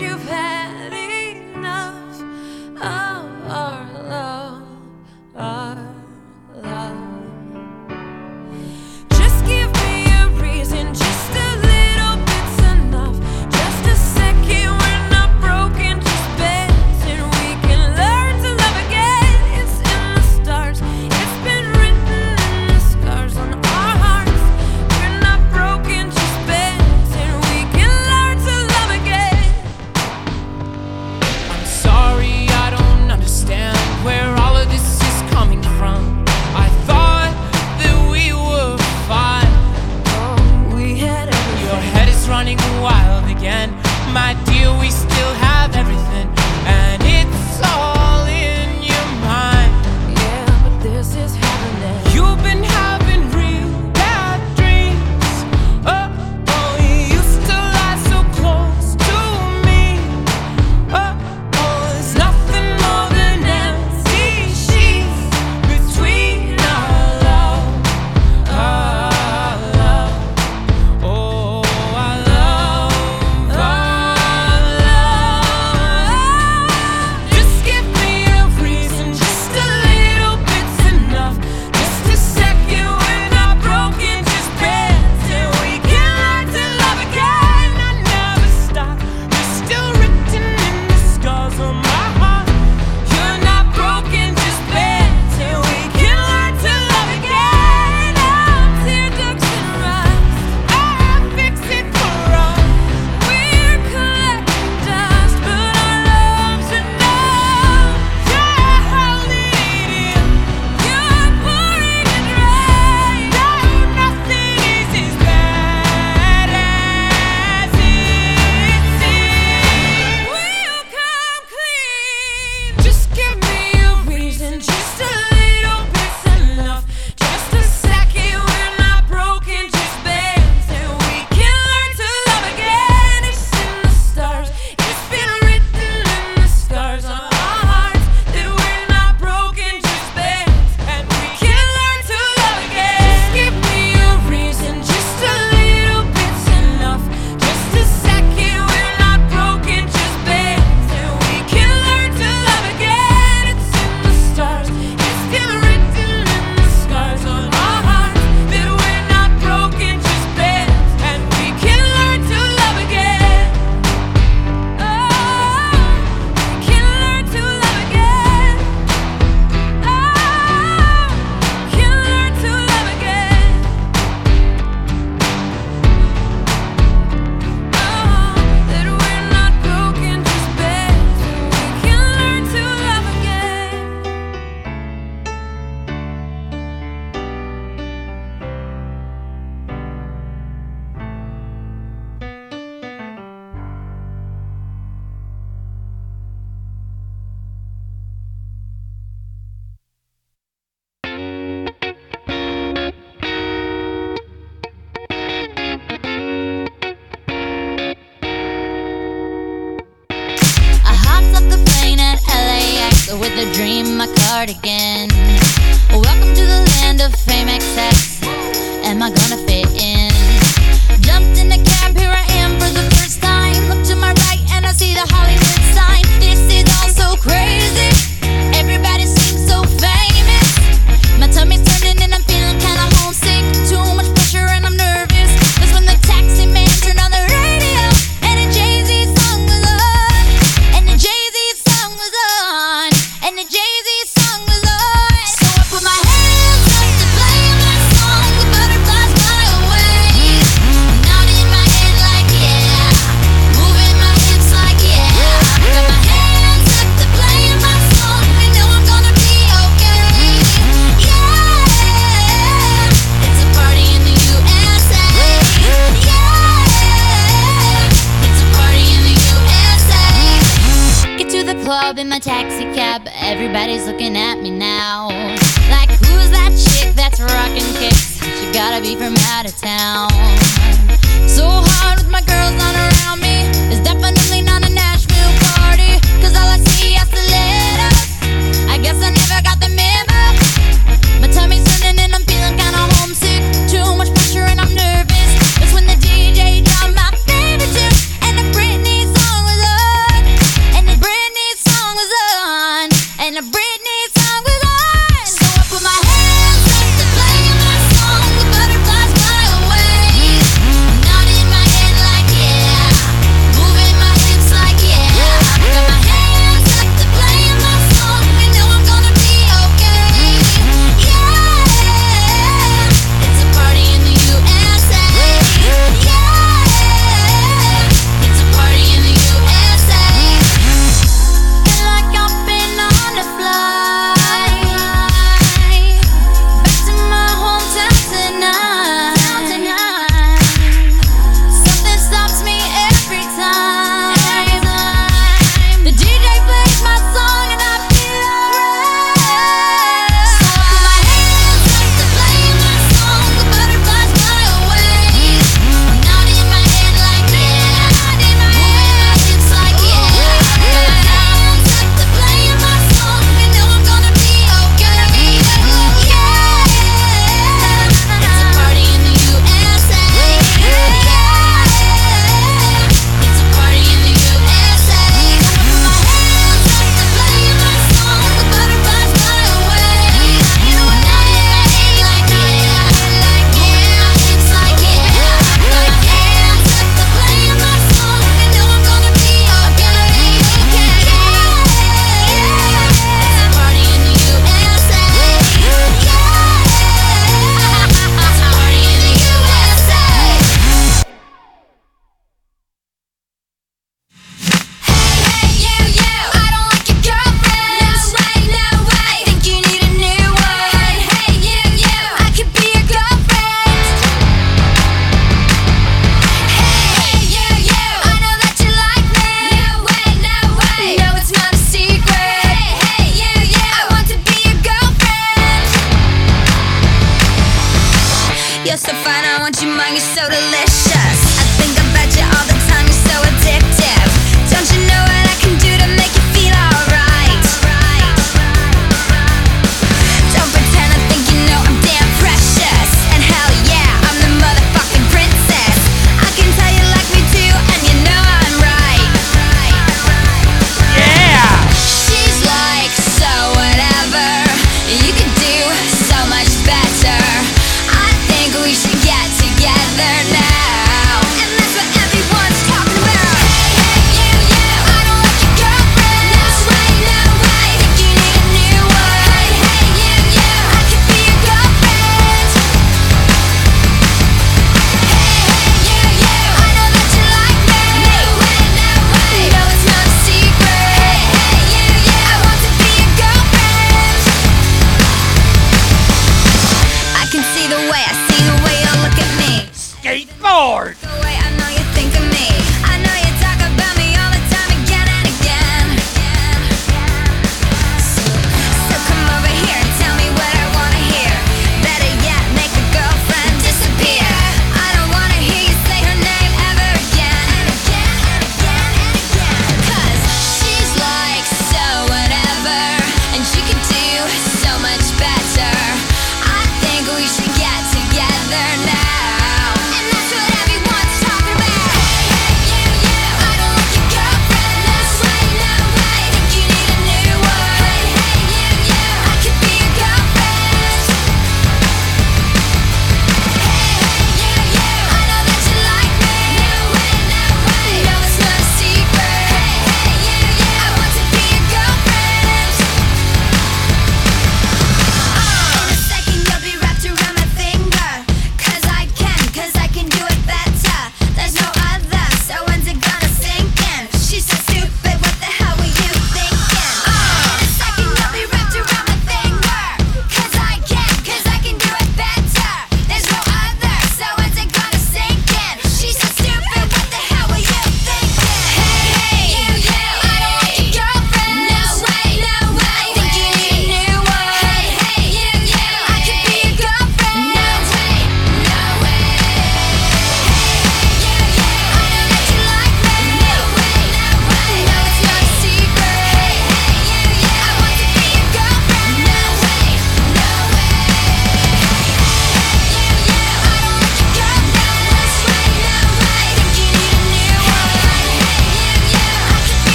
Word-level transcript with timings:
you've 0.00 0.28
had. 0.28 0.53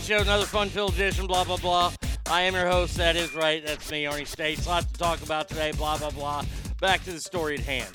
Show, 0.00 0.18
another 0.18 0.46
fun-filled 0.46 0.94
edition. 0.94 1.26
Blah 1.26 1.44
blah 1.44 1.56
blah. 1.56 1.92
I 2.28 2.42
am 2.42 2.54
your 2.54 2.66
host. 2.66 2.96
That 2.96 3.16
is 3.16 3.34
right. 3.34 3.64
That's 3.64 3.90
me, 3.90 4.04
Arnie 4.04 4.26
States. 4.26 4.66
Lots 4.66 4.86
to 4.86 4.98
talk 4.98 5.22
about 5.22 5.48
today. 5.48 5.72
Blah 5.72 5.98
blah 5.98 6.10
blah. 6.10 6.44
Back 6.80 7.04
to 7.04 7.12
the 7.12 7.20
story 7.20 7.54
at 7.54 7.60
hand. 7.60 7.94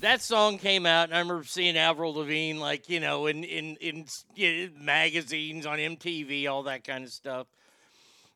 that 0.00 0.22
song 0.22 0.58
came 0.58 0.86
out, 0.86 1.08
and 1.08 1.14
I 1.14 1.20
remember 1.20 1.44
seeing 1.44 1.76
Avril 1.76 2.14
Lavigne, 2.14 2.58
like 2.58 2.88
you 2.88 3.00
know, 3.00 3.26
in 3.26 3.44
in 3.44 3.76
in 3.76 4.06
know, 4.36 4.70
magazines 4.80 5.66
on 5.66 5.78
MTV, 5.78 6.48
all 6.48 6.64
that 6.64 6.84
kind 6.84 7.04
of 7.04 7.10
stuff. 7.10 7.46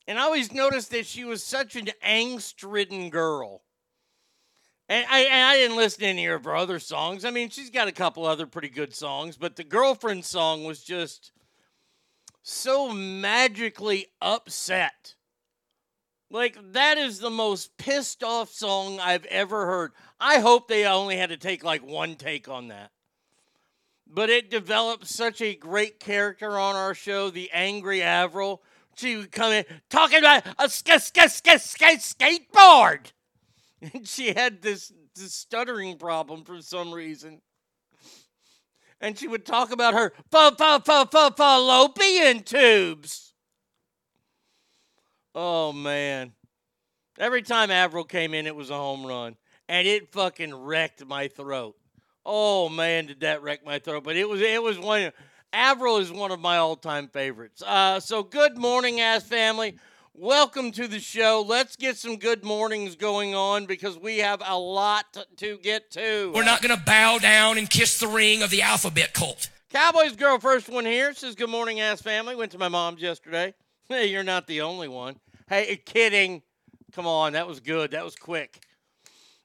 And 0.08 0.18
I 0.18 0.22
always 0.22 0.52
noticed 0.52 0.90
that 0.90 1.06
she 1.06 1.24
was 1.24 1.44
such 1.44 1.76
an 1.76 1.88
angst-ridden 2.04 3.10
girl. 3.10 3.62
And 4.88 5.06
I, 5.10 5.20
and 5.20 5.44
I 5.44 5.56
didn't 5.56 5.76
listen 5.76 6.00
to 6.00 6.06
any 6.06 6.26
of 6.26 6.44
her 6.44 6.56
other 6.56 6.78
songs. 6.78 7.24
I 7.24 7.30
mean, 7.30 7.48
she's 7.48 7.70
got 7.70 7.88
a 7.88 7.92
couple 7.92 8.26
other 8.26 8.46
pretty 8.46 8.68
good 8.68 8.94
songs, 8.94 9.36
but 9.36 9.56
the 9.56 9.64
girlfriend 9.64 10.24
song 10.24 10.64
was 10.64 10.82
just 10.82 11.32
so 12.42 12.92
magically 12.92 14.06
upset. 14.20 15.14
Like, 16.30 16.56
that 16.72 16.98
is 16.98 17.18
the 17.18 17.30
most 17.30 17.76
pissed 17.76 18.22
off 18.22 18.50
song 18.50 18.98
I've 19.00 19.26
ever 19.26 19.66
heard. 19.66 19.92
I 20.18 20.40
hope 20.40 20.66
they 20.66 20.86
only 20.86 21.16
had 21.16 21.28
to 21.30 21.36
take 21.36 21.62
like 21.62 21.84
one 21.84 22.16
take 22.16 22.48
on 22.48 22.68
that. 22.68 22.90
But 24.06 24.30
it 24.30 24.50
developed 24.50 25.06
such 25.06 25.40
a 25.40 25.54
great 25.54 26.00
character 26.00 26.58
on 26.58 26.74
our 26.74 26.94
show, 26.94 27.30
the 27.30 27.50
angry 27.52 28.02
Avril. 28.02 28.62
She 28.94 29.16
would 29.16 29.32
come 29.32 29.52
in 29.52 29.64
talking 29.88 30.18
about 30.18 30.44
a 30.58 30.68
sk- 30.68 31.00
sk- 31.00 31.28
sk- 31.28 31.58
sk- 31.58 32.18
skateboard. 32.18 33.12
And 33.82 34.06
she 34.08 34.32
had 34.32 34.62
this, 34.62 34.92
this 35.14 35.34
stuttering 35.34 35.96
problem 35.96 36.44
for 36.44 36.60
some 36.62 36.92
reason. 36.92 37.40
And 39.00 39.18
she 39.18 39.26
would 39.26 39.44
talk 39.44 39.72
about 39.72 39.94
her 39.94 40.12
fa- 40.30 40.54
fa- 40.56 40.82
fa- 40.84 41.08
fa- 41.10 41.34
fallopian 41.36 42.44
tubes. 42.44 43.34
Oh 45.34 45.72
man. 45.72 46.32
Every 47.18 47.42
time 47.42 47.70
Avril 47.70 48.04
came 48.04 48.32
in, 48.32 48.46
it 48.46 48.54
was 48.54 48.70
a 48.70 48.76
home 48.76 49.04
run. 49.04 49.36
And 49.68 49.88
it 49.88 50.12
fucking 50.12 50.54
wrecked 50.54 51.04
my 51.04 51.28
throat. 51.28 51.76
Oh 52.24 52.68
man, 52.68 53.06
did 53.06 53.20
that 53.20 53.42
wreck 53.42 53.64
my 53.64 53.80
throat. 53.80 54.04
But 54.04 54.16
it 54.16 54.28
was 54.28 54.40
it 54.40 54.62
was 54.62 54.78
one 54.78 55.12
Avril 55.52 55.98
is 55.98 56.10
one 56.12 56.30
of 56.30 56.40
my 56.40 56.58
all-time 56.58 57.08
favorites. 57.08 57.62
Uh, 57.62 57.98
so 58.00 58.22
good 58.22 58.56
morning, 58.56 59.00
ass 59.00 59.24
family. 59.24 59.76
Welcome 60.14 60.72
to 60.72 60.86
the 60.86 61.00
show. 61.00 61.42
Let's 61.48 61.74
get 61.74 61.96
some 61.96 62.18
good 62.18 62.44
mornings 62.44 62.96
going 62.96 63.34
on 63.34 63.64
because 63.64 63.96
we 63.96 64.18
have 64.18 64.42
a 64.44 64.58
lot 64.58 65.06
to 65.38 65.56
get 65.56 65.90
to. 65.92 66.30
We're 66.34 66.44
not 66.44 66.60
going 66.60 66.76
to 66.78 66.84
bow 66.84 67.16
down 67.16 67.56
and 67.56 67.68
kiss 67.68 67.98
the 67.98 68.08
ring 68.08 68.42
of 68.42 68.50
the 68.50 68.60
alphabet 68.60 69.14
cult. 69.14 69.48
Cowboys 69.70 70.14
girl, 70.14 70.38
first 70.38 70.68
one 70.68 70.84
here 70.84 71.14
says, 71.14 71.34
Good 71.34 71.48
morning, 71.48 71.80
ass 71.80 72.02
family. 72.02 72.36
Went 72.36 72.52
to 72.52 72.58
my 72.58 72.68
mom's 72.68 73.00
yesterday. 73.00 73.54
Hey, 73.88 74.08
you're 74.08 74.22
not 74.22 74.46
the 74.46 74.60
only 74.60 74.86
one. 74.86 75.18
Hey, 75.48 75.80
kidding. 75.82 76.42
Come 76.92 77.06
on, 77.06 77.32
that 77.32 77.48
was 77.48 77.60
good. 77.60 77.92
That 77.92 78.04
was 78.04 78.14
quick. 78.14 78.62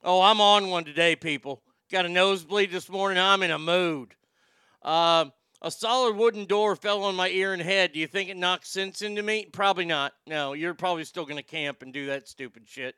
Oh, 0.03 0.21
I'm 0.21 0.41
on 0.41 0.67
one 0.67 0.83
today, 0.83 1.15
people. 1.15 1.61
Got 1.89 2.05
a 2.05 2.09
nosebleed 2.09 2.71
this 2.71 2.89
morning. 2.89 3.17
I'm 3.17 3.41
in 3.41 3.51
a 3.51 3.59
mood. 3.59 4.15
Uh, 4.81 5.27
a 5.61 5.71
solid 5.71 6.15
wooden 6.15 6.45
door 6.45 6.75
fell 6.75 7.03
on 7.03 7.15
my 7.15 7.29
ear 7.29 7.53
and 7.53 7.61
head. 7.61 7.93
Do 7.93 7.99
you 7.99 8.07
think 8.07 8.29
it 8.29 8.37
knocked 8.37 8.67
sense 8.67 9.01
into 9.01 9.23
me? 9.23 9.45
Probably 9.51 9.85
not. 9.85 10.13
No, 10.25 10.53
you're 10.53 10.73
probably 10.73 11.03
still 11.03 11.23
going 11.25 11.37
to 11.37 11.43
camp 11.43 11.81
and 11.81 11.91
do 11.93 12.07
that 12.07 12.27
stupid 12.27 12.63
shit. 12.67 12.95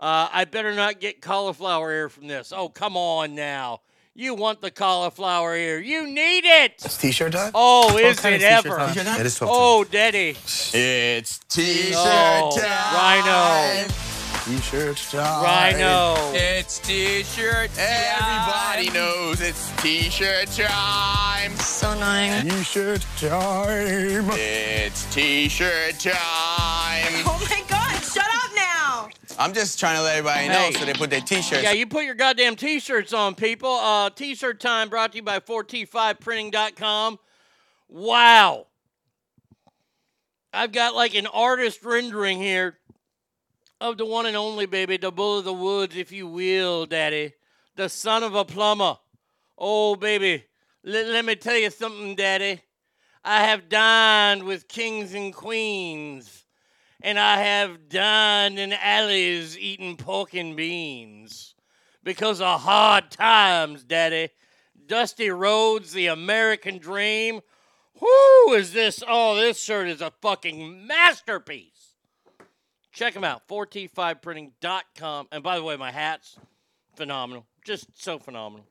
Uh, 0.00 0.28
I 0.32 0.44
better 0.44 0.74
not 0.74 1.00
get 1.00 1.20
cauliflower 1.22 1.92
ear 1.92 2.08
from 2.08 2.26
this. 2.26 2.52
Oh, 2.54 2.68
come 2.68 2.96
on 2.96 3.34
now. 3.34 3.80
You 4.14 4.34
want 4.34 4.60
the 4.60 4.70
cauliflower 4.70 5.56
ear. 5.56 5.80
You 5.80 6.06
need 6.06 6.44
it. 6.44 6.72
It's 6.84 6.98
t-shirt 6.98 7.32
time? 7.32 7.52
Oh, 7.54 7.94
What 7.94 8.02
is 8.04 8.20
kind 8.20 8.34
it 8.34 8.40
t-shirt 8.40 8.66
ever? 8.66 8.76
time? 8.76 9.20
It 9.20 9.24
is 9.26 9.36
12 9.36 9.50
Oh, 9.54 9.84
daddy. 9.84 10.36
It's 10.74 11.38
t-shirt 11.48 11.94
Oh, 11.96 12.58
time. 12.60 12.94
Rhino. 12.94 14.11
T-shirt 14.44 14.96
time. 14.96 15.44
Rhino. 15.44 16.16
It's 16.34 16.80
t-shirt 16.80 17.70
Everybody 17.78 18.90
knows 18.90 19.40
it's 19.40 19.70
t-shirt 19.80 20.48
time. 20.48 21.52
So 21.56 21.92
annoying. 21.92 22.48
T-shirt 22.50 23.06
time. 23.18 24.28
It's 24.32 25.04
t-shirt 25.14 26.00
time. 26.00 27.22
Oh 27.24 27.46
my 27.48 27.62
god, 27.68 28.00
shut 28.02 28.26
up 28.26 28.50
now! 28.56 29.08
I'm 29.38 29.52
just 29.52 29.78
trying 29.78 29.96
to 29.96 30.02
let 30.02 30.16
everybody 30.16 30.48
know 30.48 30.54
Hey. 30.54 30.72
so 30.72 30.84
they 30.86 30.92
put 30.94 31.10
their 31.10 31.20
t-shirts. 31.20 31.62
Yeah, 31.62 31.72
you 31.72 31.86
put 31.86 32.04
your 32.04 32.16
goddamn 32.16 32.56
t-shirts 32.56 33.12
on, 33.12 33.36
people. 33.36 33.70
Uh, 33.70 34.10
t-shirt 34.10 34.58
time 34.58 34.88
brought 34.88 35.12
to 35.12 35.18
you 35.18 35.22
by 35.22 35.38
4t5printing.com. 35.38 37.20
Wow. 37.88 38.66
I've 40.52 40.72
got 40.72 40.94
like 40.94 41.14
an 41.14 41.26
artist 41.28 41.82
rendering 41.84 42.38
here 42.38 42.76
of 43.82 43.98
the 43.98 44.06
one 44.06 44.26
and 44.26 44.36
only 44.36 44.66
baby, 44.66 44.96
the 44.96 45.10
bull 45.10 45.38
of 45.38 45.44
the 45.44 45.52
woods, 45.52 45.96
if 45.96 46.12
you 46.12 46.28
will, 46.28 46.86
daddy. 46.86 47.34
The 47.74 47.88
son 47.88 48.22
of 48.22 48.34
a 48.34 48.44
plumber. 48.44 48.96
Oh, 49.58 49.96
baby. 49.96 50.44
Let, 50.84 51.06
let 51.06 51.24
me 51.24 51.34
tell 51.34 51.56
you 51.56 51.68
something, 51.68 52.14
daddy. 52.14 52.60
I 53.24 53.44
have 53.44 53.68
dined 53.68 54.44
with 54.44 54.68
kings 54.68 55.14
and 55.14 55.34
queens, 55.34 56.44
and 57.00 57.18
I 57.18 57.38
have 57.38 57.88
dined 57.88 58.58
in 58.58 58.72
alleys 58.72 59.58
eating 59.58 59.96
pork 59.96 60.34
and 60.34 60.56
beans. 60.56 61.54
Because 62.04 62.40
of 62.40 62.60
hard 62.60 63.10
times, 63.10 63.82
daddy. 63.82 64.30
Dusty 64.86 65.30
roads, 65.30 65.92
the 65.92 66.06
American 66.06 66.78
dream. 66.78 67.40
Whoo, 68.00 68.54
is 68.54 68.72
this? 68.72 69.02
Oh, 69.06 69.36
this 69.36 69.60
shirt 69.60 69.88
is 69.88 70.00
a 70.00 70.12
fucking 70.20 70.86
masterpiece. 70.86 71.71
Check 72.92 73.14
them 73.14 73.24
out, 73.24 73.48
4t5printing.com. 73.48 75.28
And 75.32 75.42
by 75.42 75.56
the 75.56 75.62
way, 75.62 75.76
my 75.76 75.90
hat's 75.90 76.36
phenomenal. 76.94 77.46
Just 77.64 77.86
so 77.94 78.18
phenomenal. 78.18 78.66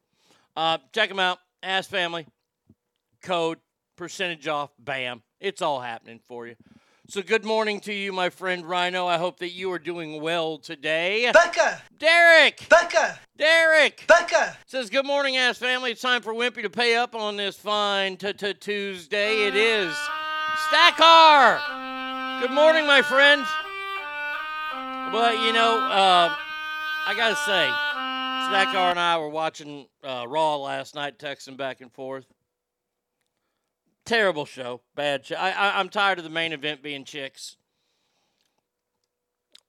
Uh, 0.56 0.78
check 0.94 1.10
them 1.10 1.20
out. 1.20 1.40
Ask 1.63 1.90
Family. 1.90 2.28
Code. 3.24 3.58
Percentage 3.98 4.48
off. 4.48 4.72
Bam. 4.80 5.24
It's 5.40 5.62
all 5.62 5.82
happening 5.82 6.20
for 6.28 6.48
you. 6.48 6.56
So 7.08 7.22
good 7.22 7.44
morning 7.44 7.82
to 7.82 7.94
you, 7.94 8.13
my 8.13 8.30
friend 8.30 8.66
Rhino. 8.66 9.06
I 9.06 9.18
hope 9.18 9.40
that 9.40 9.51
you 9.51 9.72
are 9.74 9.80
doing 9.80 10.22
well 10.22 10.58
today. 10.58 11.30
Becca! 11.34 11.82
Derek! 11.98 12.70
Becca! 12.70 13.20
Derek! 13.38 14.06
Becca! 14.08 14.56
Says, 14.66 14.90
Good 14.90 15.06
morning, 15.06 15.36
ass 15.36 15.58
family. 15.58 15.92
It's 15.92 16.01
time 16.01 16.22
for 16.22 16.34
Wimpy 16.34 16.62
to 16.62 16.70
pay 16.70 16.96
up 16.96 17.13
on 17.13 17.36
this 17.36 17.58
fine 17.58 18.18
Tuesday. 18.18 19.48
It 19.48 19.56
is 19.56 19.94
Stackar! 20.70 22.40
Good 22.40 22.51
morning, 22.51 22.88
my 22.88 23.01
friend. 23.01 23.46
But, 25.12 25.39
you 25.39 25.51
know, 25.51 25.77
uh, 25.77 26.34
I 27.06 27.13
got 27.15 27.30
to 27.30 27.36
say, 27.36 27.70
Stackar 28.48 28.91
and 28.91 29.00
I 29.00 29.18
were 29.18 29.30
watching 29.30 29.88
uh, 30.03 30.25
Raw 30.27 30.56
last 30.58 30.96
night, 30.96 31.20
texting 31.20 31.58
back 31.58 31.82
and 31.82 31.91
forth. 31.91 32.25
Terrible 34.06 34.46
show. 34.46 34.82
Bad 34.96 35.25
show. 35.25 35.36
I, 35.36 35.51
I, 35.51 35.80
I'm 35.80 35.89
tired 35.89 36.18
of 36.18 36.24
the 36.24 36.30
main 36.30 36.53
event 36.53 36.82
being 36.82 37.03
chicks. 37.03 37.58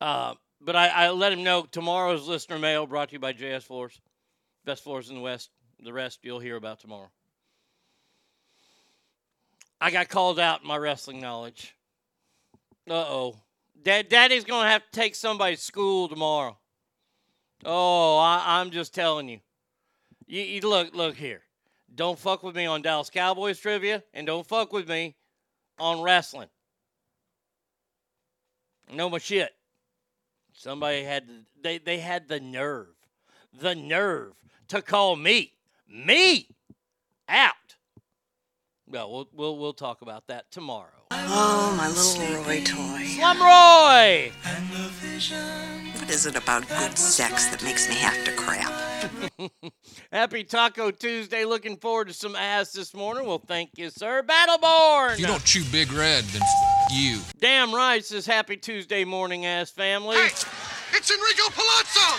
Uh, 0.01 0.35
but 0.61 0.77
I, 0.77 0.89
I 0.89 1.11
let 1.11 1.33
him 1.33 1.43
know 1.43 1.63
tomorrow's 1.63 2.29
listener 2.29 2.59
mail 2.59 2.87
brought 2.87 3.09
to 3.09 3.15
you 3.15 3.19
by 3.19 3.33
JS 3.33 3.65
Floors. 3.65 4.01
Best 4.65 4.85
floors 4.85 5.11
in 5.11 5.17
the 5.17 5.21
West. 5.21 5.51
The 5.83 5.93
rest 5.93 6.21
you'll 6.23 6.39
hear 6.39 6.57
about 6.57 6.81
tomorrow. 6.81 7.11
I 9.81 9.91
got 9.91 10.09
called 10.09 10.39
out 10.39 10.63
in 10.63 10.69
my 10.69 10.77
wrestling 10.77 11.21
knowledge. 11.21 11.75
Uh 12.89 12.95
oh. 12.95 13.37
Dad, 13.83 14.09
Daddy's 14.09 14.45
going 14.45 14.65
to 14.65 14.71
have 14.71 14.85
to 14.85 14.91
take 14.93 15.15
somebody's 15.15 15.63
school 15.63 16.09
tomorrow. 16.09 16.57
Oh, 17.65 18.19
I, 18.19 18.61
I'm 18.61 18.71
just 18.71 18.95
telling 18.95 19.29
you. 19.29 19.41
You, 20.27 20.43
you. 20.43 20.61
Look, 20.61 20.95
look 20.95 21.17
here. 21.17 21.43
Don't 21.95 22.19
fuck 22.19 22.43
with 22.43 22.57
me 22.57 22.67
on 22.67 22.83
Dallas 22.83 23.11
Cowboys 23.11 23.59
trivia, 23.59 24.03
and 24.15 24.27
don't 24.27 24.47
fuck 24.47 24.73
with 24.73 24.89
me 24.89 25.17
on 25.79 26.01
wrestling. 26.01 26.49
No 28.93 29.11
my 29.11 29.19
shit. 29.19 29.51
Somebody 30.53 31.03
had 31.03 31.29
they 31.63 31.79
they 31.79 31.99
had 31.99 32.29
the 32.29 32.41
nerve, 32.41 32.95
the 33.53 33.75
nerve 33.75 34.35
to 34.69 34.83
call 34.83 35.17
me, 35.17 35.53
me, 35.89 36.49
out. 37.29 37.55
Well, 38.87 39.11
we'll 39.11 39.29
we'll 39.33 39.59
we'll 39.59 39.73
talk 39.73 40.03
about 40.03 40.27
that 40.29 40.51
tomorrow. 40.51 41.02
Oh, 41.15 41.75
my 41.77 41.89
little 41.89 42.45
Roy 42.45 42.63
toy. 42.65 43.05
Slum 43.05 43.41
Roy. 43.41 44.33
What 46.01 46.11
is 46.11 46.27
it 46.27 46.37
about 46.37 46.67
good 46.69 46.97
sex 46.97 47.47
that 47.49 47.63
makes 47.63 47.89
me 47.89 47.97
have 47.97 48.25
to 48.25 48.33
crap? 48.33 48.73
Happy 50.13 50.43
Taco 50.43 50.91
Tuesday. 50.91 51.45
Looking 51.45 51.77
forward 51.77 52.09
to 52.09 52.15
some 52.15 52.35
ass 52.35 52.73
this 52.73 52.95
morning. 52.95 53.27
Well, 53.27 53.43
thank 53.47 53.71
you, 53.77 53.91
sir. 53.91 54.23
Battleborn. 54.23 55.13
If 55.13 55.21
you 55.21 55.27
don't 55.27 55.45
chew 55.45 55.65
Big 55.71 55.93
Red, 55.93 56.25
then 56.25 56.43
f- 56.43 56.93
you. 56.93 57.21
Damn 57.41 57.75
right 57.75 58.05
says 58.05 58.25
happy 58.25 58.57
Tuesday 58.57 59.05
morning, 59.05 59.45
ass 59.45 59.71
family. 59.71 60.17
It's 60.17 61.11
Enrico 61.11 61.51
Palazzo! 61.51 62.19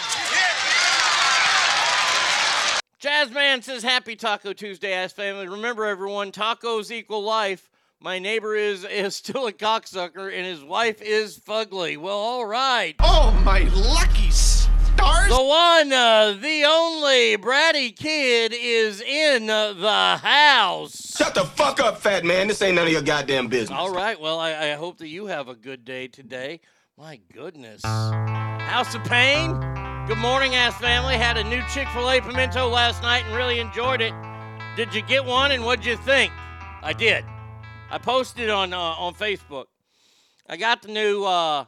Jazzman 3.01 3.63
says 3.63 3.83
happy 3.83 4.15
Taco 4.15 4.53
Tuesday, 4.53 4.93
ass 4.93 5.11
family. 5.13 5.47
Remember, 5.47 5.85
everyone, 5.85 6.31
tacos 6.31 6.89
equal 6.89 7.21
life. 7.23 7.69
My 8.03 8.19
neighbor 8.19 8.53
is 8.53 8.83
is 8.91 9.15
still 9.15 9.47
a 9.47 9.53
cocksucker, 9.53 10.27
and 10.27 10.45
his 10.45 10.61
wife 10.61 11.01
is 11.01 11.39
fugly. 11.39 11.97
Well, 11.97 12.17
all 12.17 12.45
right. 12.45 12.95
Oh, 12.99 13.31
my 13.45 13.59
lucky 13.59 14.29
stars! 14.29 15.29
The 15.29 15.41
one, 15.41 15.93
uh, 15.93 16.33
the 16.33 16.65
only 16.65 17.37
bratty 17.37 17.95
kid 17.95 18.53
is 18.53 18.99
in 18.99 19.49
uh, 19.49 19.71
the 19.71 20.17
house. 20.17 21.15
Shut 21.17 21.33
the 21.33 21.45
fuck 21.45 21.79
up, 21.79 21.97
fat 21.97 22.25
man. 22.25 22.47
This 22.49 22.61
ain't 22.61 22.75
none 22.75 22.87
of 22.87 22.91
your 22.91 23.01
goddamn 23.01 23.47
business. 23.47 23.79
All 23.79 23.93
right. 23.93 24.19
Well, 24.19 24.37
I, 24.37 24.71
I 24.71 24.71
hope 24.73 24.97
that 24.97 25.07
you 25.07 25.27
have 25.27 25.47
a 25.47 25.55
good 25.55 25.85
day 25.85 26.09
today. 26.09 26.59
My 26.97 27.21
goodness. 27.31 27.83
House 27.85 28.93
of 28.93 29.03
Pain. 29.05 29.51
Good 30.07 30.17
morning, 30.17 30.55
ass 30.55 30.77
family. 30.77 31.15
Had 31.15 31.37
a 31.37 31.43
new 31.45 31.61
Chick 31.73 31.87
fil 31.93 32.09
A 32.09 32.19
pimento 32.19 32.67
last 32.67 33.01
night 33.01 33.23
and 33.25 33.35
really 33.35 33.59
enjoyed 33.61 34.01
it. 34.01 34.13
Did 34.75 34.93
you 34.93 35.01
get 35.03 35.23
one 35.23 35.53
and 35.53 35.63
what'd 35.63 35.85
you 35.85 35.95
think? 35.95 36.33
I 36.81 36.91
did. 36.91 37.23
I 37.93 37.99
posted 37.99 38.49
on 38.49 38.73
uh, 38.73 38.79
on 38.79 39.13
Facebook. 39.13 39.65
I 40.49 40.57
got 40.57 40.81
the 40.81 40.87
new 40.87 41.25
uh, 41.25 41.65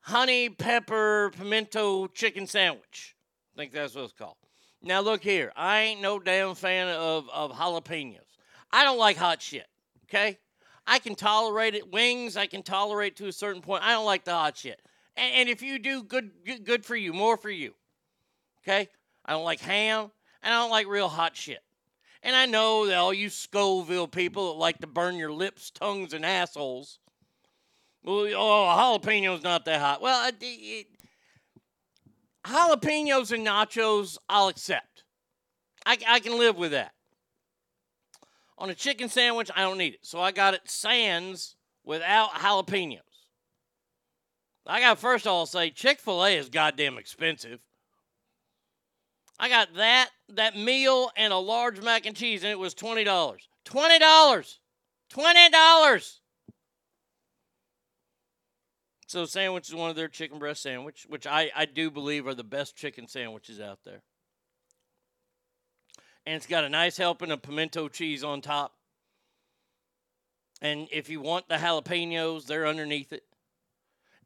honey 0.00 0.50
pepper 0.50 1.32
pimento 1.38 2.06
chicken 2.08 2.46
sandwich. 2.46 3.16
I 3.54 3.56
think 3.56 3.72
that's 3.72 3.94
what 3.94 4.04
it's 4.04 4.12
called. 4.12 4.36
Now 4.82 5.00
look 5.00 5.22
here, 5.22 5.50
I 5.56 5.80
ain't 5.80 6.02
no 6.02 6.18
damn 6.18 6.54
fan 6.54 6.88
of 6.88 7.30
of 7.30 7.52
jalapenos. 7.52 8.18
I 8.70 8.84
don't 8.84 8.98
like 8.98 9.16
hot 9.16 9.40
shit. 9.40 9.66
Okay, 10.04 10.36
I 10.86 10.98
can 10.98 11.14
tolerate 11.14 11.74
it. 11.74 11.90
Wings, 11.90 12.36
I 12.36 12.46
can 12.46 12.62
tolerate 12.62 13.16
to 13.16 13.28
a 13.28 13.32
certain 13.32 13.62
point. 13.62 13.82
I 13.82 13.92
don't 13.92 14.04
like 14.04 14.24
the 14.24 14.34
hot 14.34 14.58
shit. 14.58 14.82
And, 15.16 15.34
and 15.34 15.48
if 15.48 15.62
you 15.62 15.78
do, 15.78 16.02
good, 16.02 16.30
good, 16.44 16.62
good 16.62 16.84
for 16.84 16.94
you. 16.94 17.14
More 17.14 17.38
for 17.38 17.48
you. 17.48 17.72
Okay, 18.62 18.86
I 19.24 19.32
don't 19.32 19.44
like 19.44 19.60
ham, 19.60 20.10
and 20.42 20.52
I 20.52 20.58
don't 20.58 20.70
like 20.70 20.86
real 20.88 21.08
hot 21.08 21.34
shit. 21.34 21.60
And 22.22 22.34
I 22.34 22.46
know 22.46 22.86
that 22.86 22.96
all 22.96 23.14
you 23.14 23.30
Scoville 23.30 24.08
people 24.08 24.52
that 24.52 24.58
like 24.58 24.78
to 24.78 24.86
burn 24.86 25.16
your 25.16 25.32
lips, 25.32 25.70
tongues, 25.70 26.12
and 26.12 26.26
assholes. 26.26 26.98
Well, 28.02 28.26
oh, 28.36 28.98
jalapeno's 29.00 29.42
not 29.42 29.64
that 29.64 29.80
hot. 29.80 30.02
Well, 30.02 30.28
it, 30.28 30.36
it, 30.40 30.86
jalapenos 32.44 33.32
and 33.32 33.46
nachos, 33.46 34.18
I'll 34.28 34.48
accept. 34.48 35.04
I, 35.86 35.96
I 36.08 36.20
can 36.20 36.38
live 36.38 36.56
with 36.56 36.72
that. 36.72 36.92
On 38.56 38.70
a 38.70 38.74
chicken 38.74 39.08
sandwich, 39.08 39.50
I 39.54 39.62
don't 39.62 39.78
need 39.78 39.94
it. 39.94 40.06
So 40.06 40.20
I 40.20 40.32
got 40.32 40.54
it 40.54 40.62
sans 40.64 41.54
without 41.84 42.30
jalapenos. 42.30 43.00
I 44.66 44.80
got 44.80 44.98
first 44.98 45.26
of 45.26 45.32
all 45.32 45.46
say 45.46 45.70
Chick 45.70 45.98
fil 45.98 46.22
A 46.24 46.36
is 46.36 46.50
goddamn 46.50 46.98
expensive. 46.98 47.60
I 49.38 49.48
got 49.48 49.74
that, 49.74 50.10
that 50.30 50.56
meal, 50.56 51.10
and 51.16 51.32
a 51.32 51.38
large 51.38 51.80
mac 51.80 52.06
and 52.06 52.16
cheese, 52.16 52.42
and 52.42 52.50
it 52.50 52.58
was 52.58 52.74
$20. 52.74 53.04
$20! 53.04 54.58
$20! 55.14 56.18
So 59.06 59.24
sandwich 59.24 59.68
is 59.68 59.74
one 59.74 59.88
of 59.88 59.96
their 59.96 60.08
chicken 60.08 60.38
breast 60.38 60.62
sandwich, 60.62 61.06
which 61.08 61.26
I, 61.26 61.50
I 61.56 61.64
do 61.64 61.90
believe 61.90 62.26
are 62.26 62.34
the 62.34 62.44
best 62.44 62.76
chicken 62.76 63.08
sandwiches 63.08 63.58
out 63.58 63.78
there. 63.84 64.02
And 66.26 66.36
it's 66.36 66.46
got 66.46 66.64
a 66.64 66.68
nice 66.68 66.98
helping 66.98 67.30
of 67.30 67.40
pimento 67.40 67.88
cheese 67.88 68.22
on 68.22 68.42
top. 68.42 68.74
And 70.60 70.88
if 70.92 71.08
you 71.08 71.22
want 71.22 71.48
the 71.48 71.54
jalapenos, 71.54 72.44
they're 72.44 72.66
underneath 72.66 73.14
it. 73.14 73.22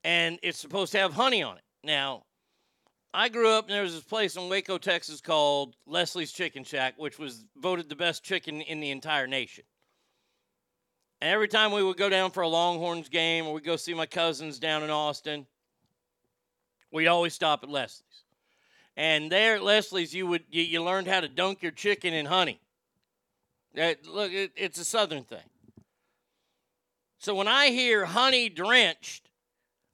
And 0.03 0.41
it's 0.43 0.59
supposed 0.59 0.91
to 0.93 0.99
have 0.99 1.13
honey 1.13 1.45
on 1.45 1.59
it. 1.59 1.65
Now, 1.85 2.25
I 3.15 3.29
grew 3.29 3.51
up 3.51 3.67
and 3.67 3.75
there 3.75 3.83
was 3.83 3.95
this 3.95 4.05
place 4.05 4.37
in 4.37 4.49
Waco, 4.49 4.79
Texas 4.79 5.21
called 5.21 5.77
Leslie's 5.87 6.33
Chicken 6.33 6.65
Shack, 6.65 6.95
which 6.97 7.19
was 7.19 7.45
voted 7.57 7.89
the 7.89 7.97
best 7.97 8.25
chicken 8.25 8.63
in 8.63 8.81
the 8.81 8.91
entire 8.91 9.27
nation. 9.27 9.65
And 11.21 11.31
every 11.31 11.49
time 11.49 11.73
we 11.73 11.83
would 11.83 11.99
go 11.99 12.09
down 12.09 12.31
for 12.31 12.43
a 12.43 12.49
Longhorns 12.49 13.09
game 13.09 13.47
or 13.47 13.53
we'd 13.53 13.65
go 13.65 13.77
see 13.77 13.93
my 13.93 14.07
cousins 14.07 14.59
down 14.59 14.83
in 14.83 14.91
Austin, 14.91 15.47
we'd 16.91 17.07
always 17.07 17.35
stop 17.35 17.63
at 17.63 17.69
Leslie's. 17.69 18.25
And 18.97 19.31
there 19.31 19.57
at 19.57 19.63
Leslie's, 19.63 20.15
you 20.15 20.27
would 20.27 20.45
you, 20.51 20.63
you 20.63 20.83
learned 20.83 21.07
how 21.07 21.21
to 21.21 21.29
dunk 21.29 21.63
your 21.63 21.73
chicken 21.73 22.15
in 22.15 22.27
honey. 22.27 22.61
That, 23.75 24.07
look, 24.07 24.33
it, 24.33 24.53
it's 24.57 24.79
a 24.79 24.85
southern 24.85 25.25
thing. 25.25 25.39
So 27.19 27.35
when 27.35 27.49
I 27.49 27.69
hear 27.69 28.05
honey 28.05 28.49
drenched, 28.49 29.31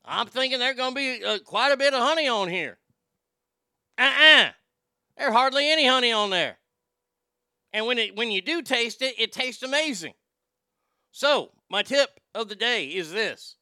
I'm 0.04 0.28
thinking 0.28 0.58
there's 0.58 0.76
going 0.76 0.94
to 0.94 0.96
be 0.96 1.24
uh, 1.24 1.38
quite 1.44 1.72
a 1.72 1.76
bit 1.76 1.94
of 1.94 2.00
honey 2.00 2.26
on 2.26 2.48
here. 2.48 2.78
Uh-uh. 3.98 4.50
There's 5.16 5.32
hardly 5.32 5.70
any 5.70 5.86
honey 5.86 6.12
on 6.12 6.30
there. 6.30 6.58
And 7.72 7.86
when 7.86 7.98
it 7.98 8.16
when 8.16 8.30
you 8.30 8.40
do 8.40 8.62
taste 8.62 9.02
it, 9.02 9.14
it 9.18 9.32
tastes 9.32 9.62
amazing. 9.62 10.14
So, 11.10 11.50
my 11.68 11.82
tip 11.82 12.20
of 12.34 12.48
the 12.48 12.54
day 12.54 12.86
is 12.86 13.12
this. 13.12 13.56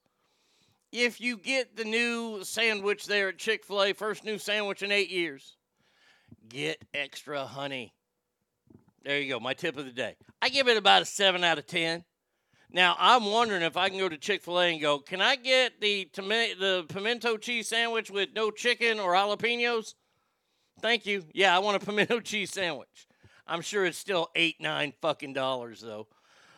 If 0.92 1.20
you 1.20 1.36
get 1.36 1.76
the 1.76 1.84
new 1.84 2.44
sandwich 2.44 3.06
there 3.06 3.30
at 3.30 3.38
Chick 3.38 3.64
fil 3.64 3.82
A, 3.82 3.92
first 3.92 4.24
new 4.24 4.38
sandwich 4.38 4.82
in 4.82 4.92
eight 4.92 5.10
years, 5.10 5.56
get 6.48 6.84
extra 6.94 7.44
honey. 7.44 7.92
There 9.04 9.20
you 9.20 9.32
go, 9.32 9.40
my 9.40 9.54
tip 9.54 9.76
of 9.76 9.84
the 9.84 9.92
day. 9.92 10.16
I 10.42 10.48
give 10.48 10.68
it 10.68 10.76
about 10.76 11.02
a 11.02 11.04
7 11.04 11.44
out 11.44 11.58
of 11.58 11.66
10. 11.66 12.04
Now, 12.70 12.96
I'm 12.98 13.24
wondering 13.24 13.62
if 13.62 13.76
I 13.76 13.88
can 13.88 13.98
go 13.98 14.08
to 14.08 14.16
Chick 14.16 14.42
fil 14.42 14.60
A 14.60 14.72
and 14.72 14.80
go, 14.80 14.98
can 14.98 15.20
I 15.20 15.36
get 15.36 15.80
the, 15.80 16.06
tomato, 16.12 16.58
the 16.58 16.84
pimento 16.92 17.36
cheese 17.36 17.68
sandwich 17.68 18.10
with 18.10 18.30
no 18.34 18.50
chicken 18.50 18.98
or 18.98 19.14
jalapenos? 19.14 19.94
Thank 20.80 21.06
you. 21.06 21.24
Yeah, 21.32 21.54
I 21.56 21.58
want 21.60 21.82
a 21.82 21.86
pimento 21.86 22.20
cheese 22.20 22.50
sandwich. 22.50 23.06
I'm 23.46 23.60
sure 23.60 23.84
it's 23.84 23.98
still 23.98 24.30
eight, 24.34 24.60
nine 24.60 24.92
fucking 25.00 25.32
dollars, 25.32 25.80
though. 25.80 26.06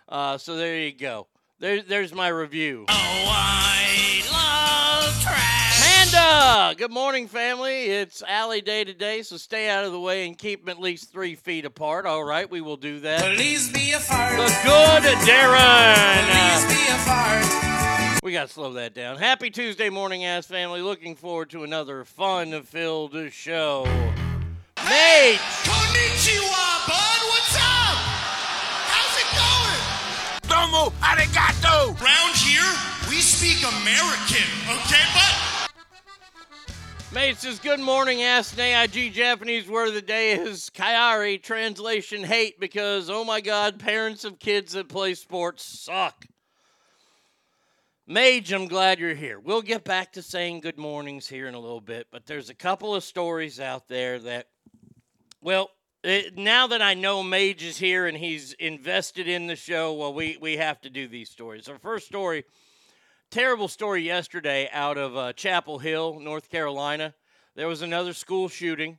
Uh, 0.08 0.38
so 0.38 0.56
there 0.56 0.80
you 0.80 0.92
go. 0.92 1.26
There, 1.60 1.82
there's 1.82 2.14
my 2.14 2.28
review. 2.28 2.86
Oh, 2.88 2.94
I 2.94 4.22
love 4.32 5.22
trash. 5.22 6.12
Panda! 6.12 6.74
Good 6.78 6.92
morning, 6.92 7.28
family. 7.28 7.86
It's 7.86 8.22
Alley 8.22 8.60
Day 8.60 8.84
today, 8.84 9.22
so 9.22 9.36
stay 9.36 9.68
out 9.68 9.84
of 9.84 9.92
the 9.92 10.00
way 10.00 10.26
and 10.26 10.38
keep 10.38 10.64
them 10.64 10.70
at 10.70 10.80
least 10.80 11.12
three 11.12 11.34
feet 11.34 11.64
apart. 11.64 12.06
All 12.06 12.24
right, 12.24 12.50
we 12.50 12.60
will 12.60 12.76
do 12.76 13.00
that. 13.00 13.36
Please 13.36 13.70
be 13.72 13.92
a 13.92 14.00
fart. 14.00 14.36
The 14.36 14.46
good 14.64 15.02
Darren. 15.28 16.24
Please 16.30 16.76
be 16.76 16.92
a 16.92 16.98
fart. 16.98 17.67
We 18.22 18.32
got 18.32 18.48
to 18.48 18.52
slow 18.52 18.72
that 18.72 18.94
down. 18.94 19.18
Happy 19.18 19.48
Tuesday 19.48 19.90
morning, 19.90 20.24
ass 20.24 20.46
family. 20.46 20.82
Looking 20.82 21.14
forward 21.14 21.50
to 21.50 21.62
another 21.62 22.04
fun-filled 22.04 23.14
show. 23.32 23.84
Mate. 24.84 25.38
Konnichiwa, 25.62 26.88
bud. 26.88 27.20
What's 27.30 27.54
up? 27.54 27.98
How's 28.90 29.14
it 29.22 29.30
going? 29.38 30.50
Domo 30.50 30.90
arigato. 31.00 31.98
Round 32.00 32.36
here, 32.36 32.74
we 33.08 33.20
speak 33.20 33.62
American, 33.62 34.50
okay, 34.68 35.04
but 35.14 35.48
Mate 37.12 37.36
says, 37.36 37.60
Good 37.60 37.80
morning, 37.80 38.22
ass 38.22 38.50
and 38.52 38.60
AIG 38.60 39.12
Japanese 39.12 39.68
word 39.68 39.88
of 39.88 39.94
the 39.94 40.02
day 40.02 40.32
is 40.32 40.70
Kirai, 40.74 41.40
translation 41.40 42.24
hate, 42.24 42.58
because 42.58 43.08
oh 43.08 43.24
my 43.24 43.40
god, 43.40 43.78
parents 43.78 44.24
of 44.24 44.40
kids 44.40 44.72
that 44.72 44.88
play 44.88 45.14
sports 45.14 45.62
suck. 45.62 46.26
Mage, 48.10 48.54
I'm 48.54 48.68
glad 48.68 48.98
you're 48.98 49.14
here. 49.14 49.38
We'll 49.38 49.60
get 49.60 49.84
back 49.84 50.14
to 50.14 50.22
saying 50.22 50.60
good 50.60 50.78
mornings 50.78 51.28
here 51.28 51.46
in 51.46 51.52
a 51.52 51.60
little 51.60 51.82
bit, 51.82 52.06
but 52.10 52.24
there's 52.24 52.48
a 52.48 52.54
couple 52.54 52.94
of 52.94 53.04
stories 53.04 53.60
out 53.60 53.86
there 53.86 54.18
that, 54.20 54.46
well, 55.42 55.68
it, 56.02 56.34
now 56.34 56.68
that 56.68 56.80
I 56.80 56.94
know 56.94 57.22
Mage 57.22 57.62
is 57.62 57.76
here 57.76 58.06
and 58.06 58.16
he's 58.16 58.54
invested 58.54 59.28
in 59.28 59.46
the 59.46 59.56
show, 59.56 59.92
well, 59.92 60.14
we, 60.14 60.38
we 60.40 60.56
have 60.56 60.80
to 60.80 60.90
do 60.90 61.06
these 61.06 61.28
stories. 61.28 61.68
Our 61.68 61.78
first 61.78 62.06
story 62.06 62.44
terrible 63.30 63.68
story 63.68 64.04
yesterday 64.04 64.70
out 64.72 64.96
of 64.96 65.14
uh, 65.14 65.34
Chapel 65.34 65.78
Hill, 65.78 66.18
North 66.18 66.48
Carolina. 66.48 67.12
There 67.56 67.68
was 67.68 67.82
another 67.82 68.14
school 68.14 68.48
shooting. 68.48 68.96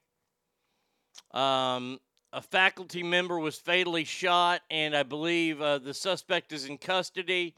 Um, 1.31 1.99
a 2.31 2.43
faculty 2.43 3.01
member 3.01 3.39
was 3.39 3.57
fatally 3.57 4.03
shot, 4.03 4.61
and 4.69 4.95
I 4.95 5.01
believe 5.01 5.59
uh, 5.59 5.79
the 5.79 5.95
suspect 5.95 6.53
is 6.53 6.65
in 6.65 6.77
custody. 6.77 7.55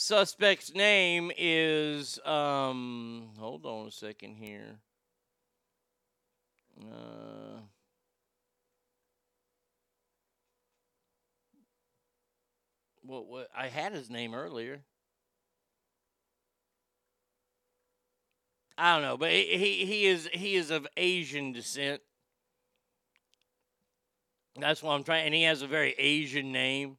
Suspect's 0.00 0.72
name 0.76 1.32
is, 1.36 2.20
um, 2.24 3.30
hold 3.36 3.66
on 3.66 3.88
a 3.88 3.90
second 3.90 4.36
here. 4.36 4.78
Uh, 6.80 7.62
What, 13.02 13.26
what 13.26 13.48
I 13.56 13.66
had 13.66 13.92
his 13.92 14.08
name 14.08 14.34
earlier. 14.34 14.82
I 18.76 18.94
don't 18.94 19.02
know, 19.02 19.16
but 19.16 19.30
he, 19.30 19.84
he 19.84 20.06
is 20.06 20.28
he 20.32 20.54
is 20.54 20.70
of 20.70 20.86
Asian 20.96 21.52
descent. 21.52 22.02
That's 24.56 24.80
what 24.80 24.92
I'm 24.92 25.02
trying, 25.02 25.24
and 25.26 25.34
he 25.34 25.42
has 25.44 25.62
a 25.62 25.66
very 25.66 25.94
Asian 25.98 26.52
name. 26.52 26.98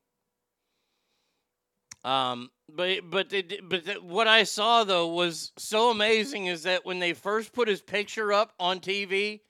Um, 2.04 2.50
but 2.74 3.10
but 3.10 3.30
di- 3.30 3.60
but 3.62 3.86
the, 3.86 3.94
what 3.96 4.28
I 4.28 4.44
saw 4.44 4.84
though 4.84 5.08
was 5.08 5.52
so 5.58 5.90
amazing 5.90 6.46
is 6.46 6.64
that 6.64 6.86
when 6.86 7.00
they 7.00 7.14
first 7.14 7.52
put 7.52 7.68
his 7.68 7.82
picture 7.82 8.32
up 8.32 8.54
on 8.60 8.80
TV, 8.80 9.42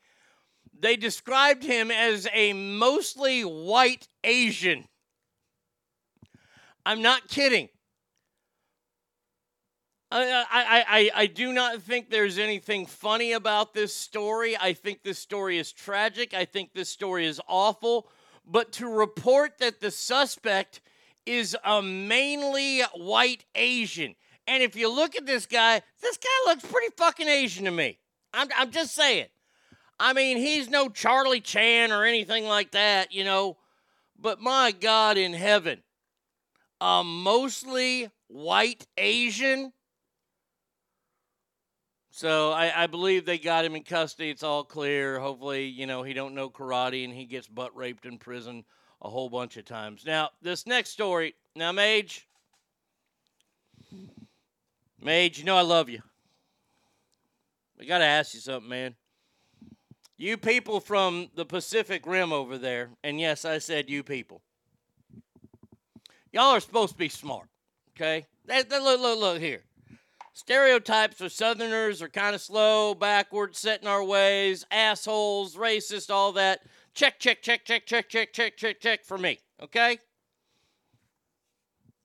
they 0.77 0.95
described 0.95 1.63
him 1.63 1.91
as 1.91 2.27
a 2.33 2.53
mostly 2.53 3.41
white 3.43 4.07
Asian. 4.23 4.87
I'm 6.85 7.01
not 7.01 7.27
kidding. 7.27 7.69
I, 10.11 10.43
I, 10.49 10.85
I, 10.87 11.11
I 11.13 11.25
do 11.27 11.53
not 11.53 11.83
think 11.83 12.09
there's 12.09 12.39
anything 12.39 12.87
funny 12.87 13.33
about 13.33 13.75
this 13.75 13.95
story. 13.95 14.57
I 14.57 14.73
think 14.73 15.03
this 15.03 15.19
story 15.19 15.59
is 15.59 15.71
tragic. 15.71 16.33
I 16.33 16.45
think 16.45 16.73
this 16.73 16.89
story 16.89 17.27
is 17.27 17.39
awful. 17.47 18.07
But 18.43 18.71
to 18.73 18.87
report 18.87 19.59
that 19.59 19.79
the 19.81 19.91
suspect 19.91 20.81
is 21.29 21.55
a 21.63 21.79
mainly 21.79 22.81
white 22.95 23.45
Asian, 23.53 24.15
and 24.47 24.63
if 24.63 24.75
you 24.75 24.91
look 24.91 25.15
at 25.15 25.27
this 25.27 25.45
guy, 25.45 25.79
this 26.01 26.17
guy 26.17 26.51
looks 26.51 26.65
pretty 26.65 26.91
fucking 26.97 27.27
Asian 27.27 27.65
to 27.65 27.71
me. 27.71 27.99
I'm, 28.33 28.47
I'm 28.57 28.71
just 28.71 28.95
saying. 28.95 29.27
I 29.99 30.13
mean, 30.13 30.37
he's 30.37 30.69
no 30.69 30.89
Charlie 30.89 31.39
Chan 31.39 31.91
or 31.91 32.03
anything 32.03 32.45
like 32.45 32.71
that, 32.71 33.13
you 33.13 33.23
know. 33.23 33.57
But 34.19 34.41
my 34.41 34.71
God 34.71 35.19
in 35.19 35.33
heaven, 35.33 35.83
a 36.81 37.03
mostly 37.03 38.09
white 38.27 38.87
Asian. 38.97 39.71
So 42.09 42.51
I, 42.51 42.83
I 42.83 42.87
believe 42.87 43.25
they 43.25 43.37
got 43.37 43.65
him 43.65 43.75
in 43.75 43.83
custody. 43.83 44.31
It's 44.31 44.43
all 44.43 44.63
clear. 44.63 45.19
Hopefully, 45.19 45.67
you 45.67 45.85
know, 45.85 46.01
he 46.01 46.13
don't 46.13 46.33
know 46.33 46.49
karate 46.49 47.05
and 47.05 47.13
he 47.13 47.25
gets 47.25 47.47
butt 47.47 47.75
raped 47.75 48.07
in 48.07 48.17
prison 48.17 48.65
a 49.01 49.09
whole 49.09 49.29
bunch 49.29 49.57
of 49.57 49.65
times. 49.65 50.03
Now, 50.05 50.29
this 50.41 50.65
next 50.67 50.89
story. 50.89 51.35
Now, 51.55 51.71
Mage. 51.71 52.27
Mage, 55.01 55.39
you 55.39 55.45
know 55.45 55.55
I 55.55 55.61
love 55.61 55.89
you. 55.89 56.01
I 57.79 57.85
got 57.85 57.99
to 57.99 58.05
ask 58.05 58.33
you 58.33 58.41
something, 58.41 58.69
man. 58.69 58.95
You 60.17 60.35
people 60.35 60.81
from 60.81 61.29
the 61.35 61.45
Pacific 61.45 62.05
Rim 62.05 62.33
over 62.33 62.57
there, 62.57 62.89
and 63.05 63.19
yes, 63.21 63.45
I 63.45 63.59
said 63.59 63.89
you 63.89 64.03
people. 64.03 64.41
Y'all 66.33 66.51
are 66.51 66.59
supposed 66.59 66.91
to 66.91 66.97
be 66.97 67.07
smart, 67.07 67.47
okay? 67.95 68.25
They, 68.45 68.63
they- 68.63 68.79
look, 68.81 68.99
look, 68.99 69.17
look 69.19 69.39
here. 69.39 69.61
Stereotypes 70.33 71.21
of 71.21 71.31
Southerners 71.31 72.01
are 72.01 72.09
kind 72.09 72.35
of 72.35 72.41
slow, 72.41 72.93
backward, 72.93 73.55
set 73.55 73.81
in 73.81 73.87
our 73.87 74.03
ways, 74.03 74.65
assholes, 74.71 75.55
racist, 75.55 76.09
all 76.09 76.33
that. 76.33 76.61
Check, 76.93 77.19
check, 77.19 77.41
check, 77.41 77.65
check, 77.65 77.85
check, 77.85 78.09
check, 78.09 78.33
check, 78.33 78.57
check, 78.57 78.79
check 78.79 79.05
for 79.05 79.17
me, 79.17 79.39
okay? 79.61 79.99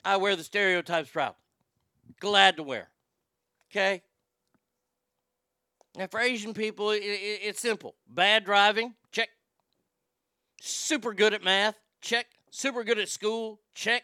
I 0.05 0.17
wear 0.19 0.37
the 0.37 0.45
stereotypes 0.45 1.11
proudly. 1.11 1.37
Glad 2.21 2.57
to 2.57 2.63
wear. 2.63 2.91
Okay? 3.71 4.03
Now, 5.97 6.07
for 6.09 6.21
Asian 6.21 6.55
people, 6.55 6.89
i 6.91 6.95
i 6.95 6.99
it's 6.99 7.61
simple. 7.61 7.95
Bad 8.09 8.45
driving, 8.45 8.95
check. 9.13 9.31
Super 10.61 11.15
good 11.15 11.33
at 11.35 11.43
math, 11.43 11.77
check. 12.01 12.27
Super 12.51 12.85
good 12.85 12.99
at 12.99 13.09
school, 13.09 13.61
check. 13.75 14.03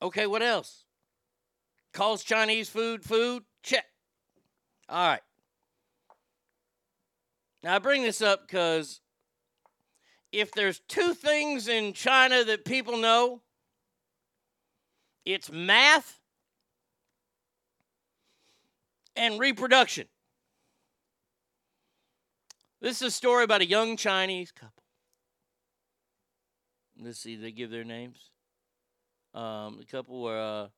Okay, 0.00 0.26
what 0.26 0.42
else? 0.42 0.84
Calls 1.92 2.24
Chinese 2.24 2.68
food 2.68 3.04
food, 3.04 3.44
check. 3.62 3.84
All 4.88 5.08
right. 5.08 5.20
Now, 7.62 7.76
I 7.76 7.78
bring 7.78 8.02
this 8.02 8.20
up 8.20 8.46
because 8.46 9.00
if 10.32 10.50
there's 10.52 10.80
two 10.88 11.14
things 11.14 11.68
in 11.68 11.92
China 11.92 12.44
that 12.44 12.64
people 12.64 12.96
know, 12.96 13.42
it's 15.24 15.50
math 15.50 16.18
and 19.14 19.38
reproduction. 19.38 20.08
This 22.80 22.96
is 23.00 23.08
a 23.08 23.10
story 23.12 23.44
about 23.44 23.60
a 23.60 23.66
young 23.66 23.96
Chinese 23.96 24.50
couple. 24.50 24.82
Let's 27.00 27.20
see, 27.20 27.36
they 27.36 27.52
give 27.52 27.70
their 27.70 27.84
names. 27.84 28.30
Um, 29.34 29.76
the 29.78 29.84
couple 29.84 30.22
were, 30.22 30.38
uh, 30.38 30.68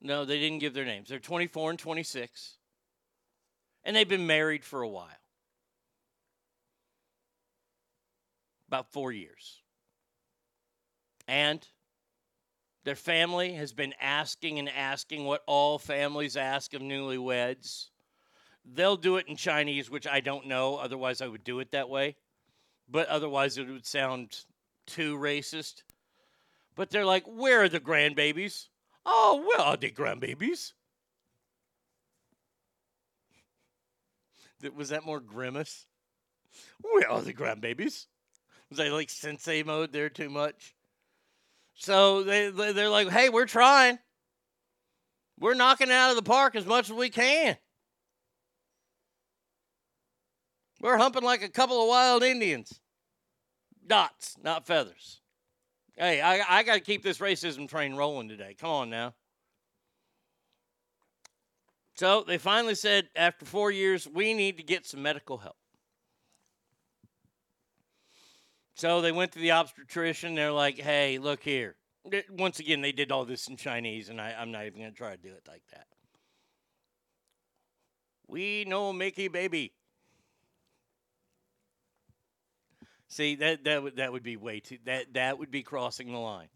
no, 0.00 0.24
they 0.24 0.38
didn't 0.38 0.60
give 0.60 0.72
their 0.72 0.84
names. 0.84 1.08
They're 1.08 1.18
24 1.18 1.70
and 1.70 1.78
26, 1.78 2.58
and 3.90 3.96
they've 3.96 4.08
been 4.08 4.28
married 4.28 4.64
for 4.64 4.82
a 4.82 4.88
while 4.88 5.08
about 8.68 8.92
four 8.92 9.10
years. 9.10 9.62
And 11.26 11.66
their 12.84 12.94
family 12.94 13.54
has 13.54 13.72
been 13.72 13.92
asking 14.00 14.60
and 14.60 14.68
asking 14.68 15.24
what 15.24 15.42
all 15.48 15.76
families 15.76 16.36
ask 16.36 16.72
of 16.72 16.82
newlyweds. 16.82 17.88
They'll 18.64 18.96
do 18.96 19.16
it 19.16 19.26
in 19.26 19.34
Chinese, 19.34 19.90
which 19.90 20.06
I 20.06 20.20
don't 20.20 20.46
know. 20.46 20.76
Otherwise, 20.76 21.20
I 21.20 21.26
would 21.26 21.42
do 21.42 21.58
it 21.58 21.72
that 21.72 21.88
way. 21.88 22.14
But 22.88 23.08
otherwise, 23.08 23.58
it 23.58 23.66
would 23.66 23.86
sound 23.86 24.44
too 24.86 25.18
racist. 25.18 25.82
But 26.76 26.90
they're 26.90 27.04
like, 27.04 27.24
where 27.26 27.64
are 27.64 27.68
the 27.68 27.80
grandbabies? 27.80 28.68
Oh, 29.04 29.44
where 29.44 29.66
are 29.66 29.76
the 29.76 29.90
grandbabies? 29.90 30.74
Was 34.74 34.90
that 34.90 35.04
more 35.04 35.20
grimace? 35.20 35.86
Where 36.82 37.10
are 37.10 37.22
the 37.22 37.34
grandbabies? 37.34 38.06
Was 38.68 38.80
I 38.80 38.88
like 38.88 39.10
sensei 39.10 39.62
mode 39.62 39.92
there 39.92 40.10
too 40.10 40.30
much? 40.30 40.74
So 41.74 42.22
they- 42.22 42.50
they're 42.50 42.88
like, 42.88 43.08
"Hey, 43.08 43.28
we're 43.28 43.46
trying. 43.46 43.98
We're 45.38 45.54
knocking 45.54 45.88
it 45.88 45.94
out 45.94 46.10
of 46.10 46.16
the 46.16 46.22
park 46.22 46.54
as 46.54 46.66
much 46.66 46.90
as 46.90 46.92
we 46.92 47.08
can. 47.08 47.56
We're 50.80 50.98
humping 50.98 51.22
like 51.22 51.42
a 51.42 51.48
couple 51.48 51.80
of 51.82 51.88
wild 51.88 52.22
Indians. 52.22 52.80
Dots, 53.86 54.36
not 54.42 54.66
feathers. 54.66 55.20
Hey, 55.96 56.20
I 56.20 56.58
I 56.58 56.62
got 56.62 56.74
to 56.74 56.80
keep 56.80 57.02
this 57.02 57.18
racism 57.18 57.68
train 57.68 57.94
rolling 57.94 58.28
today. 58.28 58.54
Come 58.54 58.70
on 58.70 58.90
now." 58.90 59.14
So 62.00 62.24
they 62.26 62.38
finally 62.38 62.76
said, 62.76 63.10
after 63.14 63.44
four 63.44 63.70
years, 63.70 64.08
we 64.08 64.32
need 64.32 64.56
to 64.56 64.62
get 64.62 64.86
some 64.86 65.02
medical 65.02 65.36
help. 65.36 65.58
So 68.74 69.02
they 69.02 69.12
went 69.12 69.32
to 69.32 69.38
the 69.38 69.50
obstetrician. 69.50 70.34
They're 70.34 70.50
like, 70.50 70.78
hey, 70.78 71.18
look 71.18 71.42
here. 71.42 71.76
Once 72.30 72.58
again, 72.58 72.80
they 72.80 72.92
did 72.92 73.12
all 73.12 73.26
this 73.26 73.48
in 73.48 73.58
Chinese, 73.58 74.08
and 74.08 74.18
I, 74.18 74.32
I'm 74.32 74.50
not 74.50 74.64
even 74.64 74.80
going 74.80 74.92
to 74.92 74.96
try 74.96 75.14
to 75.14 75.20
do 75.20 75.28
it 75.28 75.46
like 75.46 75.60
that. 75.72 75.88
We 78.26 78.64
know 78.66 78.94
Mickey 78.94 79.28
baby. 79.28 79.74
See 83.08 83.34
that 83.34 83.64
that 83.64 83.82
would 83.82 83.96
that 83.96 84.10
would 84.10 84.22
be 84.22 84.38
way 84.38 84.60
too 84.60 84.78
that 84.86 85.12
that 85.12 85.38
would 85.38 85.50
be 85.50 85.62
crossing 85.62 86.12
the 86.12 86.18
line. 86.18 86.48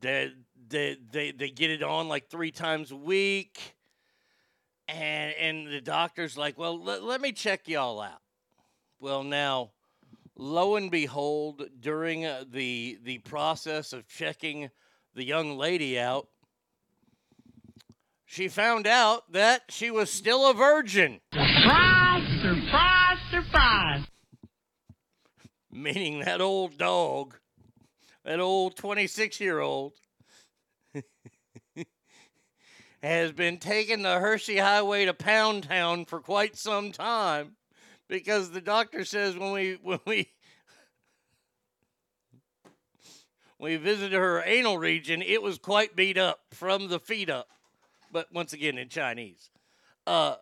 They 0.00 0.32
they 0.68 0.96
they, 1.10 1.30
they 1.32 1.50
get 1.50 1.70
it 1.70 1.82
on 1.82 2.08
like 2.08 2.28
three 2.28 2.50
times 2.50 2.90
a 2.90 2.96
week 2.96 3.74
and 4.88 5.34
and 5.34 5.66
the 5.66 5.80
doctor's 5.80 6.36
like, 6.38 6.58
"Well, 6.58 6.82
let, 6.82 7.02
let 7.02 7.20
me 7.20 7.32
check 7.32 7.68
y'all 7.68 8.00
out." 8.00 8.22
Well, 9.00 9.22
now, 9.22 9.72
lo 10.36 10.76
and 10.76 10.90
behold, 10.90 11.64
during 11.80 12.24
uh, 12.24 12.44
the 12.50 12.98
the 13.02 13.18
process 13.18 13.92
of 13.92 14.08
checking 14.08 14.70
the 15.14 15.24
young 15.24 15.58
lady 15.58 15.98
out, 15.98 16.28
she 18.24 18.48
found 18.48 18.86
out 18.86 19.30
that 19.32 19.62
she 19.68 19.90
was 19.90 20.10
still 20.10 20.50
a 20.50 20.54
virgin, 20.54 21.20
Surprise, 21.32 22.42
surprise, 22.42 23.18
surprise. 23.30 24.04
meaning 25.70 26.20
that 26.20 26.40
old 26.40 26.78
dog, 26.78 27.38
that 28.28 28.40
old 28.40 28.76
26-year-old 28.76 29.94
has 33.02 33.32
been 33.32 33.56
taking 33.56 34.02
the 34.02 34.18
Hershey 34.18 34.58
Highway 34.58 35.06
to 35.06 35.14
Pound 35.14 35.62
Town 35.62 36.04
for 36.04 36.20
quite 36.20 36.54
some 36.54 36.92
time 36.92 37.56
because 38.06 38.50
the 38.50 38.60
doctor 38.60 39.06
says 39.06 39.34
when 39.34 39.52
we 39.52 39.78
when 39.82 40.00
we 40.04 40.28
we 43.58 43.76
visited 43.76 44.12
her 44.12 44.42
anal 44.44 44.76
region, 44.76 45.22
it 45.22 45.40
was 45.40 45.56
quite 45.56 45.96
beat 45.96 46.18
up 46.18 46.40
from 46.50 46.88
the 46.88 47.00
feet 47.00 47.30
up. 47.30 47.48
But 48.12 48.30
once 48.30 48.52
again 48.52 48.76
in 48.76 48.90
Chinese. 48.90 49.48
Uh 50.06 50.34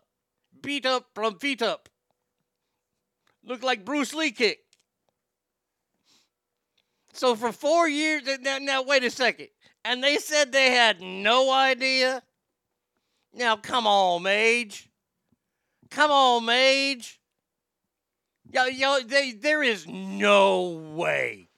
beat 0.60 0.86
up 0.86 1.10
from 1.14 1.38
feet 1.38 1.62
up. 1.62 1.88
Looked 3.44 3.62
like 3.62 3.84
Bruce 3.84 4.12
Lee 4.12 4.32
kick. 4.32 4.65
So 7.16 7.34
for 7.34 7.50
four 7.50 7.88
years, 7.88 8.24
now, 8.42 8.58
now 8.58 8.82
wait 8.82 9.02
a 9.02 9.10
second. 9.10 9.48
And 9.86 10.04
they 10.04 10.18
said 10.18 10.52
they 10.52 10.70
had 10.70 11.00
no 11.00 11.50
idea. 11.50 12.22
Now 13.32 13.56
come 13.56 13.86
on, 13.86 14.22
Mage. 14.22 14.90
Come 15.90 16.10
on, 16.10 16.44
Mage. 16.44 17.18
Yo, 18.52 18.66
yo, 18.66 19.00
they, 19.00 19.32
there 19.32 19.62
is 19.62 19.86
no 19.86 20.92
way. 20.94 21.48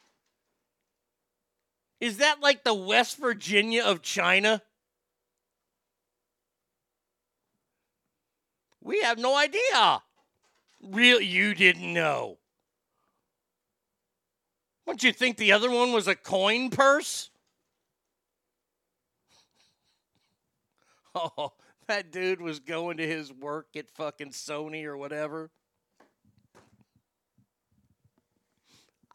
Is 2.01 2.19
that 2.19 2.41
like 2.41 2.63
the 2.63 2.75
West 2.75 3.17
Virginia 3.19 3.83
of 3.83 4.01
China? 4.01 4.63
We 8.81 9.01
have 9.01 9.19
no 9.19 9.37
idea. 9.37 10.03
Real, 10.81 11.21
you 11.21 11.55
didn't 11.55 11.93
know. 11.93 12.39
Don't 14.89 15.03
you 15.03 15.13
think 15.13 15.37
the 15.37 15.53
other 15.53 15.71
one 15.71 15.93
was 15.93 16.09
a 16.09 16.15
coin 16.15 16.71
purse? 16.71 17.31
Oh, 21.15 21.53
that 21.89 22.13
dude 22.13 22.41
was 22.41 22.61
going 22.61 22.99
to 22.99 23.07
his 23.07 23.33
work 23.33 23.69
at 23.75 23.91
fucking 23.91 24.31
Sony 24.31 24.85
or 24.85 24.97
whatever. 24.97 25.51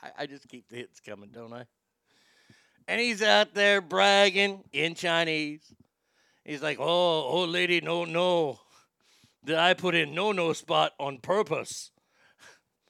I, 0.02 0.10
I 0.18 0.26
just 0.26 0.50
keep 0.50 0.68
the 0.68 0.78
hits 0.78 1.00
coming, 1.00 1.30
don't 1.32 1.54
I? 1.54 1.66
And 2.90 3.00
he's 3.00 3.22
out 3.22 3.54
there 3.54 3.80
bragging 3.80 4.66
in 4.74 4.96
Chinese. 4.96 5.74
He's 6.44 6.64
like, 6.64 6.78
"Oh, 6.80 6.84
old 6.84 7.52
lady, 7.52 7.80
no, 7.80 8.04
no, 8.04 8.60
that 9.44 9.60
I 9.60 9.74
put 9.76 9.96
in 9.96 10.14
no, 10.14 10.34
no 10.34 10.52
spot 10.52 10.92
on 11.00 11.20
purpose. 11.20 11.92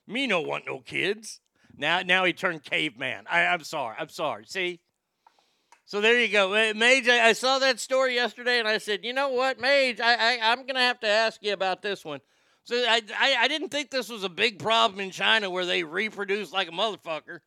Me 0.08 0.26
no 0.26 0.41
want 0.41 0.65
no 0.65 0.80
kids." 0.80 1.39
Now, 1.75 2.01
now 2.01 2.23
he 2.23 2.33
turned 2.33 2.63
caveman. 2.63 3.25
I, 3.29 3.45
I'm 3.45 3.63
sorry. 3.63 3.95
I'm 3.99 4.09
sorry. 4.09 4.45
See. 4.45 4.79
So 5.86 6.01
there 6.01 6.19
you 6.19 6.29
go, 6.29 6.49
Mage. 6.73 7.09
I, 7.09 7.27
I 7.27 7.33
saw 7.33 7.59
that 7.59 7.79
story 7.79 8.15
yesterday, 8.15 8.57
and 8.59 8.67
I 8.67 8.77
said, 8.77 9.03
you 9.03 9.13
know 9.13 9.29
what, 9.29 9.59
Mage, 9.59 9.99
I, 9.99 10.15
I 10.15 10.51
I'm 10.51 10.65
gonna 10.65 10.79
have 10.79 10.99
to 11.01 11.07
ask 11.07 11.43
you 11.43 11.53
about 11.53 11.81
this 11.81 12.05
one. 12.05 12.21
So 12.63 12.75
I, 12.75 13.01
I 13.19 13.36
I 13.41 13.47
didn't 13.47 13.69
think 13.69 13.91
this 13.91 14.09
was 14.09 14.23
a 14.23 14.29
big 14.29 14.59
problem 14.59 15.01
in 15.01 15.12
China 15.12 15.49
where 15.49 15.65
they 15.65 15.83
reproduce 15.83 16.53
like 16.53 16.69
a 16.69 16.71
motherfucker. 16.71 17.39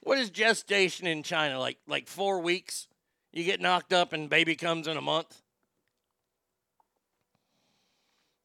What 0.00 0.18
is 0.18 0.30
gestation 0.30 1.06
in 1.06 1.22
China? 1.22 1.58
Like 1.60 1.78
like 1.86 2.08
four 2.08 2.40
weeks? 2.40 2.88
You 3.32 3.44
get 3.44 3.60
knocked 3.60 3.92
up 3.92 4.12
and 4.12 4.28
baby 4.28 4.56
comes 4.56 4.88
in 4.88 4.96
a 4.96 5.02
month. 5.02 5.42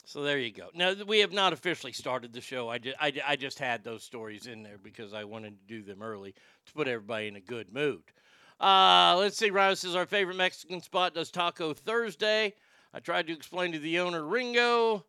So 0.06 0.22
there 0.22 0.38
you 0.38 0.52
go. 0.52 0.68
Now 0.74 0.94
we 1.08 1.20
have 1.20 1.32
not 1.32 1.54
officially 1.54 1.94
started 1.94 2.34
the 2.34 2.42
show. 2.42 2.70
I 2.70 2.78
just, 2.78 2.98
I, 3.00 3.13
I 3.26 3.36
just 3.36 3.58
had 3.58 3.84
those 3.84 4.04
stories 4.04 4.48
in 4.48 4.62
there 4.62 4.78
because 4.78 5.13
I 5.13 5.24
wanted 5.24 5.58
to 5.60 5.66
do 5.68 5.82
them 5.82 6.02
early 6.02 6.34
to 6.66 6.74
put 6.74 6.88
everybody 6.88 7.28
in 7.28 7.36
a 7.36 7.42
good 7.42 7.74
mood. 7.74 8.04
Uh, 8.60 9.16
let's 9.18 9.38
see. 9.38 9.50
Ryan 9.50 9.76
says 9.76 9.96
our 9.96 10.06
favorite 10.06 10.38
Mexican 10.38 10.82
spot 10.82 11.13
does 11.16 11.32
Taco 11.32 11.74
Thursday. 11.74 12.54
I 12.94 13.00
tried 13.00 13.28
to 13.28 13.34
explain 13.34 13.72
to 13.72 13.80
the 13.80 14.00
owner 14.00 14.24
Ringo, 14.24 15.06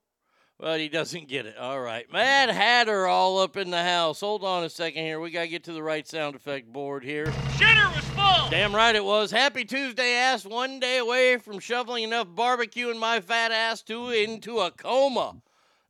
but 0.59 0.81
he 0.81 0.89
doesn't 0.89 1.29
get 1.29 1.45
it. 1.45 1.59
All 1.59 1.81
right, 1.81 2.11
Mad 2.13 2.49
Hatter 2.49 3.07
all 3.07 3.39
up 3.39 3.57
in 3.57 3.71
the 3.71 3.83
house. 3.83 4.21
Hold 4.21 4.45
on 4.45 4.65
a 4.65 4.71
second 4.71 5.05
here. 5.05 5.21
We 5.21 5.31
gotta 5.31 5.49
get 5.49 5.65
to 5.65 5.73
the 5.73 5.83
right 5.83 6.07
sound 6.07 6.35
effect 6.35 6.73
board 6.73 7.05
here. 7.05 7.27
Shitter 7.57 7.95
was 7.95 8.05
Damn 8.51 8.75
right 8.75 8.95
it 8.95 9.05
was. 9.05 9.31
Happy 9.31 9.65
Tuesday, 9.65 10.15
ass. 10.15 10.45
One 10.45 10.79
day 10.79 10.99
away 10.99 11.39
from 11.39 11.59
shoveling 11.59 12.05
enough 12.05 12.29
barbecue 12.35 12.91
in 12.91 12.99
my 12.99 13.21
fat 13.21 13.51
ass 13.51 13.83
to 13.83 14.11
into 14.11 14.61
a 14.61 14.71
coma. 14.71 15.37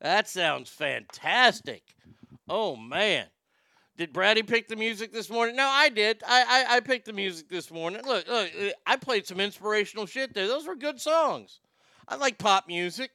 That 0.01 0.29
sounds 0.29 0.71
fantastic. 0.71 1.83
Oh 2.49 2.77
man. 2.77 3.27
Did 3.97 4.13
Brady 4.13 4.43
pick 4.43 4.69
the 4.69 4.77
music 4.77 5.13
this 5.13 5.31
morning? 5.31 5.57
No, 5.57 5.69
I 5.69 5.89
did. 5.89 6.23
I, 6.27 6.67
I 6.69 6.77
I 6.77 6.81
picked 6.81 7.07
the 7.07 7.13
music 7.13 7.49
this 7.49 7.71
morning. 7.71 8.03
Look, 8.05 8.27
look, 8.27 8.51
uh, 8.61 8.71
I 8.87 8.97
played 8.97 9.27
some 9.27 9.41
inspirational 9.41 10.07
shit 10.07 10.35
there. 10.35 10.49
Those 10.49 10.67
were 10.67 10.75
good 10.75 11.01
songs. 11.01 11.61
I 12.09 12.17
like 12.17 12.39
pop 12.39 12.67
music. 12.67 13.11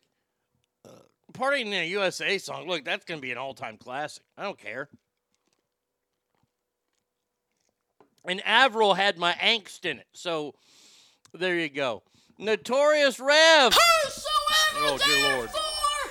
Uh, 0.87 0.91
Party 1.33 1.61
in 1.61 1.69
the 1.69 1.85
USA 1.85 2.37
song. 2.37 2.67
Look, 2.67 2.85
that's 2.85 3.03
gonna 3.03 3.19
be 3.19 3.31
an 3.31 3.37
all-time 3.37 3.77
classic. 3.77 4.23
I 4.37 4.43
don't 4.43 4.57
care. 4.57 4.89
And 8.25 8.41
Avril 8.45 8.93
had 8.95 9.17
my 9.17 9.33
angst 9.33 9.85
in 9.85 9.99
it. 9.99 10.07
So 10.13 10.53
there 11.33 11.55
you 11.55 11.69
go. 11.69 12.03
Notorious 12.37 13.19
Rev. 13.19 13.73
Whosoever 13.73 14.93
Oh, 14.93 14.97
dear 15.05 15.35
Lord. 15.37 15.49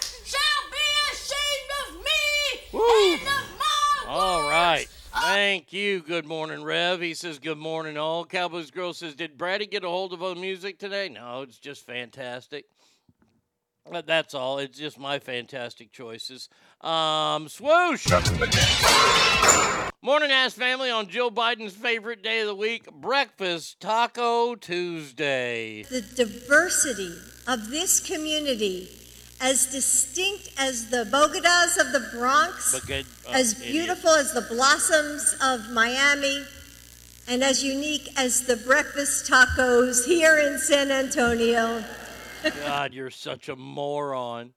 shall 0.03 0.41
be 0.71 1.13
ashamed 1.13 1.71
of 1.89 2.05
me 2.05 2.61
Woo. 2.73 3.13
and 3.15 3.23
of 3.23 3.59
my 3.59 4.05
All 4.09 4.49
right. 4.49 4.87
Thank 5.21 5.73
you. 5.73 6.01
Good 6.01 6.27
morning, 6.27 6.63
Rev. 6.63 7.01
He 7.01 7.15
says, 7.15 7.39
Good 7.39 7.59
morning, 7.59 7.97
all. 7.97 8.25
Cowboys 8.25 8.71
Girl 8.71 8.93
says, 8.93 9.15
Did 9.15 9.37
Brady 9.39 9.67
get 9.67 9.85
a 9.85 9.89
hold 9.89 10.13
of 10.13 10.23
our 10.23 10.35
music 10.35 10.79
today? 10.79 11.09
No, 11.09 11.43
it's 11.43 11.59
just 11.59 11.87
fantastic. 11.87 12.67
But 13.91 14.07
that's 14.07 14.35
all. 14.35 14.59
It's 14.59 14.79
just 14.79 14.99
my 14.99 15.19
fantastic 15.19 15.93
choices. 15.93 16.49
Um, 16.83 17.49
swoosh. 17.49 18.07
Morning, 20.01 20.31
ass 20.31 20.55
family, 20.55 20.91
on 20.93 21.09
Joe 21.09 21.29
Biden's 21.29 21.75
favorite 21.75 22.23
day 22.23 22.43
of 22.43 22.47
the 22.47 22.55
week, 22.55 22.89
breakfast 22.89 23.81
Taco 23.81 24.55
Tuesday. 24.55 25.83
the 25.83 26.03
diversity 26.03 27.13
of 27.49 27.69
this 27.71 27.99
community, 27.99 28.89
as 29.41 29.67
distinct 29.67 30.53
as 30.57 30.91
the 30.91 31.05
bodegas 31.11 31.81
of 31.81 31.91
the 31.91 32.17
Bronx, 32.17 32.77
oh, 32.77 33.33
as 33.33 33.61
idiot. 33.61 33.73
beautiful 33.73 34.11
as 34.11 34.33
the 34.33 34.43
blossoms 34.43 35.35
of 35.43 35.69
Miami, 35.73 36.45
and 37.27 37.43
as 37.43 37.65
unique 37.65 38.09
as 38.17 38.43
the 38.43 38.57
breakfast 38.57 39.29
tacos 39.29 40.07
here 40.07 40.39
in 40.39 40.61
San 40.61 40.93
Antonio. 40.93 41.83
God, 42.45 42.95
you're 42.95 43.11
such 43.11 43.49
a 43.49 43.57
moron. 43.57 44.53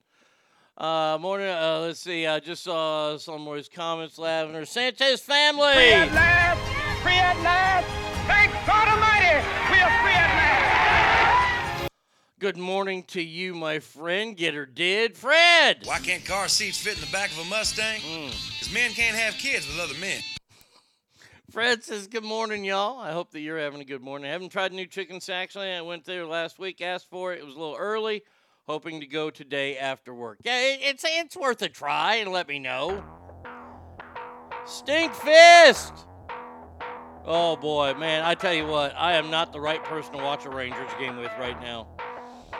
Uh, 0.81 1.15
morning. 1.21 1.47
Uh, 1.47 1.77
let's 1.83 1.99
see. 1.99 2.25
I 2.25 2.39
just 2.39 2.63
saw 2.63 3.15
some 3.19 3.47
of 3.47 3.55
his 3.55 3.69
comments. 3.69 4.17
Lavender 4.17 4.65
Sanchez 4.65 5.21
family. 5.21 5.73
Free 5.75 5.93
at 5.93 6.11
last. 6.11 7.03
Free 7.03 7.13
at 7.13 7.39
last. 7.43 7.85
Thank 8.25 8.51
God 8.65 8.87
Almighty. 8.87 9.45
We 9.69 9.79
are 9.79 10.01
free 10.01 10.17
at 10.17 11.81
last. 11.83 11.91
Good 12.39 12.57
morning 12.57 13.03
to 13.09 13.21
you, 13.21 13.53
my 13.53 13.77
friend. 13.77 14.35
Get 14.35 14.55
her 14.55 14.65
did, 14.65 15.15
Fred. 15.15 15.81
Why 15.83 15.99
can't 15.99 16.25
car 16.25 16.47
seats 16.47 16.79
fit 16.79 16.95
in 16.95 17.01
the 17.01 17.11
back 17.11 17.29
of 17.29 17.37
a 17.37 17.45
Mustang? 17.45 18.01
Because 18.01 18.73
men 18.73 18.89
can't 18.93 19.15
have 19.15 19.35
kids 19.35 19.67
with 19.67 19.79
other 19.79 19.99
men. 19.99 20.19
Fred 21.51 21.83
says, 21.83 22.07
Good 22.07 22.23
morning, 22.23 22.65
y'all. 22.65 22.97
I 22.97 23.11
hope 23.11 23.29
that 23.33 23.41
you're 23.41 23.59
having 23.59 23.81
a 23.81 23.85
good 23.85 24.01
morning. 24.01 24.29
I 24.29 24.33
haven't 24.33 24.49
tried 24.49 24.73
new 24.73 24.87
chicken 24.87 25.19
actually. 25.29 25.71
I 25.71 25.81
went 25.81 26.05
there 26.05 26.25
last 26.25 26.57
week, 26.57 26.81
asked 26.81 27.07
for 27.11 27.33
it. 27.33 27.39
It 27.39 27.45
was 27.45 27.53
a 27.53 27.59
little 27.59 27.77
early, 27.77 28.23
hoping 28.71 29.01
to 29.01 29.05
go 29.05 29.29
today 29.29 29.77
after 29.77 30.13
work. 30.13 30.38
Yeah, 30.45 30.57
it, 30.57 30.79
it's, 30.81 31.05
it's 31.05 31.36
worth 31.36 31.62
a 31.62 31.67
try 31.67 32.15
and 32.15 32.31
let 32.31 32.47
me 32.47 32.57
know. 32.57 33.03
Stink 34.65 35.13
Fist! 35.13 35.91
Oh 37.25 37.57
boy, 37.57 37.95
man, 37.95 38.23
I 38.23 38.34
tell 38.34 38.53
you 38.53 38.65
what, 38.65 38.93
I 38.95 39.15
am 39.15 39.29
not 39.29 39.51
the 39.51 39.60
right 39.60 39.84
person 39.84 40.13
to 40.13 40.19
watch 40.19 40.45
a 40.45 40.49
Rangers 40.49 40.89
game 40.97 41.17
with 41.17 41.34
right 41.38 41.62
now. 41.62 41.86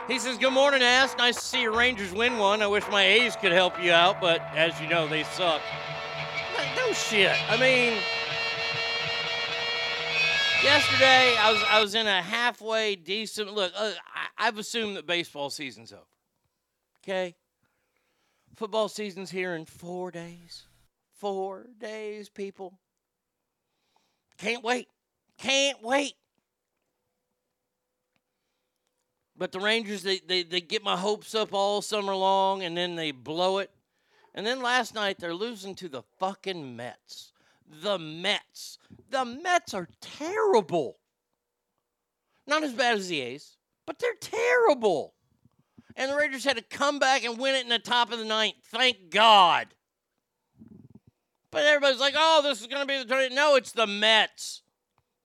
He 0.06 0.18
says, 0.18 0.36
Good 0.36 0.52
morning, 0.52 0.82
ass. 0.82 1.16
Nice 1.16 1.36
to 1.36 1.40
see 1.40 1.62
your 1.62 1.74
Rangers 1.74 2.12
win 2.12 2.36
one. 2.36 2.60
I 2.60 2.66
wish 2.66 2.84
my 2.90 3.02
A's 3.02 3.34
could 3.34 3.52
help 3.52 3.82
you 3.82 3.92
out, 3.92 4.20
but 4.20 4.42
as 4.54 4.78
you 4.82 4.88
know, 4.88 5.08
they 5.08 5.22
suck. 5.22 5.62
No, 6.76 6.92
shit. 6.92 7.32
I 7.50 7.56
mean, 7.56 7.94
yesterday 10.62 11.34
I 11.38 11.52
was 11.52 11.62
I 11.70 11.80
was 11.80 11.94
in 11.94 12.06
a 12.06 12.20
halfway 12.20 12.96
decent 12.96 13.54
look. 13.54 13.72
Uh, 13.74 13.92
I've 14.36 14.58
assumed 14.58 14.96
that 14.96 15.06
baseball 15.06 15.50
season's 15.50 15.92
over. 15.92 16.02
Okay, 17.02 17.34
football 18.56 18.88
season's 18.88 19.30
here 19.30 19.54
in 19.54 19.64
four 19.64 20.10
days. 20.10 20.64
Four 21.14 21.66
days, 21.78 22.28
people. 22.28 22.78
Can't 24.38 24.64
wait. 24.64 24.88
Can't 25.38 25.82
wait. 25.82 26.14
But 29.36 29.52
the 29.52 29.60
Rangers, 29.60 30.02
they, 30.02 30.18
they, 30.18 30.42
they 30.42 30.60
get 30.60 30.84
my 30.84 30.96
hopes 30.96 31.34
up 31.34 31.52
all 31.52 31.82
summer 31.82 32.14
long 32.14 32.62
and 32.62 32.76
then 32.76 32.96
they 32.96 33.10
blow 33.10 33.58
it. 33.58 33.70
And 34.34 34.46
then 34.46 34.62
last 34.62 34.94
night 34.94 35.18
they're 35.18 35.34
losing 35.34 35.74
to 35.76 35.88
the 35.88 36.02
fucking 36.18 36.76
Mets. 36.76 37.32
The 37.82 37.98
Mets. 37.98 38.78
The 39.10 39.24
Mets 39.24 39.74
are 39.74 39.88
terrible. 40.00 40.98
Not 42.46 42.62
as 42.62 42.72
bad 42.72 42.98
as 42.98 43.08
the 43.08 43.20
A's, 43.20 43.56
but 43.86 43.98
they're 43.98 44.14
terrible. 44.20 45.14
And 45.96 46.10
the 46.10 46.16
Raiders 46.16 46.44
had 46.44 46.56
to 46.56 46.62
come 46.62 46.98
back 46.98 47.24
and 47.24 47.38
win 47.38 47.54
it 47.54 47.64
in 47.64 47.68
the 47.68 47.78
top 47.78 48.12
of 48.12 48.18
the 48.18 48.24
ninth. 48.24 48.54
Thank 48.70 49.10
God. 49.10 49.68
But 51.50 51.64
everybody's 51.64 52.00
like, 52.00 52.14
oh, 52.16 52.40
this 52.42 52.62
is 52.62 52.66
going 52.66 52.80
to 52.80 52.86
be 52.86 52.96
the 52.96 53.04
tournament. 53.04 53.34
No, 53.34 53.56
it's 53.56 53.72
the 53.72 53.86
Mets. 53.86 54.62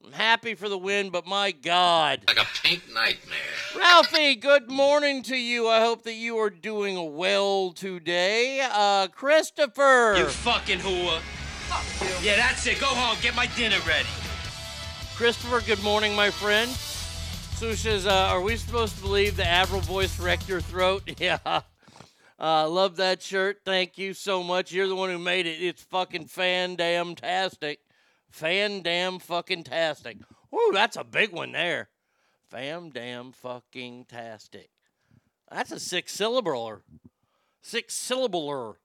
I'm 0.03 0.11
happy 0.11 0.55
for 0.55 0.69
the 0.69 0.77
win, 0.77 1.09
but 1.09 1.25
my 1.25 1.51
God. 1.51 2.21
Like 2.27 2.37
a 2.37 2.45
pink 2.63 2.83
nightmare. 2.93 3.37
Ralphie, 3.77 4.35
good 4.35 4.69
morning 4.69 5.23
to 5.23 5.35
you. 5.35 5.67
I 5.67 5.79
hope 5.79 6.03
that 6.03 6.13
you 6.13 6.37
are 6.37 6.49
doing 6.49 7.15
well 7.15 7.71
today. 7.71 8.65
Uh, 8.69 9.07
Christopher. 9.07 10.15
You 10.17 10.25
fucking 10.25 10.79
whore. 10.79 11.19
Yeah, 12.21 12.35
that's 12.35 12.65
it. 12.67 12.79
Go 12.79 12.87
home. 12.87 13.17
Get 13.21 13.35
my 13.35 13.47
dinner 13.57 13.79
ready. 13.87 14.07
Christopher, 15.15 15.61
good 15.65 15.83
morning, 15.83 16.15
my 16.15 16.29
friend. 16.29 16.69
Sue 17.57 17.73
says, 17.73 18.05
uh, 18.05 18.11
Are 18.11 18.41
we 18.41 18.55
supposed 18.55 18.95
to 18.97 19.01
believe 19.01 19.35
the 19.35 19.47
Avril 19.47 19.81
voice 19.81 20.19
wrecked 20.19 20.47
your 20.47 20.61
throat? 20.61 21.09
Yeah. 21.19 21.39
Uh, 22.39 22.69
love 22.69 22.97
that 22.97 23.23
shirt. 23.23 23.61
Thank 23.65 23.97
you 23.97 24.13
so 24.13 24.43
much. 24.43 24.71
You're 24.71 24.87
the 24.87 24.95
one 24.95 25.09
who 25.09 25.17
made 25.17 25.47
it. 25.47 25.59
It's 25.59 25.81
fucking 25.81 26.27
fan 26.27 26.75
damn 26.75 27.15
tastic. 27.15 27.79
Fan 28.29 28.83
damn 28.83 29.17
fucking 29.17 29.63
tastic. 29.63 30.17
Woo, 30.51 30.71
that's 30.71 30.97
a 30.97 31.03
big 31.03 31.31
one 31.31 31.51
there. 31.51 31.89
Fam 32.51 32.91
damn 32.91 33.31
fucking 33.31 34.05
tastic. 34.05 34.69
That's 35.51 35.71
a 35.71 35.79
six 35.79 36.15
syllabular. 36.15 36.81
Six 37.63 37.95
syllabular. 37.95 38.75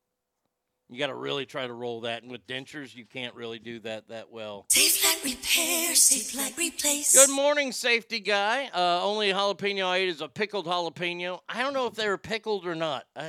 You 0.92 0.98
got 0.98 1.06
to 1.06 1.14
really 1.14 1.46
try 1.46 1.66
to 1.66 1.72
roll 1.72 2.02
that. 2.02 2.22
And 2.22 2.30
with 2.30 2.46
dentures, 2.46 2.94
you 2.94 3.06
can't 3.06 3.34
really 3.34 3.58
do 3.58 3.80
that 3.80 4.08
that 4.08 4.30
well. 4.30 4.66
Safe 4.68 5.02
like 5.04 5.24
repair, 5.24 5.94
safe 5.94 6.36
like 6.36 6.56
replace. 6.58 7.14
Good 7.14 7.34
morning, 7.34 7.72
safety 7.72 8.20
guy. 8.20 8.68
Uh, 8.74 9.02
only 9.02 9.32
jalapeno 9.32 9.86
I 9.86 9.96
ate 9.98 10.08
is 10.10 10.20
a 10.20 10.28
pickled 10.28 10.66
jalapeno. 10.66 11.40
I 11.48 11.62
don't 11.62 11.72
know 11.72 11.86
if 11.86 11.94
they 11.94 12.08
were 12.08 12.18
pickled 12.18 12.66
or 12.66 12.74
not. 12.74 13.04
I, 13.16 13.24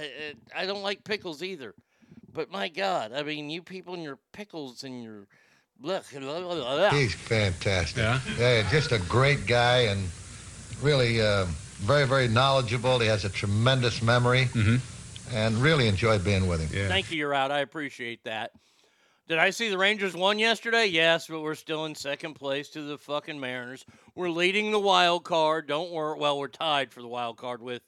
I 0.55 0.63
I 0.63 0.65
don't 0.65 0.83
like 0.83 1.05
pickles 1.05 1.41
either. 1.41 1.73
But 2.33 2.51
my 2.51 2.67
God, 2.67 3.13
I 3.13 3.23
mean, 3.23 3.49
you 3.49 3.61
people 3.61 3.93
and 3.93 4.03
your 4.03 4.19
pickles 4.33 4.83
and 4.83 5.03
your. 5.03 5.27
Blah, 5.79 6.01
blah, 6.11 6.39
blah, 6.39 6.55
blah. 6.55 6.89
He's 6.91 7.13
fantastic. 7.13 8.03
Yeah? 8.37 8.69
just 8.69 8.91
a 8.93 8.99
great 8.99 9.47
guy 9.47 9.79
and 9.79 10.07
really 10.81 11.19
uh, 11.19 11.45
very, 11.79 12.05
very 12.05 12.27
knowledgeable. 12.27 12.99
He 12.99 13.07
has 13.07 13.25
a 13.25 13.29
tremendous 13.29 14.01
memory 14.01 14.47
and 15.33 15.57
really 15.57 15.87
enjoyed 15.87 16.23
being 16.23 16.47
with 16.47 16.71
him. 16.71 16.87
Thank 16.87 17.11
you, 17.11 17.17
you're 17.17 17.33
out. 17.33 17.51
I 17.51 17.59
appreciate 17.59 18.23
that. 18.23 18.51
Did 19.27 19.39
I 19.39 19.49
see 19.51 19.69
the 19.69 19.77
Rangers 19.77 20.15
won 20.15 20.37
yesterday? 20.37 20.85
Yes, 20.85 21.27
but 21.27 21.41
we're 21.41 21.55
still 21.55 21.85
in 21.85 21.95
second 21.95 22.35
place 22.35 22.69
to 22.69 22.81
the 22.81 22.97
fucking 22.97 23.39
Mariners. 23.39 23.85
We're 24.15 24.29
leading 24.29 24.71
the 24.71 24.79
wild 24.79 25.23
card. 25.23 25.67
Don't 25.67 25.91
worry. 25.91 26.19
Well, 26.19 26.37
we're 26.37 26.49
tied 26.49 26.91
for 26.91 27.01
the 27.01 27.07
wild 27.07 27.37
card 27.37 27.61
with 27.61 27.81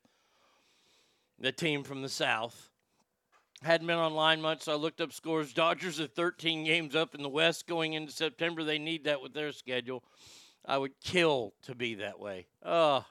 the 1.38 1.52
team 1.52 1.84
from 1.84 2.02
the 2.02 2.10
South. 2.10 2.70
Hadn't 3.62 3.88
been 3.88 3.98
online 3.98 4.42
much, 4.42 4.64
so 4.64 4.72
I 4.72 4.76
looked 4.76 5.02
up 5.02 5.12
scores. 5.12 5.54
Dodgers 5.54 6.00
are 6.00 6.08
13 6.08 6.64
games 6.64 6.96
up 6.96 7.16
in 7.16 7.22
the 7.22 7.30
West 7.30 7.68
going 7.68 7.94
into 7.94 8.12
September. 8.12 8.64
They 8.64 8.80
need 8.80 9.04
that 9.04 9.22
with 9.22 9.34
their 9.34 9.52
schedule. 9.52 10.04
I 10.66 10.78
would 10.78 11.00
kill 11.04 11.54
to 11.64 11.76
be 11.76 11.96
that 11.96 12.20
way. 12.20 12.48
Ugh. 12.64 13.04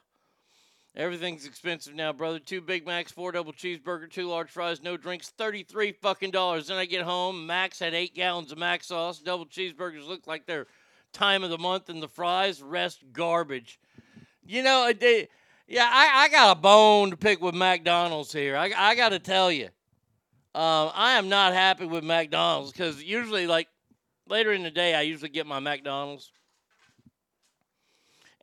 Everything's 0.96 1.44
expensive 1.44 1.94
now, 1.94 2.12
brother. 2.12 2.38
Two 2.38 2.61
Big 2.61 2.87
Macs, 2.87 3.11
four 3.11 3.33
double 3.33 3.52
cheeseburger, 3.52 4.09
two 4.09 4.28
large 4.28 4.48
fries, 4.48 4.80
no 4.80 4.96
drinks, 4.96 5.30
thirty-three 5.30 5.92
fucking 6.00 6.30
dollars. 6.30 6.68
Then 6.68 6.78
I 6.78 6.85
get 6.85 7.02
home. 7.02 7.46
Max 7.46 7.80
had 7.80 7.94
eight 7.94 8.14
gallons 8.14 8.52
of 8.52 8.59
Mac 8.59 8.85
sauce. 8.85 9.18
Double 9.18 9.44
cheeseburgers 9.44 10.07
look 10.07 10.28
like 10.28 10.46
they're 10.46 10.68
time 11.12 11.42
of 11.42 11.50
the 11.50 11.59
month, 11.59 11.88
and 11.88 12.00
the 12.00 12.09
fries 12.09 12.62
rest 12.62 13.02
garbage. 13.12 13.80
You 14.46 14.62
know, 14.62 14.92
yeah, 15.66 15.88
I, 15.90 16.24
I 16.24 16.28
got 16.28 16.57
a 16.57 16.61
bone 16.61 17.11
to 17.11 17.16
pick 17.16 17.40
with 17.40 17.54
McDonald's 17.54 18.33
here. 18.33 18.57
I, 18.57 18.70
I 18.76 18.94
got 18.94 19.09
to 19.09 19.18
tell 19.18 19.50
you, 19.50 19.66
um, 20.54 20.90
I 20.94 21.14
am 21.18 21.28
not 21.28 21.54
happy 21.54 21.87
with 21.87 22.04
McDonald's 22.04 22.70
because 22.70 23.02
usually, 23.02 23.48
like 23.48 23.66
later 24.28 24.52
in 24.52 24.62
the 24.62 24.70
day, 24.70 24.94
I 24.94 25.00
usually 25.00 25.30
get 25.30 25.46
my 25.46 25.59
McDonald's. 25.59 26.30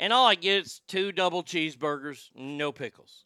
And 0.01 0.11
all 0.11 0.25
I 0.25 0.33
get 0.33 0.65
is 0.65 0.81
two 0.87 1.11
double 1.11 1.43
cheeseburgers, 1.43 2.31
no 2.35 2.71
pickles. 2.71 3.25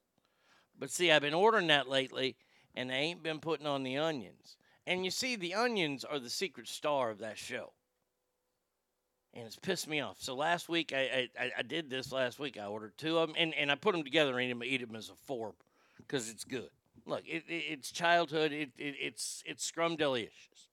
But 0.77 0.91
see, 0.91 1.09
I've 1.09 1.21
been 1.21 1.33
ordering 1.33 1.67
that 1.67 1.87
lately, 1.87 2.35
and 2.75 2.89
they 2.89 2.95
ain't 2.95 3.23
been 3.23 3.39
putting 3.39 3.65
on 3.65 3.83
the 3.83 3.97
onions. 3.97 4.57
And 4.85 5.05
you 5.05 5.09
see, 5.09 5.37
the 5.37 5.53
onions 5.53 6.03
are 6.03 6.19
the 6.19 6.29
secret 6.29 6.67
star 6.67 7.09
of 7.09 7.19
that 7.19 7.37
show. 7.37 7.71
And 9.33 9.45
it's 9.45 9.55
pissed 9.55 9.87
me 9.87 10.01
off. 10.01 10.17
So 10.19 10.35
last 10.35 10.67
week, 10.67 10.91
I 10.93 11.29
I, 11.39 11.51
I- 11.59 11.61
did 11.61 11.89
this 11.89 12.11
last 12.11 12.39
week. 12.39 12.57
I 12.59 12.65
ordered 12.65 12.97
two 12.97 13.17
of 13.19 13.29
them, 13.29 13.37
and, 13.39 13.53
and 13.55 13.71
I 13.71 13.75
put 13.75 13.93
them 13.93 14.03
together 14.03 14.37
and 14.37 14.41
eat 14.41 14.49
them, 14.49 14.63
eat 14.63 14.85
them 14.85 14.97
as 14.97 15.09
a 15.09 15.15
four 15.23 15.53
because 15.97 16.29
it's 16.29 16.43
good. 16.43 16.69
Look, 17.05 17.23
it, 17.25 17.43
it, 17.47 17.63
it's 17.69 17.89
childhood. 17.91 18.51
It, 18.51 18.71
it, 18.77 18.95
it's 18.99 19.43
it's 19.45 19.63
scrum 19.63 19.95
delicious. 19.95 20.67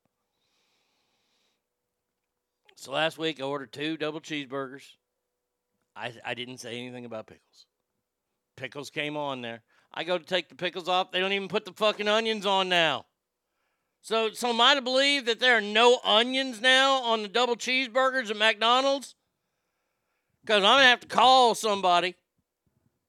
So 2.74 2.90
last 2.90 3.18
week, 3.18 3.40
I 3.40 3.44
ordered 3.44 3.72
two 3.72 3.96
double 3.96 4.20
cheeseburgers. 4.20 4.96
I, 5.94 6.12
I 6.24 6.34
didn't 6.34 6.58
say 6.58 6.78
anything 6.78 7.04
about 7.04 7.26
pickles. 7.26 7.66
Pickles 8.56 8.90
came 8.90 9.16
on 9.16 9.42
there. 9.42 9.62
I 9.94 10.04
go 10.04 10.18
to 10.18 10.24
take 10.24 10.48
the 10.48 10.54
pickles 10.54 10.88
off. 10.88 11.12
They 11.12 11.20
don't 11.20 11.32
even 11.32 11.48
put 11.48 11.64
the 11.64 11.72
fucking 11.72 12.08
onions 12.08 12.46
on 12.46 12.68
now. 12.68 13.06
So, 14.00 14.32
so 14.32 14.48
am 14.48 14.60
I 14.60 14.74
to 14.74 14.82
believe 14.82 15.26
that 15.26 15.38
there 15.38 15.56
are 15.56 15.60
no 15.60 16.00
onions 16.04 16.60
now 16.60 16.94
on 17.02 17.22
the 17.22 17.28
double 17.28 17.56
cheeseburgers 17.56 18.30
at 18.30 18.36
McDonald's? 18.36 19.14
Because 20.42 20.56
I'm 20.56 20.62
going 20.62 20.78
to 20.78 20.88
have 20.88 21.00
to 21.00 21.06
call 21.06 21.54
somebody. 21.54 22.16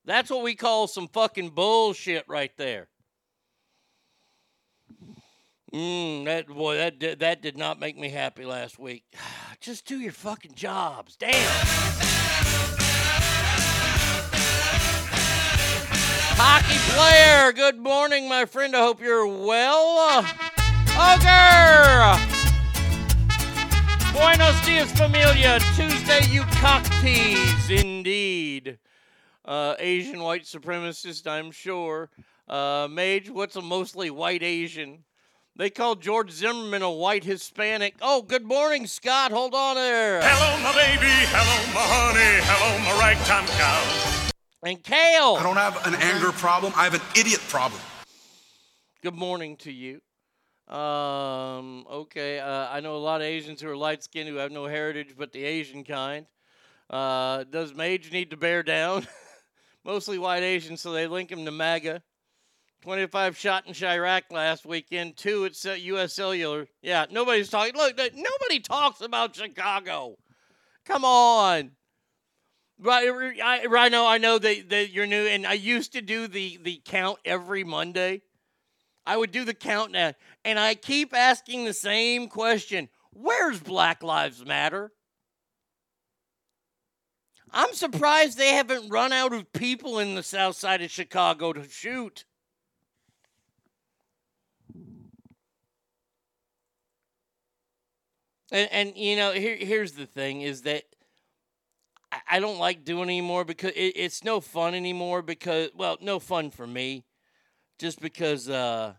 That's 0.05 0.29
what 0.29 0.43
we 0.43 0.55
call 0.55 0.87
some 0.87 1.07
fucking 1.07 1.49
bullshit 1.49 2.25
right 2.27 2.51
there. 2.57 2.89
Mmm, 5.73 6.25
that 6.25 6.47
boy, 6.47 6.77
that 6.77 6.99
did, 6.99 7.19
that 7.21 7.41
did 7.41 7.57
not 7.57 7.79
make 7.79 7.97
me 7.97 8.09
happy 8.09 8.45
last 8.45 8.77
week. 8.77 9.03
Just 9.59 9.87
do 9.87 9.99
your 9.99 10.11
fucking 10.11 10.53
jobs. 10.53 11.15
Damn. 11.15 12.22
Hockey 16.45 16.77
player, 16.91 17.53
good 17.53 17.79
morning, 17.79 18.27
my 18.27 18.43
friend. 18.43 18.75
I 18.75 18.81
hope 18.81 18.99
you're 18.99 19.25
well. 19.25 20.25
Ogre! 20.99 22.19
Buenos 24.11 24.65
dias, 24.65 24.91
familia. 24.91 25.59
Tuesday, 25.73 26.19
you 26.29 26.41
cocktease, 26.59 27.69
indeed. 27.69 28.77
Uh, 29.45 29.75
Asian 29.79 30.21
white 30.21 30.43
supremacist, 30.43 31.25
I'm 31.27 31.49
sure. 31.51 32.09
Uh, 32.49 32.89
Mage, 32.91 33.29
what's 33.29 33.55
a 33.55 33.61
mostly 33.61 34.09
white 34.09 34.43
Asian? 34.43 35.05
They 35.55 35.69
called 35.69 36.01
George 36.01 36.31
Zimmerman 36.31 36.81
a 36.81 36.91
white 36.91 37.23
Hispanic. 37.23 37.95
Oh, 38.01 38.21
good 38.21 38.43
morning, 38.43 38.85
Scott. 38.85 39.31
Hold 39.31 39.55
on 39.55 39.75
there. 39.75 40.19
Hello, 40.21 40.61
my 40.61 40.73
baby. 40.73 41.07
Hello, 41.07 41.73
my 41.73 41.85
honey. 41.87 42.41
Hello, 42.43 42.79
my 42.83 42.99
ragtime 42.99 43.47
cow. 43.47 44.22
And 44.65 44.81
Kale. 44.81 45.35
I 45.37 45.43
don't 45.43 45.57
have 45.57 45.85
an 45.85 45.95
anger 45.95 46.31
problem. 46.31 46.71
I 46.77 46.85
have 46.85 46.93
an 46.93 47.01
idiot 47.19 47.41
problem. 47.49 47.81
Good 49.01 49.13
morning 49.13 49.57
to 49.57 49.71
you. 49.73 49.99
Um, 50.73 51.85
okay, 51.91 52.39
uh, 52.39 52.69
I 52.69 52.79
know 52.79 52.95
a 52.95 52.97
lot 52.97 53.19
of 53.19 53.27
Asians 53.27 53.59
who 53.59 53.69
are 53.69 53.75
light 53.75 54.03
skinned 54.03 54.29
who 54.29 54.37
have 54.37 54.53
no 54.53 54.65
heritage 54.65 55.15
but 55.17 55.33
the 55.33 55.43
Asian 55.43 55.83
kind. 55.83 56.25
Uh, 56.89 57.43
does 57.43 57.73
Mage 57.73 58.13
need 58.13 58.29
to 58.29 58.37
bear 58.37 58.63
down? 58.63 59.05
Mostly 59.83 60.17
white 60.17 60.43
Asians, 60.43 60.79
so 60.79 60.93
they 60.93 61.07
link 61.07 61.29
him 61.29 61.43
to 61.43 61.51
MAGA. 61.51 62.01
25 62.83 63.37
shot 63.37 63.67
in 63.67 63.73
Chiraq 63.73 64.23
last 64.31 64.65
weekend, 64.65 65.17
two 65.17 65.43
at 65.45 65.81
U.S. 65.81 66.13
Cellular. 66.13 66.67
Yeah, 66.81 67.05
nobody's 67.11 67.49
talking. 67.49 67.75
Look, 67.75 67.97
nobody 67.97 68.59
talks 68.61 69.01
about 69.01 69.35
Chicago. 69.35 70.15
Come 70.85 71.03
on. 71.03 71.71
Right, 72.83 73.39
I, 73.41 73.65
right 73.67 73.89
now 73.89 74.05
I 74.05 74.17
know 74.17 74.37
that, 74.37 74.69
that 74.69 74.89
you're 74.91 75.07
new, 75.07 75.25
and 75.25 75.47
I 75.47 75.53
used 75.53 75.93
to 75.93 76.01
do 76.01 76.27
the, 76.27 76.59
the 76.61 76.81
count 76.83 77.17
every 77.23 77.63
Monday. 77.63 78.23
I 79.05 79.15
would 79.15 79.31
do 79.31 79.45
the 79.45 79.53
count 79.53 79.91
now, 79.91 80.13
and 80.43 80.59
I 80.59 80.75
keep 80.75 81.15
asking 81.15 81.63
the 81.63 81.73
same 81.73 82.27
question 82.27 82.89
Where's 83.11 83.61
Black 83.61 84.03
Lives 84.03 84.45
Matter? 84.45 84.91
I'm 87.51 87.73
surprised 87.73 88.37
they 88.37 88.53
haven't 88.53 88.89
run 88.89 89.13
out 89.13 89.31
of 89.31 89.53
people 89.53 89.99
in 89.99 90.15
the 90.15 90.23
south 90.23 90.57
side 90.57 90.81
of 90.81 90.91
Chicago 90.91 91.53
to 91.53 91.69
shoot. 91.69 92.25
And, 98.51 98.69
and 98.71 98.97
you 98.97 99.15
know, 99.15 99.31
here, 99.31 99.55
here's 99.55 99.93
the 99.93 100.05
thing 100.05 100.41
is 100.41 100.63
that 100.63 100.83
I, 102.29 102.39
don't 102.39 102.59
like 102.59 102.83
doing 102.83 103.03
anymore 103.03 103.45
because 103.45 103.71
it, 103.71 103.93
it's 103.95 104.23
no 104.23 104.39
fun 104.39 104.73
anymore 104.73 105.21
because, 105.21 105.69
well, 105.75 105.97
no 106.01 106.19
fun 106.19 106.51
for 106.51 106.67
me 106.67 107.05
just 107.79 108.01
because, 108.01 108.49
uh, 108.49 108.93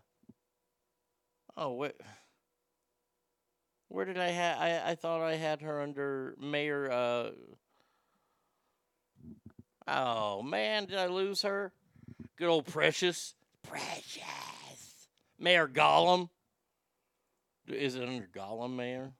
oh, 1.57 1.73
wait. 1.73 1.93
Where 3.87 4.05
did 4.05 4.17
I 4.17 4.27
have? 4.27 4.57
I, 4.59 4.91
I 4.91 4.95
thought 4.95 5.21
I 5.21 5.35
had 5.35 5.61
her 5.61 5.81
under 5.81 6.35
Mayor. 6.39 6.91
Uh, 6.91 7.29
oh 9.87 10.41
man, 10.41 10.85
did 10.85 10.97
I 10.97 11.07
lose 11.07 11.43
her? 11.43 11.71
Good 12.37 12.49
old 12.49 12.65
Precious. 12.65 13.35
Precious. 13.63 15.07
Mayor 15.39 15.67
Gollum. 15.67 16.29
Is 17.67 17.95
it 17.95 18.07
under 18.07 18.27
Gollum, 18.35 18.75
Mayor? 18.75 19.13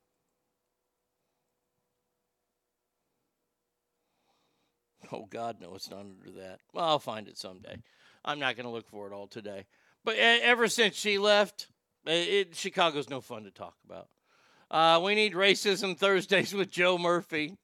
Oh 5.12 5.28
God, 5.30 5.58
no, 5.62 5.76
it's 5.76 5.90
not 5.90 6.02
under 6.02 6.32
that. 6.40 6.60
Well, 6.74 6.86
I'll 6.86 7.00
find 7.00 7.28
it 7.28 7.38
someday. 7.38 7.78
I'm 8.24 8.40
not 8.40 8.56
going 8.56 8.66
to 8.66 8.72
look 8.72 8.88
for 8.88 9.08
it 9.08 9.14
all 9.14 9.28
today. 9.28 9.66
But 10.04 10.18
ever 10.18 10.68
since 10.68 10.96
she 10.96 11.18
left, 11.18 11.68
it, 12.06 12.56
Chicago's 12.56 13.10
no 13.10 13.22
fun 13.22 13.44
to 13.44 13.52
talk 13.52 13.76
about. 13.86 14.08
Uh, 14.70 15.00
we 15.04 15.16
need 15.16 15.34
racism 15.34 15.98
Thursdays 15.98 16.54
with 16.54 16.72
Joe 16.72 16.98
Murphy. 16.98 17.58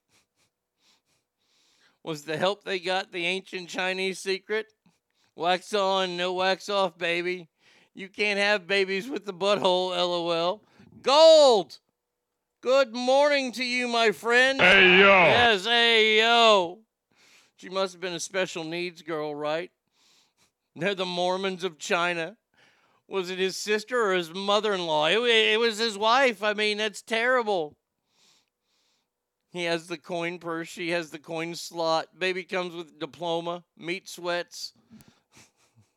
Was 2.04 2.22
the 2.22 2.36
help 2.36 2.64
they 2.64 2.80
got 2.80 3.12
the 3.12 3.26
ancient 3.26 3.68
Chinese 3.68 4.18
secret? 4.18 4.66
Wax 5.36 5.72
on, 5.72 6.16
no 6.16 6.32
wax 6.32 6.68
off, 6.68 6.98
baby. 6.98 7.48
You 7.94 8.08
can't 8.08 8.38
have 8.38 8.66
babies 8.66 9.08
with 9.08 9.24
the 9.24 9.32
butthole, 9.34 9.90
lol. 9.90 10.62
Gold! 11.02 11.78
Good 12.60 12.94
morning 12.94 13.52
to 13.52 13.64
you, 13.64 13.88
my 13.88 14.12
friend. 14.12 14.60
Hey, 14.60 14.98
yo. 14.98 15.06
Yes, 15.06 15.64
hey, 15.64 16.18
yo. 16.18 16.78
She 17.62 17.68
must 17.68 17.92
have 17.92 18.00
been 18.00 18.12
a 18.12 18.18
special 18.18 18.64
needs 18.64 19.02
girl, 19.02 19.36
right? 19.36 19.70
They're 20.74 20.96
the 20.96 21.06
Mormons 21.06 21.62
of 21.62 21.78
China. 21.78 22.36
Was 23.06 23.30
it 23.30 23.38
his 23.38 23.56
sister 23.56 24.04
or 24.04 24.14
his 24.14 24.34
mother 24.34 24.74
in 24.74 24.84
law? 24.84 25.06
It, 25.06 25.22
it 25.22 25.60
was 25.60 25.78
his 25.78 25.96
wife. 25.96 26.42
I 26.42 26.54
mean, 26.54 26.78
that's 26.78 27.02
terrible. 27.02 27.76
He 29.52 29.62
has 29.62 29.86
the 29.86 29.96
coin 29.96 30.40
purse. 30.40 30.66
She 30.66 30.90
has 30.90 31.10
the 31.10 31.20
coin 31.20 31.54
slot. 31.54 32.18
Baby 32.18 32.42
comes 32.42 32.74
with 32.74 32.98
diploma, 32.98 33.62
meat 33.78 34.08
sweats. 34.08 34.72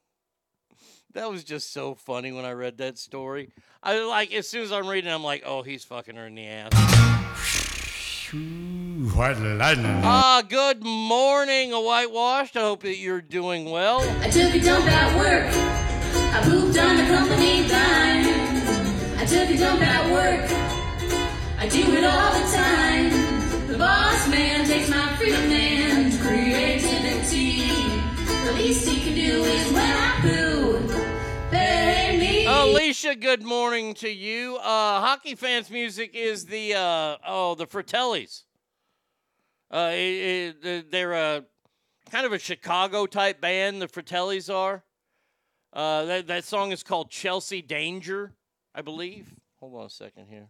that 1.16 1.32
was 1.32 1.44
just 1.44 1.74
so 1.74 1.96
funny 1.96 2.32
when 2.32 2.46
I 2.46 2.52
read 2.52 2.78
that 2.78 3.00
story. 3.00 3.50
I 3.82 4.04
like 4.04 4.32
as 4.32 4.48
soon 4.48 4.62
as 4.62 4.72
I'm 4.72 4.86
reading, 4.86 5.12
I'm 5.12 5.24
like, 5.24 5.42
oh, 5.44 5.64
he's 5.64 5.84
fucking 5.84 6.16
her 6.16 6.28
in 6.28 6.36
the 6.36 6.46
ass. 6.46 7.25
White 8.34 9.38
lightning. 9.38 10.02
Ah, 10.04 10.42
good 10.50 10.84
morning, 10.84 11.72
a 11.74 11.80
whitewashed. 11.80 12.58
I 12.58 12.62
hope 12.62 12.82
that 12.82 12.98
you're 12.98 13.22
doing 13.22 13.70
well. 13.70 14.02
I 14.22 14.30
took 14.32 14.52
a 14.56 14.60
dump 14.60 14.88
at 14.88 15.16
work. 15.16 15.46
I 16.34 16.42
pooped 16.44 16.76
on 16.76 16.98
the 16.98 17.04
company 17.04 17.68
dime. 17.68 18.26
I 19.20 19.26
took 19.26 19.48
a 19.48 19.58
dump 19.58 19.80
at 19.84 20.12
work. 20.12 20.50
I 21.60 21.68
do 21.70 21.82
it 21.94 22.04
all 22.04 22.34
the 22.34 22.52
time. 22.52 23.68
The 23.68 23.78
boss 23.78 24.28
man 24.28 24.66
takes 24.66 24.90
my 24.90 25.16
freedom 25.18 25.52
and 25.52 26.20
creativity. 26.20 27.70
The 28.44 28.54
least 28.54 28.90
he 28.90 29.02
can 29.02 29.14
do 29.14 29.44
is 29.44 29.72
when 29.72 29.84
I 29.84 30.20
poo. 30.22 30.80
Pay 31.52 32.18
me. 32.20 32.48
Alicia, 32.96 33.20
good 33.20 33.44
morning 33.44 33.94
to 33.96 34.08
you. 34.08 34.56
Uh, 34.56 35.02
hockey 35.02 35.36
fans 35.36 35.70
music 35.70 36.12
is 36.14 36.46
the 36.46 36.76
uh, 36.76 37.18
oh 37.28 37.54
the 37.56 37.68
Fratellis. 37.68 38.44
Uh, 39.70 39.90
it, 39.92 40.56
it, 40.64 40.92
they're 40.92 41.12
a 41.12 41.44
kind 42.10 42.26
of 42.26 42.32
a 42.32 42.40
Chicago 42.40 43.06
type 43.06 43.42
band. 43.42 43.82
The 43.82 43.90
Fratellis 43.90 44.50
are. 44.50 44.82
Uh, 45.74 46.06
that 46.06 46.28
that 46.28 46.46
song 46.46 46.72
is 46.72 46.84
called 46.84 47.10
Chelsea 47.10 47.62
Danger, 47.62 48.32
I 48.74 48.82
believe. 48.82 49.28
Hold 49.60 49.76
on 49.76 49.88
a 49.88 49.90
second 49.90 50.28
here. 50.30 50.48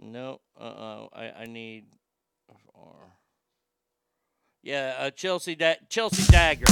No, 0.00 0.40
uh, 0.60 1.06
I 1.12 1.32
I 1.42 1.46
need. 1.46 1.84
Yeah, 4.64 4.96
uh, 4.98 5.10
Chelsea 5.10 5.54
da- 5.54 5.78
Chelsea 5.88 6.28
Dagger. 6.32 6.66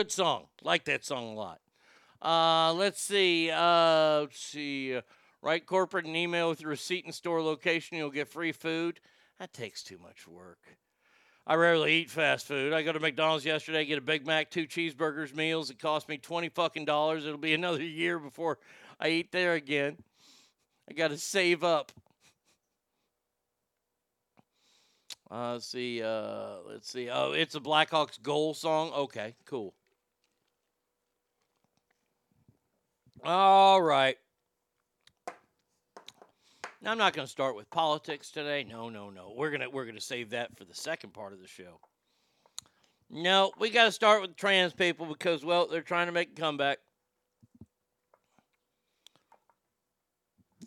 Good 0.00 0.10
song. 0.10 0.46
Like 0.62 0.86
that 0.86 1.04
song 1.04 1.26
a 1.26 1.34
lot. 1.34 1.60
Uh, 2.22 2.72
let's 2.72 3.02
see. 3.02 3.50
Uh, 3.50 4.20
let's 4.20 4.40
see. 4.40 4.96
Uh, 4.96 5.02
write 5.42 5.66
corporate 5.66 6.06
an 6.06 6.16
email 6.16 6.48
with 6.48 6.62
your 6.62 6.70
receipt 6.70 7.04
and 7.04 7.14
store 7.14 7.42
location. 7.42 7.98
You'll 7.98 8.08
get 8.08 8.26
free 8.26 8.52
food. 8.52 8.98
That 9.38 9.52
takes 9.52 9.82
too 9.82 9.98
much 9.98 10.26
work. 10.26 10.78
I 11.46 11.56
rarely 11.56 11.96
eat 11.96 12.08
fast 12.08 12.46
food. 12.46 12.72
I 12.72 12.80
go 12.80 12.92
to 12.92 12.98
McDonald's 12.98 13.44
yesterday, 13.44 13.84
get 13.84 13.98
a 13.98 14.00
Big 14.00 14.26
Mac, 14.26 14.50
two 14.50 14.66
cheeseburgers, 14.66 15.36
meals. 15.36 15.68
It 15.68 15.78
cost 15.78 16.08
me 16.08 16.16
twenty 16.16 16.48
fucking 16.48 16.86
dollars. 16.86 17.26
It'll 17.26 17.36
be 17.36 17.52
another 17.62 17.82
year 17.82 18.18
before 18.18 18.56
I 18.98 19.08
eat 19.08 19.32
there 19.32 19.52
again. 19.52 19.98
I 20.88 20.94
got 20.94 21.08
to 21.08 21.18
save 21.18 21.62
up. 21.62 21.92
Uh, 25.30 25.52
let's 25.52 25.66
see. 25.66 26.02
Uh, 26.02 26.54
let's 26.66 26.90
see. 26.90 27.10
Oh, 27.10 27.32
it's 27.32 27.54
a 27.54 27.60
Blackhawks 27.60 28.20
goal 28.22 28.54
song. 28.54 28.92
Okay, 28.94 29.34
cool. 29.44 29.74
All 33.22 33.82
right. 33.82 34.16
Now 36.82 36.92
I'm 36.92 36.98
not 36.98 37.12
going 37.12 37.26
to 37.26 37.30
start 37.30 37.54
with 37.54 37.68
politics 37.70 38.30
today. 38.30 38.64
No, 38.64 38.88
no, 38.88 39.10
no. 39.10 39.34
We're 39.36 39.50
gonna 39.50 39.68
we're 39.68 39.84
gonna 39.84 40.00
save 40.00 40.30
that 40.30 40.56
for 40.56 40.64
the 40.64 40.74
second 40.74 41.12
part 41.12 41.34
of 41.34 41.40
the 41.40 41.46
show. 41.46 41.80
No, 43.10 43.52
we 43.58 43.68
got 43.68 43.84
to 43.84 43.92
start 43.92 44.22
with 44.22 44.36
trans 44.36 44.72
people 44.72 45.04
because 45.04 45.44
well, 45.44 45.66
they're 45.66 45.82
trying 45.82 46.06
to 46.06 46.12
make 46.12 46.30
a 46.30 46.40
comeback. 46.40 46.78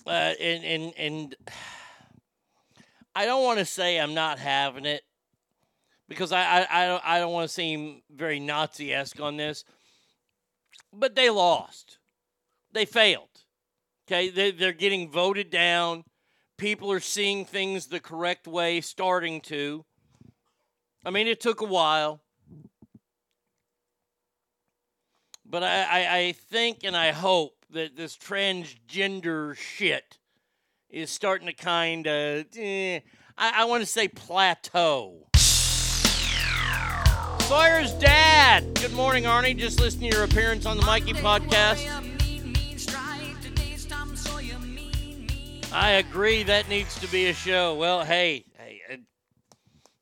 Uh, 0.05 0.33
and 0.39 0.63
and 0.63 0.93
and 0.97 1.35
I 3.15 3.25
don't 3.25 3.43
want 3.43 3.59
to 3.59 3.65
say 3.65 3.99
I'm 3.99 4.13
not 4.13 4.37
having 4.37 4.85
it 4.85 5.01
because 6.07 6.31
I 6.31 6.43
I, 6.43 6.83
I 6.83 6.87
don't 6.87 7.03
I 7.03 7.19
don't 7.19 7.33
want 7.33 7.47
to 7.49 7.53
seem 7.53 8.03
very 8.13 8.39
Nazi 8.39 8.93
esque 8.93 9.19
on 9.19 9.37
this, 9.37 9.65
but 10.93 11.15
they 11.15 11.31
lost. 11.31 11.97
They 12.73 12.85
failed. 12.85 13.29
Okay, 14.07 14.29
they, 14.29 14.51
they're 14.51 14.73
getting 14.73 15.09
voted 15.09 15.49
down. 15.49 16.03
People 16.57 16.91
are 16.91 16.99
seeing 16.99 17.45
things 17.45 17.87
the 17.87 17.99
correct 17.99 18.47
way, 18.47 18.81
starting 18.81 19.41
to. 19.41 19.85
I 21.05 21.11
mean, 21.11 21.27
it 21.27 21.39
took 21.39 21.61
a 21.61 21.65
while. 21.65 22.21
But 25.45 25.63
I, 25.63 25.83
I, 25.83 26.17
I 26.17 26.31
think 26.31 26.79
and 26.83 26.97
I 26.97 27.11
hope 27.11 27.53
that 27.71 27.95
this 27.95 28.17
transgender 28.17 29.55
shit 29.55 30.17
is 30.89 31.11
starting 31.11 31.47
to 31.47 31.53
kind 31.53 32.07
of, 32.07 32.45
eh, 32.57 32.99
I, 33.37 33.61
I 33.61 33.65
want 33.65 33.81
to 33.81 33.85
say 33.85 34.07
plateau. 34.07 35.27
Sawyer's 37.47 37.93
dad. 37.93 38.73
Good 38.75 38.93
morning, 38.93 39.25
Arnie. 39.25 39.55
Just 39.57 39.79
listening 39.79 40.11
to 40.11 40.17
your 40.17 40.25
appearance 40.25 40.65
on 40.65 40.77
the 40.77 40.85
Mikey 40.85 41.13
podcast. 41.13 42.12
I 45.73 45.93
agree. 45.93 46.43
That 46.43 46.69
needs 46.69 46.99
to 46.99 47.07
be 47.07 47.29
a 47.29 47.33
show. 47.33 47.73
Well, 47.73 48.03
hey, 48.03 48.45
hey, 48.59 48.81
uh, 48.91 48.97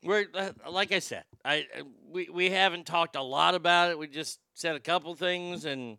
we're 0.04 0.26
uh, 0.34 0.50
like 0.70 0.92
I 0.92 0.98
said. 0.98 1.24
I 1.46 1.66
uh, 1.78 1.84
we 2.10 2.28
we 2.28 2.50
haven't 2.50 2.84
talked 2.84 3.16
a 3.16 3.22
lot 3.22 3.54
about 3.54 3.90
it. 3.90 3.98
We 3.98 4.06
just 4.06 4.38
said 4.52 4.76
a 4.76 4.80
couple 4.80 5.14
things, 5.14 5.64
and 5.64 5.96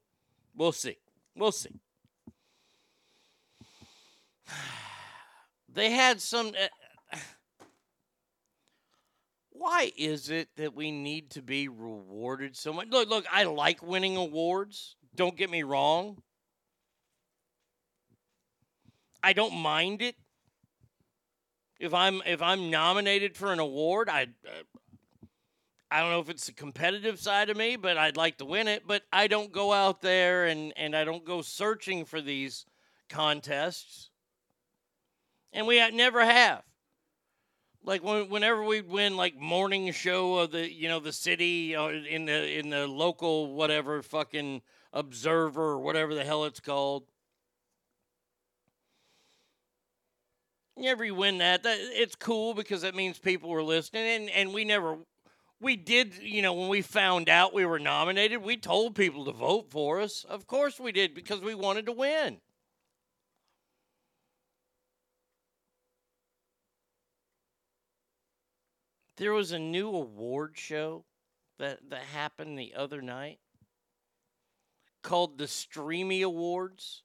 we'll 0.56 0.74
see. 0.74 0.98
We'll 1.36 1.52
see. 1.52 1.80
They 5.76 5.90
had 5.90 6.22
some. 6.22 6.52
Why 9.50 9.92
is 9.98 10.30
it 10.30 10.50
that 10.58 10.76
we 10.76 10.92
need 10.92 11.32
to 11.32 11.42
be 11.42 11.68
rewarded 11.68 12.56
so 12.56 12.74
much? 12.74 12.90
Look, 12.92 13.10
look. 13.10 13.26
I 13.32 13.46
like 13.46 13.82
winning 13.82 14.18
awards. 14.18 14.98
Don't 15.16 15.36
get 15.36 15.50
me 15.50 15.64
wrong. 15.64 16.22
I 19.24 19.32
don't 19.32 19.56
mind 19.56 20.02
it. 20.02 20.16
If 21.80 21.94
I'm 21.94 22.22
if 22.26 22.42
I'm 22.42 22.70
nominated 22.70 23.36
for 23.38 23.54
an 23.54 23.60
award, 23.60 24.10
I 24.10 24.24
uh, 24.46 25.28
I 25.90 26.02
don't 26.02 26.12
know 26.12 26.20
if 26.20 26.30
it's 26.30 26.48
the 26.48 26.52
competitive 26.52 27.20
side 27.20 27.50
of 27.50 27.58
me, 27.58 27.76
but 27.78 27.98
I'd 27.98 28.18
like 28.18 28.38
to 28.40 28.46
win 28.46 28.68
it. 28.68 28.84
But 28.86 29.04
I 29.14 29.28
don't 29.28 29.52
go 29.52 29.72
out 29.72 30.02
there 30.02 30.46
and 30.46 30.74
and 30.76 30.96
I 30.96 31.04
don't 31.04 31.26
go 31.26 31.42
searching 31.42 32.06
for 32.06 32.20
these 32.20 32.66
contests, 33.10 34.10
and 35.54 35.68
we 35.68 35.78
never 35.92 36.24
have. 36.24 36.64
Like 37.86 38.04
when, 38.04 38.30
whenever 38.30 38.64
we 38.64 38.82
win, 38.82 39.18
like 39.18 39.36
morning 39.36 39.92
show 39.92 40.36
of 40.40 40.52
the 40.52 40.72
you 40.72 40.88
know 40.88 41.00
the 41.00 41.14
city 41.14 41.76
or 41.76 41.94
in 41.94 42.26
the 42.26 42.60
in 42.60 42.70
the 42.70 42.88
local 42.88 43.54
whatever 43.54 44.02
fucking 44.02 44.62
observer 44.94 45.72
or 45.72 45.80
whatever 45.80 46.14
the 46.14 46.24
hell 46.24 46.46
it's 46.46 46.60
called. 46.60 47.04
You 50.76 51.16
win 51.16 51.38
that, 51.38 51.64
that 51.64 51.78
it's 51.80 52.16
cool 52.16 52.54
because 52.54 52.82
that 52.82 52.96
means 52.96 53.20
people 53.20 53.50
were 53.50 53.64
listening, 53.64 54.08
and 54.08 54.30
and 54.30 54.54
we 54.54 54.66
never, 54.66 54.98
we 55.62 55.76
did, 55.76 56.16
you 56.22 56.42
know, 56.42 56.54
when 56.54 56.68
we 56.68 56.82
found 56.82 57.30
out 57.30 57.54
we 57.54 57.66
were 57.66 57.80
nominated, 57.80 58.42
we 58.42 58.58
told 58.58 58.96
people 58.96 59.26
to 59.26 59.32
vote 59.32 59.70
for 59.70 60.02
us. 60.02 60.26
Of 60.28 60.48
course 60.48 60.80
we 60.80 60.92
did 60.92 61.14
because 61.14 61.42
we 61.42 61.56
wanted 61.56 61.86
to 61.86 61.92
win. 61.92 62.40
There 69.18 69.34
was 69.34 69.52
a 69.52 69.60
new 69.60 69.90
award 69.90 70.58
show 70.58 71.06
that 71.60 71.90
that 71.90 72.02
happened 72.02 72.58
the 72.58 72.74
other 72.76 73.02
night 73.02 73.40
called 75.04 75.38
the 75.38 75.48
Streamy 75.48 76.24
Awards. 76.24 77.04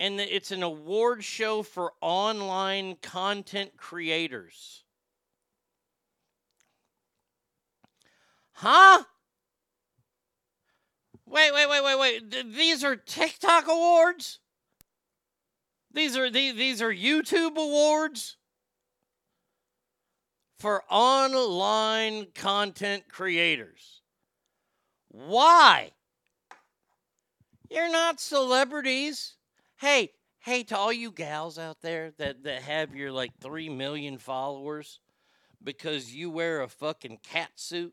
And 0.00 0.20
it's 0.20 0.50
an 0.50 0.62
award 0.62 1.22
show 1.22 1.62
for 1.62 1.92
online 2.00 2.96
content 3.00 3.76
creators. 3.76 4.82
Huh? 8.52 9.04
Wait, 11.26 11.52
wait, 11.52 11.68
wait, 11.68 11.84
wait, 11.84 11.98
wait. 11.98 12.30
Th- 12.30 12.46
these 12.54 12.84
are 12.84 12.96
TikTok 12.96 13.66
awards? 13.68 14.40
These 15.92 16.16
are 16.16 16.28
these, 16.28 16.54
these 16.56 16.82
are 16.82 16.92
YouTube 16.92 17.56
awards 17.56 18.36
for 20.58 20.82
online 20.90 22.26
content 22.34 23.04
creators. 23.08 24.02
Why? 25.08 25.92
You're 27.70 27.90
not 27.90 28.20
celebrities. 28.20 29.34
Hey, 29.84 30.12
hey, 30.38 30.62
to 30.62 30.78
all 30.78 30.94
you 30.94 31.10
gals 31.10 31.58
out 31.58 31.82
there 31.82 32.12
that, 32.16 32.44
that 32.44 32.62
have 32.62 32.96
your 32.96 33.12
like 33.12 33.38
3 33.42 33.68
million 33.68 34.16
followers 34.16 34.98
because 35.62 36.14
you 36.14 36.30
wear 36.30 36.62
a 36.62 36.68
fucking 36.68 37.18
cat 37.22 37.50
suit 37.56 37.92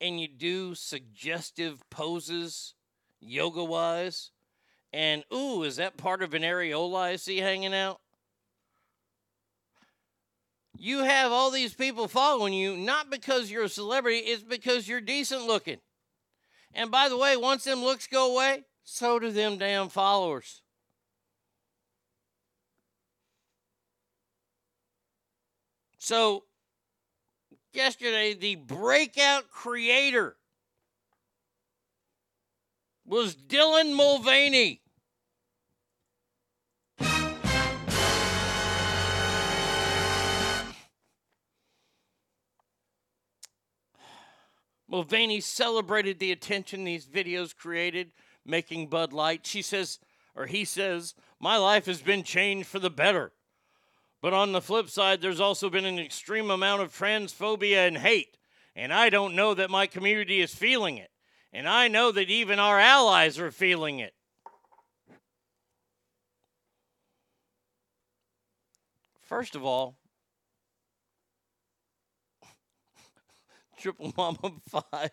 and 0.00 0.18
you 0.18 0.28
do 0.28 0.74
suggestive 0.74 1.84
poses 1.90 2.72
yoga 3.20 3.62
wise. 3.62 4.30
And 4.94 5.24
ooh, 5.30 5.62
is 5.62 5.76
that 5.76 5.98
part 5.98 6.22
of 6.22 6.32
an 6.32 6.40
areola 6.40 7.00
I 7.00 7.16
see 7.16 7.36
hanging 7.36 7.74
out? 7.74 8.00
You 10.78 11.00
have 11.00 11.32
all 11.32 11.50
these 11.50 11.74
people 11.74 12.08
following 12.08 12.54
you 12.54 12.78
not 12.78 13.10
because 13.10 13.50
you're 13.50 13.64
a 13.64 13.68
celebrity, 13.68 14.20
it's 14.20 14.42
because 14.42 14.88
you're 14.88 15.02
decent 15.02 15.46
looking. 15.46 15.80
And 16.72 16.90
by 16.90 17.10
the 17.10 17.18
way, 17.18 17.36
once 17.36 17.64
them 17.64 17.84
looks 17.84 18.06
go 18.06 18.32
away, 18.32 18.64
so 18.84 19.18
do 19.18 19.30
them 19.30 19.58
damn 19.58 19.88
followers. 19.88 20.61
So, 26.04 26.46
yesterday, 27.72 28.34
the 28.34 28.56
breakout 28.56 29.48
creator 29.52 30.34
was 33.06 33.36
Dylan 33.36 33.94
Mulvaney. 33.94 34.80
Mulvaney 44.88 45.40
celebrated 45.40 46.18
the 46.18 46.32
attention 46.32 46.82
these 46.82 47.06
videos 47.06 47.54
created, 47.54 48.10
making 48.44 48.88
Bud 48.88 49.12
Light. 49.12 49.46
She 49.46 49.62
says, 49.62 50.00
or 50.34 50.46
he 50.46 50.64
says, 50.64 51.14
My 51.38 51.56
life 51.56 51.86
has 51.86 52.02
been 52.02 52.24
changed 52.24 52.66
for 52.66 52.80
the 52.80 52.90
better. 52.90 53.30
But 54.22 54.32
on 54.32 54.52
the 54.52 54.62
flip 54.62 54.88
side, 54.88 55.20
there's 55.20 55.40
also 55.40 55.68
been 55.68 55.84
an 55.84 55.98
extreme 55.98 56.48
amount 56.48 56.80
of 56.80 56.96
transphobia 56.96 57.88
and 57.88 57.98
hate. 57.98 58.38
And 58.76 58.92
I 58.92 59.10
don't 59.10 59.34
know 59.34 59.52
that 59.52 59.68
my 59.68 59.88
community 59.88 60.40
is 60.40 60.54
feeling 60.54 60.96
it. 60.96 61.10
And 61.52 61.68
I 61.68 61.88
know 61.88 62.12
that 62.12 62.30
even 62.30 62.60
our 62.60 62.78
allies 62.78 63.40
are 63.40 63.50
feeling 63.50 63.98
it. 63.98 64.14
First 69.22 69.56
of 69.56 69.64
all, 69.64 69.96
Triple 73.76 74.14
Mama 74.16 74.52
5. 74.68 75.10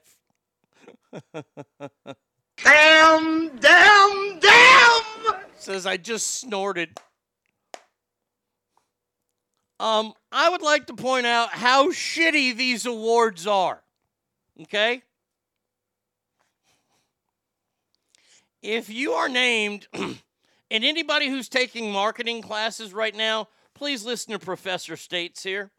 Damn, 2.64 3.57
damn, 3.57 4.39
damn! 4.39 5.01
Says 5.55 5.86
I 5.86 5.97
just 5.97 6.28
snorted. 6.28 6.99
Um, 9.80 10.14
I 10.32 10.50
would 10.50 10.62
like 10.62 10.88
to 10.88 10.94
point 10.94 11.26
out 11.26 11.50
how 11.52 11.90
shitty 11.90 12.56
these 12.56 12.86
awards 12.86 13.48
are. 13.48 13.82
Okay? 14.62 15.04
If 18.62 18.90
you 18.90 19.14
are 19.14 19.30
named, 19.30 19.88
and 19.94 20.20
anybody 20.72 21.30
who's 21.30 21.48
taking 21.48 21.92
marketing 21.92 22.42
classes 22.42 22.94
right 22.94 23.16
now, 23.16 23.48
please 23.74 24.04
listen 24.04 24.34
to 24.34 24.40
Professor 24.40 24.98
States 24.98 25.44
here. 25.44 25.72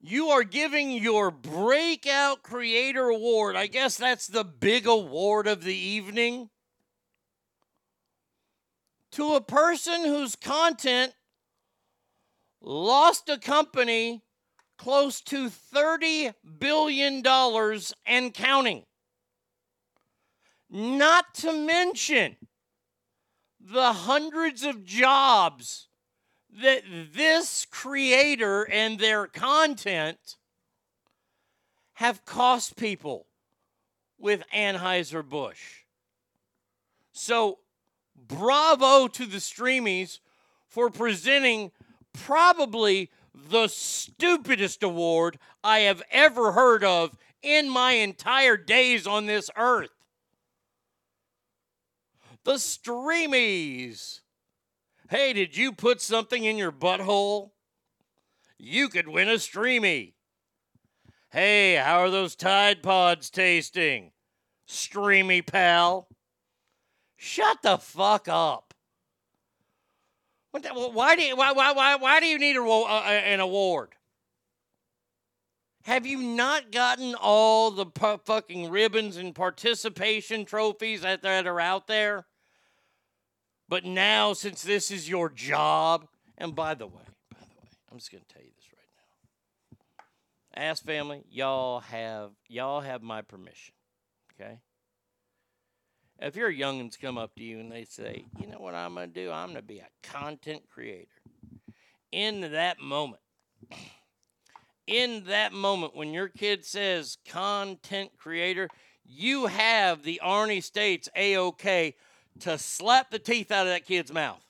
You 0.00 0.30
are 0.30 0.42
giving 0.42 0.90
your 0.90 1.30
Breakout 1.30 2.42
Creator 2.42 3.08
Award. 3.08 3.56
I 3.56 3.66
guess 3.66 3.96
that's 3.98 4.26
the 4.26 4.42
big 4.42 4.86
award 4.86 5.46
of 5.46 5.62
the 5.62 5.76
evening. 5.76 6.48
To 9.12 9.34
a 9.34 9.40
person 9.42 10.04
whose 10.04 10.34
content 10.34 11.12
lost 12.62 13.28
a 13.28 13.38
company 13.38 14.22
close 14.78 15.20
to 15.20 15.48
$30 15.48 16.34
billion 16.58 17.22
and 18.06 18.34
counting. 18.34 18.84
Not 20.70 21.34
to 21.34 21.52
mention 21.52 22.36
the 23.60 23.92
hundreds 23.92 24.64
of 24.64 24.84
jobs 24.84 25.88
that 26.60 26.82
this 27.14 27.66
creator 27.70 28.64
and 28.70 28.98
their 28.98 29.26
content 29.26 30.36
have 31.94 32.24
cost 32.24 32.76
people 32.76 33.26
with 34.18 34.42
Anheuser-Busch. 34.54 35.84
So, 37.12 37.58
bravo 38.16 39.08
to 39.08 39.26
the 39.26 39.38
Streamies 39.38 40.18
for 40.66 40.90
presenting 40.90 41.70
probably 42.12 43.10
the 43.34 43.68
stupidest 43.68 44.82
award 44.82 45.38
I 45.64 45.80
have 45.80 46.02
ever 46.10 46.52
heard 46.52 46.84
of 46.84 47.16
in 47.42 47.68
my 47.68 47.92
entire 47.92 48.56
days 48.56 49.06
on 49.06 49.26
this 49.26 49.50
earth. 49.56 49.90
The 52.44 52.54
Streamies. 52.54 54.20
Hey, 55.08 55.32
did 55.32 55.56
you 55.56 55.72
put 55.72 56.00
something 56.00 56.44
in 56.44 56.56
your 56.56 56.72
butthole? 56.72 57.50
You 58.58 58.88
could 58.88 59.08
win 59.08 59.28
a 59.28 59.38
Streamy. 59.38 60.14
Hey, 61.30 61.76
how 61.76 62.00
are 62.00 62.10
those 62.10 62.36
Tide 62.36 62.82
Pods 62.82 63.30
tasting? 63.30 64.12
Streamy 64.66 65.42
pal. 65.42 66.08
Shut 67.16 67.62
the 67.62 67.78
fuck 67.78 68.28
up. 68.28 68.71
What 70.52 70.62
the, 70.62 70.68
why 70.70 71.16
do 71.16 71.22
you, 71.22 71.34
why, 71.34 71.52
why, 71.52 71.72
why, 71.72 71.96
why 71.96 72.20
do 72.20 72.26
you 72.26 72.38
need 72.38 72.56
a, 72.56 72.62
uh, 72.62 73.02
an 73.04 73.40
award? 73.40 73.94
Have 75.84 76.06
you 76.06 76.18
not 76.18 76.70
gotten 76.70 77.14
all 77.14 77.70
the 77.70 77.86
pu- 77.86 78.20
fucking 78.24 78.70
ribbons 78.70 79.16
and 79.16 79.34
participation 79.34 80.44
trophies 80.44 81.00
that, 81.00 81.22
that 81.22 81.46
are 81.46 81.58
out 81.58 81.86
there? 81.88 82.26
But 83.68 83.84
now, 83.84 84.34
since 84.34 84.62
this 84.62 84.90
is 84.90 85.08
your 85.08 85.30
job, 85.30 86.06
and 86.36 86.54
by 86.54 86.74
the 86.74 86.86
way, 86.86 87.02
by 87.30 87.40
the 87.40 87.60
way, 87.60 87.68
I'm 87.90 87.98
just 87.98 88.12
gonna 88.12 88.22
tell 88.32 88.42
you 88.42 88.50
this 88.54 88.68
right 88.68 90.58
now. 90.58 90.68
Ask 90.70 90.84
family, 90.84 91.24
y'all 91.30 91.80
have 91.80 92.32
y'all 92.46 92.82
have 92.82 93.02
my 93.02 93.22
permission. 93.22 93.74
Okay? 94.34 94.58
If 96.18 96.36
your 96.36 96.52
youngins 96.52 97.00
come 97.00 97.18
up 97.18 97.34
to 97.36 97.42
you 97.42 97.58
and 97.58 97.70
they 97.70 97.84
say, 97.84 98.24
you 98.40 98.46
know 98.46 98.58
what 98.58 98.74
I'm 98.74 98.94
gonna 98.94 99.08
do? 99.08 99.30
I'm 99.30 99.48
gonna 99.48 99.62
be 99.62 99.78
a 99.80 99.88
content 100.02 100.62
creator. 100.72 101.08
In 102.12 102.40
that 102.52 102.78
moment, 102.80 103.20
in 104.86 105.24
that 105.24 105.52
moment 105.52 105.96
when 105.96 106.12
your 106.12 106.28
kid 106.28 106.64
says 106.64 107.18
content 107.28 108.12
creator, 108.18 108.68
you 109.04 109.46
have 109.46 110.02
the 110.02 110.20
Arnie 110.24 110.62
States 110.62 111.08
A-OK 111.16 111.94
to 112.40 112.58
slap 112.58 113.10
the 113.10 113.18
teeth 113.18 113.50
out 113.50 113.66
of 113.66 113.72
that 113.72 113.86
kid's 113.86 114.12
mouth. 114.12 114.42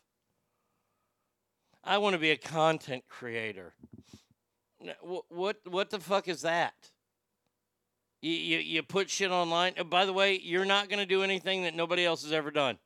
I 1.84 1.98
want 1.98 2.14
to 2.14 2.18
be 2.18 2.30
a 2.30 2.36
content 2.36 3.04
creator. 3.08 3.74
N- 4.80 4.94
wh- 5.00 5.30
What 5.32 5.56
what 5.68 5.90
the 5.90 5.98
fuck 6.00 6.28
is 6.28 6.42
that? 6.42 6.91
You, 8.22 8.30
you, 8.30 8.58
you 8.58 8.82
put 8.84 9.10
shit 9.10 9.32
online. 9.32 9.74
Uh, 9.76 9.84
By 9.84 10.06
the 10.06 10.12
way, 10.12 10.38
you're 10.42 10.64
not 10.64 10.88
going 10.88 11.00
to 11.00 11.06
do 11.06 11.22
anything 11.22 11.64
that 11.64 11.74
nobody 11.74 12.04
else 12.04 12.22
has 12.22 12.32
ever 12.32 12.50
done. 12.50 12.78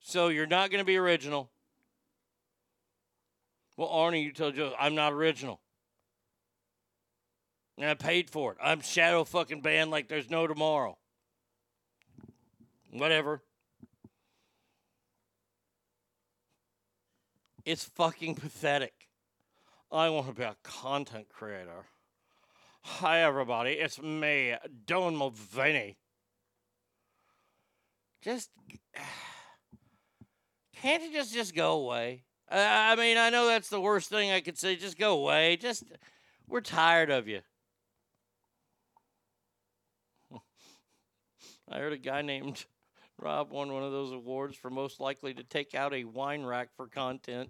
So 0.00 0.28
you're 0.28 0.46
not 0.46 0.70
going 0.70 0.80
to 0.80 0.86
be 0.86 0.96
original. 0.96 1.50
Well, 3.76 3.88
Arnie, 3.88 4.24
you 4.24 4.32
told 4.32 4.56
Joe, 4.56 4.72
I'm 4.78 4.94
not 4.94 5.12
original. 5.12 5.60
And 7.78 7.88
I 7.88 7.94
paid 7.94 8.30
for 8.30 8.52
it. 8.52 8.58
I'm 8.62 8.80
shadow 8.80 9.24
fucking 9.24 9.60
banned 9.60 9.90
like 9.90 10.08
there's 10.08 10.30
no 10.30 10.46
tomorrow. 10.46 10.96
Whatever. 12.90 13.42
It's 17.64 17.84
fucking 17.84 18.34
pathetic. 18.34 19.08
I 19.90 20.08
want 20.08 20.26
to 20.26 20.32
be 20.32 20.42
a 20.42 20.56
content 20.62 21.28
creator. 21.28 21.86
Hi, 22.84 23.20
everybody. 23.20 23.72
It's 23.72 24.02
me, 24.02 24.56
Dylan 24.86 25.16
Mulvaney. 25.16 25.98
Just 28.20 28.50
can't 30.82 31.04
you 31.04 31.12
just 31.12 31.32
just 31.32 31.54
go 31.54 31.74
away? 31.74 32.24
I 32.50 32.96
mean, 32.96 33.18
I 33.18 33.30
know 33.30 33.46
that's 33.46 33.68
the 33.68 33.80
worst 33.80 34.10
thing 34.10 34.32
I 34.32 34.40
could 34.40 34.58
say. 34.58 34.74
Just 34.74 34.98
go 34.98 35.14
away. 35.14 35.56
Just 35.56 35.84
we're 36.48 36.60
tired 36.60 37.10
of 37.10 37.28
you. 37.28 37.42
I 41.70 41.78
heard 41.78 41.92
a 41.92 41.98
guy 41.98 42.22
named 42.22 42.64
Rob 43.18 43.52
won 43.52 43.72
one 43.72 43.84
of 43.84 43.92
those 43.92 44.10
awards 44.10 44.56
for 44.56 44.70
most 44.70 44.98
likely 44.98 45.32
to 45.34 45.44
take 45.44 45.76
out 45.76 45.94
a 45.94 46.02
wine 46.02 46.42
rack 46.44 46.70
for 46.76 46.88
content. 46.88 47.48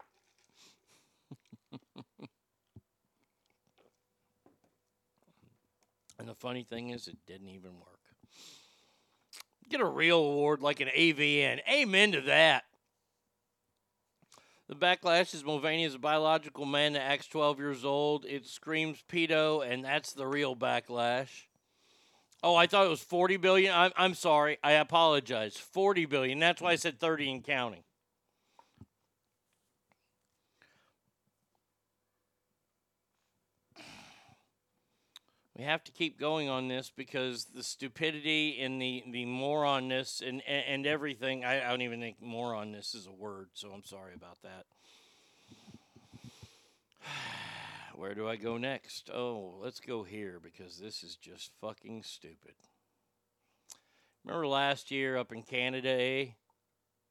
And 6.22 6.30
the 6.30 6.34
funny 6.36 6.62
thing 6.62 6.90
is, 6.90 7.08
it 7.08 7.16
didn't 7.26 7.48
even 7.48 7.72
work. 7.80 7.98
Get 9.68 9.80
a 9.80 9.84
real 9.84 10.20
award 10.20 10.62
like 10.62 10.78
an 10.78 10.86
AVN. 10.96 11.58
Amen 11.68 12.12
to 12.12 12.20
that. 12.20 12.62
The 14.68 14.76
backlash 14.76 15.34
is 15.34 15.44
Mulvaney 15.44 15.82
is 15.82 15.96
a 15.96 15.98
biological 15.98 16.64
man 16.64 16.92
that 16.92 17.02
acts 17.02 17.26
12 17.26 17.58
years 17.58 17.84
old. 17.84 18.24
It 18.24 18.46
screams 18.46 19.02
pedo, 19.10 19.68
and 19.68 19.84
that's 19.84 20.12
the 20.12 20.28
real 20.28 20.54
backlash. 20.54 21.46
Oh, 22.44 22.54
I 22.54 22.68
thought 22.68 22.86
it 22.86 22.90
was 22.90 23.02
40 23.02 23.38
billion. 23.38 23.74
I'm, 23.74 23.90
I'm 23.96 24.14
sorry. 24.14 24.58
I 24.62 24.72
apologize. 24.72 25.56
40 25.56 26.06
billion. 26.06 26.38
That's 26.38 26.62
why 26.62 26.70
I 26.70 26.76
said 26.76 27.00
30 27.00 27.32
and 27.32 27.42
counting. 27.44 27.82
We 35.56 35.64
have 35.64 35.84
to 35.84 35.92
keep 35.92 36.18
going 36.18 36.48
on 36.48 36.68
this 36.68 36.90
because 36.94 37.44
the 37.44 37.62
stupidity 37.62 38.58
and 38.60 38.80
the, 38.80 39.04
the 39.10 39.26
moronness 39.26 40.26
and, 40.26 40.42
and, 40.46 40.64
and 40.66 40.86
everything, 40.86 41.44
I, 41.44 41.66
I 41.66 41.70
don't 41.70 41.82
even 41.82 42.00
think 42.00 42.22
moronness 42.22 42.94
is 42.94 43.06
a 43.06 43.12
word, 43.12 43.50
so 43.52 43.70
I'm 43.70 43.84
sorry 43.84 44.14
about 44.14 44.38
that. 44.42 44.64
Where 47.94 48.14
do 48.14 48.26
I 48.26 48.36
go 48.36 48.56
next? 48.56 49.10
Oh, 49.12 49.58
let's 49.60 49.80
go 49.80 50.04
here 50.04 50.40
because 50.42 50.78
this 50.78 51.04
is 51.04 51.16
just 51.16 51.50
fucking 51.60 52.02
stupid. 52.04 52.54
Remember 54.24 54.46
last 54.46 54.90
year 54.90 55.18
up 55.18 55.32
in 55.32 55.42
Canada, 55.42 55.90
eh? 55.90 56.26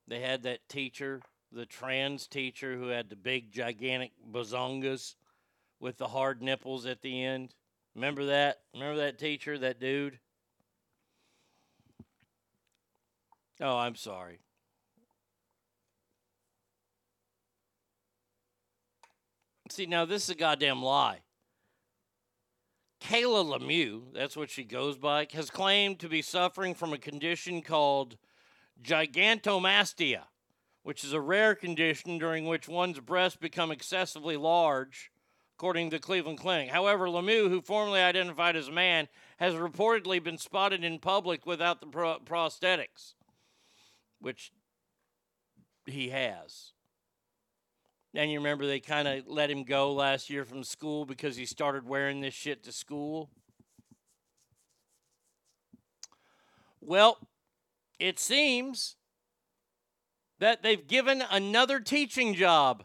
They 0.07 0.21
had 0.21 0.41
that 0.43 0.67
teacher, 0.67 1.21
the 1.51 1.67
trans 1.67 2.25
teacher 2.25 2.75
who 2.75 2.87
had 2.87 3.09
the 3.09 3.15
big, 3.15 3.51
gigantic 3.51 4.13
bazongas 4.31 5.13
with 5.79 5.97
the 5.97 6.07
hard 6.07 6.41
nipples 6.41 6.87
at 6.87 7.01
the 7.01 7.23
end. 7.23 7.53
Remember 7.95 8.25
that? 8.25 8.61
Remember 8.73 8.97
that 9.01 9.19
teacher, 9.19 9.57
that 9.59 9.79
dude? 9.79 10.19
Oh, 13.59 13.77
I'm 13.77 13.95
sorry. 13.95 14.39
See, 19.69 19.85
now 19.85 20.05
this 20.05 20.23
is 20.23 20.29
a 20.31 20.35
goddamn 20.35 20.81
lie. 20.81 21.19
Kayla 23.01 23.59
Lemieux, 23.59 24.13
that's 24.13 24.35
what 24.35 24.49
she 24.49 24.63
goes 24.63 24.97
by, 24.97 25.27
has 25.33 25.49
claimed 25.49 25.99
to 25.99 26.09
be 26.09 26.21
suffering 26.21 26.73
from 26.75 26.93
a 26.93 26.97
condition 26.97 27.61
called 27.61 28.17
gigantomastia, 28.83 30.23
which 30.83 31.03
is 31.03 31.13
a 31.13 31.21
rare 31.21 31.55
condition 31.55 32.17
during 32.17 32.45
which 32.45 32.67
one's 32.67 32.99
breasts 32.99 33.37
become 33.37 33.71
excessively 33.71 34.37
large, 34.37 35.10
according 35.61 35.91
to 35.91 35.97
the 35.97 36.01
Cleveland 36.01 36.39
Clinic. 36.39 36.71
However, 36.71 37.05
Lemieux, 37.05 37.47
who 37.47 37.61
formerly 37.61 37.99
identified 37.99 38.55
as 38.55 38.67
a 38.67 38.71
man, 38.71 39.07
has 39.37 39.53
reportedly 39.53 40.21
been 40.21 40.39
spotted 40.39 40.83
in 40.83 40.97
public 40.97 41.45
without 41.45 41.81
the 41.81 41.85
pro- 41.85 42.17
prosthetics, 42.17 43.13
which 44.19 44.51
he 45.85 46.09
has. 46.09 46.71
And 48.15 48.31
you 48.31 48.39
remember 48.39 48.65
they 48.65 48.79
kind 48.79 49.07
of 49.07 49.27
let 49.27 49.51
him 49.51 49.63
go 49.63 49.93
last 49.93 50.31
year 50.31 50.45
from 50.45 50.63
school 50.63 51.05
because 51.05 51.35
he 51.35 51.45
started 51.45 51.87
wearing 51.87 52.21
this 52.21 52.33
shit 52.33 52.63
to 52.63 52.71
school? 52.71 53.29
Well, 56.79 57.19
it 57.99 58.19
seems 58.19 58.95
that 60.39 60.63
they've 60.63 60.87
given 60.87 61.21
another 61.29 61.79
teaching 61.79 62.33
job 62.33 62.83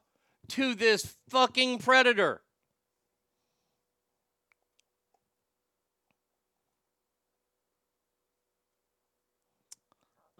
to 0.48 0.74
this 0.74 1.16
fucking 1.30 1.78
predator. 1.78 2.42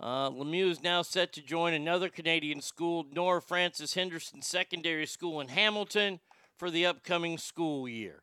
Uh, 0.07 0.30
Lemieux 0.30 0.70
is 0.70 0.84
now 0.84 1.02
set 1.02 1.32
to 1.32 1.42
join 1.42 1.74
another 1.74 2.09
Canadian 2.09 2.61
school, 2.61 3.04
Nora 3.12 3.42
Frances 3.42 3.94
Henderson 3.94 4.40
Secondary 4.40 5.04
School 5.04 5.40
in 5.40 5.48
Hamilton, 5.48 6.20
for 6.57 6.70
the 6.70 6.86
upcoming 6.86 7.36
school 7.38 7.88
year. 7.88 8.22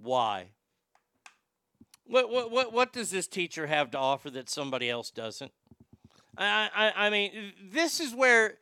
Why? 0.00 0.46
What, 2.06 2.30
what, 2.30 2.50
what, 2.50 2.72
what 2.72 2.92
does 2.94 3.10
this 3.10 3.26
teacher 3.26 3.66
have 3.66 3.90
to 3.90 3.98
offer 3.98 4.30
that 4.30 4.48
somebody 4.48 4.88
else 4.88 5.10
doesn't? 5.10 5.52
I, 6.38 6.70
I, 6.74 7.06
I 7.06 7.10
mean, 7.10 7.52
this 7.70 8.00
is 8.00 8.14
where 8.14 8.54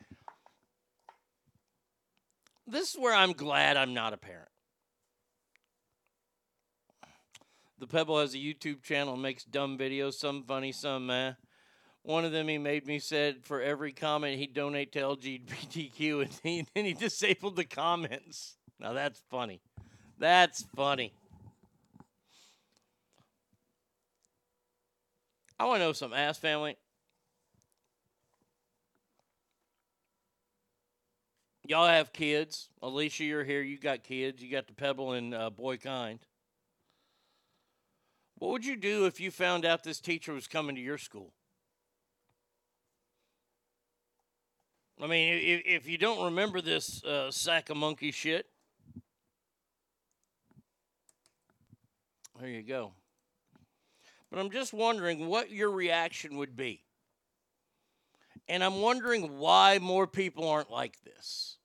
this 2.67 2.93
is 2.93 2.97
where 2.99 3.15
I'm 3.15 3.35
glad 3.35 3.77
I'm 3.77 3.95
not 3.95 4.13
a 4.13 4.17
parent. 4.17 4.49
The 7.79 7.87
Pebble 7.87 8.19
has 8.19 8.35
a 8.35 8.39
YouTube 8.39 8.83
channel, 8.83 9.17
makes 9.17 9.45
dumb 9.45 9.79
videos, 9.79 10.15
some 10.15 10.43
funny, 10.43 10.73
some 10.73 11.07
meh. 11.07 11.35
One 12.05 12.27
of 12.27 12.33
them 12.33 12.49
he 12.49 12.59
made 12.59 12.87
me 12.87 12.99
said 12.99 13.45
for 13.45 13.63
every 13.63 13.93
comment 13.93 14.39
he'd 14.39 14.53
donate 14.53 14.93
to 14.93 15.01
LGBTQ, 15.01 16.23
and 16.45 16.67
he, 16.75 16.83
he 16.83 16.93
disabled 16.93 17.57
the 17.57 17.65
comments. 17.65 18.57
Now 18.79 18.93
that's 18.93 19.23
funny. 19.31 19.61
That's 20.19 20.65
funny. 20.77 21.15
I 25.59 25.65
want 25.65 25.81
to 25.81 25.87
know 25.87 25.93
some 25.93 26.13
ass 26.13 26.37
family. 26.37 26.77
Y'all 31.67 31.87
have 31.87 32.13
kids. 32.13 32.69
Alicia, 32.83 33.25
you're 33.25 33.45
here. 33.45 33.63
You 33.63 33.79
got 33.79 34.03
kids. 34.03 34.43
You 34.43 34.51
got 34.51 34.67
the 34.67 34.75
Pebble 34.75 35.13
and 35.13 35.35
uh, 35.35 35.49
Boy 35.49 35.79
Kind. 35.79 36.19
What 38.39 38.51
would 38.51 38.67
you 38.67 38.77
do 38.77 39.07
if 39.07 39.21
you 39.21 39.31
found 39.31 39.65
out 39.65 39.85
this 39.85 40.01
teacher 40.01 40.35
was 40.35 40.47
coming 40.47 40.77
to 40.77 40.83
your 40.83 40.99
school? 40.99 41.33
I 45.03 45.07
mean, 45.07 45.35
if, 45.35 45.63
if 45.67 45.89
you 45.89 45.99
don't 45.99 46.25
remember 46.25 46.61
this 46.61 47.03
uh, 47.05 47.31
sack 47.31 47.69
of 47.71 47.77
monkey 47.77 48.13
shit, 48.13 48.47
there 52.39 52.49
you 52.49 52.63
go. 52.63 52.93
But 54.31 54.39
I'm 54.39 54.51
just 54.51 54.73
wondering 54.73 55.29
what 55.29 55.51
your 55.51 55.71
reaction 55.71 56.37
would 56.37 56.57
be. 56.57 56.83
And 58.49 58.63
I'm 58.63 58.81
wondering 58.81 59.39
why 59.39 59.79
more 59.81 60.07
people 60.07 60.49
aren't 60.49 60.71
like 60.71 61.03
this. 61.03 61.57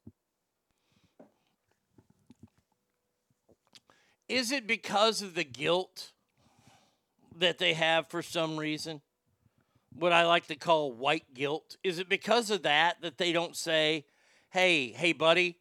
Is 4.27 4.51
it 4.51 4.67
because 4.67 5.21
of 5.21 5.33
the 5.33 5.43
guilt 5.43 6.11
that 7.35 7.57
they 7.57 7.73
have 7.73 8.07
for 8.07 8.21
some 8.21 8.57
reason? 8.57 9.01
What 9.99 10.13
I 10.13 10.25
like 10.25 10.47
to 10.47 10.55
call 10.55 10.93
white 10.93 11.33
guilt? 11.33 11.75
Is 11.83 11.99
it 11.99 12.07
because 12.07 12.49
of 12.51 12.63
that 12.63 13.01
that 13.01 13.17
they 13.17 13.33
don't 13.33 13.53
say, 13.53 14.05
hey, 14.49 14.93
hey, 14.93 15.11
buddy, 15.11 15.57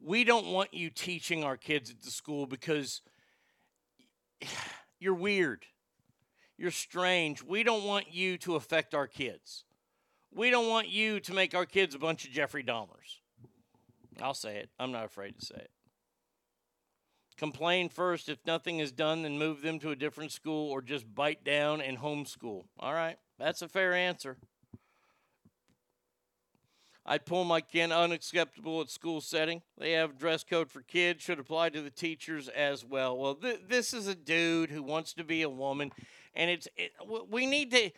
we 0.00 0.22
don't 0.22 0.46
want 0.46 0.72
you 0.72 0.88
teaching 0.88 1.42
our 1.42 1.56
kids 1.56 1.90
at 1.90 2.00
the 2.00 2.10
school 2.12 2.46
because 2.46 3.02
you're 5.00 5.14
weird. 5.14 5.64
You're 6.56 6.70
strange. 6.70 7.42
We 7.42 7.64
don't 7.64 7.82
want 7.82 8.12
you 8.14 8.38
to 8.38 8.54
affect 8.54 8.94
our 8.94 9.08
kids. 9.08 9.64
We 10.32 10.50
don't 10.50 10.68
want 10.68 10.88
you 10.88 11.18
to 11.18 11.34
make 11.34 11.52
our 11.52 11.66
kids 11.66 11.96
a 11.96 11.98
bunch 11.98 12.24
of 12.24 12.30
Jeffrey 12.30 12.62
Dahmers. 12.62 13.18
I'll 14.20 14.32
say 14.32 14.58
it. 14.58 14.70
I'm 14.78 14.92
not 14.92 15.04
afraid 15.04 15.40
to 15.40 15.44
say 15.44 15.56
it. 15.56 15.70
Complain 17.36 17.88
first. 17.88 18.28
If 18.28 18.38
nothing 18.46 18.78
is 18.78 18.92
done, 18.92 19.22
then 19.22 19.38
move 19.38 19.62
them 19.62 19.80
to 19.80 19.90
a 19.90 19.96
different 19.96 20.30
school 20.30 20.70
or 20.70 20.80
just 20.80 21.12
bite 21.12 21.42
down 21.42 21.80
and 21.80 21.98
homeschool. 21.98 22.66
All 22.78 22.94
right. 22.94 23.16
That's 23.42 23.60
a 23.60 23.66
fair 23.66 23.92
answer. 23.92 24.36
I'd 27.04 27.26
pull 27.26 27.42
my 27.42 27.60
kid 27.60 27.90
unacceptable 27.90 28.80
at 28.80 28.88
school 28.88 29.20
setting. 29.20 29.62
They 29.76 29.92
have 29.92 30.16
dress 30.16 30.44
code 30.44 30.70
for 30.70 30.82
kids, 30.82 31.24
should 31.24 31.40
apply 31.40 31.70
to 31.70 31.82
the 31.82 31.90
teachers 31.90 32.48
as 32.48 32.84
well. 32.84 33.18
Well, 33.18 33.34
th- 33.34 33.62
this 33.68 33.92
is 33.92 34.06
a 34.06 34.14
dude 34.14 34.70
who 34.70 34.84
wants 34.84 35.12
to 35.14 35.24
be 35.24 35.42
a 35.42 35.48
woman, 35.48 35.90
and 36.36 36.52
it's 36.52 36.68
it, 36.76 36.92
we 37.28 37.46
need 37.46 37.72
to 37.72 37.90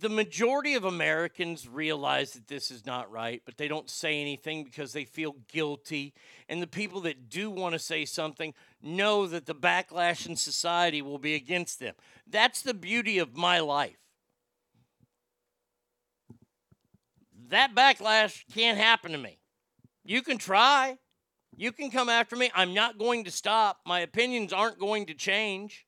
the 0.00 0.08
majority 0.08 0.74
of 0.74 0.84
Americans 0.84 1.68
realize 1.68 2.32
that 2.32 2.48
this 2.48 2.70
is 2.70 2.86
not 2.86 3.10
right, 3.10 3.42
but 3.44 3.56
they 3.56 3.68
don't 3.68 3.90
say 3.90 4.20
anything 4.20 4.64
because 4.64 4.92
they 4.92 5.04
feel 5.04 5.36
guilty. 5.48 6.14
And 6.48 6.62
the 6.62 6.66
people 6.66 7.02
that 7.02 7.28
do 7.28 7.50
want 7.50 7.74
to 7.74 7.78
say 7.78 8.04
something 8.04 8.54
know 8.82 9.26
that 9.26 9.46
the 9.46 9.54
backlash 9.54 10.26
in 10.26 10.36
society 10.36 11.02
will 11.02 11.18
be 11.18 11.34
against 11.34 11.80
them. 11.80 11.94
That's 12.26 12.62
the 12.62 12.74
beauty 12.74 13.18
of 13.18 13.36
my 13.36 13.60
life. 13.60 13.98
That 17.48 17.74
backlash 17.74 18.44
can't 18.54 18.78
happen 18.78 19.12
to 19.12 19.18
me. 19.18 19.38
You 20.04 20.22
can 20.22 20.38
try. 20.38 20.98
You 21.56 21.72
can 21.72 21.90
come 21.90 22.08
after 22.08 22.36
me. 22.36 22.50
I'm 22.54 22.72
not 22.72 22.96
going 22.96 23.24
to 23.24 23.30
stop. 23.30 23.80
My 23.84 24.00
opinions 24.00 24.52
aren't 24.52 24.78
going 24.78 25.06
to 25.06 25.14
change. 25.14 25.86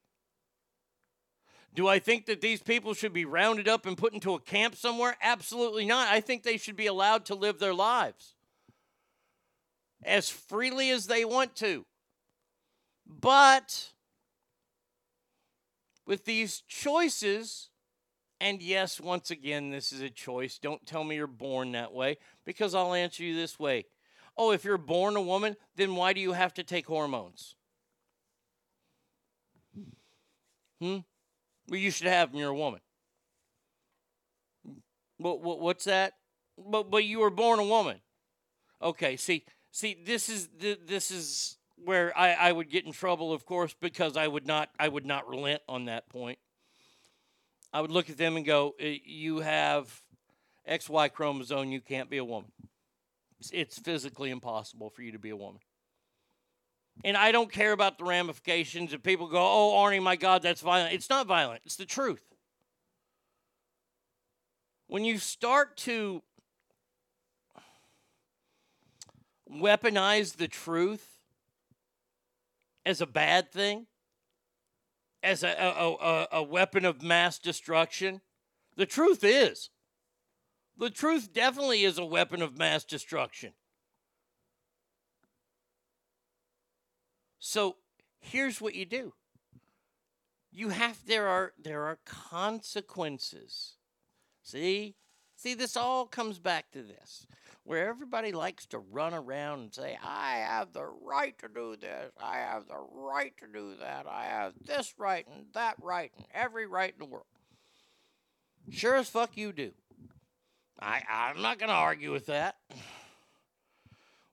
Do 1.75 1.89
I 1.89 1.99
think 1.99 2.27
that 2.27 2.41
these 2.41 2.63
people 2.63 2.93
should 2.93 3.13
be 3.13 3.25
rounded 3.25 3.67
up 3.67 3.87
and 3.87 3.97
put 3.97 4.13
into 4.13 4.35
a 4.35 4.41
camp 4.41 4.77
somewhere? 4.77 5.17
Absolutely 5.23 5.87
not. 5.87 6.09
I 6.09 6.21
think 6.21 6.43
they 6.43 6.59
should 6.59 6.77
be 6.77 6.87
allowed 6.87 7.25
to 7.27 7.35
live 7.35 7.59
their 7.59 7.75
lives 7.75 8.35
as 10.05 10.29
freely 10.29 10.91
as 10.91 11.07
they 11.07 11.25
want 11.25 11.55
to. 11.57 11.87
But 13.07 13.93
with 16.07 16.25
these 16.25 16.63
choices, 16.69 17.71
and 18.41 18.61
yes, 18.61 19.01
once 19.01 19.31
again, 19.31 19.71
this 19.71 19.93
is 19.93 20.01
a 20.01 20.11
choice. 20.11 20.59
Don't 20.59 20.85
tell 20.85 21.05
me 21.05 21.17
you're 21.17 21.27
born 21.27 21.73
that 21.73 21.93
way 21.93 22.19
because 22.45 22.75
I'll 22.75 22.95
answer 22.95 23.23
you 23.23 23.35
this 23.35 23.59
way. 23.59 23.87
Oh, 24.37 24.51
if 24.51 24.65
you're 24.65 24.79
born 24.79 25.17
a 25.17 25.23
woman, 25.23 25.57
then 25.77 25.95
why 25.95 26.13
do 26.13 26.21
you 26.21 26.33
have 26.33 26.55
to 26.55 26.65
take 26.65 26.87
hormones? 26.87 27.55
Hmm? 30.81 30.99
Well, 31.73 31.81
you 31.81 31.91
should 31.91 32.07
have 32.07 32.33
them. 32.33 32.39
You're 32.39 32.51
a 32.51 32.55
woman. 32.55 32.81
What, 35.17 35.41
what, 35.41 35.59
what's 35.59 35.85
that? 35.85 36.13
But, 36.59 36.91
but 36.91 37.05
you 37.05 37.21
were 37.21 37.31
born 37.31 37.61
a 37.61 37.65
woman. 37.65 37.97
Okay, 38.83 39.17
see, 39.17 39.47
see, 39.71 39.97
this 40.05 40.29
is 40.29 40.51
this 40.59 41.11
is 41.11 41.57
where 41.83 42.13
I, 42.15 42.33
I 42.35 42.53
would 42.53 42.69
get 42.69 42.85
in 42.85 42.93
trouble, 42.93 43.33
of 43.33 43.47
course, 43.47 43.75
because 43.81 44.19
I 44.19 44.29
would 44.29 44.47
not 44.47 44.69
I 44.79 44.89
would 44.89 45.07
not 45.07 45.27
relent 45.27 45.63
on 45.67 45.87
that 45.87 46.11
point. 46.11 46.39
I 47.73 47.81
would 47.81 47.91
look 47.91 48.11
at 48.11 48.19
them 48.19 48.37
and 48.37 48.45
go, 48.45 48.75
"Uh, 48.79 48.89
"You 49.07 49.39
have 49.39 50.03
XY 50.69 51.11
chromosome. 51.11 51.73
You 51.73 51.81
can't 51.81 52.11
be 52.11 52.19
a 52.19 52.25
woman. 52.25 52.53
It's 53.51 53.79
physically 53.79 54.29
impossible 54.29 54.91
for 54.91 55.01
you 55.01 55.13
to 55.13 55.19
be 55.19 55.31
a 55.31 55.37
woman." 55.37 55.63
And 57.05 57.17
I 57.17 57.33
don't 57.33 57.51
care 57.51 57.73
about 57.73 57.99
the 57.99 58.05
ramifications. 58.05 58.93
If 58.93 59.03
people 59.03 59.27
go, 59.27 59.39
"Oh, 59.39 59.75
Arnie, 59.77 60.03
my 60.03 60.17
God, 60.17 60.43
that's 60.43 60.61
violent," 60.61 60.95
it's 60.95 61.11
not 61.11 61.27
violent. 61.27 61.63
It's 61.65 61.77
the 61.77 61.87
truth. 61.87 62.23
When 64.87 65.05
you 65.05 65.19
start 65.19 65.77
to 65.79 66.23
weaponize 69.51 70.37
the 70.37 70.49
truth 70.49 71.19
as 72.85 73.01
a 73.01 73.07
bad 73.07 73.51
thing, 73.53 73.87
as 75.23 75.43
a, 75.43 75.49
a, 75.49 75.95
a, 75.95 76.29
a 76.33 76.43
weapon 76.43 76.85
of 76.85 77.03
mass 77.03 77.39
destruction, 77.39 78.21
the 78.77 78.87
truth 78.87 79.23
is. 79.23 79.71
The 80.77 80.91
truth 80.91 81.33
definitely 81.33 81.85
is 81.85 81.99
a 81.99 82.05
weapon 82.05 82.43
of 82.43 82.59
mass 82.59 82.85
destruction. 82.85 83.53
So 87.45 87.75
here's 88.21 88.61
what 88.61 88.77
you 88.77 88.85
do. 88.85 89.15
You 90.53 90.69
have 90.69 91.05
there 91.05 91.27
are 91.27 91.53
there 91.61 91.83
are 91.87 91.99
consequences. 92.05 93.79
See? 94.45 94.95
See 95.35 95.55
this 95.55 95.77
all 95.77 96.07
comes 96.07 96.39
back 96.39 96.71
to 96.71 96.83
this. 96.83 97.27
Where 97.65 97.89
everybody 97.89 98.31
likes 98.31 98.67
to 98.67 98.79
run 98.79 99.13
around 99.13 99.61
and 99.61 99.75
say, 99.75 99.99
I 100.05 100.37
have 100.37 100.73
the 100.73 100.87
right 101.05 101.37
to 101.39 101.49
do 101.53 101.75
this. 101.77 102.13
I 102.23 102.37
have 102.39 102.69
the 102.69 102.79
right 102.79 103.35
to 103.39 103.47
do 103.53 103.75
that. 103.81 104.07
I 104.09 104.27
have 104.27 104.53
this 104.65 104.95
right 104.97 105.27
and 105.27 105.47
that 105.55 105.75
right 105.83 106.13
and 106.17 106.27
every 106.33 106.69
right 106.69 106.93
in 106.93 106.99
the 107.01 107.07
world. 107.07 107.27
Sure 108.71 108.95
as 108.95 109.09
fuck 109.09 109.37
you 109.37 109.53
do. 109.53 109.73
I, 110.81 111.03
I'm 111.11 111.43
not 111.43 111.59
to 111.71 111.75
argue 111.75 112.13
with 112.13 112.27
that. 112.27 112.55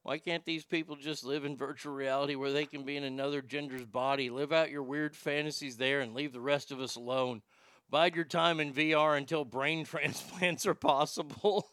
Why 0.04 0.18
can't 0.18 0.46
these 0.46 0.64
people 0.64 0.96
just 0.96 1.24
live 1.24 1.44
in 1.44 1.58
virtual 1.58 1.94
reality 1.94 2.36
where 2.36 2.52
they 2.52 2.66
can 2.66 2.84
be 2.84 2.96
in 2.96 3.04
another 3.04 3.42
gender's 3.42 3.86
body, 3.86 4.30
live 4.30 4.54
out 4.54 4.72
your 4.72 4.84
weird 4.84 5.16
fantasies 5.16 5.78
there, 5.78 6.00
and 6.00 6.14
leave 6.14 6.32
the 6.32 6.40
rest 6.40 6.72
of 6.72 6.80
us 6.80 6.96
alone? 6.96 7.42
Bide 7.90 8.16
your 8.16 8.26
time 8.26 8.60
in 8.60 8.74
VR 8.74 9.18
until 9.18 9.44
brain 9.44 9.84
transplants 9.86 10.66
are 10.66 10.76
possible. 10.76 11.72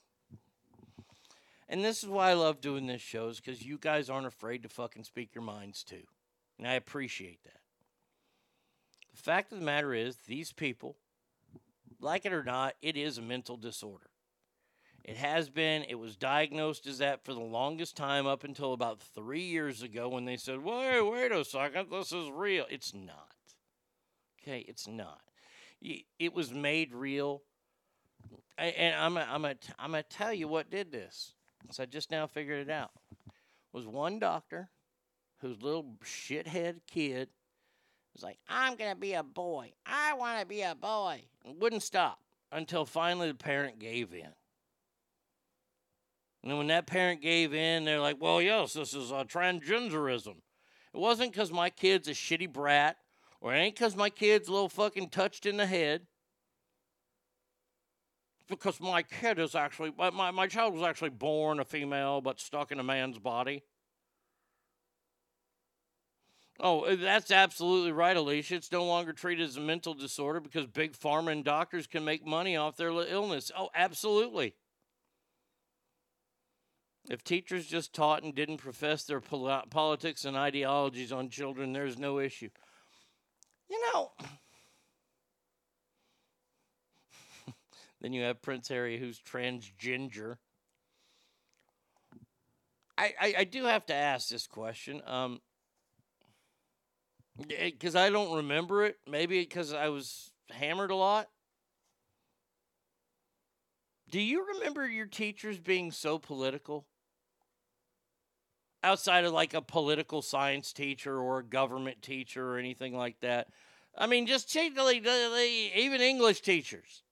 and 1.68 1.84
this 1.84 2.02
is 2.02 2.08
why 2.08 2.30
I 2.30 2.34
love 2.34 2.60
doing 2.60 2.86
this 2.86 3.02
shows 3.02 3.38
because 3.38 3.64
you 3.64 3.78
guys 3.78 4.10
aren't 4.10 4.26
afraid 4.26 4.62
to 4.64 4.68
fucking 4.68 5.04
speak 5.04 5.34
your 5.34 5.44
minds 5.44 5.84
too. 5.84 6.02
And 6.58 6.66
I 6.66 6.74
appreciate 6.74 7.44
that. 7.44 7.60
The 9.14 9.22
fact 9.22 9.52
of 9.52 9.58
the 9.58 9.64
matter 9.64 9.94
is, 9.94 10.16
these 10.26 10.52
people, 10.52 10.96
like 12.00 12.26
it 12.26 12.32
or 12.32 12.44
not, 12.44 12.74
it 12.82 12.96
is 12.96 13.18
a 13.18 13.22
mental 13.22 13.56
disorder. 13.56 14.10
It 15.06 15.16
has 15.16 15.48
been. 15.48 15.84
It 15.88 15.94
was 15.94 16.16
diagnosed 16.16 16.86
as 16.88 16.98
that 16.98 17.24
for 17.24 17.32
the 17.32 17.40
longest 17.40 17.96
time 17.96 18.26
up 18.26 18.42
until 18.42 18.72
about 18.72 19.00
three 19.00 19.44
years 19.44 19.80
ago 19.82 20.08
when 20.08 20.24
they 20.24 20.36
said, 20.36 20.64
wait, 20.64 21.00
wait 21.00 21.30
a 21.30 21.44
second, 21.44 21.90
this 21.92 22.10
is 22.10 22.28
real. 22.30 22.66
It's 22.68 22.92
not. 22.92 23.30
Okay, 24.42 24.64
it's 24.66 24.88
not. 24.88 25.20
It 25.80 26.34
was 26.34 26.52
made 26.52 26.92
real. 26.92 27.42
And 28.58 28.96
I'm 28.96 29.14
going 29.14 29.26
I'm 29.30 29.42
to 29.42 29.56
I'm 29.78 29.92
gonna 29.92 30.02
tell 30.02 30.34
you 30.34 30.48
what 30.48 30.70
did 30.70 30.90
this. 30.90 31.34
So 31.70 31.84
I 31.84 31.86
just 31.86 32.10
now 32.10 32.26
figured 32.26 32.68
it 32.68 32.70
out. 32.70 32.90
Was 33.72 33.86
one 33.86 34.18
doctor 34.18 34.70
whose 35.40 35.62
little 35.62 35.94
shithead 36.04 36.80
kid 36.90 37.28
was 38.12 38.22
like, 38.22 38.38
I'm 38.48 38.76
going 38.76 38.90
to 38.90 38.96
be 38.96 39.12
a 39.12 39.22
boy. 39.22 39.72
I 39.84 40.14
want 40.14 40.40
to 40.40 40.46
be 40.46 40.62
a 40.62 40.74
boy. 40.74 41.22
And 41.44 41.60
wouldn't 41.60 41.82
stop 41.82 42.18
until 42.50 42.84
finally 42.84 43.28
the 43.28 43.34
parent 43.34 43.78
gave 43.78 44.14
in. 44.14 44.30
And 46.46 46.52
then 46.52 46.58
when 46.58 46.68
that 46.68 46.86
parent 46.86 47.22
gave 47.22 47.52
in, 47.52 47.84
they're 47.84 47.98
like, 47.98 48.18
well, 48.20 48.40
yes, 48.40 48.74
this 48.74 48.94
is 48.94 49.10
uh, 49.10 49.24
transgenderism. 49.24 50.36
It 50.94 51.00
wasn't 51.00 51.32
because 51.32 51.50
my 51.50 51.70
kid's 51.70 52.06
a 52.06 52.12
shitty 52.12 52.52
brat, 52.52 52.98
or 53.40 53.52
it 53.52 53.58
ain't 53.58 53.74
because 53.74 53.96
my 53.96 54.10
kid's 54.10 54.46
a 54.46 54.52
little 54.52 54.68
fucking 54.68 55.08
touched 55.08 55.44
in 55.44 55.56
the 55.56 55.66
head. 55.66 56.02
It's 58.36 58.46
because 58.48 58.80
my 58.80 59.02
kid 59.02 59.40
is 59.40 59.56
actually, 59.56 59.92
my, 59.98 60.10
my, 60.10 60.30
my 60.30 60.46
child 60.46 60.72
was 60.72 60.84
actually 60.84 61.10
born 61.10 61.58
a 61.58 61.64
female 61.64 62.20
but 62.20 62.38
stuck 62.38 62.70
in 62.70 62.78
a 62.78 62.84
man's 62.84 63.18
body. 63.18 63.64
Oh, 66.60 66.82
uh, 66.82 66.94
that's 66.94 67.32
absolutely 67.32 67.90
right, 67.90 68.16
Alicia. 68.16 68.54
It's 68.54 68.70
no 68.70 68.84
longer 68.84 69.12
treated 69.12 69.48
as 69.48 69.56
a 69.56 69.60
mental 69.60 69.94
disorder 69.94 70.38
because 70.38 70.66
big 70.66 70.92
pharma 70.92 71.32
and 71.32 71.44
doctors 71.44 71.88
can 71.88 72.04
make 72.04 72.24
money 72.24 72.56
off 72.56 72.76
their 72.76 72.90
illness. 72.90 73.50
Oh, 73.58 73.70
absolutely. 73.74 74.54
If 77.08 77.22
teachers 77.22 77.66
just 77.66 77.92
taught 77.92 78.24
and 78.24 78.34
didn't 78.34 78.56
profess 78.56 79.04
their 79.04 79.20
poli- 79.20 79.62
politics 79.70 80.24
and 80.24 80.36
ideologies 80.36 81.12
on 81.12 81.28
children, 81.28 81.72
there's 81.72 81.98
no 81.98 82.18
issue. 82.18 82.50
You 83.70 83.80
know, 83.92 84.10
then 88.00 88.12
you 88.12 88.22
have 88.22 88.42
Prince 88.42 88.68
Harry, 88.68 88.98
who's 88.98 89.20
transgender. 89.20 90.36
I, 92.98 93.14
I, 93.20 93.34
I 93.38 93.44
do 93.44 93.64
have 93.64 93.86
to 93.86 93.94
ask 93.94 94.28
this 94.28 94.46
question. 94.46 95.02
Um, 95.06 95.40
because 97.48 97.94
I 97.94 98.10
don't 98.10 98.36
remember 98.36 98.84
it. 98.84 98.96
Maybe 99.08 99.40
because 99.40 99.72
I 99.72 99.88
was 99.88 100.32
hammered 100.50 100.90
a 100.90 100.96
lot. 100.96 101.28
Do 104.08 104.20
you 104.20 104.46
remember 104.54 104.88
your 104.88 105.06
teachers 105.06 105.58
being 105.58 105.90
so 105.90 106.18
political? 106.18 106.86
Outside 108.86 109.24
of 109.24 109.32
like 109.32 109.52
a 109.52 109.60
political 109.60 110.22
science 110.22 110.72
teacher 110.72 111.18
or 111.18 111.40
a 111.40 111.42
government 111.42 112.02
teacher 112.02 112.52
or 112.52 112.56
anything 112.56 112.96
like 112.96 113.18
that. 113.18 113.48
I 113.98 114.06
mean, 114.06 114.28
just 114.28 114.54
even 114.54 116.00
English 116.00 116.40
teachers. 116.42 117.02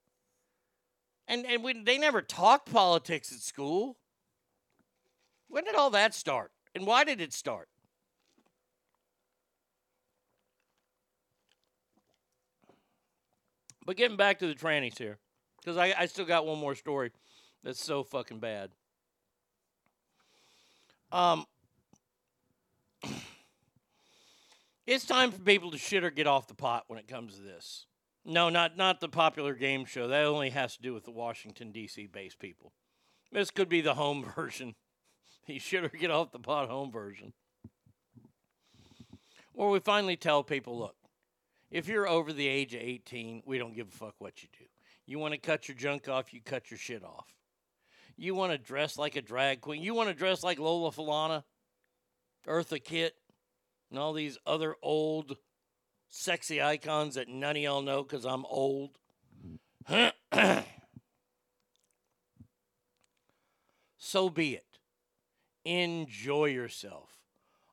And 1.26 1.44
and 1.44 1.84
they 1.84 1.98
never 1.98 2.22
talked 2.22 2.70
politics 2.70 3.32
at 3.32 3.40
school. 3.40 3.96
When 5.48 5.64
did 5.64 5.74
all 5.74 5.90
that 5.90 6.14
start? 6.14 6.52
And 6.76 6.86
why 6.86 7.02
did 7.02 7.20
it 7.20 7.32
start? 7.32 7.68
But 13.84 13.96
getting 13.96 14.16
back 14.16 14.38
to 14.38 14.46
the 14.46 14.54
trannies 14.54 14.96
here, 14.96 15.18
because 15.60 15.76
I, 15.76 15.92
I 15.98 16.06
still 16.06 16.24
got 16.24 16.46
one 16.46 16.60
more 16.60 16.76
story 16.76 17.10
that's 17.64 17.84
so 17.84 18.04
fucking 18.04 18.38
bad. 18.38 18.70
Um, 21.10 21.46
it's 24.86 25.04
time 25.04 25.30
for 25.30 25.40
people 25.40 25.70
to 25.70 25.78
shit 25.78 26.04
or 26.04 26.10
get 26.10 26.26
off 26.26 26.46
the 26.46 26.54
pot 26.54 26.84
when 26.88 26.98
it 26.98 27.08
comes 27.08 27.36
to 27.36 27.42
this. 27.42 27.86
No, 28.24 28.48
not 28.48 28.76
not 28.76 29.00
the 29.00 29.08
popular 29.08 29.54
game 29.54 29.84
show. 29.84 30.08
That 30.08 30.24
only 30.24 30.50
has 30.50 30.76
to 30.76 30.82
do 30.82 30.94
with 30.94 31.04
the 31.04 31.10
Washington 31.10 31.72
D.C. 31.72 32.06
based 32.06 32.38
people. 32.38 32.72
This 33.32 33.50
could 33.50 33.68
be 33.68 33.80
the 33.80 33.94
home 33.94 34.24
version. 34.36 34.74
You 35.46 35.60
should 35.60 35.84
or 35.84 35.88
get 35.88 36.10
off 36.10 36.32
the 36.32 36.38
pot 36.38 36.68
home 36.68 36.90
version. 36.90 37.34
Or 39.52 39.70
we 39.70 39.78
finally 39.78 40.16
tell 40.16 40.42
people, 40.42 40.78
look, 40.78 40.96
if 41.70 41.86
you're 41.86 42.08
over 42.08 42.32
the 42.32 42.48
age 42.48 42.74
of 42.74 42.80
18, 42.80 43.42
we 43.44 43.58
don't 43.58 43.74
give 43.74 43.88
a 43.88 43.90
fuck 43.90 44.14
what 44.18 44.42
you 44.42 44.48
do. 44.58 44.64
You 45.06 45.18
want 45.18 45.32
to 45.34 45.38
cut 45.38 45.68
your 45.68 45.76
junk 45.76 46.08
off, 46.08 46.32
you 46.32 46.40
cut 46.40 46.70
your 46.70 46.78
shit 46.78 47.04
off. 47.04 47.34
You 48.16 48.34
want 48.34 48.52
to 48.52 48.58
dress 48.58 48.96
like 48.96 49.16
a 49.16 49.22
drag 49.22 49.60
queen. 49.60 49.82
You 49.82 49.94
want 49.94 50.08
to 50.08 50.14
dress 50.14 50.42
like 50.42 50.58
Lola 50.58 50.90
Falana, 50.90 51.42
Eartha 52.46 52.82
Kitt, 52.82 53.14
and 53.94 54.02
all 54.02 54.12
these 54.12 54.36
other 54.44 54.74
old 54.82 55.36
sexy 56.08 56.60
icons 56.60 57.14
that 57.14 57.28
none 57.28 57.54
of 57.54 57.62
y'all 57.62 57.80
know 57.80 58.02
because 58.02 58.24
I'm 58.26 58.44
old. 58.46 58.98
so 63.96 64.28
be 64.30 64.54
it. 64.54 64.80
Enjoy 65.64 66.46
yourself. 66.46 67.20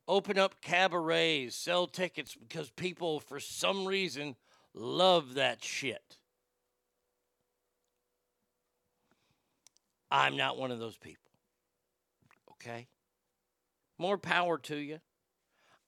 Open 0.08 0.38
up 0.38 0.62
cabarets, 0.62 1.56
sell 1.56 1.88
tickets 1.88 2.36
because 2.36 2.70
people, 2.70 3.20
for 3.20 3.40
some 3.40 3.88
reason, 3.88 4.36
love 4.76 5.34
that 5.34 5.64
shit. 5.64 6.20
I'm 10.12 10.38
not 10.38 10.60
one 10.60 10.70
of 10.70 10.78
those 10.78 10.98
people. 10.98 11.32
Okay? 12.52 12.86
More 13.98 14.20
power 14.20 14.60
to 14.60 14.76
you. 14.76 15.00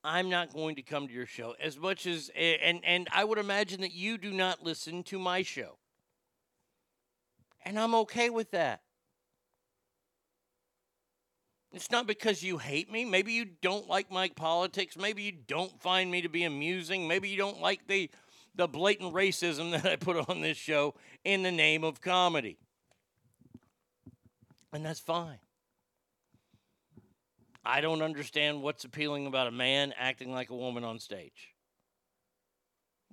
I'm 0.04 0.30
not 0.30 0.54
going 0.54 0.76
to 0.76 0.82
come 0.82 1.08
to 1.08 1.14
your 1.14 1.26
show 1.26 1.56
as 1.62 1.78
much 1.78 2.06
as 2.06 2.30
and 2.38 2.82
and 2.84 3.08
I 3.12 3.24
would 3.24 3.38
imagine 3.38 3.82
that 3.82 3.94
you 3.94 4.18
do 4.18 4.32
not 4.32 4.64
listen 4.64 5.04
to 5.04 5.20
my 5.20 5.44
show. 5.44 5.78
And 7.66 7.80
I'm 7.80 7.96
okay 7.96 8.30
with 8.30 8.52
that. 8.52 8.82
It's 11.72 11.90
not 11.90 12.06
because 12.06 12.44
you 12.44 12.58
hate 12.58 12.92
me. 12.92 13.06
Maybe 13.06 13.34
you 13.34 13.46
don't 13.46 13.88
like 13.88 14.12
my 14.12 14.30
politics. 14.30 14.96
Maybe 14.96 15.24
you 15.24 15.32
don't 15.32 15.82
find 15.82 16.12
me 16.12 16.22
to 16.22 16.30
be 16.30 16.44
amusing. 16.44 17.08
Maybe 17.08 17.30
you 17.30 17.38
don't 17.38 17.62
like 17.62 17.88
the 17.88 18.10
the 18.56 18.68
blatant 18.68 19.14
racism 19.14 19.72
that 19.82 19.86
I 19.86 19.96
put 19.96 20.30
on 20.30 20.42
this 20.42 20.58
show 20.58 20.96
in 21.24 21.44
the 21.44 21.52
name 21.52 21.84
of 21.84 22.02
comedy. 22.02 22.58
And 24.72 24.86
that's 24.86 25.00
fine. 25.00 25.40
I 27.66 27.82
don't 27.82 28.02
understand 28.02 28.62
what's 28.62 28.84
appealing 28.84 29.26
about 29.26 29.48
a 29.48 29.52
man 29.52 29.94
acting 29.98 30.32
like 30.32 30.50
a 30.50 30.56
woman 30.56 30.84
on 30.84 31.00
stage. 31.00 31.54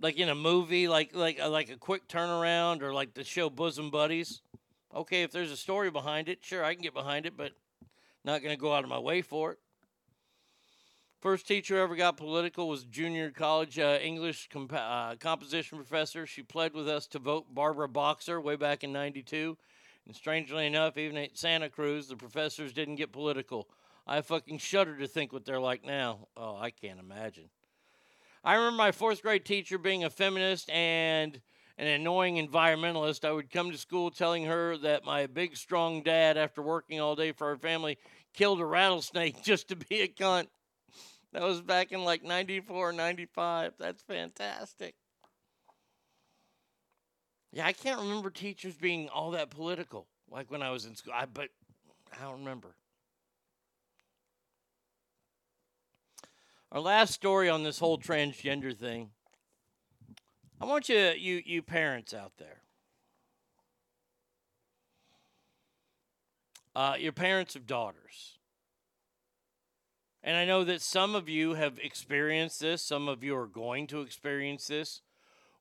Like 0.00 0.16
in 0.16 0.28
a 0.28 0.34
movie, 0.34 0.88
like 0.88 1.14
like 1.14 1.38
uh, 1.40 1.50
like 1.50 1.70
a 1.70 1.76
quick 1.76 2.08
turnaround, 2.08 2.82
or 2.82 2.92
like 2.92 3.14
the 3.14 3.22
show 3.22 3.50
Bosom 3.50 3.90
Buddies. 3.90 4.40
Okay, 4.94 5.22
if 5.22 5.30
there's 5.30 5.52
a 5.52 5.56
story 5.56 5.90
behind 5.90 6.28
it, 6.28 6.38
sure 6.42 6.64
I 6.64 6.74
can 6.74 6.82
get 6.82 6.94
behind 6.94 7.26
it, 7.26 7.36
but 7.36 7.52
not 8.24 8.42
going 8.42 8.54
to 8.54 8.60
go 8.60 8.72
out 8.74 8.82
of 8.82 8.90
my 8.90 8.98
way 8.98 9.22
for 9.22 9.52
it. 9.52 9.58
First 11.20 11.46
teacher 11.46 11.78
ever 11.78 11.94
got 11.96 12.16
political 12.16 12.66
was 12.66 12.84
junior 12.84 13.30
college 13.30 13.78
uh, 13.78 13.98
English 14.02 14.48
comp- 14.48 14.72
uh, 14.72 15.16
composition 15.20 15.76
professor. 15.76 16.26
She 16.26 16.42
pled 16.42 16.72
with 16.72 16.88
us 16.88 17.06
to 17.08 17.18
vote 17.18 17.54
Barbara 17.54 17.88
Boxer 17.88 18.40
way 18.40 18.56
back 18.56 18.82
in 18.82 18.92
'92. 18.92 19.56
And 20.06 20.16
strangely 20.16 20.66
enough, 20.66 20.96
even 20.96 21.18
at 21.18 21.36
Santa 21.36 21.68
Cruz, 21.68 22.08
the 22.08 22.16
professors 22.16 22.72
didn't 22.72 22.96
get 22.96 23.12
political. 23.12 23.68
I 24.06 24.20
fucking 24.22 24.58
shudder 24.58 24.96
to 24.98 25.06
think 25.06 25.32
what 25.32 25.44
they're 25.44 25.60
like 25.60 25.84
now. 25.84 26.28
Oh, 26.36 26.56
I 26.56 26.70
can't 26.70 27.00
imagine. 27.00 27.50
I 28.42 28.54
remember 28.54 28.76
my 28.76 28.92
fourth 28.92 29.22
grade 29.22 29.44
teacher 29.44 29.78
being 29.78 30.04
a 30.04 30.10
feminist 30.10 30.70
and 30.70 31.40
an 31.76 31.86
annoying 31.86 32.36
environmentalist. 32.36 33.24
I 33.24 33.32
would 33.32 33.50
come 33.50 33.70
to 33.70 33.78
school 33.78 34.10
telling 34.10 34.44
her 34.44 34.76
that 34.78 35.04
my 35.04 35.26
big, 35.26 35.56
strong 35.56 36.02
dad, 36.02 36.36
after 36.36 36.62
working 36.62 37.00
all 37.00 37.14
day 37.14 37.32
for 37.32 37.48
our 37.48 37.56
family, 37.56 37.98
killed 38.32 38.60
a 38.60 38.64
rattlesnake 38.64 39.42
just 39.44 39.68
to 39.68 39.76
be 39.76 40.00
a 40.00 40.08
cunt. 40.08 40.46
That 41.32 41.42
was 41.42 41.60
back 41.60 41.92
in 41.92 42.02
like 42.02 42.24
94, 42.24 42.92
95. 42.92 43.74
That's 43.78 44.02
fantastic. 44.02 44.94
Yeah, 47.52 47.66
I 47.66 47.72
can't 47.72 48.00
remember 48.00 48.30
teachers 48.30 48.74
being 48.76 49.08
all 49.08 49.32
that 49.32 49.50
political, 49.50 50.06
like 50.30 50.50
when 50.50 50.62
I 50.62 50.70
was 50.70 50.86
in 50.86 50.94
school. 50.94 51.12
I 51.14 51.26
but 51.26 51.50
I 52.18 52.22
don't 52.22 52.40
remember. 52.40 52.74
Our 56.72 56.80
last 56.80 57.12
story 57.12 57.48
on 57.48 57.64
this 57.64 57.80
whole 57.80 57.98
transgender 57.98 58.76
thing. 58.76 59.10
I 60.60 60.66
want 60.66 60.88
you, 60.88 61.12
you, 61.18 61.42
you 61.44 61.62
parents 61.62 62.14
out 62.14 62.32
there. 62.38 62.62
Uh, 66.76 66.94
your 66.96 67.10
parents 67.10 67.56
of 67.56 67.66
daughters. 67.66 68.38
And 70.22 70.36
I 70.36 70.44
know 70.44 70.62
that 70.62 70.80
some 70.80 71.16
of 71.16 71.28
you 71.28 71.54
have 71.54 71.78
experienced 71.80 72.60
this, 72.60 72.82
some 72.82 73.08
of 73.08 73.24
you 73.24 73.36
are 73.36 73.48
going 73.48 73.88
to 73.88 74.02
experience 74.02 74.68
this. 74.68 75.00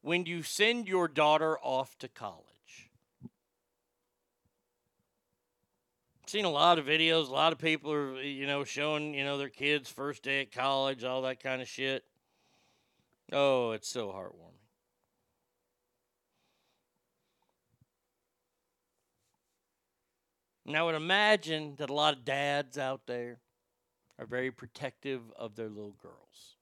When 0.01 0.26
you 0.26 0.43
send 0.43 0.88
your 0.88 1.07
daughter 1.07 1.57
off 1.60 1.97
to 1.99 2.07
college, 2.07 2.49
seen 6.30 6.45
a 6.45 6.49
lot 6.49 6.77
of 6.80 6.86
videos. 6.86 7.27
A 7.27 7.34
lot 7.34 7.51
of 7.51 7.59
people 7.59 7.91
are, 7.91 8.21
you 8.21 8.45
know, 8.45 8.63
showing, 8.63 9.13
you 9.13 9.23
know, 9.23 9.38
their 9.38 9.49
kids' 9.49 9.89
first 9.89 10.23
day 10.23 10.41
at 10.41 10.51
college, 10.51 11.03
all 11.03 11.23
that 11.23 11.41
kind 11.41 11.61
of 11.61 11.67
shit. 11.67 12.03
Oh, 13.32 13.71
it's 13.71 13.89
so 13.89 14.09
heartwarming. 14.09 14.53
And 20.67 20.77
I 20.77 20.84
would 20.84 20.95
imagine 20.95 21.75
that 21.77 21.89
a 21.89 21.93
lot 21.93 22.15
of 22.15 22.25
dads 22.25 22.77
out 22.77 23.01
there 23.07 23.39
are 24.19 24.25
very 24.27 24.51
protective 24.51 25.21
of 25.36 25.55
their 25.55 25.69
little 25.69 25.95
girls. 26.01 26.57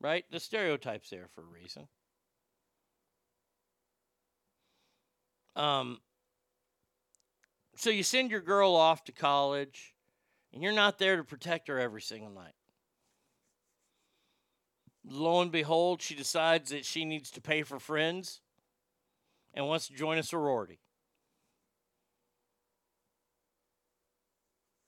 Right? 0.00 0.24
The 0.30 0.40
stereotype's 0.40 1.10
there 1.10 1.28
for 1.34 1.42
a 1.42 1.60
reason. 1.60 1.86
Um, 5.54 6.00
so 7.80 7.88
you 7.88 8.02
send 8.02 8.30
your 8.30 8.42
girl 8.42 8.76
off 8.76 9.04
to 9.04 9.12
college, 9.12 9.94
and 10.52 10.62
you're 10.62 10.70
not 10.70 10.98
there 10.98 11.16
to 11.16 11.24
protect 11.24 11.68
her 11.68 11.78
every 11.78 12.02
single 12.02 12.30
night. 12.30 12.52
Lo 15.02 15.40
and 15.40 15.50
behold, 15.50 16.02
she 16.02 16.14
decides 16.14 16.70
that 16.70 16.84
she 16.84 17.06
needs 17.06 17.30
to 17.30 17.40
pay 17.40 17.62
for 17.62 17.78
friends 17.78 18.42
and 19.54 19.66
wants 19.66 19.86
to 19.86 19.94
join 19.94 20.18
a 20.18 20.22
sorority. 20.22 20.78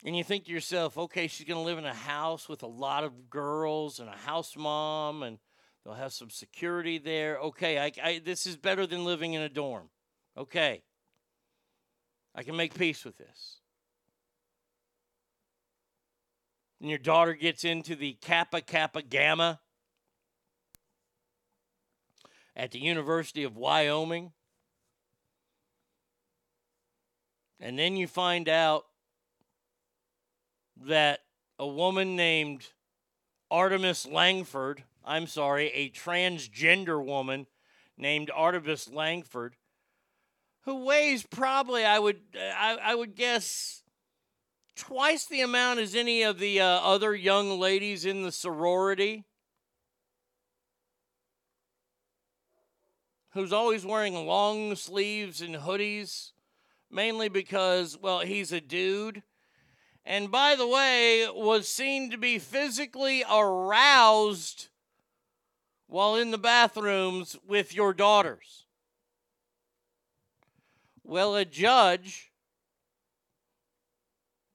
And 0.05 0.15
you 0.15 0.23
think 0.23 0.45
to 0.45 0.53
yourself, 0.53 0.99
okay, 0.99 1.29
she's 1.29 1.47
going 1.47 1.61
to 1.61 1.65
live 1.65 1.79
in 1.79 1.87
a 1.87 1.95
house 1.95 2.47
with 2.47 2.63
a 2.63 2.67
lot 2.67 3.05
of 3.05 3.31
girls 3.31 4.01
and 4.01 4.09
a 4.11 4.17
house 4.17 4.55
mom, 4.55 5.23
and 5.23 5.39
they'll 5.83 5.95
have 5.95 6.13
some 6.13 6.29
security 6.29 6.99
there. 6.99 7.39
Okay, 7.39 7.79
I, 7.79 7.93
I, 8.03 8.21
this 8.23 8.47
is 8.47 8.59
better 8.59 8.87
than 8.87 9.07
living 9.07 9.33
in 9.33 9.41
a 9.41 9.49
dorm. 9.49 9.89
Okay. 10.37 10.83
I 12.35 12.43
can 12.43 12.57
make 12.57 12.75
peace 12.75 13.05
with 13.05 13.19
this. 13.19 13.59
And 16.81 16.89
your 16.89 16.99
daughter 16.99 17.35
gets 17.35 17.65
into 17.65 17.95
the 17.95 18.15
Kappa 18.15 18.61
Kappa 18.61 19.03
Gamma 19.03 19.61
at 22.57 22.73
the 22.73 22.81
University 22.81 23.45
of 23.45 23.57
Wyoming. 23.57 24.33
And 27.61 27.79
then 27.79 27.97
you 27.97 28.09
find 28.09 28.49
out 28.49 28.87
that 30.85 31.21
a 31.59 31.67
woman 31.67 32.17
named 32.17 32.67
Artemis 33.51 34.07
Langford, 34.07 34.83
I'm 35.05 35.29
sorry, 35.29 35.69
a 35.69 35.91
transgender 35.91 37.05
woman 37.05 37.47
named 37.97 38.31
Artemis 38.35 38.91
Langford, 38.91 39.55
who 40.65 40.85
weighs 40.85 41.25
probably 41.25 41.85
I 41.85 41.99
would 41.99 42.21
I, 42.35 42.79
I 42.83 42.95
would 42.95 43.15
guess 43.15 43.83
twice 44.77 45.27
the 45.27 45.41
amount 45.41 45.81
as 45.81 45.95
any 45.95 46.23
of 46.23 46.39
the 46.39 46.61
uh, 46.61 46.67
other 46.67 47.15
young 47.15 47.59
ladies 47.59 48.05
in 48.05 48.23
the 48.23 48.33
sorority. 48.33 49.25
Who's 53.35 53.53
always 53.53 53.87
wearing 53.87 54.15
long 54.27 54.75
sleeves 54.77 55.41
and 55.41 55.55
hoodies, 55.55 56.33
mainly 56.91 57.31
because, 57.31 57.97
well, 57.97 58.21
he's 58.21 58.53
a 58.53 58.61
dude. 58.61 59.23
And 60.05 60.31
by 60.31 60.55
the 60.55 60.67
way, 60.67 61.27
was 61.33 61.67
seen 61.67 62.11
to 62.11 62.19
be 62.19 62.39
physically 62.39 63.25
aroused 63.31 64.69
while 65.87 66.17
in 66.17 66.31
the 66.31 66.39
bathrooms 66.39 67.37
with 67.47 67.75
your 67.75 67.95
daughters. 67.95 68.67
Well, 71.13 71.37
a 71.37 71.45
judge 71.45 72.33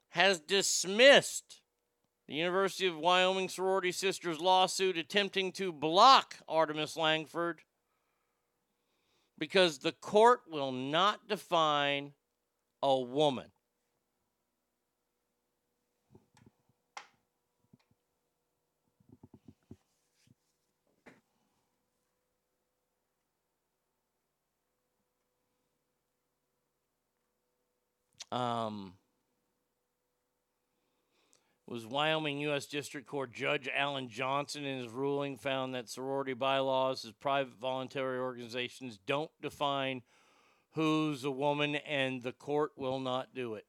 has 0.09 0.39
dismissed 0.39 1.61
the 2.27 2.33
University 2.33 2.87
of 2.87 2.97
Wyoming 2.97 3.47
sorority 3.47 3.91
sisters 3.91 4.39
lawsuit 4.39 4.97
attempting 4.97 5.51
to 5.51 5.71
block 5.71 6.37
Artemis 6.49 6.97
Langford 6.97 7.61
because 9.37 9.77
the 9.77 9.91
court 9.91 10.45
will 10.49 10.71
not 10.71 11.27
define 11.27 12.13
a 12.81 12.99
woman. 13.01 13.51
Um, 28.31 28.93
was 31.67 31.85
Wyoming 31.85 32.39
U.S. 32.41 32.65
District 32.65 33.07
Court 33.07 33.33
Judge 33.33 33.69
Alan 33.73 34.09
Johnson 34.09 34.65
in 34.65 34.81
his 34.83 34.91
ruling 34.91 35.37
found 35.37 35.75
that 35.75 35.89
sorority 35.89 36.33
bylaws 36.33 37.03
as 37.03 37.11
private 37.11 37.55
voluntary 37.59 38.19
organizations 38.19 38.99
don't 39.05 39.31
define 39.41 40.01
who's 40.71 41.23
a 41.23 41.31
woman, 41.31 41.75
and 41.75 42.21
the 42.21 42.31
court 42.31 42.71
will 42.77 42.99
not 42.99 43.33
do 43.33 43.55
it. 43.55 43.65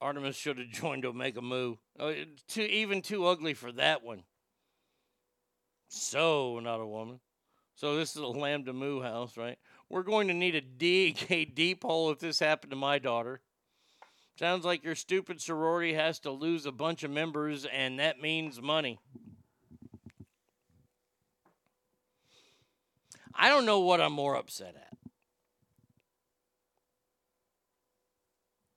Artemis 0.00 0.36
should 0.36 0.58
have 0.58 0.68
joined 0.68 1.04
Omega 1.04 1.42
Mu. 1.42 1.76
Oh, 1.98 2.08
it- 2.08 2.46
too, 2.48 2.62
even 2.62 3.02
too 3.02 3.26
ugly 3.26 3.54
for 3.54 3.70
that 3.72 4.02
one. 4.02 4.24
So 5.88 6.58
not 6.60 6.80
a 6.80 6.86
woman. 6.86 7.20
So 7.80 7.96
this 7.96 8.14
is 8.14 8.20
a 8.20 8.26
Lambda 8.26 8.74
Mu 8.74 9.00
house, 9.00 9.38
right? 9.38 9.56
We're 9.88 10.02
going 10.02 10.28
to 10.28 10.34
need 10.34 10.54
a 10.54 10.60
dig 10.78 11.24
a 11.30 11.46
deep 11.46 11.82
hole 11.82 12.10
if 12.10 12.18
this 12.18 12.38
happened 12.38 12.72
to 12.72 12.76
my 12.76 12.98
daughter. 12.98 13.40
Sounds 14.38 14.66
like 14.66 14.84
your 14.84 14.94
stupid 14.94 15.40
sorority 15.40 15.94
has 15.94 16.18
to 16.20 16.30
lose 16.30 16.66
a 16.66 16.72
bunch 16.72 17.04
of 17.04 17.10
members, 17.10 17.64
and 17.64 17.98
that 17.98 18.20
means 18.20 18.60
money. 18.60 18.98
I 23.34 23.48
don't 23.48 23.64
know 23.64 23.80
what 23.80 24.02
I'm 24.02 24.12
more 24.12 24.34
upset 24.34 24.74
at. 24.76 24.98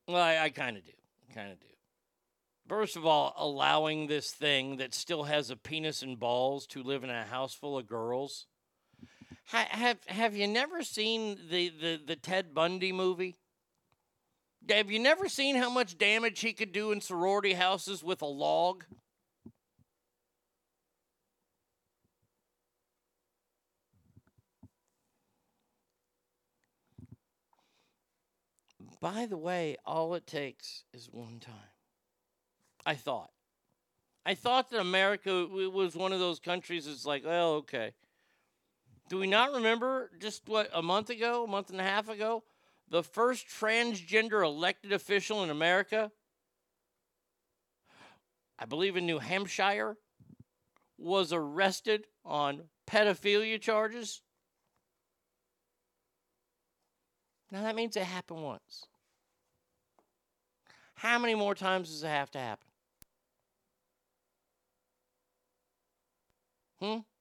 Well, 0.08 0.24
I, 0.24 0.38
I 0.38 0.49
kind 0.49 0.78
of 0.78 0.86
do. 0.86 0.93
Kind 1.36 1.51
of 1.51 1.60
do. 1.60 1.68
First 2.70 2.95
of 2.95 3.06
all, 3.06 3.34
allowing 3.38 4.08
this 4.08 4.32
thing 4.32 4.78
that 4.78 4.93
still 4.93 5.24
has 5.24 5.49
a 5.49 5.58
penis 5.58 6.01
and 6.01 6.18
balls 6.18 6.66
to 6.68 6.82
live 6.82 7.04
in 7.04 7.10
a 7.10 7.26
house 7.26 7.54
full 7.54 7.78
of 7.78 7.86
girls. 7.86 8.47
Ha- 9.48 9.68
have 9.70 9.98
Have 10.08 10.36
you 10.36 10.48
never 10.48 10.84
seen 10.84 11.38
the, 11.50 11.70
the, 11.70 12.02
the 12.06 12.16
Ted 12.16 12.54
Bundy 12.54 12.91
movie? 12.91 13.38
Have 14.70 14.89
you 14.89 15.00
never 15.00 15.28
seen 15.28 15.56
how 15.56 15.70
much 15.70 15.98
damage 15.98 16.39
he 16.39 16.54
could 16.54 16.72
do 16.72 16.91
in 16.91 17.02
sorority 17.02 17.54
houses 17.54 18.02
with 18.04 18.22
a 18.22 18.26
log? 18.26 18.86
By 29.02 29.26
the 29.26 29.38
way, 29.38 29.76
all 29.86 30.14
it 30.14 30.26
takes 30.26 30.86
is 30.94 31.10
one 31.12 31.41
time. 31.41 31.54
I 32.86 32.96
thought. 32.96 33.32
I 34.26 34.34
thought 34.34 34.70
that 34.70 34.80
America 34.80 35.46
was 35.46 35.94
one 35.96 36.14
of 36.14 36.20
those 36.20 36.39
countries 36.39 36.86
that's 36.86 37.06
like, 37.06 37.24
oh, 37.26 37.56
okay. 37.56 37.91
Do 39.14 39.20
we 39.20 39.28
not 39.28 39.53
remember 39.53 40.09
just 40.18 40.49
what 40.49 40.72
a 40.74 40.82
month 40.82 41.11
ago, 41.11 41.43
a 41.43 41.47
month 41.47 41.70
and 41.70 41.80
a 41.80 41.84
half 41.84 42.09
ago, 42.09 42.43
the 42.89 43.03
first 43.03 43.45
transgender 43.47 44.43
elected 44.43 44.91
official 44.91 45.43
in 45.43 45.51
America, 45.51 46.11
I 48.57 48.66
believe 48.66 48.97
in 48.97 49.05
New 49.05 49.20
Hampshire, 49.20 49.97
was 50.97 51.32
arrested 51.32 52.07
on 52.26 52.64
pedophilia 52.88 53.61
charges? 53.61 54.24
Now 57.51 57.61
that 57.61 57.76
means 57.76 57.95
it 57.95 58.05
happened 58.05 58.41
once. 58.41 58.88
How 60.95 61.20
many 61.20 61.36
more 61.36 61.53
times 61.53 61.89
does 61.89 62.03
it 62.03 62.07
have 62.07 62.32
to 62.32 62.39
happen? 62.39 62.68
Hmm? 66.82 67.12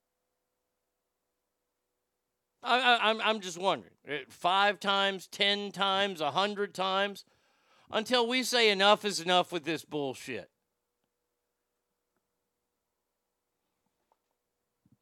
I, 2.63 2.79
I, 2.79 3.09
I'm, 3.09 3.21
I'm 3.21 3.39
just 3.39 3.57
wondering. 3.57 3.93
Uh, 4.07 4.17
Five 4.29 4.79
times, 4.79 5.27
ten 5.27 5.71
times, 5.71 6.21
a 6.21 6.31
hundred 6.31 6.73
times, 6.73 7.25
until 7.91 8.27
we 8.27 8.43
say 8.43 8.69
enough 8.69 9.05
is 9.05 9.19
enough 9.19 9.51
with 9.51 9.65
this 9.65 9.83
bullshit. 9.83 10.49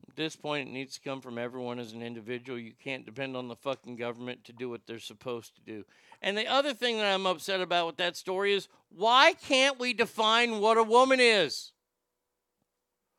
At 0.10 0.18
this 0.18 0.36
point, 0.36 0.68
it 0.68 0.72
needs 0.72 0.96
to 0.96 1.02
come 1.02 1.22
from 1.22 1.38
everyone 1.38 1.80
as 1.80 1.94
an 1.94 2.02
individual. 2.02 2.60
You 2.60 2.74
can't 2.84 3.06
depend 3.06 3.38
on 3.38 3.48
the 3.48 3.56
fucking 3.56 3.96
government 3.96 4.44
to 4.44 4.54
do 4.54 4.70
what 4.70 4.86
they're 4.86 5.00
supposed 5.00 5.56
to 5.56 5.62
do. 5.62 5.86
And 6.22 6.38
the 6.38 6.48
other 6.48 6.74
thing 6.74 6.98
that 6.98 7.14
I'm 7.14 7.26
upset 7.26 7.62
about 7.62 7.88
with 7.88 7.98
that 7.98 8.18
story 8.18 8.54
is 8.54 8.68
why 8.90 9.34
can't 9.42 9.80
we 9.80 9.94
define 9.94 10.60
what 10.60 10.78
a 10.78 10.84
woman 10.84 11.20
is? 11.22 11.72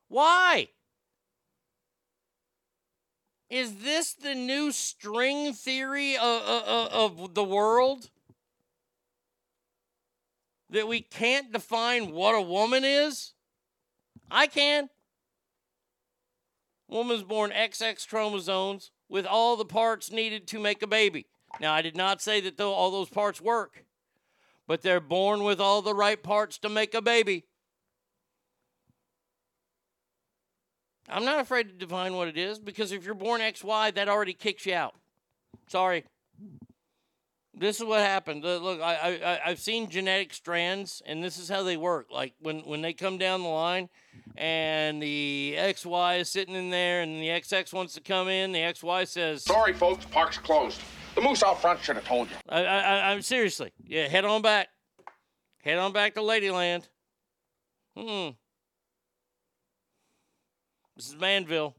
Why? 0.08 0.68
Is 3.52 3.80
this 3.82 4.14
the 4.14 4.34
new 4.34 4.72
string 4.72 5.52
theory 5.52 6.16
of, 6.16 6.42
of, 6.42 7.18
of 7.20 7.34
the 7.34 7.44
world? 7.44 8.08
That 10.70 10.88
we 10.88 11.02
can't 11.02 11.52
define 11.52 12.12
what 12.12 12.34
a 12.34 12.40
woman 12.40 12.82
is? 12.82 13.34
I 14.30 14.46
can. 14.46 14.88
Woman's 16.88 17.24
born 17.24 17.50
XX 17.50 18.08
chromosomes 18.08 18.90
with 19.10 19.26
all 19.26 19.58
the 19.58 19.66
parts 19.66 20.10
needed 20.10 20.48
to 20.48 20.58
make 20.58 20.82
a 20.82 20.86
baby. 20.86 21.26
Now, 21.60 21.74
I 21.74 21.82
did 21.82 21.94
not 21.94 22.22
say 22.22 22.40
that 22.40 22.58
all 22.58 22.90
those 22.90 23.10
parts 23.10 23.38
work, 23.38 23.84
but 24.66 24.80
they're 24.80 24.98
born 24.98 25.44
with 25.44 25.60
all 25.60 25.82
the 25.82 25.94
right 25.94 26.22
parts 26.22 26.56
to 26.60 26.70
make 26.70 26.94
a 26.94 27.02
baby. 27.02 27.44
I'm 31.08 31.24
not 31.24 31.40
afraid 31.40 31.68
to 31.68 31.74
define 31.74 32.14
what 32.14 32.28
it 32.28 32.38
is 32.38 32.58
because 32.58 32.92
if 32.92 33.04
you're 33.04 33.14
born 33.14 33.40
XY, 33.40 33.94
that 33.94 34.08
already 34.08 34.34
kicks 34.34 34.66
you 34.66 34.74
out. 34.74 34.94
Sorry. 35.68 36.04
This 37.54 37.80
is 37.80 37.84
what 37.84 38.00
happened. 38.00 38.42
Look, 38.44 38.80
I, 38.80 39.20
I 39.22 39.40
I've 39.50 39.58
seen 39.58 39.90
genetic 39.90 40.32
strands, 40.32 41.02
and 41.04 41.22
this 41.22 41.38
is 41.38 41.50
how 41.50 41.62
they 41.62 41.76
work. 41.76 42.06
Like 42.10 42.32
when 42.40 42.60
when 42.60 42.80
they 42.80 42.94
come 42.94 43.18
down 43.18 43.42
the 43.42 43.48
line, 43.48 43.90
and 44.36 45.02
the 45.02 45.54
XY 45.58 46.20
is 46.20 46.30
sitting 46.30 46.54
in 46.54 46.70
there, 46.70 47.02
and 47.02 47.20
the 47.20 47.28
XX 47.28 47.72
wants 47.74 47.92
to 47.94 48.00
come 48.00 48.28
in, 48.28 48.52
the 48.52 48.60
XY 48.60 49.06
says, 49.06 49.44
Sorry, 49.44 49.74
folks, 49.74 50.06
park's 50.06 50.38
closed. 50.38 50.80
The 51.14 51.20
moose 51.20 51.42
out 51.42 51.60
front 51.60 51.80
should 51.82 51.96
have 51.96 52.06
told 52.06 52.30
you. 52.30 52.36
I, 52.48 52.64
I, 52.64 52.78
I, 52.78 53.12
I'm 53.12 53.20
seriously. 53.20 53.72
Yeah, 53.84 54.08
head 54.08 54.24
on 54.24 54.40
back. 54.40 54.68
Head 55.62 55.78
on 55.78 55.92
back 55.92 56.14
to 56.14 56.20
Ladyland. 56.20 56.88
Hmm. 57.96 58.30
This 60.96 61.08
is 61.08 61.16
Manville. 61.16 61.74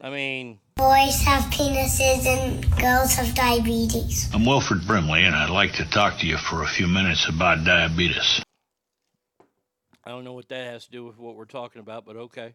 I 0.00 0.10
mean, 0.10 0.60
Boys 0.76 1.22
have 1.22 1.42
penises 1.44 2.26
and 2.26 2.64
girls 2.78 3.14
have 3.14 3.34
diabetes. 3.34 4.30
I'm 4.32 4.44
Wilford 4.44 4.86
Brimley, 4.86 5.24
and 5.24 5.34
I'd 5.34 5.50
like 5.50 5.72
to 5.74 5.84
talk 5.90 6.18
to 6.18 6.26
you 6.26 6.36
for 6.36 6.62
a 6.62 6.66
few 6.66 6.86
minutes 6.86 7.28
about 7.28 7.64
diabetes. 7.64 8.42
I 10.04 10.10
don't 10.10 10.22
know 10.22 10.34
what 10.34 10.48
that 10.50 10.66
has 10.66 10.84
to 10.84 10.90
do 10.90 11.04
with 11.04 11.18
what 11.18 11.34
we're 11.34 11.46
talking 11.46 11.80
about, 11.80 12.04
but 12.04 12.16
okay. 12.16 12.54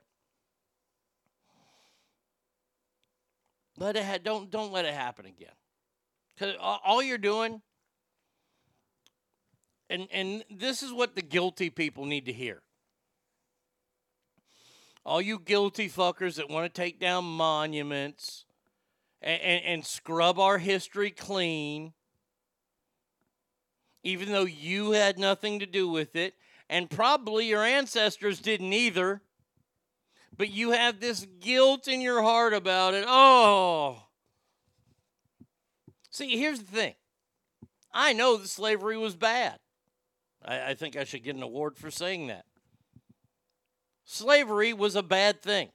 Let 3.78 3.98
it 3.98 4.06
ha- 4.06 4.20
don't 4.24 4.50
don't 4.50 4.72
let 4.72 4.86
it 4.86 4.94
happen 4.94 5.26
again. 5.26 5.56
Cuz 6.38 6.56
all 6.62 7.04
you're 7.04 7.18
doing 7.18 7.62
and 9.90 10.08
and 10.12 10.46
this 10.50 10.82
is 10.82 10.94
what 10.94 11.16
the 11.16 11.22
guilty 11.22 11.70
people 11.70 12.06
need 12.06 12.26
to 12.28 12.34
hear. 12.34 12.62
All 15.06 15.22
you 15.22 15.40
guilty 15.40 15.90
fuckers 15.90 16.36
that 16.36 16.50
want 16.50 16.72
to 16.72 16.82
take 16.82 17.00
down 17.00 17.26
monuments 17.26 18.46
and, 19.22 19.42
and, 19.42 19.66
and 19.66 19.86
scrub 19.86 20.40
our 20.40 20.60
history 20.60 21.12
clean, 21.12 21.94
even 24.04 24.30
though 24.32 24.46
you 24.46 24.92
had 24.92 25.18
nothing 25.18 25.60
to 25.60 25.66
do 25.66 25.88
with 25.88 26.16
it, 26.16 26.36
and 26.70 26.90
probably 26.90 27.48
your 27.48 27.64
ancestors 27.64 28.40
didn't 28.40 28.74
either, 28.74 29.22
but 30.38 30.50
you 30.50 30.72
have 30.72 31.00
this 31.00 31.26
guilt 31.40 31.88
in 31.88 32.02
your 32.02 32.22
heart 32.22 32.54
about 32.54 32.94
it. 32.94 33.04
Oh. 33.08 34.04
See, 36.10 36.38
here's 36.38 36.60
the 36.60 36.72
thing 36.72 36.94
I 37.92 38.14
know 38.14 38.38
that 38.38 38.48
slavery 38.48 38.98
was 38.98 39.16
bad. 39.16 39.60
I, 40.44 40.70
I 40.70 40.74
think 40.76 40.96
I 40.96 41.04
should 41.04 41.24
get 41.24 41.36
an 41.36 41.44
award 41.44 41.78
for 41.78 41.92
saying 41.92 42.28
that. 42.28 42.46
Slavery 44.14 44.74
was 44.74 44.98
a 44.98 45.04
bad 45.04 45.42
thing. 45.42 45.70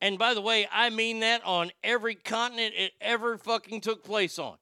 And 0.00 0.18
by 0.18 0.34
the 0.34 0.40
way, 0.40 0.66
I 0.72 0.90
mean 0.90 1.20
that 1.20 1.40
on 1.44 1.70
every 1.84 2.16
continent 2.16 2.74
it 2.76 2.94
ever 3.00 3.38
fucking 3.38 3.80
took 3.80 4.02
place 4.02 4.40
on. 4.40 4.56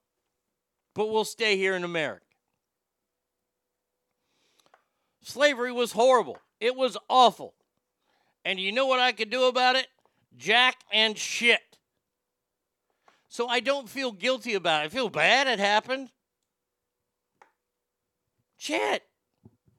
But 0.95 1.07
we'll 1.07 1.25
stay 1.25 1.57
here 1.57 1.75
in 1.75 1.85
America. 1.85 2.27
Slavery 5.23 5.73
was 5.73 5.93
horrible. 5.93 6.37
It 6.61 6.77
was 6.77 6.99
awful. 7.09 7.55
And 8.45 8.61
you 8.61 8.73
know 8.73 8.85
what 8.85 9.01
I 9.01 9.13
could 9.13 9.31
do 9.31 9.45
about 9.45 9.77
it? 9.77 9.87
Jack 10.37 10.77
and 10.93 11.17
shit. 11.17 11.79
So 13.31 13.49
I 13.49 13.61
don't 13.61 13.89
feel 13.89 14.13
guilty 14.13 14.53
about 14.53 14.83
it. 14.83 14.85
I 14.85 14.89
feel 14.91 15.09
bad 15.09 15.47
it 15.47 15.59
happened. 15.59 16.11
Shit. 18.59 19.03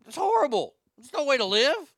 It's 0.08 0.18
horrible. 0.18 0.74
There's 0.98 1.14
no 1.14 1.26
way 1.26 1.38
to 1.38 1.46
live. 1.46 1.93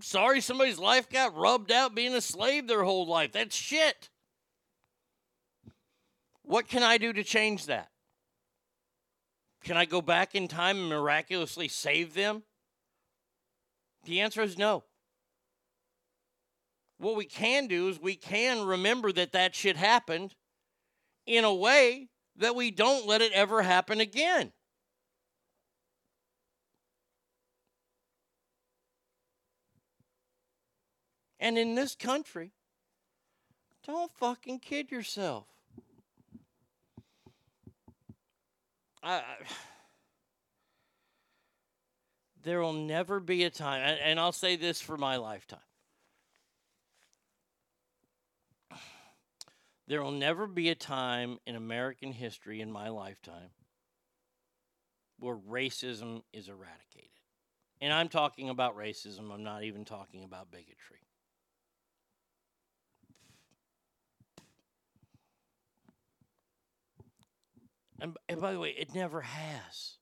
Sorry 0.00 0.40
somebody's 0.40 0.78
life 0.78 1.08
got 1.08 1.36
rubbed 1.36 1.70
out 1.70 1.94
being 1.94 2.14
a 2.14 2.20
slave 2.20 2.66
their 2.66 2.84
whole 2.84 3.06
life. 3.06 3.32
That's 3.32 3.54
shit. 3.54 4.08
What 6.42 6.68
can 6.68 6.82
I 6.82 6.98
do 6.98 7.12
to 7.12 7.22
change 7.22 7.66
that? 7.66 7.90
Can 9.62 9.76
I 9.76 9.84
go 9.84 10.00
back 10.00 10.34
in 10.34 10.48
time 10.48 10.78
and 10.78 10.88
miraculously 10.88 11.68
save 11.68 12.14
them? 12.14 12.42
The 14.04 14.20
answer 14.20 14.42
is 14.42 14.56
no. 14.56 14.84
What 16.98 17.16
we 17.16 17.24
can 17.24 17.66
do 17.66 17.88
is 17.88 18.00
we 18.00 18.14
can 18.14 18.66
remember 18.66 19.12
that 19.12 19.32
that 19.32 19.54
shit 19.54 19.76
happened 19.76 20.34
in 21.26 21.44
a 21.44 21.54
way 21.54 22.08
that 22.36 22.56
we 22.56 22.70
don't 22.70 23.06
let 23.06 23.20
it 23.20 23.32
ever 23.32 23.62
happen 23.62 24.00
again. 24.00 24.52
And 31.40 31.56
in 31.56 31.74
this 31.74 31.96
country, 31.96 32.52
don't 33.86 34.12
fucking 34.18 34.58
kid 34.60 34.90
yourself. 34.90 35.46
I, 39.02 39.14
I, 39.14 39.22
there 42.42 42.60
will 42.60 42.74
never 42.74 43.18
be 43.20 43.44
a 43.44 43.50
time, 43.50 43.80
and, 43.82 43.98
and 44.00 44.20
I'll 44.20 44.32
say 44.32 44.56
this 44.56 44.82
for 44.82 44.98
my 44.98 45.16
lifetime. 45.16 45.58
There 49.86 50.02
will 50.02 50.12
never 50.12 50.46
be 50.46 50.68
a 50.68 50.74
time 50.76 51.38
in 51.46 51.56
American 51.56 52.12
history 52.12 52.60
in 52.60 52.70
my 52.70 52.90
lifetime 52.90 53.50
where 55.18 55.36
racism 55.36 56.22
is 56.32 56.48
eradicated. 56.48 57.08
And 57.80 57.92
I'm 57.92 58.08
talking 58.08 58.50
about 58.50 58.76
racism, 58.76 59.32
I'm 59.32 59.42
not 59.42 59.64
even 59.64 59.84
talking 59.84 60.22
about 60.22 60.50
bigotry. 60.52 61.00
And, 68.00 68.16
and 68.28 68.40
by 68.40 68.52
the 68.52 68.58
way, 68.58 68.70
it 68.70 68.94
never 68.94 69.20
has. 69.20 69.96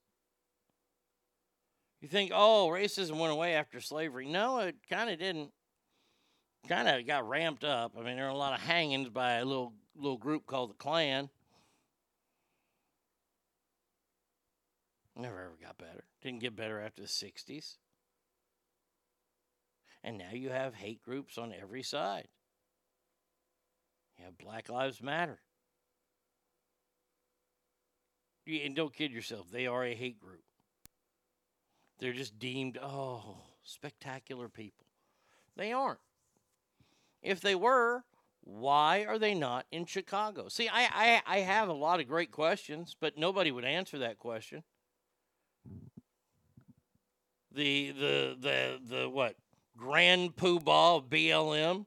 You 2.01 2.09
think, 2.09 2.31
oh, 2.33 2.69
racism 2.71 3.19
went 3.19 3.33
away 3.33 3.55
after 3.55 3.81
slavery. 3.81 4.27
No, 4.27 4.61
it 4.61 4.77
kind 4.89 5.11
of 5.11 5.19
didn't. 5.19 5.51
Kind 6.69 6.89
of 6.89 7.07
got 7.07 7.29
ramped 7.29 7.65
up. 7.65 7.93
I 7.99 8.03
mean, 8.03 8.17
there 8.17 8.27
were 8.27 8.31
a 8.31 8.37
lot 8.37 8.53
of 8.53 8.61
hangings 8.61 9.09
by 9.09 9.35
a 9.35 9.45
little 9.45 9.73
little 9.97 10.19
group 10.19 10.47
called 10.47 10.71
the 10.71 10.75
Klan. 10.75 11.29
Never 15.17 15.41
ever 15.41 15.57
got 15.61 15.79
better. 15.79 16.05
Didn't 16.23 16.41
get 16.41 16.55
better 16.55 16.81
after 16.81 17.03
the 17.03 17.09
60s. 17.09 17.77
And 20.05 20.19
now 20.19 20.31
you 20.33 20.51
have 20.51 20.75
hate 20.75 21.03
groups 21.03 21.39
on 21.39 21.53
every 21.53 21.83
side. 21.83 22.29
You 24.17 24.25
have 24.25 24.39
Black 24.39 24.69
Lives 24.69 25.03
Matter. 25.03 25.41
You- 28.38 28.38
And 28.49 28.75
don't 28.75 28.95
kid 28.95 29.13
yourself, 29.13 29.51
they 29.53 29.67
are 29.67 29.85
a 29.85 29.95
hate 29.95 30.19
group. 30.19 30.43
They're 31.99 32.15
just 32.15 32.39
deemed, 32.39 32.79
oh, 32.83 33.37
spectacular 33.63 34.49
people. 34.49 34.87
They 35.57 35.73
aren't. 35.73 35.99
If 37.23 37.41
they 37.41 37.55
were, 37.55 38.05
why 38.43 39.05
are 39.05 39.19
they 39.19 39.35
not 39.35 39.67
in 39.71 39.85
Chicago? 39.85 40.49
See, 40.49 40.69
I, 40.69 41.21
I, 41.27 41.37
I 41.37 41.39
have 41.41 41.69
a 41.69 41.75
lot 41.75 42.01
of 42.01 42.09
great 42.09 42.31
questions, 42.31 42.97
but 42.99 43.19
nobody 43.19 43.51
would 43.51 43.65
answer 43.65 43.99
that 43.99 44.19
question. 44.19 44.63
The 47.53 47.91
the 47.91 48.37
the 48.41 48.79
the 48.89 49.09
what? 49.11 49.35
Grand 49.77 50.37
Poobah 50.37 50.99
of 50.99 51.09
BLM. 51.09 51.87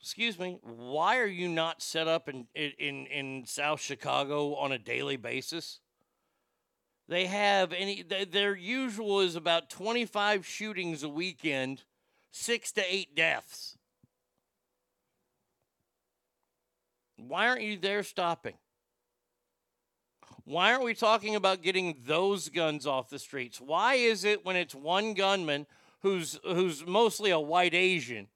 Excuse 0.00 0.38
me. 0.38 0.58
Why 0.62 1.18
are 1.18 1.26
you 1.26 1.48
not 1.48 1.82
set 1.82 2.06
up 2.06 2.28
in 2.28 2.46
in 2.54 3.06
in 3.06 3.44
South 3.46 3.80
Chicago 3.80 4.54
on 4.54 4.72
a 4.72 4.78
daily 4.78 5.16
basis? 5.16 5.80
They 7.08 7.26
have 7.26 7.72
any. 7.72 8.02
Their 8.02 8.54
usual 8.56 9.20
is 9.20 9.36
about 9.36 9.70
twenty 9.70 10.04
five 10.04 10.46
shootings 10.46 11.02
a 11.02 11.08
weekend, 11.08 11.82
six 12.30 12.72
to 12.72 12.84
eight 12.88 13.14
deaths. 13.16 13.76
Why 17.16 17.48
aren't 17.48 17.62
you 17.62 17.78
there 17.78 18.02
stopping? 18.02 18.54
Why 20.44 20.72
aren't 20.72 20.84
we 20.84 20.94
talking 20.94 21.34
about 21.34 21.62
getting 21.62 21.96
those 22.04 22.48
guns 22.48 22.86
off 22.86 23.08
the 23.08 23.18
streets? 23.18 23.60
Why 23.60 23.94
is 23.94 24.22
it 24.22 24.44
when 24.44 24.54
it's 24.54 24.74
one 24.74 25.14
gunman 25.14 25.66
who's 26.02 26.38
who's 26.44 26.86
mostly 26.86 27.30
a 27.30 27.40
white 27.40 27.74
Asian, 27.74 28.28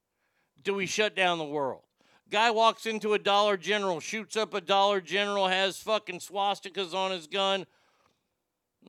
do 0.62 0.74
we 0.74 0.87
shut 0.87 1.15
down 1.15 1.39
the 1.39 1.45
world? 1.45 1.82
Guy 2.31 2.51
walks 2.51 2.87
into 2.87 3.15
a 3.15 3.19
Dollar 3.19 3.57
General, 3.57 3.99
shoots 3.99 4.37
up 4.37 4.55
a 4.55 4.61
Dollar 4.61 5.01
General, 5.01 5.49
has 5.49 5.78
fucking 5.78 6.20
swastikas 6.20 6.95
on 6.95 7.11
his 7.11 7.27
gun. 7.27 7.66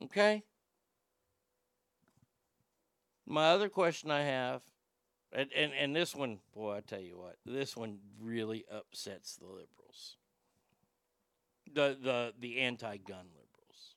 Okay? 0.03 0.43
My 3.25 3.49
other 3.49 3.69
question 3.69 4.11
I 4.11 4.21
have, 4.21 4.61
and, 5.33 5.49
and, 5.55 5.71
and 5.73 5.95
this 5.95 6.15
one, 6.15 6.39
boy, 6.53 6.75
I 6.75 6.81
tell 6.81 6.99
you 6.99 7.17
what, 7.17 7.37
this 7.45 7.75
one 7.75 7.99
really 8.21 8.65
upsets 8.71 9.37
the 9.37 9.45
liberals. 9.45 10.17
The 11.73 11.97
the 12.01 12.33
the 12.37 12.59
anti 12.59 12.97
gun 12.97 13.27
liberals. 13.29 13.95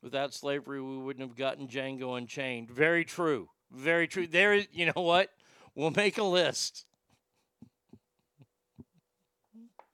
Without 0.00 0.32
slavery 0.32 0.80
we 0.80 0.96
wouldn't 0.96 1.28
have 1.28 1.36
gotten 1.36 1.66
Django 1.66 2.16
Unchained. 2.16 2.70
Very 2.70 3.04
true. 3.04 3.48
Very 3.72 4.06
true. 4.06 4.28
There 4.28 4.54
is 4.54 4.68
you 4.70 4.86
know 4.86 5.02
what? 5.02 5.30
We'll 5.78 5.92
make 5.92 6.18
a 6.18 6.24
list. 6.24 6.84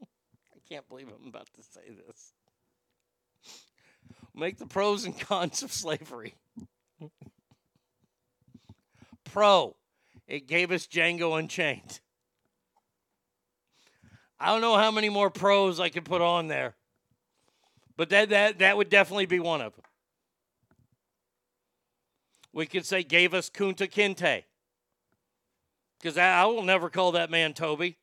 I 0.02 0.58
can't 0.66 0.88
believe 0.88 1.08
I'm 1.08 1.28
about 1.28 1.50
to 1.56 1.62
say 1.62 1.90
this. 2.06 2.32
Make 4.34 4.56
the 4.56 4.64
pros 4.64 5.04
and 5.04 5.20
cons 5.20 5.62
of 5.62 5.70
slavery. 5.70 6.36
Pro, 9.24 9.76
it 10.26 10.46
gave 10.46 10.72
us 10.72 10.86
Django 10.86 11.38
Unchained. 11.38 12.00
I 14.40 14.46
don't 14.46 14.62
know 14.62 14.78
how 14.78 14.90
many 14.90 15.10
more 15.10 15.28
pros 15.28 15.80
I 15.80 15.90
could 15.90 16.06
put 16.06 16.22
on 16.22 16.48
there, 16.48 16.76
but 17.98 18.08
that 18.08 18.30
that 18.30 18.58
that 18.60 18.78
would 18.78 18.88
definitely 18.88 19.26
be 19.26 19.38
one 19.38 19.60
of 19.60 19.74
them. 19.74 19.84
We 22.54 22.64
could 22.64 22.86
say 22.86 23.02
gave 23.02 23.34
us 23.34 23.50
Kunta 23.50 23.86
Kinte, 23.86 24.44
because 26.04 26.18
I, 26.18 26.44
will 26.44 26.62
never 26.62 26.90
call 26.90 27.12
that 27.12 27.30
man 27.30 27.54
Toby. 27.54 27.96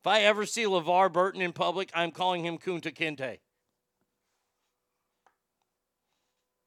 If 0.00 0.06
I 0.08 0.22
ever 0.22 0.44
see 0.44 0.64
LeVar 0.64 1.12
Burton 1.12 1.40
in 1.40 1.52
public, 1.52 1.88
I'm 1.94 2.10
calling 2.10 2.44
him 2.44 2.58
Kunta 2.58 2.92
Kinte. 2.92 3.38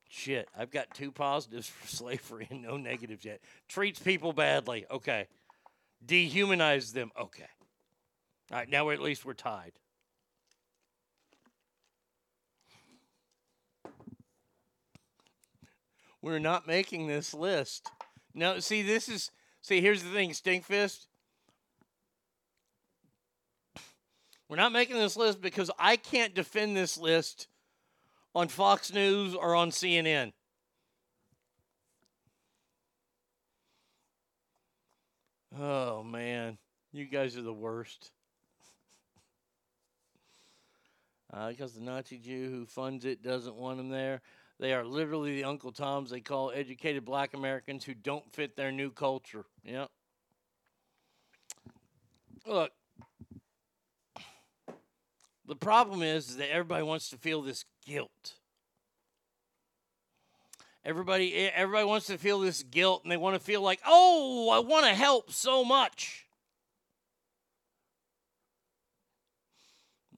Shit, 0.07 0.47
I've 0.57 0.71
got 0.71 0.93
two 0.93 1.11
positives 1.11 1.67
for 1.81 1.87
slavery 1.87 2.47
and 2.49 2.61
no 2.61 2.77
negatives 2.77 3.25
yet. 3.25 3.41
Treats 3.67 3.99
people 3.99 4.31
badly. 4.31 4.85
Okay. 4.89 5.27
Dehumanize 6.05 6.93
them. 6.93 7.11
Okay. 7.19 7.43
All 8.49 8.59
right, 8.59 8.69
now 8.69 8.91
at 8.91 9.01
least 9.01 9.25
we're 9.25 9.33
tied. 9.33 9.73
We're 16.21 16.39
not 16.39 16.65
making 16.65 17.07
this 17.07 17.33
list. 17.33 17.91
No, 18.33 18.59
see, 18.59 18.83
this 18.83 19.09
is 19.09 19.29
see. 19.63 19.81
Here's 19.81 20.03
the 20.03 20.09
thing, 20.11 20.29
Stinkfist. 20.31 21.07
We're 24.47 24.57
not 24.57 24.71
making 24.71 24.97
this 24.97 25.17
list 25.17 25.41
because 25.41 25.71
I 25.79 25.95
can't 25.95 26.35
defend 26.35 26.77
this 26.77 26.95
list 26.95 27.47
on 28.35 28.49
Fox 28.49 28.93
News 28.93 29.33
or 29.33 29.55
on 29.55 29.71
CNN. 29.71 30.31
Oh 35.59 36.03
man, 36.03 36.57
you 36.91 37.05
guys 37.05 37.37
are 37.37 37.41
the 37.41 37.53
worst. 37.53 38.11
Uh, 41.33 41.49
because 41.49 41.73
the 41.73 41.81
Nazi 41.81 42.19
Jew 42.19 42.47
who 42.51 42.63
funds 42.67 43.05
it 43.05 43.23
doesn't 43.23 43.55
want 43.55 43.79
him 43.79 43.89
there. 43.89 44.21
They 44.59 44.73
are 44.73 44.85
literally 44.85 45.35
the 45.35 45.43
Uncle 45.43 45.71
Toms 45.71 46.09
they 46.09 46.21
call 46.21 46.51
educated 46.51 47.03
black 47.03 47.33
Americans 47.33 47.83
who 47.83 47.93
don't 47.93 48.31
fit 48.31 48.55
their 48.55 48.71
new 48.71 48.91
culture. 48.91 49.45
Yep. 49.63 49.89
Look, 52.45 52.71
the 55.47 55.55
problem 55.55 56.01
is 56.01 56.37
that 56.37 56.51
everybody 56.51 56.83
wants 56.83 57.09
to 57.09 57.17
feel 57.17 57.41
this 57.41 57.65
guilt. 57.85 58.33
Everybody, 60.85 61.33
everybody 61.33 61.85
wants 61.85 62.07
to 62.07 62.17
feel 62.17 62.39
this 62.39 62.61
guilt, 62.63 63.03
and 63.03 63.11
they 63.11 63.17
want 63.17 63.35
to 63.35 63.39
feel 63.39 63.61
like, 63.61 63.79
oh, 63.85 64.49
I 64.49 64.59
want 64.59 64.85
to 64.85 64.93
help 64.93 65.31
so 65.31 65.63
much. 65.63 66.25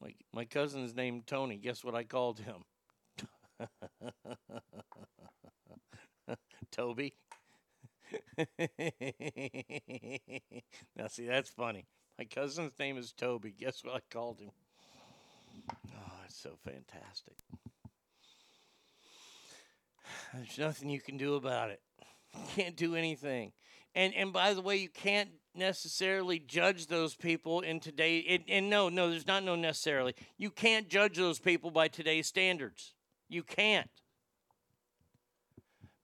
My 0.02 0.14
my 0.34 0.46
cousin's 0.46 0.96
named 0.96 1.28
Tony. 1.28 1.58
Guess 1.58 1.84
what 1.84 1.94
I 1.94 2.04
called 2.04 2.40
him? 2.40 2.64
Toby. 6.72 7.14
now, 10.96 11.08
see, 11.08 11.26
that's 11.26 11.50
funny. 11.50 11.86
My 12.18 12.26
cousin's 12.26 12.78
name 12.80 12.98
is 12.98 13.14
Toby. 13.14 13.54
Guess 13.58 13.84
what 13.84 13.96
I 13.96 14.00
called 14.12 14.40
him? 14.40 14.52
Oh, 15.70 16.22
it's 16.26 16.38
so 16.38 16.58
fantastic. 16.64 17.34
There's 20.34 20.58
nothing 20.58 20.90
you 20.90 21.02
can 21.02 21.18
do 21.18 21.36
about 21.36 21.70
it. 21.70 21.82
You 22.34 22.42
can't 22.56 22.76
do 22.76 22.96
anything. 22.96 23.54
And 23.94 24.14
and 24.14 24.34
by 24.34 24.54
the 24.54 24.62
way, 24.62 24.78
you 24.78 24.90
can't 24.90 25.30
necessarily 25.56 26.40
judge 26.40 26.88
those 26.88 27.16
people 27.16 27.62
in 27.62 27.80
today. 27.80 28.26
And, 28.30 28.44
and 28.50 28.70
no, 28.70 28.90
no, 28.90 29.10
there's 29.10 29.28
not 29.28 29.44
no 29.44 29.56
necessarily. 29.56 30.16
You 30.38 30.52
can't 30.52 30.90
judge 30.90 31.16
those 31.16 31.40
people 31.40 31.72
by 31.72 31.88
today's 31.88 32.28
standards. 32.28 32.95
You 33.30 33.44
can't. 33.44 33.90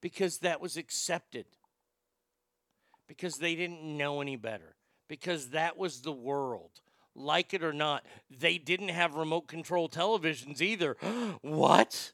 Because 0.00 0.38
that 0.38 0.60
was 0.60 0.76
accepted. 0.76 1.46
Because 3.06 3.36
they 3.36 3.54
didn't 3.54 3.82
know 3.82 4.20
any 4.20 4.36
better. 4.36 4.74
Because 5.08 5.50
that 5.50 5.76
was 5.76 6.00
the 6.00 6.12
world. 6.12 6.70
Like 7.14 7.52
it 7.52 7.62
or 7.62 7.72
not, 7.72 8.04
they 8.30 8.58
didn't 8.58 8.88
have 8.88 9.14
remote 9.14 9.46
control 9.46 9.88
televisions 9.88 10.60
either. 10.60 10.96
what? 11.42 12.12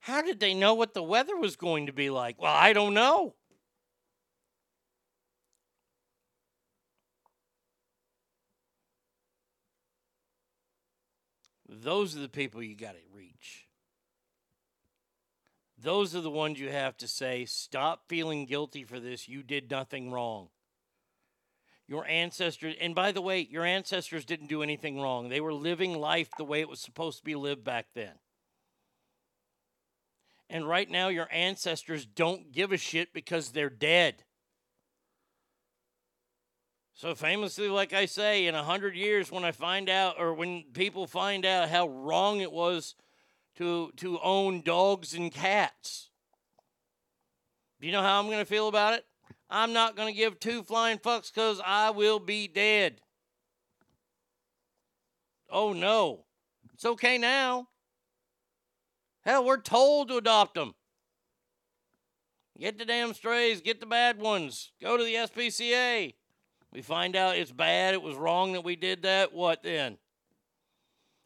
How 0.00 0.20
did 0.22 0.40
they 0.40 0.54
know 0.54 0.74
what 0.74 0.92
the 0.92 1.02
weather 1.02 1.36
was 1.36 1.56
going 1.56 1.86
to 1.86 1.92
be 1.92 2.10
like? 2.10 2.40
Well, 2.40 2.52
I 2.52 2.72
don't 2.72 2.94
know. 2.94 3.34
Those 11.68 12.16
are 12.16 12.20
the 12.20 12.28
people 12.28 12.62
you 12.62 12.76
got 12.76 12.92
to. 12.92 13.13
Those 15.84 16.16
are 16.16 16.22
the 16.22 16.30
ones 16.30 16.58
you 16.58 16.70
have 16.70 16.96
to 16.96 17.06
say, 17.06 17.44
stop 17.44 18.08
feeling 18.08 18.46
guilty 18.46 18.84
for 18.84 18.98
this. 18.98 19.28
You 19.28 19.42
did 19.42 19.70
nothing 19.70 20.10
wrong. 20.10 20.48
Your 21.86 22.06
ancestors, 22.06 22.74
and 22.80 22.94
by 22.94 23.12
the 23.12 23.20
way, 23.20 23.40
your 23.40 23.66
ancestors 23.66 24.24
didn't 24.24 24.46
do 24.46 24.62
anything 24.62 24.98
wrong. 24.98 25.28
They 25.28 25.42
were 25.42 25.52
living 25.52 25.98
life 25.98 26.30
the 26.38 26.44
way 26.44 26.62
it 26.62 26.70
was 26.70 26.80
supposed 26.80 27.18
to 27.18 27.24
be 27.24 27.34
lived 27.34 27.64
back 27.64 27.88
then. 27.94 28.12
And 30.48 30.66
right 30.66 30.88
now, 30.88 31.08
your 31.08 31.28
ancestors 31.30 32.06
don't 32.06 32.50
give 32.50 32.72
a 32.72 32.78
shit 32.78 33.12
because 33.12 33.50
they're 33.50 33.68
dead. 33.68 34.24
So, 36.94 37.14
famously, 37.14 37.68
like 37.68 37.92
I 37.92 38.06
say, 38.06 38.46
in 38.46 38.54
a 38.54 38.62
hundred 38.62 38.96
years, 38.96 39.30
when 39.30 39.44
I 39.44 39.52
find 39.52 39.90
out, 39.90 40.14
or 40.18 40.32
when 40.32 40.64
people 40.72 41.06
find 41.06 41.44
out 41.44 41.68
how 41.68 41.88
wrong 41.88 42.40
it 42.40 42.52
was 42.52 42.94
to 43.56 43.92
to 43.96 44.18
own 44.20 44.62
dogs 44.62 45.14
and 45.14 45.32
cats, 45.32 46.10
do 47.80 47.86
you 47.86 47.92
know 47.92 48.02
how 48.02 48.18
I'm 48.18 48.26
going 48.26 48.38
to 48.38 48.44
feel 48.44 48.68
about 48.68 48.94
it? 48.94 49.04
I'm 49.50 49.72
not 49.72 49.96
going 49.96 50.12
to 50.12 50.18
give 50.18 50.40
two 50.40 50.62
flying 50.62 50.98
fucks 50.98 51.32
because 51.32 51.60
I 51.64 51.90
will 51.90 52.18
be 52.18 52.48
dead. 52.48 53.00
Oh 55.50 55.72
no, 55.72 56.24
it's 56.72 56.84
okay 56.84 57.18
now. 57.18 57.68
Hell, 59.24 59.44
we're 59.44 59.60
told 59.60 60.08
to 60.08 60.16
adopt 60.16 60.54
them. 60.54 60.74
Get 62.58 62.78
the 62.78 62.84
damn 62.84 63.14
strays, 63.14 63.60
get 63.60 63.80
the 63.80 63.86
bad 63.86 64.18
ones. 64.18 64.72
Go 64.80 64.96
to 64.96 65.04
the 65.04 65.14
SPCA. 65.14 66.14
We 66.72 66.82
find 66.82 67.16
out 67.16 67.36
it's 67.36 67.52
bad, 67.52 67.94
it 67.94 68.02
was 68.02 68.16
wrong 68.16 68.52
that 68.52 68.64
we 68.64 68.76
did 68.76 69.02
that. 69.02 69.32
What 69.32 69.62
then? 69.62 69.98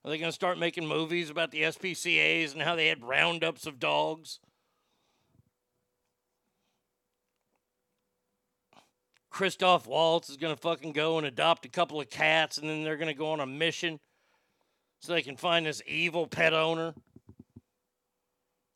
Are 0.09 0.11
they 0.11 0.17
going 0.17 0.31
to 0.31 0.35
start 0.35 0.57
making 0.57 0.87
movies 0.87 1.29
about 1.29 1.51
the 1.51 1.65
SPCAs 1.65 2.55
and 2.55 2.63
how 2.63 2.75
they 2.75 2.87
had 2.87 3.05
roundups 3.05 3.67
of 3.67 3.79
dogs? 3.79 4.41
Christoph 9.29 9.87
Waltz 9.87 10.31
is 10.31 10.39
going 10.39 10.57
to 10.57 10.59
fucking 10.63 10.93
go 10.93 11.19
and 11.19 11.27
adopt 11.27 11.67
a 11.67 11.69
couple 11.69 12.01
of 12.01 12.09
cats 12.09 12.57
and 12.57 12.71
then 12.71 12.85
they're 12.85 12.97
going 12.97 13.13
to 13.13 13.13
go 13.13 13.33
on 13.33 13.41
a 13.41 13.47
mission 13.47 14.01
so 15.03 15.13
they 15.13 15.21
can 15.21 15.37
find 15.37 15.67
this 15.67 15.83
evil 15.87 16.27
pet 16.27 16.55
owner. 16.55 16.95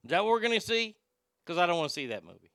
Is 0.04 0.10
that 0.10 0.22
what 0.22 0.32
we're 0.32 0.40
going 0.40 0.52
to 0.52 0.60
see? 0.60 0.96
Because 1.46 1.56
I 1.56 1.64
don't 1.64 1.78
want 1.78 1.88
to 1.88 1.94
see 1.94 2.08
that 2.08 2.26
movie. 2.26 2.52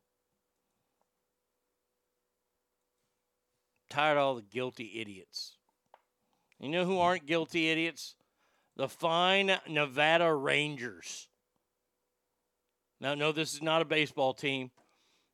Tired 3.89 4.19
of 4.19 4.23
all 4.23 4.35
the 4.35 4.43
guilty 4.43 4.99
idiots. 5.01 5.57
You 6.59 6.69
know 6.69 6.85
who 6.85 6.99
aren't 6.99 7.25
guilty 7.25 7.71
idiots? 7.71 8.16
The 8.77 8.87
fine 8.87 9.57
Nevada 9.67 10.31
Rangers. 10.31 11.27
Now, 13.01 13.15
no, 13.15 13.31
this 13.31 13.55
is 13.55 13.61
not 13.63 13.81
a 13.81 13.85
baseball 13.85 14.35
team. 14.35 14.69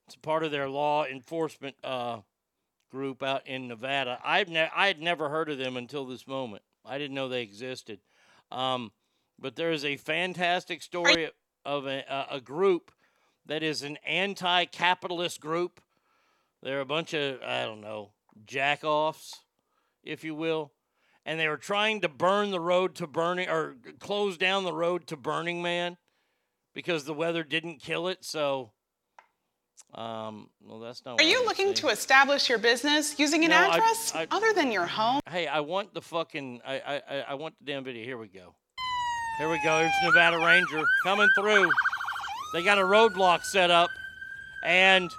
It's 0.07 0.15
part 0.15 0.45
of 0.45 0.51
their 0.51 0.69
law 0.69 1.05
enforcement 1.05 1.75
uh, 1.83 2.19
group 2.89 3.21
out 3.21 3.45
in 3.45 3.67
Nevada. 3.67 4.17
I've 4.23 4.47
ne- 4.47 4.71
I 4.73 4.87
had 4.87 5.01
never 5.01 5.27
heard 5.27 5.49
of 5.49 5.57
them 5.57 5.75
until 5.75 6.05
this 6.05 6.25
moment. 6.25 6.63
I 6.85 6.97
didn't 6.97 7.15
know 7.15 7.27
they 7.27 7.41
existed. 7.41 7.99
Um, 8.49 8.93
but 9.37 9.57
there 9.57 9.71
is 9.73 9.83
a 9.83 9.97
fantastic 9.97 10.81
story 10.81 11.29
of 11.65 11.85
a, 11.85 12.03
a, 12.09 12.35
a 12.35 12.41
group 12.41 12.91
that 13.45 13.61
is 13.61 13.83
an 13.83 13.97
anti-capitalist 14.05 15.41
group. 15.41 15.81
They're 16.61 16.79
a 16.79 16.85
bunch 16.85 17.13
of 17.13 17.41
I 17.45 17.65
don't 17.65 17.81
know 17.81 18.11
jackoffs, 18.45 19.39
if 20.01 20.23
you 20.23 20.33
will, 20.33 20.71
and 21.25 21.39
they 21.39 21.47
were 21.47 21.57
trying 21.57 22.01
to 22.01 22.09
burn 22.09 22.51
the 22.51 22.59
road 22.59 22.95
to 22.95 23.07
Burning 23.07 23.49
or 23.49 23.75
close 23.99 24.37
down 24.37 24.63
the 24.63 24.73
road 24.73 25.07
to 25.07 25.17
Burning 25.17 25.61
Man 25.61 25.97
because 26.73 27.05
the 27.05 27.13
weather 27.13 27.43
didn't 27.43 27.81
kill 27.81 28.07
it. 28.07 28.23
So, 28.25 28.71
um, 29.93 30.49
well, 30.61 30.79
that's 30.79 31.03
not. 31.05 31.19
Are 31.19 31.23
you 31.23 31.45
looking 31.45 31.67
saying. 31.67 31.75
to 31.75 31.87
establish 31.89 32.49
your 32.49 32.57
business 32.57 33.17
using 33.19 33.43
an 33.45 33.51
No, 33.51 33.71
address 33.71 34.11
I- 34.15 34.27
other 34.31 34.51
than 34.53 34.71
your 34.71 34.85
home? 34.87 35.21
Hey, 35.29 35.47
I 35.47 35.59
want 35.59 35.93
the 35.93 36.01
fucking. 36.01 36.61
I, 36.65 36.75
I 36.75 36.95
I- 37.17 37.25
I 37.29 37.33
want 37.35 37.55
the 37.59 37.65
damn 37.65 37.83
video. 37.83 38.03
Here 38.03 38.17
we 38.17 38.27
go. 38.27 38.55
Here 39.39 39.49
we 39.49 39.59
go. 39.63 39.79
Here's 39.79 39.91
Nevada 40.03 40.37
Ranger 40.37 40.83
coming 41.03 41.27
through. 41.37 41.69
They 42.53 42.63
got 42.63 42.77
a 42.77 42.81
roadblock 42.83 43.43
set 43.43 43.71
up, 43.71 43.89
and 44.63 45.09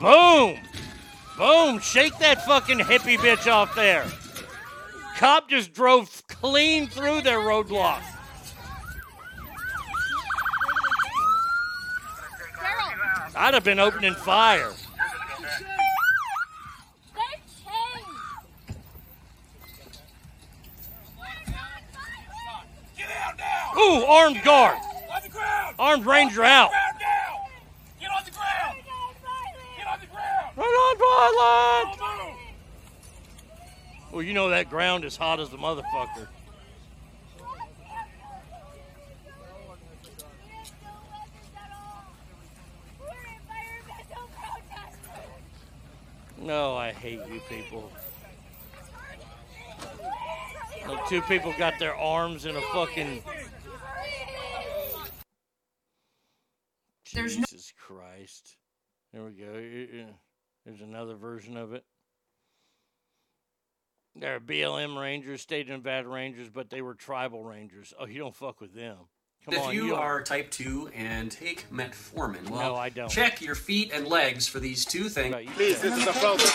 boom, 0.00 0.58
boom, 1.36 1.78
shake 1.80 2.16
that 2.18 2.44
fucking 2.46 2.78
hippie 2.78 3.18
bitch 3.18 3.50
off 3.50 3.74
there. 3.74 4.06
Cop 5.16 5.48
just 5.48 5.72
drove 5.72 6.22
clean 6.26 6.88
through 6.88 7.22
their 7.22 7.38
roadblock. 7.38 8.02
I'd 13.34 13.54
have 13.54 13.64
been 13.64 13.78
opening 13.78 14.14
fire. 14.14 14.72
Ooh, 23.78 24.04
armed 24.04 24.42
guard. 24.44 24.78
Armed 25.78 26.06
ranger 26.06 26.44
out. 26.44 26.70
Get 28.00 28.10
on 28.10 28.24
the 28.24 28.30
ground! 28.30 28.78
Get 29.76 29.86
on 29.86 30.00
the 30.00 30.06
ground! 30.06 30.56
Run 30.56 30.66
on, 30.66 30.98
violent! 30.98 32.01
Well, 34.12 34.22
you 34.22 34.34
know 34.34 34.50
that 34.50 34.68
ground 34.68 35.06
is 35.06 35.16
hot 35.16 35.40
as 35.40 35.48
the 35.48 35.56
motherfucker. 35.56 36.28
No, 46.36 46.76
I 46.76 46.92
hate 46.92 47.20
you 47.26 47.40
people. 47.48 47.90
The 50.86 51.00
two 51.08 51.22
people 51.22 51.54
got 51.56 51.78
their 51.78 51.94
arms 51.96 52.44
in 52.44 52.54
a 52.54 52.60
fucking. 52.60 53.22
There's 57.14 57.38
no- 57.38 57.44
Jesus 57.48 57.72
Christ. 57.78 58.56
There 59.12 59.24
we 59.24 59.32
go. 59.32 59.54
Here- 59.58 59.86
here- 59.86 60.14
There's 60.64 60.80
another 60.80 61.14
version 61.14 61.56
of 61.56 61.72
it. 61.72 61.84
They're 64.14 64.40
BLM 64.40 65.00
Rangers, 65.00 65.40
State 65.40 65.70
of 65.70 65.76
Nevada 65.78 66.08
Rangers, 66.08 66.48
but 66.50 66.70
they 66.70 66.82
were 66.82 66.94
tribal 66.94 67.42
Rangers. 67.42 67.94
Oh, 67.98 68.06
you 68.06 68.18
don't 68.18 68.34
fuck 68.34 68.60
with 68.60 68.74
them. 68.74 68.96
Come 69.44 69.54
if 69.54 69.60
on, 69.60 69.74
you 69.74 69.88
don't- 69.88 69.98
are 69.98 70.22
type 70.22 70.50
2 70.52 70.90
and 70.94 71.32
take 71.32 71.68
metformin, 71.72 72.48
well, 72.48 72.60
No, 72.74 72.76
I 72.76 72.90
don't. 72.90 73.08
check 73.10 73.40
your 73.40 73.56
feet 73.56 73.90
and 73.92 74.06
legs 74.06 74.46
for 74.46 74.60
these 74.60 74.84
two 74.84 75.08
things. 75.08 75.34
Please, 75.56 75.80
this 75.80 75.96
is 75.96 76.06
a 76.06 76.12
public 76.12 76.46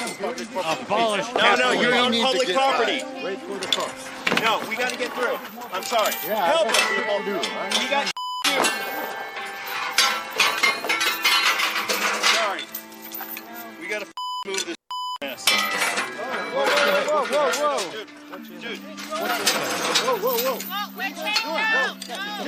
Abolish 0.81 1.33
No, 1.33 1.55
no, 1.55 1.71
you're 1.71 1.95
on 1.95 2.13
public 2.13 2.53
property. 2.53 3.03
Wait 3.25 3.39
for 3.41 3.57
the 3.57 3.67
cops. 3.67 4.09
No, 4.41 4.63
we 4.69 4.77
got 4.77 4.91
to 4.91 4.97
get 4.97 5.11
through. 5.13 5.37
I'm 5.73 5.83
sorry. 5.83 6.13
Yeah, 6.25 6.45
Help 6.45 6.67
us, 6.67 6.87
people. 6.95 7.23
do, 7.25 7.33
right? 7.57 7.77
We 7.79 7.89
got 7.89 8.11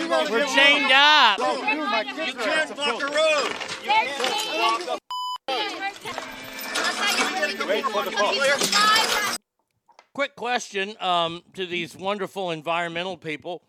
my 0.09 2.03
kids 2.03 2.27
You 2.27 2.33
can't 2.33 2.75
block 2.75 3.01
a 3.01 3.05
road. 3.05 3.55
You 3.83 3.89
can't 3.89 4.85
block 4.85 4.99
Wait 7.67 7.85
for 7.85 8.03
the 8.03 8.11
phone. 8.11 9.37
Quick 10.13 10.35
question 10.35 10.95
um, 10.99 11.43
to 11.53 11.65
these 11.65 11.95
wonderful 11.95 12.51
environmental 12.51 13.15
people. 13.17 13.63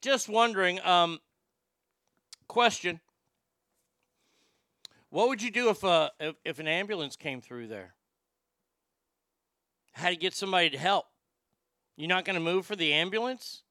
Just 0.00 0.28
wondering, 0.28 0.80
um, 0.80 1.18
question. 2.48 3.00
What 5.10 5.28
would 5.28 5.42
you 5.42 5.50
do 5.50 5.68
if, 5.68 5.84
uh, 5.84 6.10
if 6.18 6.36
if 6.44 6.58
an 6.58 6.66
ambulance 6.66 7.16
came 7.16 7.40
through 7.40 7.68
there? 7.68 7.94
How 9.92 10.08
to 10.08 10.16
get 10.16 10.34
somebody 10.34 10.70
to 10.70 10.78
help? 10.78 11.06
You're 11.96 12.08
not 12.08 12.24
going 12.24 12.34
to 12.34 12.40
move 12.40 12.66
for 12.66 12.74
the 12.74 12.92
ambulance 12.92 13.63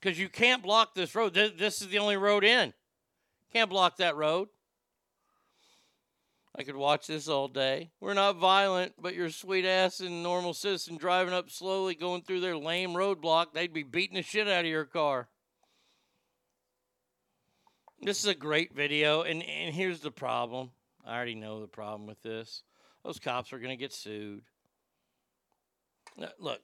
because 0.00 0.18
you 0.18 0.28
can't 0.28 0.62
block 0.62 0.94
this 0.94 1.14
road. 1.14 1.34
This, 1.34 1.82
is 1.82 1.88
the 1.88 1.98
only 1.98 2.16
road 2.16 2.44
in. 2.44 2.72
Can't 3.52 3.70
block 3.70 3.98
that 3.98 4.16
road. 4.16 4.48
I 6.56 6.62
could 6.62 6.76
watch 6.76 7.06
this 7.06 7.28
all 7.28 7.48
day. 7.48 7.90
We're 8.00 8.14
not 8.14 8.36
violent, 8.36 8.94
but 9.00 9.14
your 9.14 9.30
sweet 9.30 9.64
ass 9.64 10.00
and 10.00 10.22
normal 10.22 10.52
citizen 10.52 10.96
driving 10.96 11.32
up 11.32 11.48
slowly, 11.50 11.94
going 11.94 12.22
through 12.22 12.40
their 12.40 12.56
lame 12.56 12.90
roadblock, 12.90 13.52
they'd 13.52 13.72
be 13.72 13.84
beating 13.84 14.16
the 14.16 14.22
shit 14.22 14.48
out 14.48 14.64
of 14.64 14.70
your 14.70 14.84
car. 14.84 15.28
This 18.02 18.18
is 18.18 18.26
a 18.26 18.34
great 18.34 18.74
video, 18.74 19.22
and, 19.22 19.42
and 19.42 19.74
here's 19.74 20.00
the 20.00 20.10
problem. 20.10 20.70
I 21.06 21.14
already 21.14 21.34
know 21.34 21.60
the 21.60 21.68
problem 21.68 22.06
with 22.06 22.20
this. 22.22 22.62
Those 23.04 23.18
cops 23.18 23.52
are 23.52 23.58
going 23.58 23.70
to 23.70 23.76
get 23.76 23.92
sued. 23.92 24.42
Look, 26.16 26.32
look, 26.38 26.60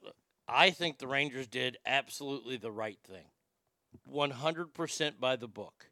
I 0.47 0.69
think 0.69 0.97
the 0.97 1.07
Rangers 1.07 1.47
did 1.47 1.77
absolutely 1.85 2.57
the 2.57 2.71
right 2.71 2.99
thing. 3.07 3.25
100% 4.11 5.19
by 5.19 5.35
the 5.35 5.47
book. 5.47 5.89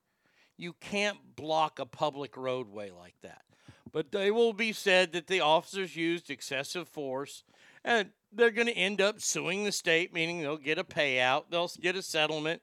You 0.57 0.73
can't 0.73 1.35
block 1.35 1.79
a 1.79 1.85
public 1.85 2.37
roadway 2.37 2.89
like 2.89 3.15
that. 3.21 3.41
But 3.91 4.11
they 4.11 4.31
will 4.31 4.53
be 4.53 4.73
said 4.73 5.13
that 5.13 5.27
the 5.27 5.41
officers 5.41 5.95
used 5.95 6.29
excessive 6.29 6.87
force 6.87 7.43
and 7.83 8.09
they're 8.31 8.51
going 8.51 8.67
to 8.67 8.73
end 8.73 8.99
up 8.99 9.21
suing 9.21 9.63
the 9.63 9.71
state, 9.71 10.13
meaning 10.13 10.41
they'll 10.41 10.57
get 10.57 10.77
a 10.77 10.83
payout, 10.83 11.45
they'll 11.49 11.71
get 11.79 11.95
a 11.95 12.01
settlement, 12.01 12.61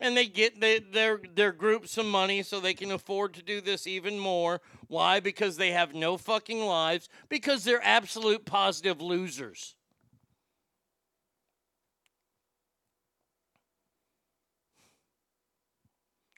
and 0.00 0.16
they 0.16 0.26
get 0.26 0.60
they, 0.60 0.80
their 0.80 1.20
their 1.34 1.52
group 1.52 1.86
some 1.86 2.10
money 2.10 2.42
so 2.42 2.58
they 2.58 2.74
can 2.74 2.90
afford 2.90 3.34
to 3.34 3.42
do 3.42 3.60
this 3.60 3.86
even 3.86 4.18
more. 4.18 4.60
Why? 4.88 5.20
Because 5.20 5.56
they 5.56 5.70
have 5.70 5.94
no 5.94 6.16
fucking 6.16 6.60
lives. 6.60 7.08
Because 7.28 7.62
they're 7.64 7.84
absolute 7.84 8.44
positive 8.44 9.00
losers. 9.00 9.76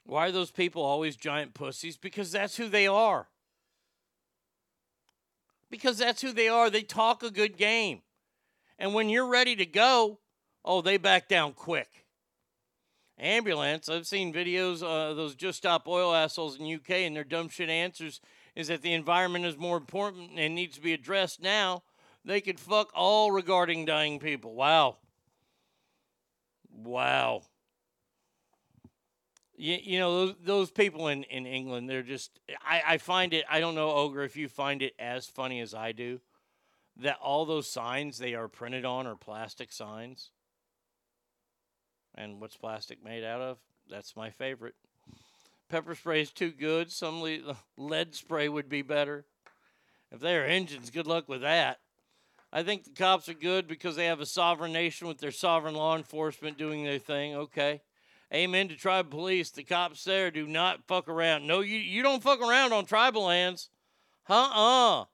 Why 0.07 0.27
are 0.27 0.31
those 0.31 0.51
people 0.51 0.81
always 0.83 1.17
giant 1.17 1.53
pussies? 1.53 1.97
Because 1.97 2.31
that's 2.31 2.55
who 2.55 2.69
they 2.69 2.87
are. 2.87 3.27
Because 5.69 5.97
that's 5.97 6.21
who 6.21 6.31
they 6.31 6.47
are. 6.47 6.69
They 6.69 6.81
talk 6.81 7.23
a 7.23 7.29
good 7.29 7.57
game. 7.57 8.01
And 8.79 8.93
when 8.93 9.09
you're 9.09 9.27
ready 9.27 9.55
to 9.57 9.65
go, 9.65 10.19
oh, 10.63 10.81
they 10.81 10.95
back 10.95 11.27
down 11.27 11.51
quick. 11.51 12.05
Ambulance, 13.19 13.89
I've 13.89 14.07
seen 14.07 14.31
videos 14.31 14.81
uh, 14.81 15.13
those 15.13 15.35
just 15.35 15.57
stop 15.57 15.87
oil 15.87 16.13
assholes 16.13 16.57
in 16.57 16.73
UK 16.73 16.91
and 16.91 17.15
their 17.15 17.23
dumb 17.23 17.49
shit 17.49 17.67
answers 17.67 18.21
is 18.55 18.67
that 18.67 18.83
the 18.83 18.93
environment 18.93 19.43
is 19.43 19.57
more 19.57 19.75
important 19.75 20.31
and 20.37 20.55
needs 20.55 20.75
to 20.75 20.81
be 20.81 20.93
addressed 20.93 21.41
now. 21.41 21.83
They 22.23 22.39
could 22.39 22.59
fuck 22.59 22.91
all 22.93 23.31
regarding 23.31 23.85
dying 23.85 24.19
people. 24.19 24.53
Wow. 24.53 24.97
Wow. 26.71 27.41
You, 29.57 29.77
you 29.81 29.99
know 29.99 30.27
those, 30.27 30.35
those 30.43 30.71
people 30.71 31.07
in, 31.07 31.23
in 31.23 31.45
England, 31.47 31.89
they're 31.89 32.03
just. 32.03 32.39
I, 32.63 32.81
I 32.87 32.97
find 32.97 33.33
it. 33.33 33.43
I 33.49 33.59
don't 33.59 33.75
know, 33.75 33.91
Ogre, 33.91 34.23
if 34.23 34.37
you 34.37 34.47
find 34.47 34.81
it 34.81 34.93
as 34.99 35.25
funny 35.25 35.59
as 35.61 35.73
I 35.73 35.91
do, 35.91 36.21
that 36.97 37.17
all 37.21 37.45
those 37.45 37.67
signs 37.67 38.19
they 38.19 38.35
are 38.35 38.47
printed 38.47 38.85
on 38.85 39.07
are 39.07 39.15
plastic 39.15 39.71
signs. 39.71 40.29
And 42.15 42.39
what's 42.39 42.55
plastic 42.55 43.03
made 43.03 43.23
out 43.23 43.41
of? 43.41 43.57
That's 43.89 44.15
my 44.15 44.29
favorite. 44.29 44.75
Pepper 45.69 45.95
spray 45.95 46.21
is 46.21 46.31
too 46.31 46.51
good. 46.51 46.91
Some 46.91 47.21
le- 47.21 47.57
lead 47.77 48.15
spray 48.15 48.49
would 48.49 48.69
be 48.69 48.81
better. 48.81 49.25
If 50.11 50.19
they 50.19 50.35
are 50.37 50.45
engines, 50.45 50.89
good 50.89 51.07
luck 51.07 51.27
with 51.27 51.41
that. 51.41 51.79
I 52.51 52.63
think 52.63 52.85
the 52.85 52.91
cops 52.91 53.27
are 53.27 53.33
good 53.33 53.67
because 53.67 53.95
they 53.95 54.05
have 54.05 54.21
a 54.21 54.25
sovereign 54.25 54.71
nation 54.71 55.07
with 55.07 55.19
their 55.19 55.31
sovereign 55.31 55.75
law 55.75 55.97
enforcement 55.97 56.57
doing 56.57 56.83
their 56.83 56.99
thing. 56.99 57.35
Okay. 57.35 57.81
Amen 58.33 58.67
to 58.67 58.75
tribal 58.75 59.11
police. 59.11 59.51
The 59.51 59.63
cops 59.63 60.03
there 60.03 60.31
do 60.31 60.47
not 60.47 60.85
fuck 60.87 61.07
around. 61.07 61.47
No, 61.47 61.61
you, 61.61 61.77
you 61.77 62.03
don't 62.03 62.21
fuck 62.21 62.41
around 62.41 62.73
on 62.73 62.85
tribal 62.85 63.23
lands. 63.23 63.69
Huh? 64.23 64.49
uh 64.53 65.05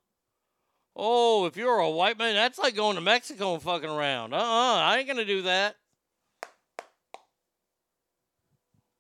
Oh, 0.96 1.46
if 1.46 1.58
you're 1.58 1.80
a 1.80 1.90
white 1.90 2.18
man, 2.18 2.36
that's 2.36 2.60
like 2.60 2.76
going 2.76 2.96
to 2.96 3.02
Mexico 3.02 3.54
and 3.54 3.64
fucking 3.64 3.90
around. 3.90 4.34
Uh 4.34 4.38
uh 4.38 4.76
I 4.76 4.98
ain't 4.98 5.08
to 5.18 5.26
do 5.26 5.44
that. 5.44 5.76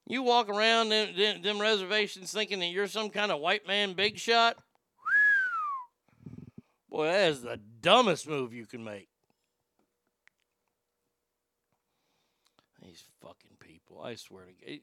You 0.07 0.21
walk 0.21 0.49
around 0.49 0.89
them, 0.89 1.15
them, 1.15 1.41
them 1.41 1.59
reservations 1.59 2.31
thinking 2.31 2.59
that 2.59 2.67
you're 2.67 2.87
some 2.87 3.09
kind 3.09 3.31
of 3.31 3.39
white 3.39 3.65
man 3.67 3.93
big 3.93 4.19
shot. 4.19 4.57
Boy, 6.89 7.05
that 7.05 7.31
is 7.31 7.41
the 7.41 7.59
dumbest 7.81 8.27
move 8.27 8.53
you 8.53 8.67
can 8.67 8.83
make. 8.83 9.07
These 12.83 13.05
fucking 13.21 13.57
people, 13.93 14.03
I 14.03 14.15
swear 14.15 14.45
to 14.45 14.53
God. 14.53 14.79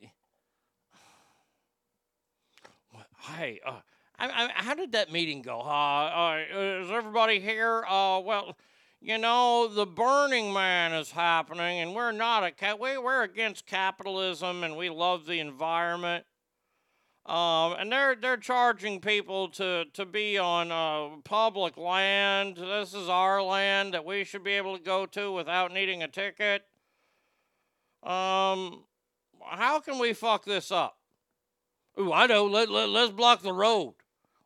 Hey, 3.37 3.61
uh, 3.65 3.81
I, 4.19 4.29
I, 4.29 4.51
how 4.55 4.75
did 4.75 4.93
that 4.93 5.13
meeting 5.13 5.43
go? 5.43 5.61
Uh, 5.61 5.65
uh, 5.65 6.45
is 6.83 6.91
everybody 6.91 7.39
here? 7.39 7.85
Uh, 7.89 8.21
well, 8.21 8.57
you 9.01 9.19
know, 9.19 9.69
the 9.69 9.87
Burning 9.87 10.53
Man 10.53 10.93
is 10.93 11.11
happening, 11.11 11.81
and 11.81 11.95
we're 11.95 12.13
not 12.13 12.43
a 12.43 12.77
we, 12.77 12.99
we're 12.99 13.23
against 13.23 13.67
capitalism, 13.67 14.65
and 14.65 14.77
we 14.77 14.91
love 14.91 15.27
the 15.27 15.39
environment. 15.39 16.25
Um, 17.27 17.75
and 17.79 17.93
they're 17.93 18.17
they're 18.17 18.37
charging 18.37 19.01
people 19.01 19.49
to 19.51 19.85
to 19.93 20.05
be 20.05 20.39
on 20.39 20.73
uh, 20.73 21.21
public 21.23 21.77
land. 21.77 22.57
This 22.57 22.95
is 22.95 23.09
our 23.09 23.43
land 23.43 23.95
that 23.95 24.05
we 24.05 24.25
should 24.25 24.43
be 24.43 24.53
able 24.53 24.77
to 24.77 24.83
go 24.83 25.07
to 25.07 25.31
without 25.31 25.73
needing 25.73 26.03
a 26.03 26.09
ticket. 26.09 26.63
Um, 28.03 28.85
how 29.49 29.81
can 29.81 29.99
we 29.99 30.13
fuck 30.13 30.45
this 30.45 30.71
up? 30.71 30.97
Ooh, 31.99 32.13
I 32.13 32.27
know. 32.27 32.47
Let, 32.47 32.71
let 32.71 32.89
let's 32.89 33.13
block 33.13 33.43
the 33.43 33.53
road. 33.53 33.95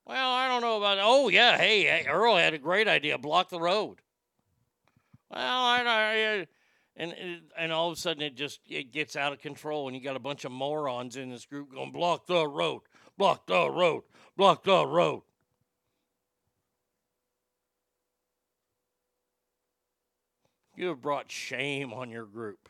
Well, 0.07 0.31
I 0.31 0.49
don't 0.49 0.63
know 0.63 0.77
about. 0.77 0.99
Oh 1.01 1.29
yeah, 1.29 1.57
hey, 1.57 1.83
hey, 1.83 2.07
Earl 2.09 2.37
had 2.37 2.55
a 2.55 2.59
great 2.59 2.89
idea. 2.89 3.19
Block 3.19 3.49
the 3.49 3.61
road. 3.61 4.01
Well, 5.31 5.41
I, 5.41 5.83
I 5.85 6.47
and 6.97 7.15
and 7.57 7.73
all 7.73 7.91
of 7.91 7.97
a 7.97 8.01
sudden 8.01 8.23
it 8.23 8.37
just 8.37 8.61
it 8.69 8.93
gets 8.93 9.17
out 9.17 9.33
of 9.33 9.41
control, 9.41 9.89
and 9.89 9.97
you 9.97 10.03
got 10.03 10.17
a 10.17 10.21
bunch 10.21 10.45
of 10.45 10.53
morons 10.53 11.17
in 11.17 11.31
this 11.31 11.47
group 11.47 11.73
going 11.73 11.93
block 11.93 12.27
the 12.27 12.47
road, 12.47 12.83
block 13.19 13.47
the 13.47 13.71
road, 13.71 14.03
block 14.37 14.65
the 14.65 14.87
road. 14.87 15.23
You 20.77 20.89
have 20.89 21.01
brought 21.01 21.31
shame 21.31 21.93
on 21.93 22.11
your 22.11 22.27
group. 22.27 22.69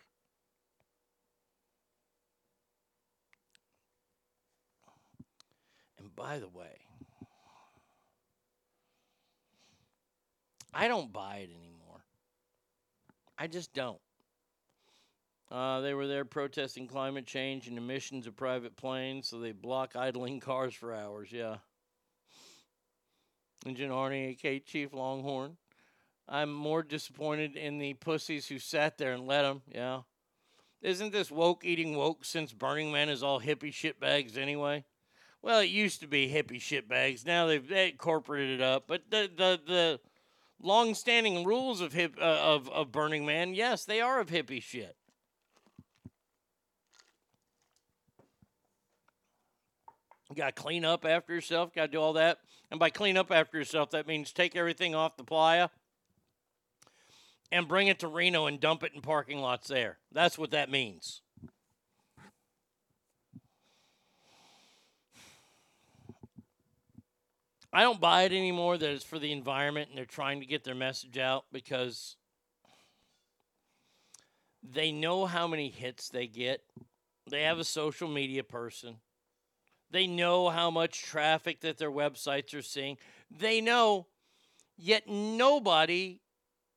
By 6.17 6.39
the 6.39 6.49
way, 6.49 6.79
I 10.73 10.89
don't 10.89 11.13
buy 11.13 11.37
it 11.37 11.51
anymore. 11.51 12.05
I 13.39 13.47
just 13.47 13.73
don't. 13.73 14.01
Uh, 15.51 15.81
they 15.81 15.95
were 15.95 16.07
there 16.07 16.25
protesting 16.25 16.89
climate 16.89 17.27
change 17.27 17.69
and 17.69 17.79
emissions 17.79 18.27
of 18.27 18.35
private 18.35 18.77
planes, 18.77 19.29
so 19.29 19.39
they 19.39 19.53
block 19.53 19.95
idling 19.95 20.41
cars 20.41 20.75
for 20.75 20.93
hours. 20.93 21.31
Yeah. 21.31 21.57
Engine 23.65 23.91
Arnie, 23.91 24.31
aka 24.31 24.59
Chief 24.59 24.93
Longhorn. 24.93 25.57
I'm 26.29 26.53
more 26.53 26.83
disappointed 26.83 27.57
in 27.57 27.79
the 27.79 27.95
pussies 27.95 28.49
who 28.49 28.59
sat 28.59 28.99
there 28.99 29.13
and 29.13 29.27
let 29.27 29.43
them. 29.43 29.63
Yeah. 29.73 30.01
Isn't 30.83 31.13
this 31.13 31.31
woke 31.31 31.65
eating 31.65 31.97
woke 31.97 32.25
since 32.25 32.53
Burning 32.53 32.91
Man 32.91 33.09
is 33.09 33.23
all 33.23 33.41
hippie 33.41 33.73
shitbags 33.73 34.37
anyway? 34.37 34.85
Well, 35.45 35.61
it 35.61 35.69
used 35.69 36.01
to 36.01 36.07
be 36.07 36.27
hippie 36.31 36.57
shitbags. 36.57 37.27
Now 37.27 37.47
they've 37.47 37.69
they 37.69 37.91
incorporated 37.91 38.61
it 38.61 38.63
up. 38.63 38.85
But 38.87 39.03
the 39.11 39.29
the 39.37 39.61
the 39.67 40.01
long-standing 40.59 41.45
rules 41.45 41.83
of 41.83 41.93
hip 41.93 42.17
uh, 42.19 42.25
of 42.25 42.71
of 42.71 42.91
Burning 42.91 43.27
Man, 43.27 43.53
yes, 43.53 43.85
they 43.85 44.01
are 44.01 44.21
of 44.21 44.31
hippie 44.31 44.63
shit. 44.63 44.97
You 50.31 50.37
got 50.37 50.57
to 50.57 50.63
clean 50.63 50.83
up 50.83 51.05
after 51.05 51.35
yourself. 51.35 51.75
Got 51.75 51.87
to 51.87 51.93
do 51.93 52.01
all 52.01 52.15
that. 52.15 52.39
And 52.71 52.81
by 52.81 52.89
clean 52.89 53.19
up 53.19 53.31
after 53.31 53.59
yourself, 53.59 53.91
that 53.91 54.07
means 54.07 54.33
take 54.33 54.57
everything 54.57 54.95
off 54.95 55.19
the 55.19 55.25
playa 55.25 55.69
and 57.53 57.69
bring 57.69 57.89
it 57.89 57.99
to 57.99 58.09
Reno 58.09 58.47
and 58.47 58.59
dump 58.59 58.83
it 58.83 58.93
in 58.95 59.03
parking 59.03 59.41
lots 59.41 59.69
there. 59.69 59.99
That's 60.11 60.39
what 60.39 60.53
that 60.53 60.71
means. 60.71 61.21
I 67.75 67.83
don't 67.83 68.01
buy 68.01 68.23
it 68.23 68.31
anymore 68.31 68.79
that 68.79 68.89
it's 68.89 69.05
for 69.05 69.19
the 69.19 69.33
environment 69.33 69.89
and 69.89 69.99
they're 69.99 70.05
trying 70.05 70.39
to 70.39 70.47
get 70.47 70.63
their 70.63 70.77
message 70.77 71.19
out 71.19 71.47
because 71.51 72.15
they 74.63 74.93
know 74.93 75.27
how 75.27 75.49
many 75.49 75.71
hits 75.71 76.09
they 76.09 76.29
get. 76.29 76.63
They 77.29 77.43
have 77.43 77.59
a 77.59 77.65
social 77.65 78.07
media 78.07 78.45
person. 78.45 78.99
They 79.91 80.07
know 80.07 80.51
how 80.51 80.71
much 80.71 81.03
traffic 81.03 81.63
that 81.63 81.79
their 81.79 81.91
websites 81.91 82.55
are 82.55 82.63
seeing. 82.63 82.97
They 83.29 83.61
know, 83.61 84.07
yet 84.77 85.09
nobody 85.09 86.21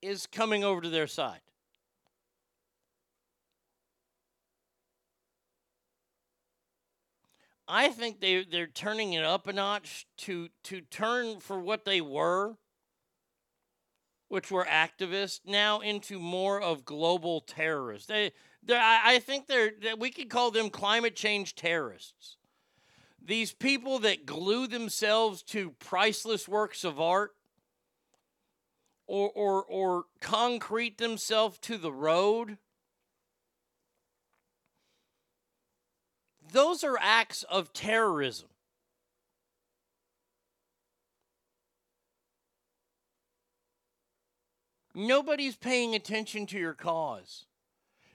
is 0.02 0.26
coming 0.26 0.64
over 0.64 0.82
to 0.82 0.90
their 0.90 1.06
side. 1.06 1.42
I 7.68 7.90
think 7.90 8.20
they 8.22 8.44
they're 8.44 8.68
turning 8.68 9.14
it 9.14 9.24
up 9.24 9.48
a 9.48 9.54
notch 9.54 10.08
to 10.20 10.50
to 10.64 10.82
turn 10.82 11.40
for 11.40 11.60
what 11.60 11.84
they 11.84 12.00
were, 12.00 12.56
which 14.30 14.50
were 14.50 14.66
activists, 14.66 15.42
now 15.46 15.82
into 15.82 16.20
more 16.20 16.62
of 16.62 16.86
global 16.86 17.42
terrorists. 17.42 18.08
They, 18.08 18.32
they 18.64 18.76
I 18.76 19.16
I 19.16 19.20
think 19.20 19.48
they're 19.48 19.72
we 19.98 20.12
could 20.12 20.30
call 20.30 20.52
them 20.52 20.70
climate 20.70 21.16
change 21.16 21.56
terrorists. 21.56 22.38
These 23.22 23.52
people 23.52 24.00
that 24.00 24.26
glue 24.26 24.68
themselves 24.68 25.44
to 25.44 25.72
priceless 25.72 26.48
works 26.48 26.86
of 26.86 27.02
art, 27.02 27.36
or 29.08 29.30
or 29.30 29.64
or 29.66 30.06
concrete 30.22 30.98
themselves 30.98 31.60
to 31.60 31.78
the 31.78 31.92
road. 31.92 32.58
Those 36.52 36.84
are 36.84 36.98
acts 37.02 37.44
of 37.44 37.74
terrorism. 37.74 38.48
Nobody's 44.96 45.56
paying 45.56 45.94
attention 45.94 46.48
to 46.48 46.58
your 46.58 46.74
cause, 46.74 47.46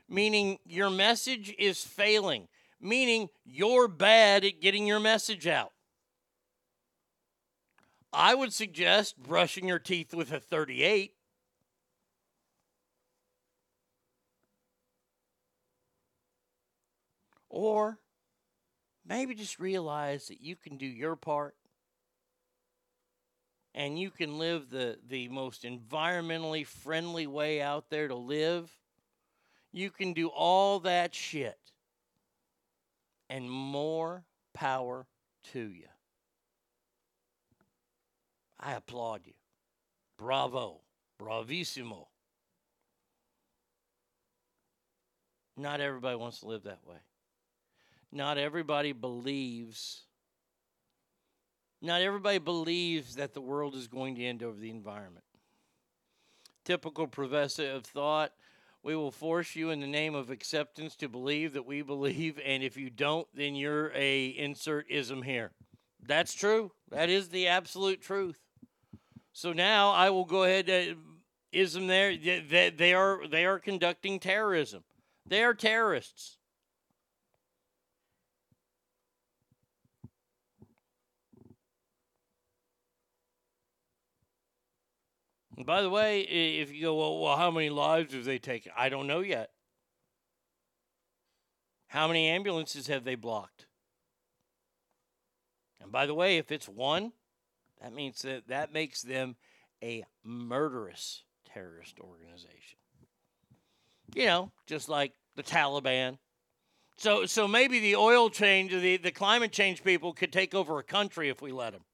meaning 0.09 0.59
your 0.67 0.91
message 0.91 1.55
is 1.57 1.85
failing, 1.85 2.49
meaning 2.81 3.29
you're 3.45 3.87
bad 3.87 4.45
at 4.45 4.61
getting 4.61 4.87
your 4.87 4.99
message 4.99 5.47
out. 5.47 5.73
I 8.13 8.35
would 8.35 8.53
suggest 8.53 9.17
brushing 9.17 9.69
your 9.69 9.79
teeth 9.79 10.13
with 10.13 10.33
a 10.33 10.41
38. 10.41 11.15
Or 17.49 17.99
maybe 19.12 19.34
just 19.34 19.59
realize 19.59 20.28
that 20.28 20.40
you 20.40 20.56
can 20.56 20.78
do 20.78 20.86
your 20.86 21.16
part 21.16 21.55
and 23.74 23.98
you 23.98 24.10
can 24.10 24.39
live 24.39 24.70
the, 24.70 24.98
the 25.06 25.28
most 25.28 25.64
environmentally 25.64 26.66
friendly 26.66 27.26
way 27.26 27.60
out 27.60 27.90
there 27.90 28.09
to 28.09 28.14
live. 28.14 28.74
You 29.70 29.90
can 29.90 30.14
do 30.14 30.28
all 30.28 30.80
that 30.80 31.14
shit 31.14 31.59
and 33.28 33.51
more 33.51 34.24
power 34.55 35.06
to 35.52 35.60
you. 35.60 35.89
I 38.59 38.72
applaud 38.72 39.26
you. 39.26 39.34
Bravo. 40.16 40.80
Bravissimo. 41.20 42.06
Not 45.59 45.82
everybody 45.82 46.16
wants 46.16 46.40
to 46.40 46.47
live 46.47 46.62
that 46.62 46.80
way. 46.86 46.97
Not 48.12 48.36
everybody 48.36 48.93
believes. 48.93 50.02
Not 51.80 52.02
everybody 52.02 52.39
believes 52.39 53.16
that 53.16 53.32
the 53.32 53.40
world 53.40 53.74
is 53.74 53.89
going 53.89 54.14
to 54.16 54.24
end 54.24 54.43
over 54.43 54.60
the 54.60 54.70
environment. 54.70 55.24
Typical 56.64 57.06
professor 57.06 57.70
of 57.70 57.84
thought. 57.84 58.32
We 58.84 58.94
will 58.97 59.10
force 59.10 59.56
you 59.56 59.70
in 59.70 59.80
the 59.80 59.86
name 59.86 60.14
of 60.14 60.30
acceptance 60.30 60.94
to 60.97 61.09
believe 61.09 61.55
that 61.55 61.66
we 61.66 61.82
believe, 61.82 62.39
and 62.44 62.62
if 62.62 62.76
you 62.76 62.90
don't, 62.90 63.26
then 63.32 63.55
you're 63.55 63.93
a 63.94 64.26
insert 64.26 64.90
ism 64.90 65.22
here. 65.22 65.52
That's 66.05 66.34
true. 66.34 66.72
That 66.90 67.09
is 67.09 67.28
the 67.28 67.47
absolute 67.47 68.02
truth. 68.02 68.39
So 69.32 69.52
now 69.52 69.93
I 69.93 70.10
will 70.10 70.24
go 70.24 70.43
ahead. 70.43 70.68
Uh, 70.68 70.94
ism 71.52 71.86
there? 71.86 72.16
They 72.16 72.93
are 72.93 73.26
they 73.28 73.47
are 73.47 73.59
conducting 73.59 74.18
terrorism. 74.18 74.82
They 75.24 75.43
are 75.44 75.55
terrorists. 75.55 76.39
And 85.62 85.66
by 85.68 85.82
the 85.82 85.90
way, 85.90 86.22
if 86.22 86.74
you 86.74 86.82
go, 86.82 86.97
well, 86.97 87.20
well, 87.20 87.36
how 87.36 87.52
many 87.52 87.70
lives 87.70 88.14
have 88.14 88.24
they 88.24 88.40
taken? 88.40 88.72
I 88.76 88.89
don't 88.89 89.06
know 89.06 89.20
yet. 89.20 89.51
How 91.86 92.09
many 92.09 92.26
ambulances 92.26 92.89
have 92.89 93.05
they 93.05 93.14
blocked? 93.14 93.66
And 95.80 95.93
by 95.93 96.06
the 96.06 96.14
way, 96.14 96.39
if 96.39 96.51
it's 96.51 96.68
one, 96.68 97.12
that 97.80 97.94
means 97.94 98.22
that 98.22 98.48
that 98.48 98.72
makes 98.72 99.02
them 99.02 99.36
a 99.80 100.02
murderous 100.24 101.22
terrorist 101.55 102.01
organization. 102.01 102.78
You 104.16 104.26
know, 104.26 104.52
just 104.66 104.89
like 104.89 105.12
the 105.36 105.44
Taliban. 105.44 106.18
So, 106.97 107.24
so 107.24 107.47
maybe 107.47 107.78
the 107.78 107.94
oil 107.94 108.30
change, 108.30 108.72
the, 108.72 108.97
the 108.97 109.12
climate 109.12 109.52
change 109.52 109.84
people 109.84 110.12
could 110.12 110.32
take 110.32 110.56
over 110.56 110.80
a 110.80 110.82
country 110.82 111.28
if 111.28 111.40
we 111.40 111.52
let 111.52 111.72
them. 111.72 111.84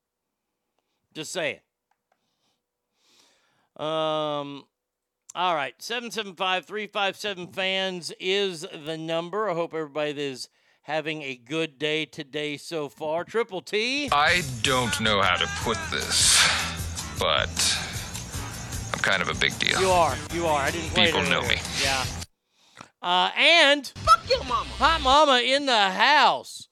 Just 1.12 1.32
saying. 1.32 1.60
Um, 3.78 4.64
all 5.34 5.54
right, 5.54 5.74
775 5.80 6.64
357 6.64 7.48
fans 7.48 8.12
is 8.18 8.66
the 8.84 8.98
number. 8.98 9.48
I 9.48 9.54
hope 9.54 9.72
everybody 9.72 10.20
is 10.20 10.48
having 10.82 11.22
a 11.22 11.36
good 11.36 11.78
day 11.78 12.04
today 12.06 12.56
so 12.56 12.88
far. 12.88 13.22
Triple 13.22 13.60
T. 13.60 14.08
I 14.10 14.42
don't 14.62 15.00
know 15.00 15.20
how 15.20 15.36
to 15.36 15.46
put 15.58 15.78
this, 15.90 16.42
but 17.20 17.78
I'm 18.92 19.00
kind 19.00 19.22
of 19.22 19.28
a 19.28 19.34
big 19.34 19.56
deal. 19.58 19.80
You 19.80 19.90
are. 19.90 20.16
You 20.32 20.46
are. 20.46 20.62
I 20.62 20.70
didn't 20.70 20.90
play 20.90 21.06
People 21.06 21.22
it 21.22 21.30
know 21.30 21.42
me. 21.42 21.56
Yeah. 21.82 22.04
Uh, 23.00 23.30
and 23.36 23.86
fuck 23.96 24.28
your 24.28 24.42
mama. 24.44 24.70
Hot 24.70 25.00
mama 25.02 25.40
in 25.44 25.66
the 25.66 25.90
house. 25.90 26.67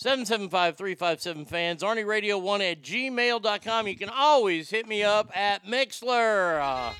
775-357 0.00 1.48
fans. 1.48 1.82
Arnie 1.82 2.06
Radio 2.06 2.38
1 2.38 2.62
at 2.62 2.82
gmail.com. 2.82 3.88
You 3.88 3.96
can 3.96 4.08
always 4.08 4.70
hit 4.70 4.86
me 4.86 5.02
up 5.02 5.36
at 5.36 5.66
Mixlr. 5.66 6.60
Uh, 6.60 6.94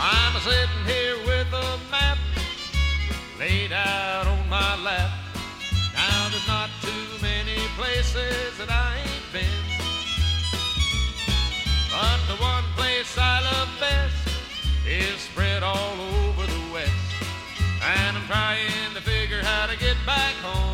I'm 0.00 0.40
sitting 0.42 0.84
here 0.84 1.16
with 1.24 1.48
a 1.54 1.78
map 1.90 2.18
laid 3.38 3.72
out 3.72 4.26
on 4.26 4.48
my 4.50 4.76
lap. 4.82 5.10
Now 5.94 6.28
there's 6.28 6.46
not 6.46 6.68
too 6.82 7.22
many 7.22 7.56
places 7.78 8.58
that 8.58 8.70
I 8.70 8.97
place 12.78 13.18
I 13.18 13.40
love 13.42 13.68
best 13.80 14.28
is 14.86 15.20
spread 15.20 15.64
all 15.64 15.96
over 16.22 16.46
the 16.46 16.72
West. 16.72 16.92
And 17.82 18.16
I'm 18.16 18.26
trying 18.26 18.94
to 18.94 19.02
figure 19.02 19.42
how 19.42 19.66
to 19.66 19.76
get 19.76 19.96
back 20.06 20.34
home 20.36 20.67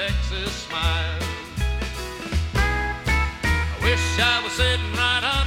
Texas 0.00 0.50
smile. 0.66 1.20
I 2.54 3.78
wish 3.82 4.00
I 4.18 4.40
was 4.42 4.52
sitting 4.52 4.92
right 4.94 5.20
under 5.22 5.39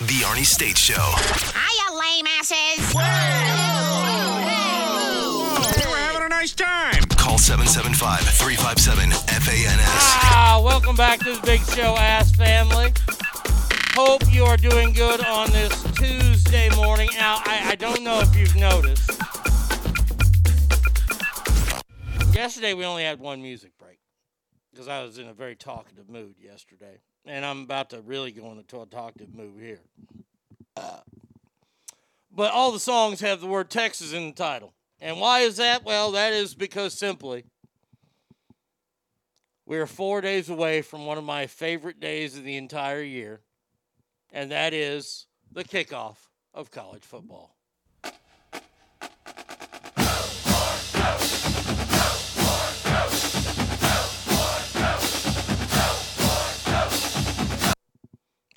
The 0.00 0.22
Arnie 0.22 0.44
State 0.44 0.78
Show. 0.78 0.94
Hiya, 0.94 1.98
lame 1.98 2.26
asses. 2.38 2.94
We're 2.94 3.02
having 5.96 6.22
a 6.22 6.28
nice 6.28 6.54
time. 6.54 7.02
Call 7.16 7.36
775 7.36 8.20
357 8.20 9.10
FANS. 9.10 9.80
Ah, 10.30 10.62
welcome 10.64 10.94
back 10.94 11.18
to 11.24 11.34
the 11.34 11.40
Big 11.44 11.60
Show, 11.62 11.96
ass 11.96 12.30
family. 12.30 12.92
Hope 13.96 14.22
you 14.32 14.44
are 14.44 14.56
doing 14.56 14.92
good 14.92 15.20
on 15.26 15.50
this 15.50 15.82
Tuesday 15.94 16.70
morning. 16.76 17.08
Now, 17.14 17.42
I, 17.44 17.70
I 17.70 17.74
don't 17.74 18.04
know 18.04 18.20
if 18.20 18.36
you've 18.36 18.54
noticed. 18.54 19.10
Yesterday, 22.32 22.72
we 22.72 22.84
only 22.84 23.02
had 23.02 23.18
one 23.18 23.42
music 23.42 23.72
break 23.80 23.98
because 24.70 24.86
I 24.86 25.02
was 25.02 25.18
in 25.18 25.26
a 25.26 25.34
very 25.34 25.56
talkative 25.56 26.08
mood 26.08 26.36
yesterday. 26.38 27.00
And 27.28 27.44
I'm 27.44 27.60
about 27.60 27.90
to 27.90 28.00
really 28.00 28.32
go 28.32 28.50
into 28.52 28.80
a 28.80 28.86
talkative 28.86 29.34
move 29.34 29.60
here. 29.60 29.80
Uh, 30.74 31.00
but 32.34 32.52
all 32.52 32.72
the 32.72 32.80
songs 32.80 33.20
have 33.20 33.42
the 33.42 33.46
word 33.46 33.68
Texas 33.68 34.14
in 34.14 34.28
the 34.28 34.32
title. 34.32 34.72
And 34.98 35.20
why 35.20 35.40
is 35.40 35.58
that? 35.58 35.84
Well, 35.84 36.12
that 36.12 36.32
is 36.32 36.54
because 36.54 36.94
simply 36.94 37.44
we 39.66 39.76
are 39.76 39.86
four 39.86 40.22
days 40.22 40.48
away 40.48 40.80
from 40.80 41.04
one 41.04 41.18
of 41.18 41.24
my 41.24 41.46
favorite 41.46 42.00
days 42.00 42.38
of 42.38 42.44
the 42.44 42.56
entire 42.56 43.02
year, 43.02 43.42
and 44.32 44.50
that 44.50 44.72
is 44.72 45.26
the 45.52 45.64
kickoff 45.64 46.16
of 46.54 46.70
college 46.70 47.02
football. 47.02 47.57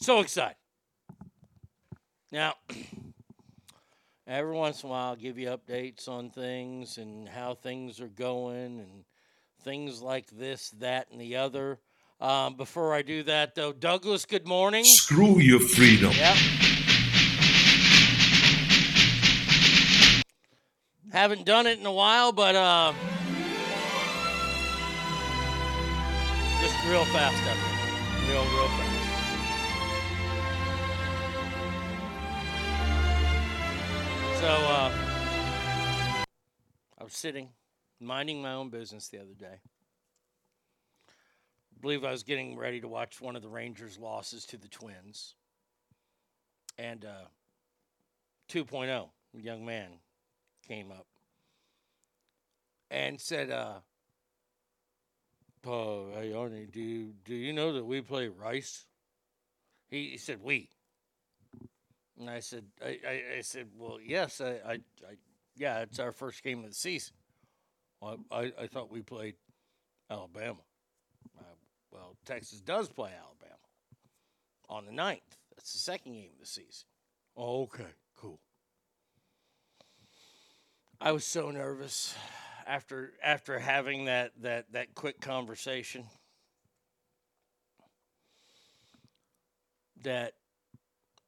So 0.02 0.20
excited. 0.20 0.56
Now, 2.32 2.56
every 4.28 4.56
once 4.56 4.82
in 4.82 4.90
a 4.90 4.92
while, 4.92 5.10
I'll 5.10 5.16
give 5.16 5.38
you 5.38 5.50
updates 5.50 6.10
on 6.10 6.32
things 6.32 6.98
and 6.98 7.30
how 7.30 7.54
things 7.54 8.02
are 8.02 8.08
going 8.08 8.80
and 8.80 9.06
things 9.64 10.02
like 10.02 10.26
this, 10.32 10.72
that, 10.80 11.12
and 11.12 11.22
the 11.22 11.36
other. 11.36 11.78
Um, 12.20 12.56
before 12.56 12.96
I 12.96 13.04
do 13.04 13.22
that, 13.24 13.54
though, 13.54 13.72
Douglas, 13.72 14.26
good 14.26 14.48
morning. 14.48 14.86
Screw 14.86 15.40
your 15.40 15.60
freedom. 15.60 16.12
Yep. 16.14 16.36
Haven't 21.12 21.46
done 21.46 21.68
it 21.68 21.78
in 21.78 21.86
a 21.86 21.92
while, 21.92 22.32
but 22.32 22.56
uh, 22.56 22.94
just 26.60 26.76
real 26.90 27.06
fast 27.06 27.44
up. 27.48 28.28
Real, 28.28 28.44
real 28.58 28.68
fast. 28.68 29.01
So 34.42 34.48
uh, 34.48 34.92
I 36.98 37.04
was 37.04 37.14
sitting, 37.14 37.50
minding 38.00 38.42
my 38.42 38.54
own 38.54 38.72
business 38.72 39.08
the 39.08 39.20
other 39.20 39.36
day. 39.38 39.60
I 41.08 41.80
believe 41.80 42.04
I 42.04 42.10
was 42.10 42.24
getting 42.24 42.58
ready 42.58 42.82
to 42.82 42.88
watch 42.88 43.22
one 43.22 43.36
of 43.36 43.44
the 43.44 43.50
Rangers' 43.50 44.00
losses 44.00 44.48
to 44.48 44.58
the 44.58 44.68
Twins. 44.68 45.36
And 46.80 47.06
uh, 47.06 47.28
2.0, 48.50 49.10
young 49.38 49.64
man, 49.64 49.90
came 50.68 50.92
up 50.92 51.06
and 52.90 53.22
said, 53.22 53.52
uh, 53.52 53.76
oh, 55.68 56.08
hey, 56.16 56.32
Arnie, 56.32 56.72
do 56.72 56.82
you, 56.82 57.14
do 57.26 57.36
you 57.36 57.54
know 57.54 57.74
that 57.74 57.86
we 57.86 58.02
play 58.02 58.28
Rice? 58.28 58.88
He, 59.88 60.10
he 60.10 60.18
said, 60.18 60.40
we. 60.42 60.68
And 62.20 62.30
I 62.30 62.40
said, 62.40 62.66
I, 62.84 63.00
I, 63.08 63.22
I 63.38 63.42
said, 63.42 63.68
well, 63.78 64.00
yes, 64.04 64.42
I, 64.42 64.50
I, 64.50 64.74
I, 64.74 65.18
yeah, 65.56 65.80
it's 65.80 66.00
our 66.00 66.12
first 66.12 66.44
game 66.44 66.64
of 66.64 66.70
the 66.70 66.76
season. 66.76 67.14
Well, 68.02 68.18
I, 68.32 68.52
I 68.60 68.68
thought 68.68 68.92
we 68.92 69.02
played 69.02 69.36
Alabama. 70.10 70.60
Uh, 71.38 71.44
well, 71.92 72.16
Texas 72.26 72.62
does 72.62 72.90
play 72.90 73.12
Alabama 73.12 73.58
on 74.70 74.86
the 74.86 74.92
9th. 74.92 75.20
That's 75.56 75.74
the 75.74 75.80
second 75.80 76.14
game 76.14 76.30
of 76.34 76.40
the 76.40 76.48
season. 76.48 76.88
Oh, 77.36 77.64
okay, 77.64 77.92
cool. 78.18 78.40
I 81.00 81.12
was 81.12 81.26
so 81.26 81.50
nervous 81.50 82.16
after 82.68 83.14
after 83.24 83.58
having 83.58 84.06
that 84.06 84.32
that 84.42 84.72
that 84.72 84.94
quick 84.94 85.20
conversation 85.20 86.06
that 90.04 90.34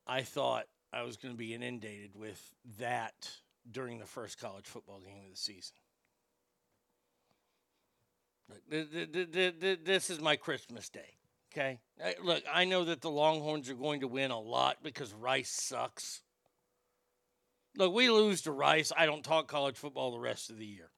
I 0.06 0.22
thought 0.22 0.66
I 0.94 1.02
was 1.04 1.18
going 1.18 1.34
to 1.34 1.38
be 1.38 1.54
inundated 1.54 2.12
with 2.16 2.40
that 2.80 3.30
during 3.70 3.98
the 3.98 4.06
first 4.06 4.40
college 4.40 4.66
football 4.66 5.00
game 5.00 5.24
of 5.26 5.32
the 5.32 5.38
season. 5.38 5.76
Look, 8.50 8.70
th- 8.70 8.92
th- 8.92 9.12
th- 9.12 9.32
th- 9.32 9.60
th- 9.60 9.80
This 9.84 10.10
is 10.10 10.22
my 10.22 10.36
Christmas 10.36 10.90
day. 10.90 11.18
Okay. 11.52 11.80
Look, 12.24 12.44
I 12.52 12.66
know 12.66 12.86
that 12.86 13.02
the 13.02 13.10
Longhorns 13.10 13.70
are 13.70 13.76
going 13.76 14.02
to 14.02 14.08
win 14.08 14.32
a 14.32 14.40
lot 14.40 14.78
because 14.84 15.14
Rice 15.14 15.52
sucks. 15.52 16.22
Look, 17.76 17.94
we 17.94 18.10
lose 18.10 18.42
to 18.44 18.52
Rice. 18.52 18.92
I 18.96 19.06
don't 19.06 19.24
talk 19.24 19.48
college 19.48 19.78
football 19.78 20.12
the 20.12 20.20
rest 20.20 20.50
of 20.50 20.58
the 20.58 20.66
year. 20.66 20.90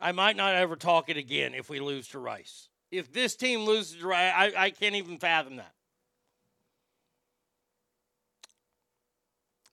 I 0.00 0.12
might 0.12 0.36
not 0.36 0.54
ever 0.54 0.76
talk 0.76 1.08
it 1.08 1.16
again 1.16 1.54
if 1.54 1.68
we 1.68 1.80
lose 1.80 2.08
to 2.08 2.18
Rice. 2.20 2.68
If 2.90 3.12
this 3.12 3.34
team 3.34 3.60
loses 3.60 4.00
to 4.00 4.06
Rice, 4.06 4.32
I, 4.34 4.52
I 4.56 4.70
can't 4.70 4.94
even 4.94 5.18
fathom 5.18 5.56
that. 5.56 5.72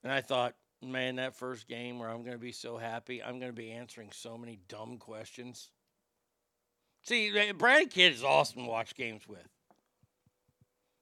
And 0.06 0.12
I 0.12 0.20
thought, 0.20 0.54
man, 0.80 1.16
that 1.16 1.34
first 1.34 1.66
game 1.66 1.98
where 1.98 2.08
I'm 2.08 2.22
going 2.22 2.36
to 2.36 2.38
be 2.38 2.52
so 2.52 2.76
happy, 2.76 3.20
I'm 3.20 3.40
going 3.40 3.50
to 3.50 3.56
be 3.56 3.72
answering 3.72 4.10
so 4.12 4.38
many 4.38 4.60
dumb 4.68 4.98
questions. 4.98 5.70
See, 7.02 7.32
Brad 7.58 7.90
Kidd 7.90 8.12
is 8.12 8.22
awesome 8.22 8.62
to 8.62 8.68
watch 8.68 8.94
games 8.94 9.26
with. 9.26 9.48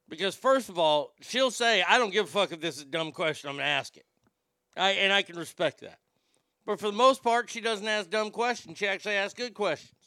Because, 0.09 0.33
first 0.33 0.69
of 0.69 0.79
all, 0.79 1.13
she'll 1.21 1.51
say, 1.51 1.83
I 1.87 1.99
don't 1.99 2.09
give 2.09 2.25
a 2.25 2.27
fuck 2.27 2.51
if 2.51 2.59
this 2.59 2.77
is 2.77 2.81
a 2.81 2.87
dumb 2.87 3.11
question, 3.11 3.47
I'm 3.47 3.57
going 3.57 3.65
to 3.65 3.69
ask 3.69 3.95
it. 3.95 4.07
I, 4.75 4.93
and 4.93 5.13
I 5.13 5.21
can 5.21 5.35
respect 5.35 5.81
that. 5.81 5.99
But 6.65 6.79
for 6.79 6.87
the 6.87 6.97
most 6.97 7.21
part, 7.21 7.47
she 7.51 7.61
doesn't 7.61 7.87
ask 7.87 8.09
dumb 8.09 8.31
questions. 8.31 8.79
She 8.79 8.87
actually 8.87 9.17
asks 9.17 9.37
good 9.37 9.53
questions. 9.53 10.01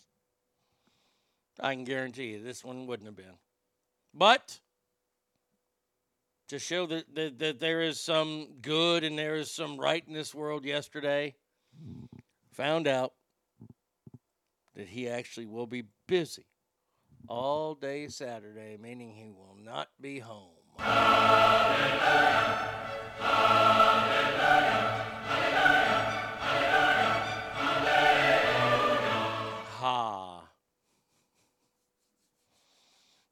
I 1.60 1.72
can 1.72 1.84
guarantee 1.84 2.32
you 2.32 2.42
this 2.42 2.64
one 2.64 2.88
wouldn't 2.88 3.06
have 3.06 3.16
been. 3.16 3.38
But 4.12 4.58
to 6.48 6.58
show 6.58 6.86
that, 6.86 7.14
that, 7.14 7.38
that 7.38 7.60
there 7.60 7.82
is 7.82 8.00
some 8.00 8.48
good 8.62 9.04
and 9.04 9.18
there 9.18 9.36
is 9.36 9.54
some 9.54 9.78
right 9.78 10.02
in 10.06 10.14
this 10.14 10.34
world 10.34 10.64
yesterday, 10.64 11.34
found 12.52 12.88
out 12.88 13.12
that 14.74 14.88
he 14.88 15.08
actually 15.08 15.46
will 15.46 15.66
be 15.66 15.84
busy 16.06 16.46
all 17.28 17.74
day 17.74 18.08
Saturday, 18.08 18.78
meaning 18.80 19.12
he 19.12 19.30
will 19.30 19.56
not 19.62 19.88
be 20.00 20.18
home. 20.18 20.54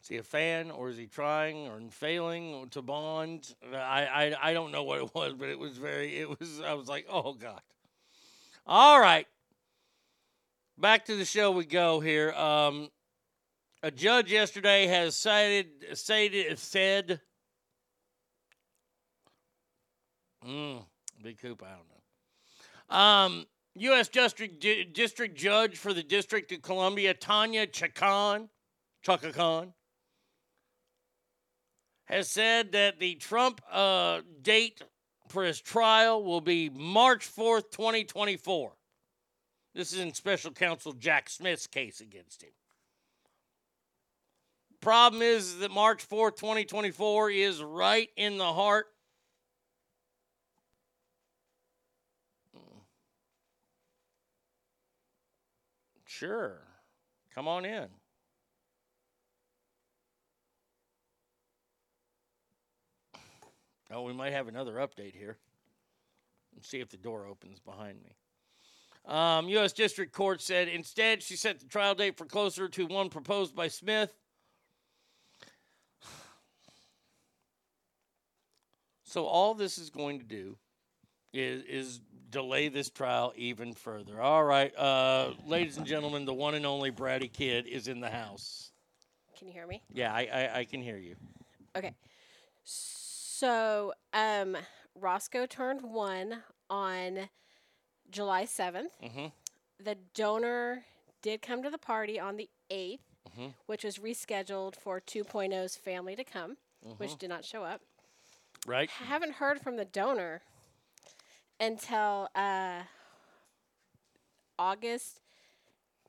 Is 0.06 0.10
he 0.10 0.16
a 0.18 0.22
fan 0.22 0.70
or 0.70 0.88
is 0.88 0.96
he 0.96 1.08
trying 1.08 1.66
or 1.66 1.80
failing 1.90 2.68
to 2.70 2.80
bond? 2.80 3.52
I, 3.74 4.06
I 4.06 4.50
I 4.50 4.52
don't 4.52 4.70
know 4.70 4.84
what 4.84 5.00
it 5.00 5.12
was, 5.12 5.34
but 5.34 5.48
it 5.48 5.58
was 5.58 5.78
very 5.78 6.18
it 6.18 6.28
was 6.28 6.62
I 6.64 6.74
was 6.74 6.86
like, 6.86 7.06
oh 7.10 7.32
God. 7.32 7.60
All 8.68 9.00
right. 9.00 9.26
Back 10.78 11.06
to 11.06 11.16
the 11.16 11.24
show 11.24 11.50
we 11.50 11.64
go 11.64 11.98
here. 11.98 12.30
Um, 12.34 12.90
a 13.82 13.90
judge 13.90 14.30
yesterday 14.30 14.86
has 14.86 15.16
cited 15.16 15.66
cited 15.94 16.56
said 16.56 17.20
mm, 20.46 20.84
Big 21.20 21.40
Coop, 21.40 21.64
I 21.64 21.74
don't 21.74 21.88
know. 21.88 22.96
Um, 22.96 23.46
U.S. 23.74 24.06
District 24.06 24.64
District 24.94 25.36
Judge 25.36 25.76
for 25.76 25.92
the 25.92 26.04
District 26.04 26.52
of 26.52 26.62
Columbia, 26.62 27.12
Tanya 27.12 27.66
Chutkan, 27.66 28.48
Chaka 29.02 29.32
Khan, 29.32 29.72
has 32.06 32.28
said 32.28 32.72
that 32.72 32.98
the 32.98 33.14
Trump 33.16 33.60
uh, 33.70 34.20
date 34.42 34.82
for 35.28 35.44
his 35.44 35.60
trial 35.60 36.24
will 36.24 36.40
be 36.40 36.70
March 36.70 37.28
4th, 37.28 37.70
2024. 37.70 38.72
This 39.74 39.92
is 39.92 40.00
in 40.00 40.14
special 40.14 40.52
counsel 40.52 40.92
Jack 40.92 41.28
Smith's 41.28 41.66
case 41.66 42.00
against 42.00 42.42
him. 42.42 42.50
problem 44.80 45.20
is 45.20 45.58
that 45.58 45.70
March 45.70 46.08
4th, 46.08 46.36
2024 46.36 47.30
is 47.30 47.62
right 47.62 48.08
in 48.16 48.38
the 48.38 48.52
heart. 48.52 48.86
Sure. 56.06 56.62
Come 57.34 57.48
on 57.48 57.66
in. 57.66 57.88
Oh, 63.90 64.02
we 64.02 64.12
might 64.12 64.32
have 64.32 64.48
another 64.48 64.74
update 64.74 65.14
here. 65.14 65.36
Let's 66.54 66.68
see 66.68 66.80
if 66.80 66.88
the 66.88 66.96
door 66.96 67.26
opens 67.26 67.60
behind 67.60 67.98
me. 68.02 68.16
Um, 69.06 69.48
U.S. 69.50 69.72
District 69.72 70.12
Court 70.12 70.40
said 70.40 70.68
instead 70.68 71.22
she 71.22 71.36
set 71.36 71.60
the 71.60 71.66
trial 71.66 71.94
date 71.94 72.16
for 72.16 72.24
closer 72.24 72.68
to 72.68 72.86
one 72.86 73.08
proposed 73.08 73.54
by 73.54 73.68
Smith. 73.68 74.10
So 79.08 79.24
all 79.24 79.54
this 79.54 79.78
is 79.78 79.88
going 79.88 80.18
to 80.18 80.26
do 80.26 80.58
is 81.32 81.62
is 81.62 82.00
delay 82.28 82.68
this 82.68 82.90
trial 82.90 83.32
even 83.36 83.72
further. 83.72 84.20
All 84.20 84.44
right, 84.44 84.76
uh, 84.76 85.30
ladies 85.46 85.78
and 85.78 85.86
gentlemen, 85.86 86.26
the 86.26 86.34
one 86.34 86.54
and 86.54 86.66
only 86.66 86.90
Bratty 86.90 87.32
Kid 87.32 87.66
is 87.66 87.88
in 87.88 88.00
the 88.00 88.10
house. 88.10 88.72
Can 89.38 89.46
you 89.46 89.54
hear 89.54 89.66
me? 89.66 89.80
Yeah, 89.90 90.12
I 90.12 90.28
I, 90.30 90.58
I 90.58 90.64
can 90.64 90.82
hear 90.82 90.98
you. 90.98 91.14
Okay. 91.74 91.94
So, 92.64 92.95
um, 93.42 94.56
Roscoe 94.94 95.46
turned 95.46 95.82
one 95.82 96.42
on 96.70 97.28
July 98.10 98.44
7th. 98.44 98.90
Mm-hmm. 99.02 99.26
The 99.84 99.96
donor 100.14 100.84
did 101.22 101.42
come 101.42 101.62
to 101.62 101.70
the 101.70 101.78
party 101.78 102.18
on 102.18 102.36
the 102.36 102.48
8th, 102.70 103.00
Mhm. 103.36 103.54
which 103.66 103.84
was 103.84 103.98
rescheduled 103.98 104.76
for 104.76 105.00
2.0's 105.00 105.76
family 105.76 106.16
to 106.16 106.24
come, 106.24 106.56
which 106.98 107.10
Mhm. 107.10 107.18
did 107.18 107.28
not 107.28 107.44
show 107.44 107.64
up. 107.64 107.82
Right. 108.66 108.90
I 109.00 109.04
haven't 109.04 109.32
heard 109.34 109.60
from 109.60 109.76
the 109.76 109.84
donor 109.84 110.42
until 111.60 112.28
uh, 112.34 112.84
August 114.58 115.20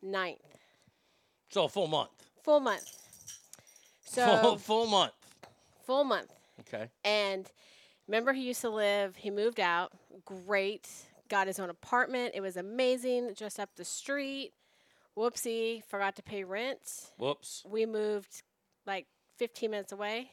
9th. 0.04 0.40
So 1.49 1.66
a 1.66 1.70
full 1.70 1.88
month. 1.88 2.12
Full 2.44 2.60
month. 2.60 2.86
So, 4.06 4.41
full, 4.41 4.58
full 4.70 4.86
month. 4.88 5.14
full 5.86 6.04
month. 6.04 6.32
Okay. 6.68 6.89
And 7.03 7.49
remember, 8.07 8.34
he 8.34 8.44
used 8.44 8.61
to 8.61 8.69
live, 8.69 9.15
he 9.15 9.30
moved 9.30 9.60
out. 9.60 9.91
Great. 10.26 10.89
Got 11.30 11.48
his 11.48 11.60
own 11.60 11.69
apartment. 11.69 12.31
It 12.35 12.41
was 12.41 12.57
amazing. 12.57 13.34
Just 13.35 13.60
up 13.60 13.69
the 13.76 13.85
street. 13.85 14.53
Whoopsie. 15.18 15.84
Forgot 15.85 16.15
to 16.18 16.23
pay 16.23 16.44
rent. 16.44 17.11
Whoops. 17.18 17.64
We 17.68 17.85
moved 17.85 18.44
like 18.85 19.07
15 19.38 19.72
minutes 19.72 19.91
away. 19.91 20.31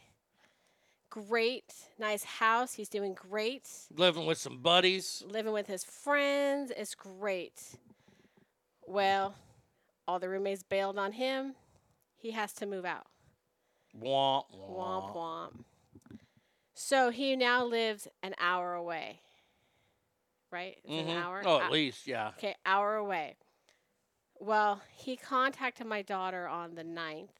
Great. 1.11 1.73
Nice 1.99 2.25
house. 2.25 2.75
He's 2.75 2.89
doing 2.89 3.15
great. 3.15 3.69
Living 3.97 4.27
with 4.27 4.39
some 4.39 4.59
buddies. 4.59 5.23
Living 5.27 5.53
with 5.53 5.67
his 5.67 5.85
friends. 5.85 6.73
It's 6.77 6.95
great. 6.95 7.61
Well, 8.87 9.35
all 10.07 10.19
the 10.19 10.29
roommates 10.29 10.63
bailed 10.63 10.99
on 10.99 11.13
him. 11.13 11.55
He 12.17 12.33
has 12.33 12.53
to 12.55 12.67
move 12.67 12.85
out. 12.85 13.07
Womp 14.01 14.45
Womp 14.53 15.15
womp. 15.15 15.53
So 16.75 17.11
he 17.11 17.37
now 17.37 17.65
lives 17.65 18.09
an 18.23 18.35
hour 18.39 18.75
away. 18.75 19.21
Right? 20.51 20.79
Mhm. 20.89 21.01
an 21.01 21.11
hour? 21.11 21.43
Oh, 21.45 21.59
at 21.59 21.67
Hou- 21.67 21.73
least, 21.73 22.07
yeah. 22.07 22.29
Okay, 22.39 22.55
hour 22.65 22.97
away. 22.97 23.37
Well, 24.39 24.83
he 24.95 25.17
contacted 25.17 25.87
my 25.87 26.03
daughter 26.03 26.47
on 26.47 26.75
the 26.75 26.85
9th 26.85 27.31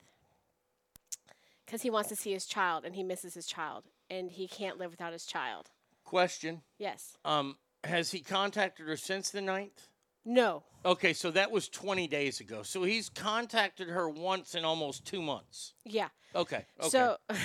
because 1.65 1.83
he 1.83 1.91
wants 1.91 2.09
to 2.09 2.17
see 2.17 2.33
his 2.33 2.47
child 2.47 2.85
and 2.85 2.95
he 2.95 3.03
misses 3.03 3.35
his 3.35 3.47
child 3.47 3.85
and 4.11 4.31
he 4.31 4.49
can't 4.49 4.79
live 4.79 4.91
without 4.91 5.13
his 5.13 5.27
child. 5.27 5.71
Question. 6.05 6.63
Yes. 6.79 7.17
Um, 7.25 7.59
has 7.85 8.11
he 8.13 8.21
contacted 8.21 8.87
her 8.87 8.97
since 8.97 9.31
the 9.31 9.41
9th? 9.41 9.89
No. 10.25 10.65
Okay, 10.85 11.13
so 11.13 11.31
that 11.31 11.51
was 11.51 11.69
20 11.69 12.07
days 12.09 12.41
ago. 12.41 12.63
So 12.63 12.83
he's 12.85 13.09
contacted 13.11 13.89
her 13.89 14.09
once 14.09 14.55
in 14.55 14.65
almost 14.65 15.05
two 15.05 15.23
months. 15.23 15.75
Yeah. 15.85 16.09
Okay. 16.35 16.65
Okay. 16.81 16.89
So 16.89 17.19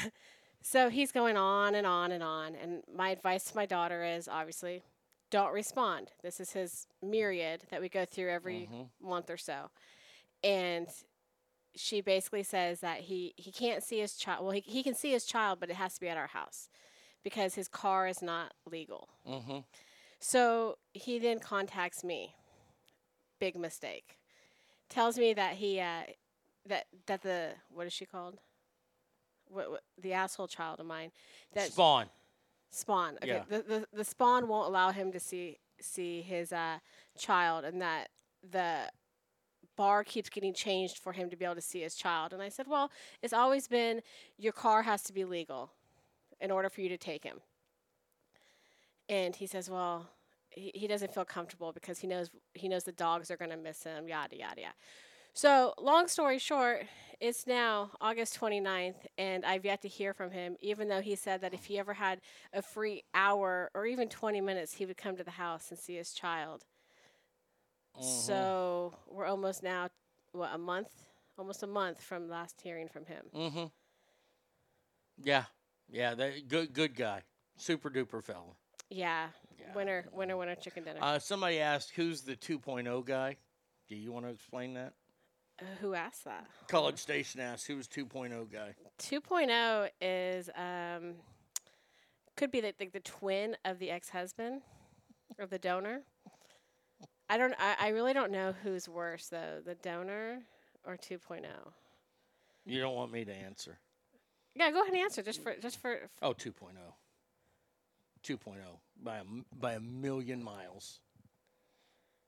so 0.62 0.90
he's 0.90 1.12
going 1.12 1.38
on 1.38 1.76
and 1.76 1.88
on 1.88 2.12
and 2.12 2.24
on 2.24 2.56
and 2.56 2.84
my 2.94 3.10
advice 3.10 3.46
to 3.46 3.56
my 3.56 3.66
daughter 3.66 4.04
is 4.04 4.28
obviously 4.28 4.84
don't 5.32 5.54
respond. 5.54 6.12
This 6.24 6.40
is 6.40 6.52
his 6.54 6.88
myriad 7.04 7.64
that 7.70 7.82
we 7.82 7.88
go 7.90 8.04
through 8.06 8.30
every 8.32 8.68
Mhm. 8.72 8.90
month 9.02 9.30
or 9.30 9.38
so. 9.38 9.70
And 10.44 10.88
she 11.76 12.02
basically 12.02 12.42
says 12.44 12.80
that 12.82 13.02
he, 13.02 13.34
he 13.38 13.52
can't 13.52 13.84
see 13.84 14.00
his 14.00 14.16
child. 14.16 14.44
Well, 14.44 14.54
he, 14.54 14.62
he 14.62 14.82
can 14.84 14.96
see 14.96 15.12
his 15.12 15.26
child, 15.26 15.60
but 15.60 15.70
it 15.70 15.76
has 15.76 15.94
to 15.96 16.00
be 16.02 16.10
at 16.10 16.18
our 16.18 16.28
house 16.28 16.68
because 17.24 17.54
his 17.56 17.68
car 17.68 18.08
is 18.08 18.22
not 18.24 18.54
legal. 18.66 19.10
mm-hmm. 19.28 19.60
So 20.20 20.78
he 20.94 21.20
then 21.20 21.40
contacts 21.40 22.04
me. 22.04 22.36
Big 23.40 23.56
mistake. 23.56 24.18
Tells 24.90 25.18
me 25.18 25.34
that 25.34 25.54
he 25.56 25.80
uh, 25.80 26.04
that 26.66 26.88
that 27.06 27.22
the 27.22 27.52
what 27.70 27.86
is 27.88 27.94
she 27.94 28.06
called? 28.06 28.40
What, 29.50 29.72
what 29.72 29.84
the 30.02 30.14
asshole 30.14 30.48
child 30.48 30.80
of 30.80 30.86
mine 30.86 31.12
that 31.54 31.72
Spawn. 31.72 32.06
Spawn. 32.72 33.16
Okay. 33.24 33.28
Yeah. 33.28 33.44
The, 33.50 33.64
the 33.64 33.88
the 33.94 34.04
spawn 34.04 34.48
won't 34.48 34.68
allow 34.68 34.92
him 34.92 35.12
to 35.12 35.20
see 35.20 35.58
see 35.82 36.22
his 36.22 36.54
uh, 36.54 36.78
child, 37.18 37.66
and 37.66 37.82
that 37.82 38.10
the 38.52 38.92
bar 39.76 40.04
keeps 40.04 40.30
getting 40.30 40.54
changed 40.54 40.98
for 40.98 41.14
him 41.14 41.30
to 41.30 41.38
be 41.38 41.46
able 41.46 41.56
to 41.56 41.62
see 41.62 41.82
his 41.82 41.96
child. 41.96 42.34
And 42.34 42.42
I 42.42 42.50
said, 42.50 42.68
well, 42.68 42.92
it's 43.22 43.34
always 43.34 43.68
been 43.68 44.02
your 44.38 44.52
car 44.52 44.82
has 44.84 45.02
to 45.04 45.14
be 45.14 45.24
legal 45.24 45.72
in 46.42 46.52
order 46.52 46.70
for 46.70 46.82
you 46.82 46.90
to 46.90 46.98
take 46.98 47.24
him. 47.24 47.40
And 49.08 49.36
he 49.36 49.48
says, 49.48 49.70
well, 49.70 50.10
he, 50.50 50.72
he 50.76 50.86
doesn't 50.86 51.14
feel 51.14 51.26
comfortable 51.26 51.72
because 51.72 52.00
he 52.00 52.08
knows 52.08 52.30
he 52.54 52.68
knows 52.68 52.84
the 52.84 52.92
dogs 52.92 53.32
are 53.32 53.38
going 53.38 53.52
to 53.52 53.58
miss 53.58 53.84
him, 53.84 54.08
yada 54.08 54.38
yada 54.38 54.62
yada. 54.62 54.74
So, 55.34 55.74
long 55.80 56.08
story 56.08 56.38
short, 56.38 56.86
it's 57.20 57.48
now 57.48 57.92
August 58.02 58.40
29th, 58.40 59.06
and 59.18 59.46
I've 59.46 59.64
yet 59.66 59.82
to 59.84 59.88
hear 59.88 60.14
from 60.14 60.32
him, 60.32 60.56
even 60.60 60.90
though 60.90 61.02
he 61.02 61.16
said 61.16 61.42
that 61.42 61.54
if 61.54 61.66
he 61.66 61.80
ever 61.80 61.94
had 61.94 62.20
a 62.54 62.62
free 62.62 63.04
hour 63.14 63.70
or 63.74 63.86
even 63.86 64.10
20 64.10 64.42
minutes, 64.42 64.74
he 64.74 64.86
would 64.86 64.98
come 64.98 65.16
to 65.18 65.24
the 65.24 65.32
house 65.32 65.70
and 65.70 65.80
see 65.80 65.96
his 65.96 66.14
child. 66.14 66.66
So, 68.02 68.94
we're 69.10 69.26
almost 69.26 69.64
now, 69.64 69.90
what, 70.32 70.52
a 70.54 70.58
month? 70.58 70.90
Almost 71.38 71.64
a 71.64 71.68
month 71.68 72.02
from 72.02 72.30
last 72.30 72.62
hearing 72.62 72.88
from 72.88 73.06
him. 73.06 73.26
Mm-hmm. 73.36 73.66
Yeah. 75.24 75.46
Yeah. 75.90 76.16
That, 76.16 76.48
good. 76.48 76.74
Good 76.74 76.96
guy. 76.96 77.24
Super 77.58 77.90
duper 77.90 78.24
fella. 78.24 78.56
Yeah. 78.90 79.28
Winner, 79.76 80.06
winner, 80.12 80.38
winner, 80.38 80.56
chicken 80.56 80.84
dinner. 80.84 81.00
Uh, 81.02 81.20
somebody 81.20 81.60
asked, 81.60 81.92
"Who's 81.92 82.22
the 82.22 82.36
2.0 82.36 83.06
guy?" 83.06 83.38
Do 83.88 83.96
you 83.96 84.12
want 84.12 84.26
to 84.26 84.32
explain 84.32 84.74
that? 84.76 84.94
Who 85.82 85.94
asked 85.94 86.26
that? 86.26 86.46
College 86.68 86.98
Station 87.00 87.42
asked, 87.42 87.68
"Who's 87.68 87.88
2.0 87.88 88.52
guy?" 88.52 88.76
2.0 89.00 89.90
is 90.02 90.50
um 90.56 91.16
could 92.36 92.52
be 92.52 92.62
the, 92.62 92.74
the 92.78 92.88
the 92.88 93.00
twin 93.00 93.58
of 93.66 93.80
the 93.80 93.90
ex-husband 93.92 94.62
or 95.38 95.46
the 95.46 95.60
donor. 95.60 96.02
I 97.30 97.38
don't 97.38 97.54
I, 97.60 97.76
I 97.80 97.88
really 97.90 98.14
don't 98.14 98.32
know 98.32 98.54
who's 98.64 98.88
worse 98.88 99.28
though, 99.28 99.62
the 99.66 99.76
donor 99.76 100.40
or 100.86 100.96
2.0. 100.96 101.46
You 102.66 102.80
don't 102.80 102.96
want 102.96 103.12
me 103.12 103.26
to 103.26 103.34
answer. 103.34 103.78
Yeah, 104.56 104.72
go 104.72 104.82
ahead 104.82 104.94
and 104.94 105.02
answer 105.02 105.22
just 105.22 105.42
for 105.42 105.56
just 105.56 105.80
for 105.82 106.10
Oh, 106.22 106.34
2.0. 106.34 106.54
2.0 108.24 108.56
by 109.02 109.18
a, 109.18 109.24
by 109.60 109.74
a 109.74 109.80
million 109.80 110.44
miles. 110.44 111.00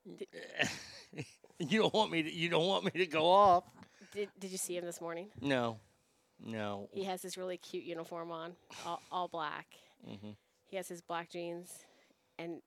you 1.58 1.80
don't 1.80 1.94
want 1.94 2.10
me 2.10 2.22
to. 2.22 2.32
You 2.32 2.48
don't 2.48 2.66
want 2.66 2.84
me 2.84 2.90
to 2.92 3.06
go 3.06 3.26
off. 3.30 3.64
did, 4.12 4.28
did 4.38 4.50
you 4.50 4.58
see 4.58 4.76
him 4.76 4.84
this 4.84 5.00
morning? 5.00 5.28
No, 5.40 5.78
no. 6.44 6.88
He 6.92 7.04
has 7.04 7.22
this 7.22 7.36
really 7.36 7.56
cute 7.56 7.84
uniform 7.84 8.30
on, 8.30 8.52
all, 8.86 9.00
all 9.10 9.28
black. 9.28 9.66
hmm 10.04 10.30
He 10.70 10.76
has 10.76 10.88
his 10.88 11.00
black 11.02 11.30
jeans 11.30 11.70
and 12.38 12.60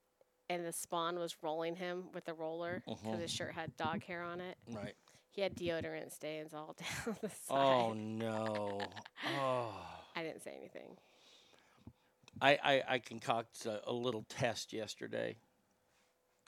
and 0.49 0.64
the 0.64 0.72
spawn 0.72 1.18
was 1.18 1.36
rolling 1.41 1.76
him 1.76 2.03
with 2.14 2.26
the 2.26 2.34
roller 2.34 2.84
because 2.86 3.02
Mhm. 3.03 3.22
his 3.22 3.32
shirt 3.32 3.53
had 3.53 3.76
dog 3.78 4.03
hair 4.03 4.22
on 4.22 4.40
it. 4.40 4.57
Right. 4.72 4.94
He 5.32 5.41
had 5.41 5.56
deodorant 5.56 6.14
stains 6.14 6.53
all 6.53 6.76
down 7.06 7.18
the 7.22 7.30
side. 7.30 7.36
Oh 7.49 7.94
no. 7.94 8.80
Oh. 9.40 9.74
I 10.16 10.22
didn't 10.24 10.44
say 10.44 10.53
anything. 10.57 10.98
I, 12.41 12.60
I, 12.64 12.84
I 12.95 12.99
concocted 12.99 13.66
a, 13.72 13.90
a 13.90 13.94
little 13.94 14.24
test 14.30 14.72
yesterday. 14.72 15.38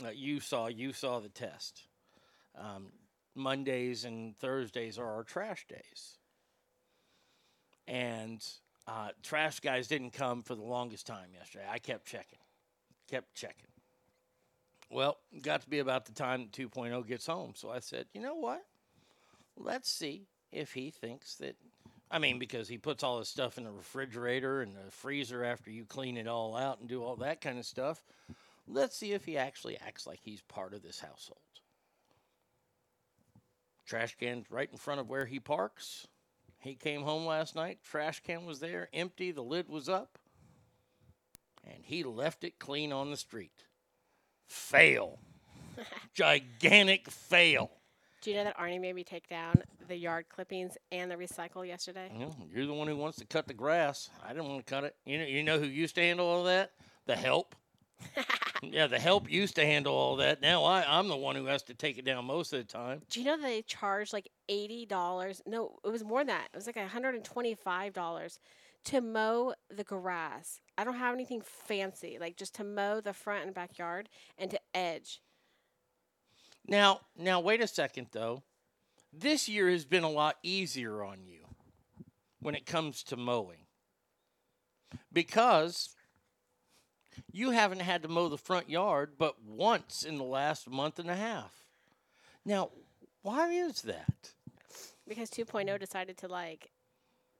Uh, 0.03 0.09
you 0.09 0.39
saw 0.39 0.67
you 0.67 0.93
saw 0.93 1.19
the 1.19 1.29
test. 1.29 1.83
Um, 2.57 2.87
Mondays 3.35 4.05
and 4.05 4.37
Thursdays 4.37 4.97
are 4.97 5.07
our 5.07 5.23
trash 5.23 5.65
days, 5.67 6.17
and 7.87 8.43
uh, 8.87 9.09
trash 9.23 9.59
guys 9.59 9.87
didn't 9.87 10.11
come 10.11 10.43
for 10.43 10.55
the 10.55 10.63
longest 10.63 11.07
time 11.07 11.29
yesterday. 11.33 11.65
I 11.69 11.79
kept 11.79 12.05
checking, 12.05 12.39
kept 13.09 13.33
checking. 13.35 13.67
Well, 14.89 15.17
got 15.41 15.61
to 15.61 15.69
be 15.69 15.79
about 15.79 16.05
the 16.05 16.13
time 16.13 16.43
that 16.43 16.51
2.0 16.53 17.05
gets 17.07 17.27
home, 17.27 17.53
so 17.55 17.69
I 17.69 17.79
said, 17.79 18.05
you 18.13 18.21
know 18.21 18.35
what? 18.35 18.63
Let's 19.57 19.89
see 19.91 20.27
if 20.51 20.73
he 20.73 20.91
thinks 20.91 21.35
that 21.35 21.57
I 22.09 22.19
mean, 22.19 22.39
because 22.39 22.69
he 22.69 22.77
puts 22.77 23.03
all 23.03 23.19
his 23.19 23.27
stuff 23.27 23.57
in 23.57 23.65
the 23.65 23.71
refrigerator 23.71 24.61
and 24.61 24.75
the 24.75 24.91
freezer 24.91 25.43
after 25.43 25.69
you 25.69 25.83
clean 25.83 26.15
it 26.15 26.27
all 26.27 26.55
out 26.55 26.79
and 26.79 26.87
do 26.87 27.03
all 27.03 27.17
that 27.17 27.41
kind 27.41 27.59
of 27.59 27.65
stuff. 27.65 28.01
Let's 28.67 28.97
see 28.97 29.13
if 29.13 29.25
he 29.25 29.37
actually 29.37 29.77
acts 29.77 30.05
like 30.05 30.19
he's 30.21 30.41
part 30.41 30.73
of 30.73 30.83
this 30.83 30.99
household. 30.99 31.39
Trash 33.85 34.17
can's 34.19 34.51
right 34.51 34.69
in 34.69 34.77
front 34.77 34.99
of 34.99 35.09
where 35.09 35.25
he 35.25 35.39
parks. 35.39 36.07
He 36.59 36.75
came 36.75 37.03
home 37.03 37.25
last 37.25 37.55
night. 37.55 37.79
Trash 37.83 38.21
can 38.23 38.45
was 38.45 38.59
there, 38.59 38.89
empty. 38.93 39.31
The 39.31 39.41
lid 39.41 39.69
was 39.69 39.87
up. 39.87 40.17
And 41.63 41.83
he 41.83 42.03
left 42.03 42.43
it 42.43 42.59
clean 42.59 42.91
on 42.91 43.11
the 43.11 43.17
street. 43.17 43.63
Fail. 44.47 45.19
Gigantic 46.13 47.09
fail. 47.09 47.71
Do 48.21 48.31
you 48.31 48.37
know 48.37 48.45
that 48.45 48.57
Arnie 48.57 48.81
made 48.81 48.95
me 48.95 49.03
take 49.03 49.29
down 49.29 49.61
the 49.87 49.95
yard 49.95 50.25
clippings 50.27 50.77
and 50.91 51.09
the 51.09 51.15
recycle 51.15 51.65
yesterday? 51.65 52.11
You're 52.51 52.65
the 52.65 52.73
one 52.73 52.87
who 52.87 52.97
wants 52.97 53.19
to 53.19 53.25
cut 53.25 53.47
the 53.47 53.53
grass. 53.53 54.09
I 54.25 54.29
didn't 54.29 54.49
want 54.49 54.65
to 54.65 54.69
cut 54.69 54.83
it. 54.83 54.95
You 55.05 55.19
know, 55.19 55.25
you 55.25 55.43
know 55.43 55.59
who 55.59 55.65
used 55.65 55.95
to 55.95 56.01
handle 56.01 56.25
all 56.25 56.43
that? 56.45 56.71
The 57.05 57.15
help. 57.15 57.55
yeah, 58.61 58.87
the 58.87 58.99
help 58.99 59.29
used 59.29 59.55
to 59.55 59.65
handle 59.65 59.93
all 59.93 60.15
that. 60.17 60.41
Now 60.41 60.63
I, 60.63 60.83
I'm 60.87 61.07
the 61.07 61.17
one 61.17 61.35
who 61.35 61.45
has 61.45 61.63
to 61.63 61.73
take 61.73 61.97
it 61.97 62.05
down 62.05 62.25
most 62.25 62.53
of 62.53 62.59
the 62.59 62.71
time. 62.71 63.01
Do 63.09 63.19
you 63.19 63.25
know 63.25 63.41
they 63.41 63.61
charge 63.61 64.13
like 64.13 64.29
eighty 64.49 64.85
dollars? 64.85 65.41
No, 65.45 65.79
it 65.83 65.89
was 65.89 66.03
more 66.03 66.19
than 66.19 66.27
that. 66.27 66.49
It 66.53 66.57
was 66.57 66.67
like 66.67 66.77
hundred 66.77 67.15
and 67.15 67.23
twenty-five 67.23 67.93
dollars 67.93 68.39
to 68.85 69.01
mow 69.01 69.53
the 69.75 69.83
grass. 69.83 70.61
I 70.77 70.83
don't 70.83 70.95
have 70.95 71.13
anything 71.13 71.41
fancy, 71.41 72.17
like 72.19 72.37
just 72.37 72.55
to 72.55 72.63
mow 72.63 73.01
the 73.01 73.13
front 73.13 73.45
and 73.45 73.53
backyard 73.53 74.09
and 74.37 74.49
to 74.51 74.59
edge. 74.73 75.21
Now, 76.67 77.01
now 77.17 77.39
wait 77.39 77.61
a 77.61 77.67
second 77.67 78.07
though. 78.11 78.43
This 79.11 79.49
year 79.49 79.69
has 79.69 79.85
been 79.85 80.03
a 80.03 80.09
lot 80.09 80.35
easier 80.43 81.03
on 81.03 81.25
you 81.25 81.39
when 82.39 82.55
it 82.55 82.65
comes 82.65 83.03
to 83.03 83.17
mowing. 83.17 83.65
Because 85.11 85.95
you 87.31 87.51
haven't 87.51 87.81
had 87.81 88.03
to 88.03 88.07
mow 88.07 88.29
the 88.29 88.37
front 88.37 88.69
yard 88.69 89.13
but 89.17 89.35
once 89.43 90.03
in 90.03 90.17
the 90.17 90.23
last 90.23 90.69
month 90.69 90.99
and 90.99 91.09
a 91.09 91.15
half. 91.15 91.53
Now, 92.45 92.69
why 93.21 93.51
is 93.51 93.81
that? 93.83 94.31
Because 95.07 95.29
2.0 95.29 95.79
decided 95.79 96.17
to 96.17 96.27
like 96.27 96.71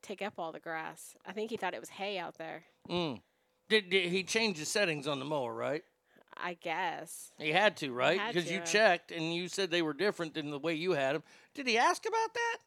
take 0.02 0.22
up 0.22 0.34
all 0.38 0.52
the 0.52 0.60
grass. 0.60 1.16
I 1.26 1.32
think 1.32 1.50
he 1.50 1.58
thought 1.58 1.74
it 1.74 1.80
was 1.80 1.90
hay 1.90 2.18
out 2.18 2.38
there. 2.38 2.64
Mm. 2.90 3.22
Did, 3.70 3.90
did 3.90 4.10
he 4.10 4.24
change 4.24 4.60
the 4.60 4.66
settings 4.66 5.08
on 5.08 5.20
the 5.20 5.26
mower, 5.26 5.54
right? 5.54 5.84
I 6.36 6.54
guess. 6.54 7.32
He 7.40 7.52
had 7.52 7.78
to, 7.78 7.92
right? 7.92 8.22
Because 8.28 8.50
you 8.52 8.62
checked 8.62 9.12
and 9.12 9.34
you 9.34 9.48
said 9.48 9.72
they 9.72 9.82
were 9.82 9.94
different 9.94 10.36
than 10.36 10.52
the 10.52 10.60
way 10.60 10.76
you 10.76 10.92
had 10.92 11.16
them. 11.16 11.24
Did 11.56 11.68
he 11.68 11.78
ask 11.78 12.06
about 12.06 12.34
that? 12.34 12.58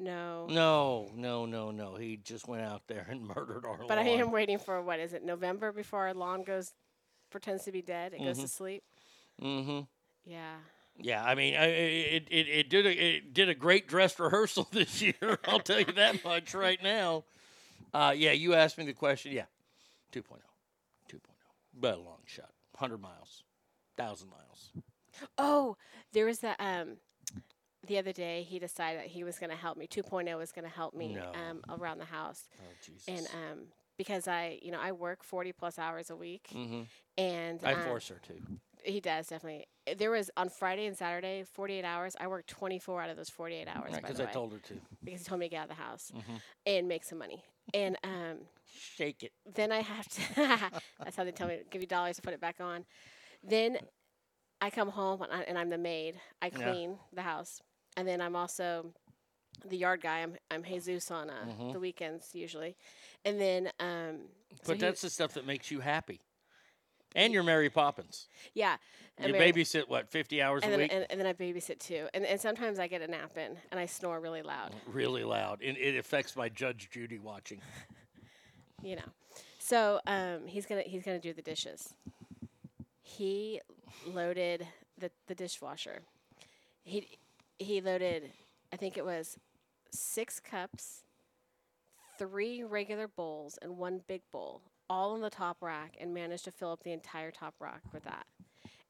No. 0.00 0.46
No, 0.48 1.10
no, 1.14 1.46
no, 1.46 1.70
no. 1.70 1.94
He 1.94 2.16
just 2.16 2.48
went 2.48 2.62
out 2.62 2.82
there 2.88 3.06
and 3.08 3.26
murdered 3.36 3.64
our 3.66 3.84
But 3.86 3.98
I 3.98 4.02
am 4.04 4.32
waiting 4.32 4.58
for 4.58 4.80
what 4.82 4.98
is 4.98 5.12
it? 5.12 5.22
November 5.24 5.72
before 5.72 6.06
our 6.08 6.14
lawn 6.14 6.42
goes 6.42 6.72
pretends 7.30 7.64
to 7.64 7.72
be 7.72 7.82
dead. 7.82 8.14
It 8.14 8.20
goes 8.24 8.38
to 8.38 8.44
Mhm. 8.46 8.48
sleep. 8.48 8.82
Mm-hmm. 9.40 9.80
Yeah. 10.24 10.56
Yeah, 11.02 11.24
I 11.24 11.34
mean, 11.34 11.54
I, 11.54 11.64
it, 11.66 12.26
it 12.30 12.48
it 12.48 12.68
did 12.70 12.84
a 12.86 12.90
it 13.16 13.32
did 13.32 13.48
a 13.48 13.54
great 13.54 13.86
dress 13.88 14.18
rehearsal 14.18 14.68
this 14.72 15.00
year. 15.00 15.38
I'll 15.46 15.60
tell 15.60 15.78
you 15.78 15.92
that 15.92 16.22
much 16.24 16.52
right 16.52 16.82
now. 16.82 17.24
Uh, 17.94 18.12
yeah, 18.14 18.32
you 18.32 18.54
asked 18.54 18.76
me 18.76 18.84
the 18.84 18.92
question. 18.92 19.32
Yeah, 19.32 19.46
2.0, 20.12 20.22
2.0, 21.10 21.18
but 21.78 21.94
a 21.94 22.00
long 22.00 22.18
shot, 22.26 22.50
hundred 22.76 23.00
miles, 23.00 23.44
thousand 23.96 24.28
miles. 24.30 24.72
Oh, 25.38 25.76
there 26.12 26.26
was 26.26 26.40
that 26.40 26.56
um 26.60 26.96
the 27.90 27.98
other 27.98 28.12
day 28.12 28.42
he 28.48 28.58
decided 28.58 29.00
that 29.00 29.08
he 29.08 29.24
was 29.24 29.38
going 29.40 29.50
to 29.50 29.56
help 29.56 29.76
me. 29.76 29.86
2.0 29.88 30.38
was 30.38 30.52
going 30.52 30.64
to 30.64 30.70
help 30.82 30.94
me 30.94 31.14
No. 31.16 31.32
um 31.34 31.60
around 31.68 31.98
the 31.98 32.04
house. 32.06 32.48
Oh 32.60 32.72
Jesus. 32.86 33.08
And 33.08 33.26
um 33.34 33.58
because 33.98 34.26
I, 34.28 34.58
you 34.62 34.70
know, 34.70 34.80
I 34.80 34.92
work 34.92 35.22
40 35.24 35.52
plus 35.52 35.78
hours 35.78 36.08
a 36.10 36.16
week 36.16 36.48
Mhm. 36.54 36.86
and 37.18 37.60
I 37.64 37.72
um, 37.74 37.82
force 37.82 38.08
her 38.08 38.20
to. 38.28 38.34
He 38.84 39.00
does 39.00 39.26
definitely. 39.26 39.66
There 39.98 40.10
was 40.12 40.30
on 40.36 40.48
Friday 40.48 40.86
and 40.86 40.96
Saturday, 40.96 41.42
48 41.42 41.84
hours. 41.84 42.14
I 42.18 42.28
worked 42.28 42.48
24 42.48 43.02
out 43.02 43.10
of 43.10 43.16
those 43.16 43.28
48 43.28 43.66
hours. 43.68 43.92
Because 43.96 44.16
the 44.18 44.22
I 44.22 44.26
way, 44.26 44.32
told 44.32 44.52
her 44.52 44.58
to. 44.58 44.80
Because 45.04 45.20
he 45.20 45.26
told 45.26 45.40
me 45.40 45.46
to 45.46 45.50
get 45.50 45.58
out 45.62 45.70
of 45.70 45.76
the 45.76 45.82
house 45.82 46.12
Mhm. 46.14 46.40
and 46.66 46.88
make 46.88 47.04
some 47.04 47.18
money. 47.18 47.44
And 47.74 47.96
um, 48.04 48.36
Shake 48.72 49.22
it. 49.24 49.32
then 49.54 49.70
I 49.72 49.80
have 49.82 50.08
to. 50.08 50.20
that's 51.02 51.16
how 51.16 51.24
they 51.24 51.32
tell 51.32 51.48
me 51.48 51.58
give 51.70 51.82
you 51.82 51.88
dollars 51.88 52.16
to 52.16 52.22
put 52.22 52.32
it 52.32 52.40
back 52.40 52.60
on. 52.60 52.86
Then 53.42 53.78
I 54.62 54.70
come 54.70 54.88
home 54.90 55.20
and, 55.22 55.32
I, 55.32 55.40
and 55.42 55.58
I'm 55.58 55.70
the 55.70 55.78
maid. 55.78 56.20
I 56.40 56.46
Yeah. 56.48 56.62
clean 56.62 56.98
the 57.12 57.22
house, 57.22 57.60
and 57.96 58.06
then 58.06 58.20
I'm 58.20 58.36
also 58.36 58.92
the 59.66 59.76
yard 59.76 60.00
guy. 60.00 60.20
I'm 60.20 60.36
I'm 60.50 60.62
Jesus 60.62 61.10
on 61.10 61.30
uh, 61.30 61.46
Mhm. 61.46 61.72
the 61.72 61.80
weekends 61.80 62.30
usually, 62.34 62.76
and 63.24 63.40
then 63.40 63.70
um. 63.80 64.28
so 64.62 64.68
But 64.68 64.76
he- 64.76 64.80
that's 64.82 65.00
the 65.02 65.10
stuff 65.10 65.34
that 65.34 65.46
makes 65.46 65.70
you 65.70 65.80
happy. 65.80 66.20
And 67.16 67.32
you're 67.32 67.42
Mary 67.42 67.68
Poppins. 67.70 68.28
yeah. 68.54 68.76
You 69.20 69.32
mean- 69.32 69.42
babysit 69.42 69.88
what, 69.88 70.08
50 70.08 70.40
hours 70.40 70.62
and 70.62 70.72
a 70.72 70.76
then, 70.76 70.84
week? 70.84 70.92
and, 70.94 71.06
and 71.10 71.18
then 71.20 71.26
I 71.26 71.32
babysit 71.32 71.78
too, 71.80 72.08
and 72.14 72.24
and 72.24 72.40
sometimes 72.40 72.78
I 72.78 72.86
get 72.86 73.02
a 73.02 73.08
nap 73.08 73.36
in, 73.36 73.56
and 73.70 73.80
I 73.80 73.86
snore 73.86 74.20
really 74.20 74.42
loud. 74.42 74.74
really 74.86 75.24
loud. 75.24 75.58
It, 75.60 75.76
it 75.76 75.96
affects 75.98 76.36
my 76.36 76.48
Judge 76.48 76.88
Judy 76.90 77.18
watching. 77.18 77.60
you 78.82 78.96
know. 78.96 79.02
So 79.58 80.00
um, 80.06 80.46
he's 80.46 80.64
gonna 80.66 80.82
he's 80.86 81.02
gonna 81.04 81.18
do 81.18 81.32
the 81.32 81.42
dishes. 81.42 81.92
He 83.02 83.60
loaded 84.06 84.66
the, 84.98 85.10
the 85.26 85.34
dishwasher. 85.34 86.02
He 86.82 87.18
he 87.60 87.80
loaded, 87.80 88.32
I 88.72 88.76
think 88.76 88.96
it 88.96 89.04
was 89.04 89.38
six 89.92 90.40
cups, 90.40 91.04
three 92.18 92.64
regular 92.64 93.06
bowls, 93.06 93.58
and 93.62 93.76
one 93.76 94.00
big 94.08 94.22
bowl, 94.32 94.62
all 94.88 95.14
in 95.14 95.20
the 95.20 95.30
top 95.30 95.58
rack, 95.60 95.96
and 96.00 96.14
managed 96.14 96.44
to 96.44 96.50
fill 96.50 96.72
up 96.72 96.82
the 96.82 96.92
entire 96.92 97.30
top 97.30 97.54
rack 97.60 97.82
with 97.92 98.02
that. 98.04 98.26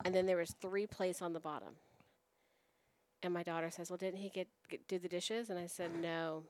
And 0.05 0.15
then 0.15 0.27
there 0.27 0.37
was 0.37 0.55
three 0.63 0.87
plates 0.87 1.21
on 1.21 1.33
the 1.33 1.41
bottom. 1.41 1.75
And 3.23 3.35
my 3.35 3.43
daughter 3.43 3.71
says, 3.71 3.91
"Well, 3.91 3.99
didn't 3.99 4.21
he 4.21 4.31
get, 4.31 4.49
get 4.71 4.89
do 4.89 4.99
the 4.99 5.09
dishes?" 5.09 5.51
And 5.51 5.59
I 5.59 5.67
said, 5.67 5.91
"No, 6.01 6.45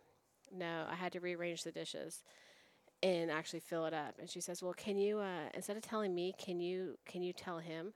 no, 0.52 0.86
I 0.88 0.94
had 0.94 1.12
to 1.12 1.20
rearrange 1.20 1.64
the 1.64 1.72
dishes." 1.72 2.22
and 3.02 3.30
actually 3.30 3.60
fill 3.60 3.86
it 3.86 3.94
up. 3.94 4.16
And 4.18 4.28
she 4.28 4.42
says, 4.42 4.62
"Well, 4.62 4.74
can 4.74 4.98
you 4.98 5.20
uh, 5.20 5.48
instead 5.54 5.78
of 5.78 5.82
telling 5.82 6.14
me, 6.14 6.34
can 6.36 6.60
you 6.60 6.98
can 7.06 7.22
you 7.22 7.32
tell 7.32 7.58
him?" 7.58 7.94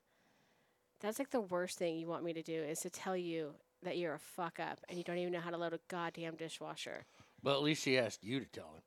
That's 1.00 1.18
like 1.18 1.30
the 1.30 1.42
worst 1.42 1.78
thing 1.78 1.98
you 1.98 2.06
want 2.06 2.24
me 2.24 2.32
to 2.32 2.42
do 2.42 2.62
is 2.62 2.80
to 2.80 2.90
tell 2.90 3.14
you 3.14 3.54
that 3.84 3.96
you're 3.98 4.14
a 4.14 4.18
fuck 4.18 4.58
up 4.60 4.80
and 4.88 4.98
you 4.98 5.04
don't 5.04 5.18
even 5.18 5.32
know 5.32 5.40
how 5.40 5.50
to 5.50 5.56
load 5.56 5.72
a 5.72 5.80
goddamn 5.88 6.36
dishwasher. 6.36 7.04
But 7.42 7.54
at 7.54 7.62
least 7.62 7.82
she 7.82 7.98
asked 7.98 8.24
you 8.24 8.40
to 8.40 8.46
tell 8.46 8.74
him. 8.74 8.82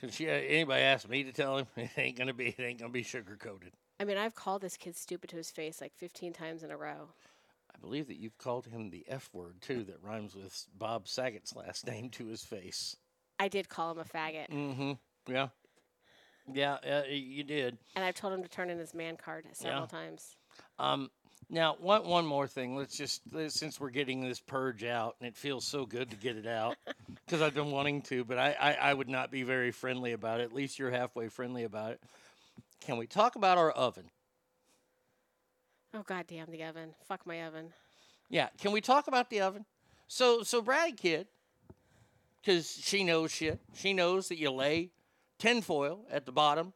Because 0.00 0.14
she 0.14 0.28
anybody 0.28 0.82
asked 0.82 1.08
me 1.08 1.24
to 1.24 1.32
tell 1.32 1.58
him, 1.58 1.66
it 1.76 1.90
ain't 1.96 2.18
gonna 2.18 2.34
be 2.34 2.48
it 2.48 2.60
ain't 2.60 2.78
gonna 2.78 2.92
be 2.92 3.02
sugar 3.02 3.36
coated. 3.36 3.72
I 3.98 4.04
mean, 4.04 4.18
I've 4.18 4.34
called 4.34 4.60
this 4.62 4.76
kid 4.76 4.94
stupid 4.94 5.30
to 5.30 5.36
his 5.36 5.50
face 5.50 5.80
like 5.80 5.94
15 5.96 6.32
times 6.34 6.62
in 6.62 6.70
a 6.70 6.76
row. 6.76 7.08
I 7.74 7.78
believe 7.80 8.06
that 8.08 8.16
you've 8.18 8.36
called 8.38 8.66
him 8.66 8.90
the 8.90 9.04
F 9.08 9.30
word 9.32 9.60
too, 9.62 9.84
that 9.84 10.02
rhymes 10.02 10.34
with 10.34 10.66
Bob 10.78 11.08
Saget's 11.08 11.54
last 11.56 11.86
name 11.88 12.10
to 12.10 12.26
his 12.26 12.42
face. 12.44 12.96
I 13.38 13.48
did 13.48 13.68
call 13.68 13.92
him 13.92 13.98
a 13.98 14.04
faggot, 14.04 14.50
Mm-hmm. 14.50 14.92
Yeah. 15.32 15.48
Yeah, 16.52 16.74
uh, 16.74 17.02
you 17.10 17.42
did. 17.42 17.76
and 17.96 18.04
I've 18.04 18.14
told 18.14 18.32
him 18.32 18.42
to 18.42 18.48
turn 18.48 18.70
in 18.70 18.78
his 18.78 18.94
man 18.94 19.16
card 19.16 19.46
several 19.52 19.82
Yeah. 19.82 19.86
times. 19.86 20.36
Um, 20.78 21.10
now, 21.48 21.76
one 21.78 22.04
one 22.06 22.26
more 22.26 22.48
thing. 22.48 22.76
Let's 22.76 22.96
just 22.96 23.22
since 23.48 23.78
we're 23.78 23.90
getting 23.90 24.20
this 24.20 24.40
purge 24.40 24.82
out, 24.82 25.16
and 25.20 25.28
it 25.28 25.36
feels 25.36 25.64
so 25.64 25.86
good 25.86 26.10
to 26.10 26.16
get 26.16 26.36
it 26.36 26.46
out, 26.46 26.76
because 27.24 27.40
I've 27.40 27.54
been 27.54 27.70
wanting 27.70 28.02
to, 28.02 28.24
but 28.24 28.38
I, 28.38 28.56
I 28.60 28.72
I 28.90 28.94
would 28.94 29.08
not 29.08 29.30
be 29.30 29.44
very 29.44 29.70
friendly 29.70 30.12
about 30.12 30.40
it. 30.40 30.44
At 30.44 30.52
least 30.52 30.78
you're 30.78 30.90
halfway 30.90 31.28
friendly 31.28 31.62
about 31.62 31.92
it. 31.92 32.00
Can 32.80 32.96
we 32.96 33.06
talk 33.06 33.36
about 33.36 33.58
our 33.58 33.70
oven? 33.70 34.10
Oh 35.94 36.02
goddamn 36.02 36.48
the 36.50 36.64
oven! 36.64 36.94
Fuck 37.06 37.24
my 37.26 37.44
oven. 37.44 37.72
Yeah, 38.28 38.48
can 38.58 38.72
we 38.72 38.80
talk 38.80 39.06
about 39.06 39.30
the 39.30 39.40
oven? 39.40 39.64
So 40.08 40.42
so 40.42 40.60
Brad 40.60 40.96
kid, 40.96 41.28
because 42.40 42.72
she 42.72 43.04
knows 43.04 43.30
shit. 43.30 43.60
She 43.74 43.94
knows 43.94 44.28
that 44.28 44.38
you 44.38 44.50
lay 44.50 44.90
tinfoil 45.38 46.06
at 46.10 46.26
the 46.26 46.32
bottom 46.32 46.72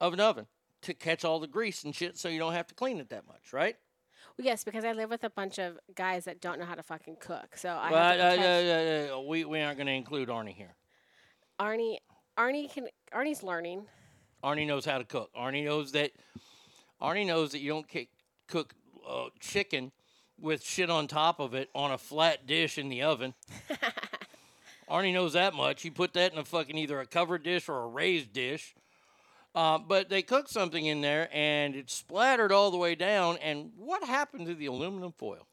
of 0.00 0.12
an 0.12 0.20
oven 0.20 0.46
to 0.82 0.94
catch 0.94 1.24
all 1.24 1.40
the 1.40 1.46
grease 1.46 1.84
and 1.84 1.94
shit, 1.94 2.18
so 2.18 2.28
you 2.28 2.38
don't 2.38 2.52
have 2.52 2.66
to 2.68 2.74
clean 2.74 2.98
it 2.98 3.10
that 3.10 3.26
much, 3.26 3.52
right? 3.52 3.76
Well, 4.36 4.44
yes, 4.44 4.64
because 4.64 4.84
I 4.84 4.92
live 4.92 5.10
with 5.10 5.24
a 5.24 5.30
bunch 5.30 5.58
of 5.58 5.78
guys 5.94 6.24
that 6.26 6.40
don't 6.40 6.58
know 6.58 6.64
how 6.64 6.74
to 6.74 6.82
fucking 6.82 7.16
cook, 7.20 7.56
so 7.56 7.70
I 7.70 7.90
well, 7.90 8.02
have 8.02 8.16
to 8.16 8.24
uh, 8.24 8.30
protect- 8.30 9.10
uh, 9.10 9.14
uh, 9.14 9.18
uh, 9.18 9.22
we 9.22 9.44
we 9.44 9.60
aren't 9.60 9.78
going 9.78 9.86
to 9.88 9.92
include 9.92 10.28
Arnie 10.28 10.54
here. 10.54 10.76
Arnie. 11.60 11.98
Arnie 12.38 12.72
can. 12.72 12.86
Arnie's 13.12 13.42
learning. 13.42 13.86
Arnie 14.44 14.66
knows 14.66 14.84
how 14.84 14.98
to 14.98 15.04
cook. 15.04 15.30
Arnie 15.36 15.64
knows 15.64 15.92
that. 15.92 16.12
Arnie 17.02 17.26
knows 17.26 17.52
that 17.52 17.60
you 17.60 17.70
don't 17.70 17.88
ki- 17.88 18.08
cook 18.46 18.74
uh, 19.08 19.26
chicken 19.40 19.90
with 20.40 20.62
shit 20.62 20.90
on 20.90 21.08
top 21.08 21.40
of 21.40 21.54
it 21.54 21.68
on 21.74 21.90
a 21.90 21.98
flat 21.98 22.46
dish 22.46 22.78
in 22.78 22.88
the 22.88 23.02
oven. 23.02 23.34
Arnie 24.90 25.12
knows 25.12 25.32
that 25.34 25.54
much. 25.54 25.84
You 25.84 25.90
put 25.92 26.14
that 26.14 26.32
in 26.32 26.38
a 26.38 26.44
fucking 26.44 26.76
either 26.76 27.00
a 27.00 27.06
covered 27.06 27.42
dish 27.42 27.68
or 27.68 27.82
a 27.82 27.86
raised 27.86 28.32
dish. 28.32 28.74
Uh, 29.54 29.78
but 29.78 30.08
they 30.08 30.22
cooked 30.22 30.50
something 30.50 30.86
in 30.86 31.00
there 31.00 31.28
and 31.32 31.74
it 31.74 31.90
splattered 31.90 32.52
all 32.52 32.70
the 32.70 32.76
way 32.76 32.94
down. 32.94 33.36
And 33.38 33.72
what 33.76 34.04
happened 34.04 34.46
to 34.46 34.54
the 34.54 34.66
aluminum 34.66 35.12
foil? 35.12 35.46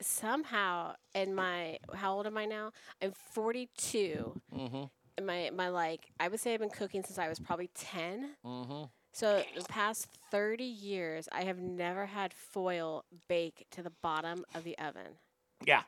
somehow 0.00 0.94
in 1.14 1.34
my 1.34 1.78
how 1.94 2.14
old 2.14 2.26
am 2.26 2.36
I 2.36 2.44
now? 2.44 2.72
I'm 3.02 3.12
42. 3.32 4.40
Mm-hmm. 4.54 4.82
And 5.16 5.26
my 5.26 5.50
my 5.54 5.68
like 5.68 6.10
I 6.20 6.28
would 6.28 6.40
say 6.40 6.54
I've 6.54 6.60
been 6.60 6.70
cooking 6.70 7.02
since 7.02 7.18
I 7.18 7.28
was 7.28 7.38
probably 7.38 7.70
10. 7.74 8.30
Mm-hmm. 8.44 8.84
So 9.12 9.42
the 9.56 9.64
past 9.64 10.08
30 10.30 10.64
years, 10.64 11.26
I 11.32 11.44
have 11.44 11.58
never 11.58 12.04
had 12.04 12.34
foil 12.34 13.04
bake 13.28 13.66
to 13.70 13.82
the 13.82 13.92
bottom 14.02 14.44
of 14.54 14.64
the 14.64 14.76
oven. 14.78 15.16
Yeah. 15.64 15.82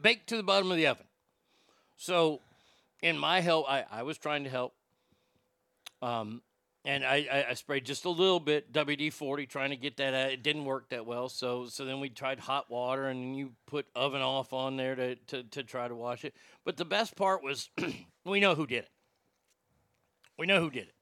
Baked 0.00 0.28
to 0.30 0.36
the 0.36 0.42
bottom 0.42 0.68
of 0.72 0.76
the 0.76 0.88
oven. 0.88 1.06
So, 1.96 2.40
in 3.00 3.16
my 3.16 3.40
help, 3.42 3.70
I, 3.70 3.84
I 3.88 4.02
was 4.02 4.18
trying 4.18 4.42
to 4.42 4.50
help. 4.50 4.74
Um, 6.02 6.42
and 6.84 7.04
I, 7.04 7.26
I, 7.32 7.46
I 7.50 7.54
sprayed 7.54 7.86
just 7.86 8.04
a 8.04 8.10
little 8.10 8.40
bit 8.40 8.72
WD 8.72 9.12
40 9.12 9.46
trying 9.46 9.70
to 9.70 9.76
get 9.76 9.96
that 9.98 10.14
out. 10.14 10.32
It 10.32 10.42
didn't 10.42 10.64
work 10.64 10.88
that 10.90 11.06
well. 11.06 11.28
So 11.28 11.66
so 11.66 11.84
then 11.84 12.00
we 12.00 12.08
tried 12.08 12.40
hot 12.40 12.68
water 12.70 13.06
and 13.06 13.36
you 13.36 13.52
put 13.66 13.86
oven 13.94 14.20
off 14.20 14.52
on 14.52 14.76
there 14.76 14.96
to, 14.96 15.14
to, 15.14 15.42
to 15.44 15.62
try 15.62 15.86
to 15.86 15.94
wash 15.94 16.24
it. 16.24 16.34
But 16.64 16.76
the 16.76 16.84
best 16.84 17.16
part 17.16 17.42
was 17.42 17.70
we 18.24 18.40
know 18.40 18.56
who 18.56 18.66
did 18.66 18.84
it. 18.84 18.90
We 20.36 20.46
know 20.46 20.60
who 20.60 20.70
did 20.70 20.88
it. 20.88 20.94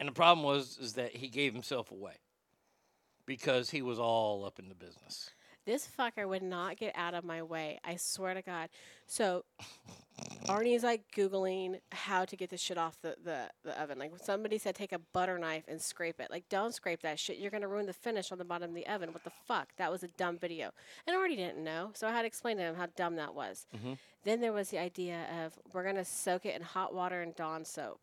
And 0.00 0.08
the 0.08 0.12
problem 0.12 0.44
was 0.44 0.78
is 0.78 0.94
that 0.94 1.14
he 1.14 1.28
gave 1.28 1.52
himself 1.52 1.92
away 1.92 2.14
because 3.24 3.70
he 3.70 3.82
was 3.82 4.00
all 4.00 4.44
up 4.44 4.58
in 4.58 4.68
the 4.68 4.74
business. 4.74 5.30
This 5.64 5.88
fucker 5.98 6.28
would 6.28 6.42
not 6.42 6.76
get 6.76 6.92
out 6.96 7.14
of 7.14 7.24
my 7.24 7.42
way. 7.42 7.78
I 7.84 7.96
swear 7.96 8.34
to 8.34 8.42
God. 8.42 8.68
So 9.06 9.44
Arnie's 10.46 10.82
like 10.82 11.04
Googling 11.16 11.80
how 11.92 12.24
to 12.24 12.36
get 12.36 12.50
this 12.50 12.60
shit 12.60 12.78
off 12.78 13.00
the, 13.00 13.16
the, 13.24 13.48
the 13.64 13.80
oven. 13.80 13.98
Like 13.98 14.12
somebody 14.20 14.58
said, 14.58 14.74
take 14.74 14.92
a 14.92 14.98
butter 14.98 15.38
knife 15.38 15.64
and 15.68 15.80
scrape 15.80 16.20
it. 16.20 16.30
Like, 16.30 16.48
don't 16.48 16.74
scrape 16.74 17.02
that 17.02 17.18
shit. 17.18 17.38
You're 17.38 17.50
going 17.50 17.62
to 17.62 17.68
ruin 17.68 17.86
the 17.86 17.92
finish 17.92 18.32
on 18.32 18.38
the 18.38 18.44
bottom 18.44 18.70
of 18.70 18.74
the 18.74 18.86
oven. 18.86 19.12
What 19.12 19.24
the 19.24 19.32
fuck? 19.46 19.68
That 19.76 19.90
was 19.90 20.02
a 20.02 20.08
dumb 20.08 20.38
video. 20.38 20.70
And 21.06 21.16
Arnie 21.16 21.36
didn't 21.36 21.62
know. 21.62 21.90
So 21.94 22.08
I 22.08 22.10
had 22.10 22.22
to 22.22 22.26
explain 22.26 22.56
to 22.56 22.64
him 22.64 22.74
how 22.74 22.88
dumb 22.96 23.16
that 23.16 23.34
was. 23.34 23.66
Mm-hmm. 23.76 23.92
Then 24.24 24.40
there 24.40 24.52
was 24.52 24.70
the 24.70 24.78
idea 24.78 25.26
of 25.44 25.58
we're 25.72 25.84
going 25.84 25.96
to 25.96 26.04
soak 26.04 26.44
it 26.46 26.56
in 26.56 26.62
hot 26.62 26.94
water 26.94 27.22
and 27.22 27.34
Dawn 27.34 27.64
soap. 27.64 28.00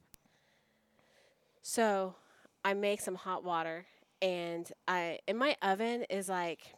So 1.62 2.16
I 2.64 2.74
make 2.74 3.02
some 3.02 3.16
hot 3.16 3.44
water 3.44 3.86
and 4.22 4.70
I 4.88 5.20
and 5.28 5.38
my 5.38 5.56
oven 5.62 6.04
is 6.10 6.28
like 6.30 6.74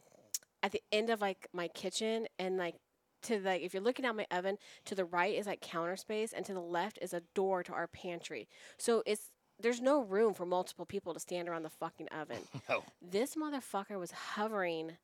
at 0.63 0.71
the 0.71 0.81
end 0.91 1.09
of 1.09 1.21
like 1.21 1.47
my 1.53 1.67
kitchen 1.67 2.27
and 2.39 2.57
like 2.57 2.75
to 3.23 3.39
like 3.39 3.61
if 3.61 3.73
you're 3.73 3.83
looking 3.83 4.05
at 4.05 4.15
my 4.15 4.25
oven 4.31 4.57
to 4.85 4.95
the 4.95 5.05
right 5.05 5.35
is 5.35 5.45
like 5.45 5.61
counter 5.61 5.95
space 5.95 6.33
and 6.33 6.45
to 6.45 6.53
the 6.53 6.59
left 6.59 6.97
is 7.01 7.13
a 7.13 7.21
door 7.35 7.63
to 7.63 7.73
our 7.73 7.87
pantry. 7.87 8.47
So 8.77 9.03
it's 9.05 9.31
there's 9.59 9.81
no 9.81 10.01
room 10.01 10.33
for 10.33 10.45
multiple 10.45 10.85
people 10.85 11.13
to 11.13 11.19
stand 11.19 11.47
around 11.47 11.63
the 11.63 11.69
fucking 11.69 12.07
oven. 12.09 12.39
No. 12.69 12.83
This 13.01 13.35
motherfucker 13.35 13.99
was 13.99 14.11
hovering 14.11 14.97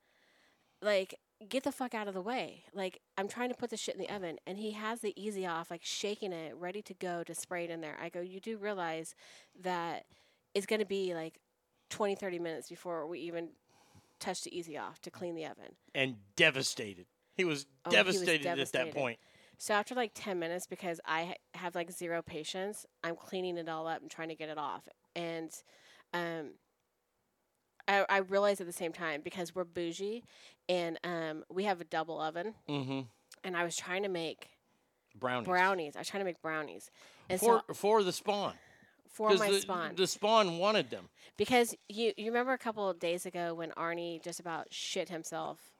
like 0.81 1.15
get 1.47 1.63
the 1.63 1.71
fuck 1.71 1.93
out 1.93 2.07
of 2.07 2.13
the 2.13 2.21
way. 2.21 2.63
Like 2.73 3.01
I'm 3.17 3.27
trying 3.27 3.49
to 3.49 3.55
put 3.55 3.69
the 3.69 3.77
shit 3.77 3.95
in 3.95 4.01
the 4.01 4.13
oven 4.13 4.37
and 4.47 4.57
he 4.57 4.71
has 4.71 5.01
the 5.01 5.13
easy 5.21 5.45
off 5.45 5.69
like 5.69 5.83
shaking 5.83 6.33
it 6.33 6.55
ready 6.55 6.81
to 6.83 6.93
go 6.95 7.23
to 7.23 7.35
spray 7.35 7.65
it 7.65 7.69
in 7.69 7.81
there. 7.81 7.97
I 8.01 8.09
go, 8.09 8.21
"You 8.21 8.39
do 8.39 8.57
realize 8.57 9.13
that 9.61 10.05
it's 10.53 10.65
going 10.65 10.79
to 10.79 10.85
be 10.85 11.13
like 11.13 11.39
20 11.89 12.15
30 12.15 12.39
minutes 12.39 12.69
before 12.69 13.07
we 13.07 13.19
even 13.19 13.49
touch 14.19 14.43
the 14.43 14.57
easy 14.57 14.77
off 14.77 14.99
to 15.01 15.11
clean 15.11 15.35
the 15.35 15.45
oven." 15.45 15.75
And 15.95 16.17
devastated. 16.35 17.05
He 17.35 17.43
was 17.45 17.65
Oh, 17.85 17.91
he 17.91 17.97
was 17.97 18.15
devastated 18.21 18.59
at 18.59 18.71
that 18.71 18.91
point. 18.93 19.19
So 19.59 19.73
after 19.73 19.95
like 19.95 20.11
10 20.13 20.37
minutes, 20.39 20.67
because 20.67 20.99
I 21.05 21.23
ha- 21.25 21.59
have 21.59 21.75
like 21.75 21.91
zero 21.91 22.21
patience, 22.21 22.85
I'm 23.03 23.15
cleaning 23.15 23.57
it 23.57 23.67
all 23.67 23.87
up 23.87 24.01
and 24.01 24.09
trying 24.11 24.29
to 24.29 24.35
get 24.35 24.49
it 24.49 24.57
off. 24.57 24.87
And 25.15 25.49
um, 26.13 26.51
I, 27.87 28.05
I 28.09 28.17
realized 28.19 28.61
at 28.61 28.67
the 28.67 28.73
same 28.73 28.93
time 28.93 29.21
because 29.23 29.55
we're 29.55 29.63
bougie 29.63 30.23
and 30.69 30.99
um, 31.03 31.43
we 31.49 31.63
have 31.63 31.79
a 31.81 31.85
double 31.85 32.19
oven, 32.19 32.53
Mm-hmm. 32.69 33.01
and 33.43 33.57
I 33.57 33.63
was 33.63 33.75
trying 33.75 34.03
to 34.03 34.09
make 34.09 34.49
Brownies. 35.15 35.45
brownies. 35.47 35.95
I 35.95 35.99
was 35.99 36.07
trying 36.07 36.21
to 36.21 36.25
make 36.25 36.41
brownies. 36.41 36.91
And 37.29 37.39
for 37.39 37.63
so 37.67 37.73
for 37.73 38.03
the 38.03 38.11
spawn. 38.11 38.53
For 39.09 39.29
my 39.35 39.51
the, 39.51 39.59
spawn. 39.59 39.93
The 39.95 40.07
spawn 40.07 40.57
wanted 40.57 40.89
them. 40.89 41.09
Because 41.37 41.75
you 41.89 42.13
you 42.17 42.27
remember 42.27 42.53
a 42.53 42.57
couple 42.57 42.89
of 42.89 42.99
days 42.99 43.25
ago 43.25 43.53
when 43.53 43.71
Arnie 43.71 44.21
just 44.21 44.39
about 44.39 44.67
shit 44.71 45.09
himself 45.09 45.73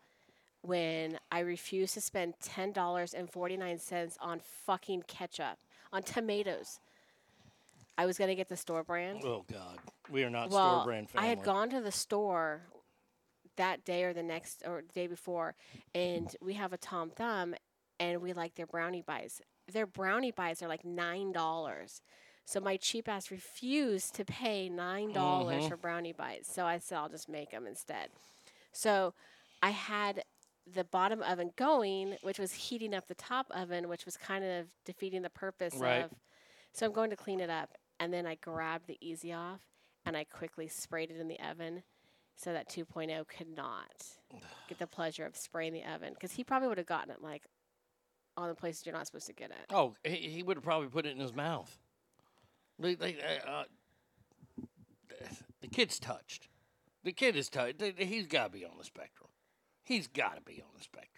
when 0.61 1.17
I 1.31 1.39
refused 1.39 1.93
to 1.95 2.01
spend 2.01 2.35
ten 2.41 2.71
dollars 2.71 3.13
and 3.13 3.29
forty 3.29 3.57
nine 3.57 3.79
cents 3.79 4.17
on 4.21 4.39
fucking 4.65 5.03
ketchup 5.07 5.59
on 5.93 6.03
tomatoes. 6.03 6.79
I 7.97 8.05
was 8.05 8.17
gonna 8.17 8.35
get 8.35 8.49
the 8.49 8.57
store 8.57 8.83
brand. 8.83 9.21
Oh 9.23 9.43
God, 9.51 9.79
we 10.11 10.23
are 10.23 10.29
not 10.29 10.49
well, 10.49 10.81
store 10.81 10.85
brand 10.85 11.09
family. 11.09 11.27
I 11.27 11.29
had 11.29 11.43
gone 11.43 11.69
to 11.71 11.81
the 11.81 11.91
store 11.91 12.61
that 13.55 13.83
day 13.85 14.03
or 14.03 14.13
the 14.13 14.23
next 14.23 14.61
or 14.65 14.83
the 14.87 14.93
day 14.93 15.07
before, 15.07 15.55
and 15.95 16.35
we 16.41 16.53
have 16.53 16.73
a 16.73 16.77
Tom 16.77 17.09
Thumb, 17.09 17.55
and 17.99 18.21
we 18.21 18.33
like 18.33 18.55
their 18.55 18.67
brownie 18.67 19.01
bites. 19.01 19.41
Their 19.71 19.87
brownie 19.87 20.31
bites 20.31 20.61
are 20.61 20.67
like 20.67 20.85
nine 20.85 21.31
dollars. 21.31 22.01
So 22.47 22.61
my 22.61 22.77
cheap 22.77 23.09
ass 23.09 23.29
refused 23.29 24.15
to 24.15 24.23
pay 24.23 24.69
nine 24.69 25.11
dollars 25.11 25.65
Mhm. 25.65 25.67
for 25.67 25.75
brownie 25.75 26.13
bites. 26.13 26.49
So 26.49 26.65
I 26.65 26.77
said 26.79 26.97
I'll 26.97 27.09
just 27.09 27.27
make 27.27 27.51
them 27.51 27.67
instead. 27.67 28.09
So 28.71 29.13
I 29.61 29.71
had 29.71 30.23
the 30.65 30.85
bottom 30.85 31.21
oven 31.21 31.51
going, 31.57 32.17
which 32.21 32.39
was 32.39 32.53
heating 32.53 32.93
up 32.93 33.07
the 33.07 33.15
top 33.15 33.47
oven, 33.51 33.89
which 33.89 34.05
was 34.05 34.15
kind 34.15 34.45
of 34.45 34.69
defeating 34.85 35.23
the 35.23 35.29
purpose 35.29 35.75
Right. 35.75 36.05
of. 36.05 36.13
So 36.71 36.85
I'm 36.85 36.93
going 36.93 37.09
to 37.09 37.17
clean 37.17 37.41
it 37.41 37.49
up, 37.49 37.73
and 37.99 38.13
then 38.13 38.25
I 38.25 38.35
grabbed 38.35 38.87
the 38.87 38.97
easy 39.01 39.33
off, 39.33 39.61
and 40.05 40.15
I 40.15 40.23
quickly 40.23 40.69
sprayed 40.69 41.11
it 41.11 41.17
in 41.17 41.27
the 41.27 41.39
oven, 41.41 41.83
so 42.37 42.53
that 42.53 42.69
2.0 42.69 43.25
could 43.27 43.49
not 43.49 44.19
get 44.69 44.79
the 44.79 44.87
pleasure 44.87 45.25
of 45.25 45.35
spraying 45.35 45.73
the 45.73 45.83
oven, 45.83 46.13
because 46.13 46.31
he 46.31 46.45
probably 46.45 46.69
would 46.69 46.77
have 46.77 46.87
gotten 46.87 47.11
it 47.11 47.21
like 47.21 47.45
on 48.37 48.47
the 48.47 48.55
places 48.55 48.85
you're 48.85 48.95
not 48.95 49.05
supposed 49.05 49.27
to 49.27 49.33
get 49.33 49.51
it. 49.51 49.65
Oh, 49.69 49.95
he, 50.05 50.15
he 50.29 50.43
would 50.43 50.55
have 50.55 50.63
probably 50.63 50.87
put 50.87 51.05
it 51.05 51.09
in 51.09 51.19
his 51.19 51.33
mouth. 51.33 51.77
Like, 52.79 53.01
like, 53.01 53.19
uh, 53.45 53.49
uh, 53.49 53.63
the 55.61 55.67
kid's 55.67 55.99
touched. 55.99 56.47
The 57.03 57.11
kid 57.11 57.35
is 57.35 57.49
touched. 57.49 57.81
He's 57.97 58.27
got 58.27 58.51
to 58.51 58.59
be 58.59 58.65
on 58.65 58.71
the 58.77 58.83
spectrum. 58.83 59.29
He's 59.83 60.07
got 60.07 60.35
to 60.35 60.41
be 60.41 60.61
on 60.61 60.67
the 60.77 60.83
spectrum. 60.83 61.11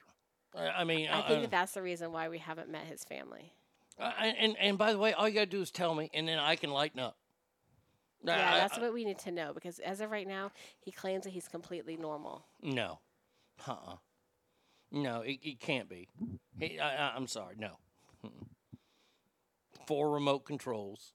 I, 0.55 0.81
I 0.81 0.83
mean, 0.83 1.07
I 1.09 1.19
uh, 1.19 1.27
think 1.27 1.37
uh, 1.39 1.41
that 1.41 1.51
that's 1.51 1.71
the 1.73 1.81
reason 1.81 2.11
why 2.11 2.29
we 2.29 2.37
haven't 2.37 2.69
met 2.69 2.85
his 2.85 3.03
family. 3.03 3.51
uh, 3.99 4.11
and 4.19 4.55
and 4.59 4.77
by 4.77 4.93
the 4.93 4.99
way, 4.99 5.13
all 5.13 5.27
you 5.27 5.33
got 5.35 5.41
to 5.41 5.45
do 5.47 5.61
is 5.61 5.71
tell 5.71 5.93
me, 5.95 6.09
and 6.13 6.27
then 6.27 6.39
I 6.39 6.55
can 6.55 6.69
lighten 6.71 6.99
up. 6.99 7.17
Uh, 8.27 8.31
yeah, 8.31 8.53
I- 8.53 8.57
that's 8.59 8.77
I- 8.77 8.81
what 8.81 8.93
we 8.93 9.03
need 9.05 9.19
to 9.19 9.31
know 9.31 9.53
because 9.53 9.79
as 9.79 10.01
of 10.01 10.11
right 10.11 10.27
now, 10.27 10.51
he 10.79 10.91
claims 10.91 11.23
that 11.25 11.31
he's 11.31 11.47
completely 11.47 11.97
normal. 11.97 12.45
No. 12.61 12.99
Uh-uh. 13.67 13.95
No, 14.91 15.21
it, 15.21 15.39
it 15.43 15.59
can't 15.59 15.87
be. 15.89 16.07
He, 16.59 16.79
I, 16.79 17.09
I, 17.09 17.15
I'm 17.15 17.27
sorry. 17.27 17.55
No. 17.57 17.77
Four 19.85 20.11
remote 20.11 20.45
controls. 20.45 21.13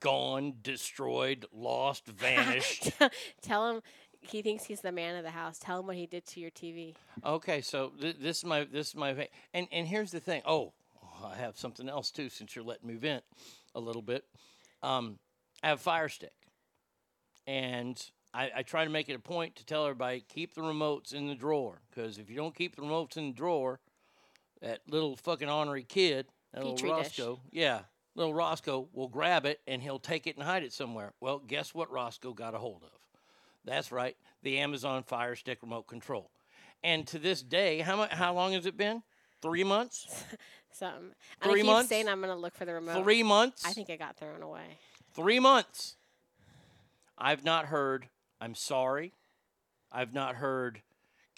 Gone, 0.00 0.54
destroyed, 0.62 1.46
lost, 1.52 2.06
vanished. 2.08 2.90
Tell 3.40 3.68
him 3.68 3.82
he 4.20 4.40
thinks 4.42 4.64
he's 4.64 4.80
the 4.80 4.92
man 4.92 5.16
of 5.16 5.24
the 5.24 5.30
house. 5.30 5.58
Tell 5.58 5.80
him 5.80 5.86
what 5.86 5.96
he 5.96 6.06
did 6.06 6.24
to 6.26 6.40
your 6.40 6.50
TV. 6.50 6.94
okay, 7.24 7.60
so 7.60 7.92
th- 8.00 8.16
this 8.20 8.38
is 8.38 8.44
my 8.44 8.64
this 8.64 8.88
is 8.88 8.94
my 8.94 9.28
and 9.52 9.66
and 9.72 9.86
here's 9.86 10.12
the 10.12 10.20
thing. 10.20 10.42
Oh, 10.46 10.72
I 11.24 11.36
have 11.36 11.56
something 11.56 11.88
else 11.88 12.10
too. 12.10 12.28
Since 12.28 12.54
you're 12.54 12.64
letting 12.64 12.88
me 12.88 12.94
vent 12.94 13.24
a 13.74 13.80
little 13.80 14.02
bit, 14.02 14.24
um, 14.82 15.18
I 15.62 15.68
have 15.68 15.80
Fire 15.80 16.08
Stick, 16.08 16.32
and 17.46 18.00
I, 18.34 18.50
I 18.56 18.62
try 18.62 18.84
to 18.84 18.90
make 18.90 19.08
it 19.08 19.14
a 19.14 19.18
point 19.18 19.56
to 19.56 19.66
tell 19.66 19.84
everybody 19.84 20.24
keep 20.28 20.54
the 20.54 20.62
remotes 20.62 21.12
in 21.12 21.26
the 21.26 21.34
drawer 21.34 21.80
because 21.90 22.18
if 22.18 22.30
you 22.30 22.36
don't 22.36 22.54
keep 22.54 22.76
the 22.76 22.82
remotes 22.82 23.16
in 23.16 23.28
the 23.28 23.34
drawer, 23.34 23.80
that 24.60 24.80
little 24.88 25.16
fucking 25.16 25.50
ornery 25.50 25.84
kid, 25.84 26.26
that 26.52 26.62
little 26.62 26.76
Petri 26.76 26.90
dish. 26.90 27.18
Roscoe, 27.18 27.40
yeah, 27.50 27.80
little 28.14 28.34
Roscoe 28.34 28.88
will 28.92 29.08
grab 29.08 29.46
it 29.46 29.60
and 29.66 29.82
he'll 29.82 29.98
take 29.98 30.26
it 30.26 30.36
and 30.36 30.44
hide 30.44 30.62
it 30.62 30.72
somewhere. 30.72 31.12
Well, 31.20 31.38
guess 31.38 31.74
what 31.74 31.90
Roscoe 31.90 32.32
got 32.32 32.54
a 32.54 32.58
hold 32.58 32.82
of? 32.82 32.90
That's 33.64 33.92
right, 33.92 34.16
the 34.42 34.58
Amazon 34.58 35.02
Fire 35.04 35.36
Stick 35.36 35.58
remote 35.62 35.86
control. 35.86 36.30
And 36.82 37.06
to 37.08 37.18
this 37.18 37.42
day, 37.42 37.78
how 37.78 37.96
much? 37.96 38.10
How 38.10 38.34
long 38.34 38.54
has 38.54 38.66
it 38.66 38.76
been? 38.76 39.02
Three 39.40 39.62
months. 39.64 40.24
Something. 40.72 41.10
Three 41.42 41.52
I 41.52 41.56
keep 41.56 41.66
months? 41.66 41.88
saying 41.88 42.08
I'm 42.08 42.20
gonna 42.20 42.36
look 42.36 42.54
for 42.56 42.64
the 42.64 42.74
remote. 42.74 43.02
Three 43.02 43.22
months? 43.22 43.64
I 43.64 43.72
think 43.72 43.88
it 43.88 43.98
got 43.98 44.16
thrown 44.16 44.42
away. 44.42 44.78
Three 45.14 45.38
months. 45.38 45.96
I've 47.16 47.44
not 47.44 47.66
heard. 47.66 48.08
I'm 48.40 48.54
sorry. 48.54 49.12
I've 49.92 50.12
not 50.12 50.36
heard. 50.36 50.82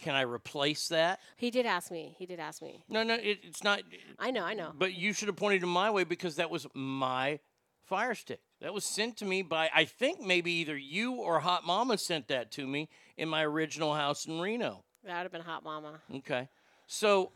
Can 0.04 0.14
I 0.14 0.20
replace 0.20 0.88
that? 0.88 1.18
He 1.38 1.50
did 1.50 1.64
ask 1.64 1.90
me. 1.90 2.14
He 2.18 2.26
did 2.26 2.38
ask 2.38 2.60
me. 2.60 2.84
No, 2.90 3.02
no, 3.02 3.14
it, 3.14 3.38
it's 3.42 3.64
not. 3.64 3.80
I 4.18 4.30
know. 4.30 4.44
I 4.44 4.52
know. 4.52 4.70
But 4.76 4.92
you 4.92 5.14
should 5.14 5.28
have 5.28 5.36
pointed 5.36 5.62
him 5.62 5.70
my 5.70 5.90
way 5.90 6.04
because 6.04 6.36
that 6.36 6.50
was 6.50 6.66
my 6.74 7.38
fire 7.84 8.14
stick. 8.14 8.40
That 8.60 8.74
was 8.74 8.84
sent 8.84 9.16
to 9.18 9.24
me 9.24 9.40
by, 9.40 9.70
I 9.74 9.86
think 9.86 10.20
maybe 10.20 10.52
either 10.52 10.76
you 10.76 11.14
or 11.14 11.40
Hot 11.40 11.64
Mama 11.64 11.96
sent 11.96 12.28
that 12.28 12.52
to 12.52 12.66
me 12.66 12.90
in 13.16 13.30
my 13.30 13.44
original 13.44 13.94
house 13.94 14.26
in 14.26 14.40
Reno. 14.40 14.84
That 15.06 15.16
would 15.16 15.22
have 15.22 15.32
been 15.32 15.40
hot, 15.40 15.64
mama. 15.64 16.00
Okay. 16.16 16.50
So 16.86 17.32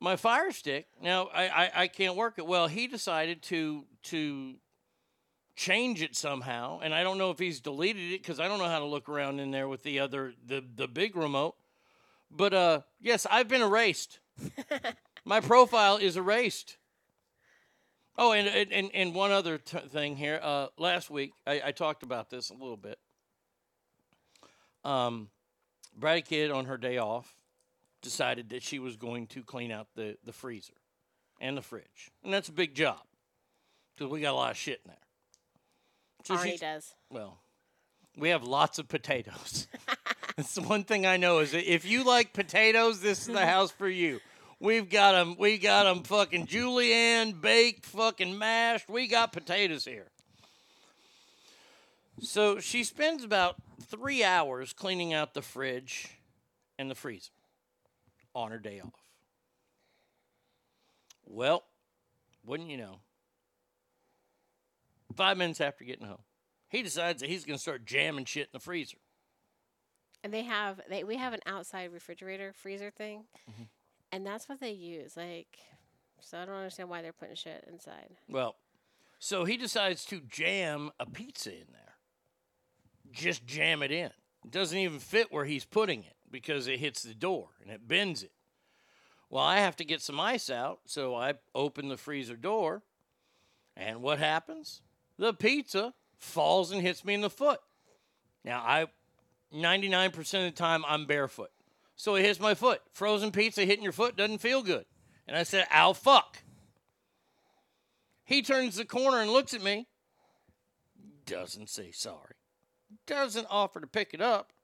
my 0.00 0.16
fire 0.16 0.52
stick, 0.52 0.86
now 1.02 1.28
I, 1.34 1.48
I, 1.48 1.70
I 1.82 1.88
can't 1.88 2.16
work 2.16 2.38
it. 2.38 2.46
Well, 2.46 2.68
he 2.68 2.86
decided 2.86 3.42
to 3.44 3.84
to 4.04 4.54
change 5.60 6.00
it 6.00 6.16
somehow, 6.16 6.80
and 6.82 6.94
I 6.94 7.02
don't 7.02 7.18
know 7.18 7.30
if 7.30 7.38
he's 7.38 7.60
deleted 7.60 8.12
it 8.12 8.22
because 8.22 8.40
I 8.40 8.48
don't 8.48 8.58
know 8.58 8.68
how 8.68 8.78
to 8.78 8.86
look 8.86 9.10
around 9.10 9.40
in 9.40 9.50
there 9.50 9.68
with 9.68 9.82
the 9.82 10.00
other 10.00 10.32
the 10.46 10.64
the 10.74 10.88
big 10.88 11.16
remote. 11.16 11.54
But 12.30 12.54
uh, 12.54 12.80
yes, 12.98 13.26
I've 13.30 13.46
been 13.46 13.60
erased. 13.60 14.20
My 15.24 15.40
profile 15.40 15.98
is 15.98 16.16
erased. 16.16 16.78
Oh, 18.16 18.32
and 18.32 18.48
and- 18.48 18.90
and, 18.94 19.14
one 19.14 19.32
other 19.32 19.58
t- 19.58 19.78
thing 19.78 20.16
here. 20.16 20.40
Uh, 20.42 20.68
last 20.78 21.10
week 21.10 21.32
I, 21.46 21.60
I 21.66 21.72
talked 21.72 22.02
about 22.02 22.30
this 22.30 22.48
a 22.48 22.54
little 22.54 22.76
bit. 22.78 22.98
Um, 24.82 25.28
Brady 25.94 26.22
Kid 26.22 26.50
on 26.50 26.64
her 26.64 26.78
day 26.78 26.96
off 26.96 27.34
decided 28.00 28.48
that 28.50 28.62
she 28.62 28.78
was 28.78 28.96
going 28.96 29.26
to 29.28 29.42
clean 29.42 29.70
out 29.70 29.88
the, 29.94 30.16
the 30.24 30.32
freezer 30.32 30.72
and 31.38 31.54
the 31.56 31.62
fridge, 31.62 32.10
and 32.24 32.32
that's 32.32 32.48
a 32.48 32.52
big 32.52 32.74
job 32.74 33.00
because 33.94 34.10
we 34.10 34.22
got 34.22 34.32
a 34.32 34.40
lot 34.40 34.50
of 34.50 34.56
shit 34.56 34.80
in 34.84 34.88
there. 34.88 35.09
So 36.24 36.36
Arnie 36.36 36.58
does. 36.58 36.94
Well, 37.10 37.38
we 38.16 38.30
have 38.30 38.44
lots 38.44 38.78
of 38.78 38.88
potatoes. 38.88 39.66
That's 40.36 40.54
the 40.54 40.62
one 40.62 40.84
thing 40.84 41.06
I 41.06 41.16
know 41.16 41.40
is 41.40 41.52
that 41.52 41.70
if 41.70 41.84
you 41.84 42.04
like 42.04 42.32
potatoes, 42.32 43.00
this 43.00 43.20
is 43.20 43.34
the 43.34 43.46
house 43.46 43.70
for 43.70 43.88
you. 43.88 44.20
We've 44.58 44.88
got 44.88 45.12
them. 45.12 45.36
We 45.38 45.58
got 45.58 45.84
them 45.84 46.02
fucking 46.02 46.46
julienne 46.46 47.32
baked, 47.32 47.86
fucking 47.86 48.36
mashed. 48.36 48.88
We 48.88 49.06
got 49.06 49.32
potatoes 49.32 49.84
here. 49.84 50.08
So 52.20 52.60
she 52.60 52.84
spends 52.84 53.24
about 53.24 53.56
three 53.86 54.22
hours 54.22 54.74
cleaning 54.74 55.14
out 55.14 55.32
the 55.32 55.40
fridge 55.40 56.08
and 56.78 56.90
the 56.90 56.94
freezer 56.94 57.32
on 58.34 58.50
her 58.50 58.58
day 58.58 58.80
off. 58.80 58.92
Well, 61.24 61.64
wouldn't 62.44 62.68
you 62.68 62.76
know? 62.76 63.00
Five 65.20 65.36
minutes 65.36 65.60
after 65.60 65.84
getting 65.84 66.06
home, 66.06 66.22
he 66.70 66.82
decides 66.82 67.20
that 67.20 67.28
he's 67.28 67.44
going 67.44 67.58
to 67.58 67.60
start 67.60 67.84
jamming 67.84 68.24
shit 68.24 68.44
in 68.44 68.48
the 68.54 68.58
freezer. 68.58 68.96
And 70.24 70.32
they 70.32 70.44
have 70.44 70.80
they 70.88 71.04
we 71.04 71.18
have 71.18 71.34
an 71.34 71.40
outside 71.44 71.92
refrigerator 71.92 72.54
freezer 72.54 72.90
thing, 72.90 73.24
Mm-hmm. 73.50 73.64
and 74.12 74.24
that's 74.24 74.48
what 74.48 74.60
they 74.60 74.70
use. 74.70 75.18
Like, 75.18 75.58
so 76.22 76.38
I 76.38 76.46
don't 76.46 76.54
understand 76.54 76.88
why 76.88 77.02
they're 77.02 77.12
putting 77.12 77.34
shit 77.34 77.68
inside. 77.70 78.08
Well, 78.30 78.56
so 79.18 79.44
he 79.44 79.58
decides 79.58 80.06
to 80.06 80.22
jam 80.22 80.90
a 80.98 81.04
pizza 81.04 81.50
in 81.52 81.66
there. 81.70 81.96
Just 83.12 83.44
jam 83.44 83.82
it 83.82 83.90
in. 83.92 84.12
It 84.46 84.50
doesn't 84.50 84.78
even 84.78 85.00
fit 85.00 85.30
where 85.30 85.44
he's 85.44 85.66
putting 85.66 86.00
it 86.00 86.16
because 86.30 86.66
it 86.66 86.78
hits 86.78 87.02
the 87.02 87.12
door 87.12 87.48
and 87.60 87.70
it 87.70 87.86
bends 87.86 88.22
it. 88.22 88.32
Well, 89.28 89.44
I 89.44 89.58
have 89.58 89.76
to 89.76 89.84
get 89.84 90.00
some 90.00 90.18
ice 90.18 90.48
out, 90.48 90.80
so 90.86 91.14
I 91.14 91.34
open 91.54 91.88
the 91.88 91.98
freezer 91.98 92.36
door, 92.36 92.84
and 93.76 94.00
what 94.00 94.18
happens? 94.18 94.80
The 95.20 95.34
pizza 95.34 95.92
falls 96.16 96.72
and 96.72 96.80
hits 96.80 97.04
me 97.04 97.12
in 97.12 97.20
the 97.20 97.28
foot. 97.28 97.60
Now, 98.42 98.62
I 98.66 98.86
99% 99.54 100.16
of 100.16 100.24
the 100.24 100.50
time 100.50 100.82
I'm 100.88 101.04
barefoot. 101.04 101.50
So 101.94 102.14
it 102.14 102.24
hits 102.24 102.40
my 102.40 102.54
foot. 102.54 102.80
Frozen 102.94 103.30
pizza 103.30 103.66
hitting 103.66 103.82
your 103.82 103.92
foot 103.92 104.16
doesn't 104.16 104.38
feel 104.38 104.62
good. 104.62 104.86
And 105.28 105.36
I 105.36 105.42
said, 105.42 105.66
ow, 105.70 105.92
fuck. 105.92 106.38
He 108.24 108.40
turns 108.40 108.76
the 108.76 108.86
corner 108.86 109.20
and 109.20 109.30
looks 109.30 109.52
at 109.52 109.62
me. 109.62 109.88
Doesn't 111.26 111.68
say 111.68 111.90
sorry. 111.90 112.36
Doesn't 113.06 113.46
offer 113.50 113.78
to 113.78 113.86
pick 113.86 114.14
it 114.14 114.22
up. 114.22 114.54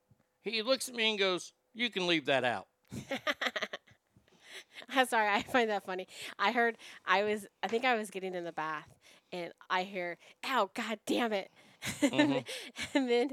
He 0.41 0.63
looks 0.63 0.89
at 0.89 0.95
me 0.95 1.11
and 1.11 1.19
goes, 1.19 1.53
You 1.75 1.91
can 1.91 2.07
leave 2.07 2.25
that 2.27 2.45
out. 2.45 2.67
I'm 4.89 5.07
sorry, 5.07 5.29
I 5.29 5.43
find 5.43 5.69
that 5.69 5.85
funny. 5.85 6.09
I 6.39 6.53
heard 6.53 6.79
I 7.05 7.25
was 7.25 7.47
I 7.63 7.69
think 7.69 7.85
I 7.85 7.95
was 7.97 8.09
getting 8.11 8.35
in 8.35 8.45
the 8.45 8.53
bath 8.53 8.96
and 9.33 9.53
I 9.69 9.83
hear, 9.83 10.19
"Ow, 10.45 10.71
god 10.75 10.99
damn 11.07 11.33
it." 11.33 11.51
Mhm. 12.01 12.45
and 12.95 13.09
then 13.09 13.31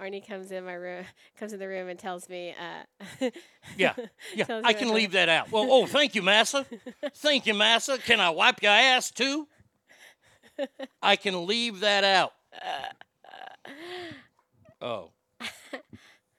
Arnie 0.00 0.26
comes 0.26 0.50
in 0.50 0.64
my 0.64 0.74
room, 0.74 1.04
comes 1.38 1.52
in 1.52 1.58
the 1.58 1.68
room 1.68 1.88
and 1.88 1.98
tells 1.98 2.28
me, 2.28 2.54
uh, 2.58 3.30
Yeah, 3.76 3.94
yeah, 4.34 4.60
I 4.64 4.72
can 4.72 4.94
leave 4.94 5.12
that 5.12 5.28
out. 5.28 5.50
Well, 5.50 5.66
oh, 5.70 5.86
thank 5.86 6.14
you, 6.14 6.22
Massa. 6.22 6.66
Thank 7.16 7.46
you, 7.46 7.54
Massa. 7.54 7.98
Can 7.98 8.20
I 8.20 8.30
wipe 8.30 8.62
your 8.62 8.72
ass 8.72 9.10
too? 9.10 9.48
I 11.02 11.16
can 11.16 11.46
leave 11.46 11.80
that 11.80 12.04
out. 12.04 12.32
Oh. 14.80 15.10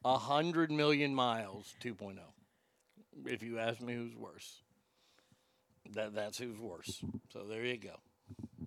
A 0.03 0.17
hundred 0.17 0.71
million 0.71 1.13
miles 1.13 1.75
2.0. 1.83 2.17
If 3.25 3.43
you 3.43 3.59
ask 3.59 3.81
me 3.81 3.93
who's 3.93 4.15
worse. 4.15 4.61
That 5.93 6.15
that's 6.15 6.37
who's 6.37 6.57
worse. 6.59 7.03
So 7.31 7.43
there 7.47 7.65
you 7.65 7.77
go. 7.77 7.99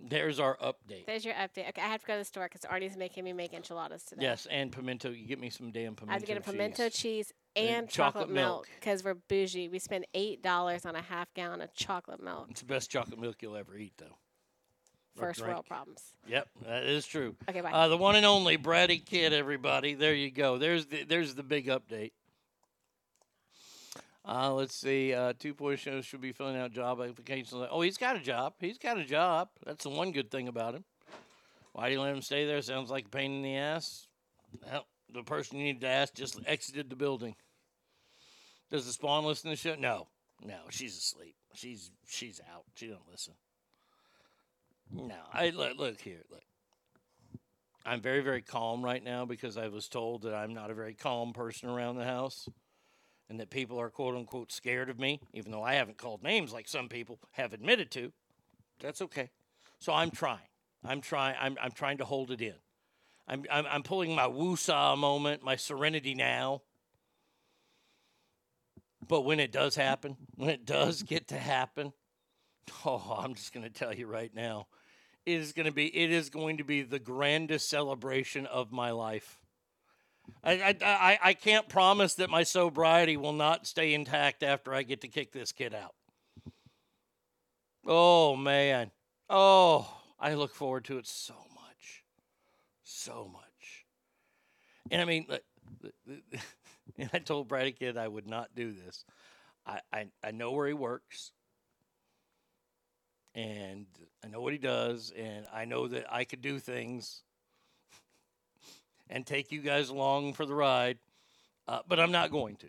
There's 0.06 0.38
our 0.38 0.56
update. 0.58 1.06
There's 1.06 1.24
your 1.24 1.34
update. 1.34 1.68
Okay, 1.70 1.80
I 1.80 1.86
have 1.86 2.00
to 2.02 2.06
go 2.06 2.12
to 2.12 2.18
the 2.18 2.24
store 2.24 2.44
because 2.44 2.60
Arnie's 2.70 2.96
making 2.96 3.24
me 3.24 3.32
make 3.32 3.54
enchiladas 3.54 4.02
today. 4.04 4.22
Yes, 4.22 4.46
and 4.50 4.70
pimento. 4.70 5.10
You 5.10 5.26
get 5.26 5.40
me 5.40 5.48
some 5.50 5.70
damn 5.72 5.94
pimento. 5.96 6.10
I 6.10 6.14
have 6.14 6.22
to 6.22 6.26
get 6.26 6.36
a 6.36 6.40
pimento 6.40 6.88
cheese. 6.90 6.96
cheese 7.00 7.32
And 7.56 7.68
and 7.76 7.88
chocolate 7.88 8.24
chocolate 8.24 8.34
milk. 8.34 8.68
because 8.78 9.02
we're 9.02 9.14
bougie. 9.14 9.68
We 9.68 9.78
spend 9.78 10.06
eight 10.14 10.42
dollars 10.42 10.84
on 10.84 10.94
a 10.94 11.00
half 11.02 11.32
gallon 11.34 11.60
of 11.62 11.72
chocolate 11.74 12.22
milk. 12.22 12.48
It's 12.50 12.60
the 12.60 12.66
best 12.66 12.90
chocolate 12.90 13.18
milk 13.18 13.36
you'll 13.40 13.56
ever 13.56 13.76
eat, 13.76 13.94
though. 13.96 14.18
First 15.16 15.40
world 15.42 15.64
problems. 15.66 16.02
Yep, 16.26 16.48
that 16.66 16.82
is 16.84 17.06
true. 17.06 17.36
Okay, 17.48 17.60
bye. 17.60 17.70
Uh, 17.70 17.86
the 17.88 17.96
one 17.96 18.16
and 18.16 18.26
only 18.26 18.56
Brady 18.56 18.98
Kid, 18.98 19.32
everybody. 19.32 19.94
There 19.94 20.12
you 20.14 20.30
go. 20.30 20.58
There's 20.58 20.86
the 20.86 21.04
there's 21.04 21.34
the 21.34 21.44
big 21.44 21.68
update. 21.68 22.12
Uh, 24.26 24.54
let's 24.54 24.74
see. 24.74 25.12
Uh, 25.12 25.34
two 25.38 25.52
point 25.52 25.78
shows 25.78 26.06
should 26.06 26.20
be 26.20 26.32
filling 26.32 26.56
out 26.56 26.72
job 26.72 27.00
applications. 27.00 27.66
Oh, 27.70 27.82
he's 27.82 27.98
got 27.98 28.16
a 28.16 28.20
job. 28.20 28.54
He's 28.58 28.78
got 28.78 28.98
a 28.98 29.04
job. 29.04 29.48
That's 29.66 29.84
the 29.84 29.90
one 29.90 30.12
good 30.12 30.30
thing 30.30 30.48
about 30.48 30.74
him. 30.74 30.84
Why 31.72 31.88
do 31.88 31.94
you 31.94 32.00
let 32.00 32.14
him 32.14 32.22
stay 32.22 32.46
there? 32.46 32.62
Sounds 32.62 32.90
like 32.90 33.06
a 33.06 33.10
pain 33.10 33.32
in 33.32 33.42
the 33.42 33.56
ass. 33.56 34.06
Well, 34.64 34.86
the 35.12 35.22
person 35.22 35.58
you 35.58 35.64
need 35.64 35.80
to 35.82 35.88
ask 35.88 36.14
just 36.14 36.38
exited 36.46 36.88
the 36.88 36.96
building. 36.96 37.34
Does 38.70 38.86
the 38.86 38.92
spawn 38.92 39.24
listen 39.24 39.50
to 39.50 39.56
the 39.56 39.60
show? 39.60 39.74
No, 39.78 40.08
no, 40.42 40.58
she's 40.70 40.96
asleep. 40.96 41.34
She's 41.54 41.90
she's 42.06 42.40
out. 42.52 42.64
She 42.74 42.86
don't 42.86 43.08
listen. 43.10 43.34
No, 44.90 45.14
I 45.32 45.50
look, 45.50 45.78
look 45.78 46.00
here. 46.00 46.22
Look, 46.30 46.42
I'm 47.84 48.00
very 48.00 48.20
very 48.20 48.42
calm 48.42 48.84
right 48.84 49.02
now 49.02 49.24
because 49.24 49.56
I 49.56 49.68
was 49.68 49.88
told 49.88 50.22
that 50.22 50.34
I'm 50.34 50.54
not 50.54 50.70
a 50.70 50.74
very 50.74 50.94
calm 50.94 51.32
person 51.32 51.68
around 51.68 51.96
the 51.96 52.04
house, 52.04 52.48
and 53.28 53.40
that 53.40 53.50
people 53.50 53.80
are 53.80 53.90
quote 53.90 54.14
unquote 54.14 54.52
scared 54.52 54.90
of 54.90 54.98
me, 54.98 55.20
even 55.32 55.50
though 55.50 55.62
I 55.62 55.74
haven't 55.74 55.98
called 55.98 56.22
names 56.22 56.52
like 56.52 56.68
some 56.68 56.88
people 56.88 57.18
have 57.32 57.52
admitted 57.52 57.90
to. 57.92 58.12
That's 58.80 59.02
okay. 59.02 59.30
So 59.78 59.92
I'm 59.92 60.10
trying. 60.10 60.48
I'm 60.84 61.00
trying. 61.00 61.36
I'm 61.40 61.56
I'm 61.60 61.72
trying 61.72 61.98
to 61.98 62.04
hold 62.04 62.30
it 62.30 62.40
in. 62.40 62.54
I'm 63.26 63.44
I'm, 63.50 63.66
I'm 63.68 63.82
pulling 63.82 64.14
my 64.14 64.26
woosah 64.26 64.96
moment, 64.98 65.42
my 65.42 65.56
serenity 65.56 66.14
now. 66.14 66.62
But 69.06 69.22
when 69.22 69.40
it 69.40 69.52
does 69.52 69.74
happen, 69.74 70.16
when 70.36 70.50
it 70.50 70.64
does 70.64 71.02
get 71.02 71.28
to 71.28 71.38
happen, 71.38 71.92
oh, 72.84 73.18
I'm 73.18 73.34
just 73.34 73.52
going 73.52 73.64
to 73.64 73.70
tell 73.70 73.94
you 73.94 74.06
right 74.06 74.34
now, 74.34 74.66
it 75.26 75.40
is 75.40 75.52
going 75.52 75.66
to 75.66 75.72
be 75.72 75.86
it 75.86 76.10
is 76.10 76.30
going 76.30 76.58
to 76.58 76.64
be 76.64 76.82
the 76.82 76.98
grandest 76.98 77.68
celebration 77.68 78.46
of 78.46 78.72
my 78.72 78.90
life. 78.90 79.38
I, 80.42 80.76
I, 80.82 81.18
I, 81.22 81.34
can't 81.34 81.68
promise 81.68 82.14
that 82.14 82.28
my 82.28 82.42
sobriety 82.42 83.16
will 83.16 83.32
not 83.32 83.66
stay 83.66 83.94
intact 83.94 84.42
after 84.42 84.74
I 84.74 84.82
get 84.82 85.00
to 85.00 85.08
kick 85.08 85.32
this 85.32 85.52
kid 85.52 85.74
out. 85.74 85.94
Oh 87.86 88.36
man. 88.36 88.90
Oh, 89.28 89.90
I 90.20 90.34
look 90.34 90.54
forward 90.54 90.84
to 90.86 90.98
it 90.98 91.06
so 91.06 91.34
much. 91.54 92.04
So 92.82 93.30
much. 93.32 93.86
And 94.90 95.00
I 95.00 95.04
mean, 95.04 95.26
and 96.98 97.10
I 97.12 97.18
told 97.18 97.48
Brady 97.48 97.72
Kid 97.72 97.96
I 97.96 98.08
would 98.08 98.26
not 98.26 98.54
do 98.54 98.72
this. 98.72 99.04
I, 99.66 99.80
I, 99.92 100.06
I 100.22 100.30
know 100.30 100.52
where 100.52 100.66
he 100.66 100.74
works. 100.74 101.32
And 103.34 103.86
I 104.24 104.28
know 104.28 104.40
what 104.40 104.52
he 104.52 104.58
does. 104.58 105.12
And 105.16 105.46
I 105.52 105.64
know 105.64 105.88
that 105.88 106.12
I 106.12 106.24
could 106.24 106.42
do 106.42 106.58
things 106.58 107.22
and 109.08 109.26
take 109.26 109.52
you 109.52 109.60
guys 109.60 109.88
along 109.88 110.34
for 110.34 110.46
the 110.46 110.54
ride. 110.54 110.98
Uh, 111.66 111.80
but 111.88 111.98
I'm 111.98 112.12
not 112.12 112.30
going 112.30 112.56
to. 112.56 112.68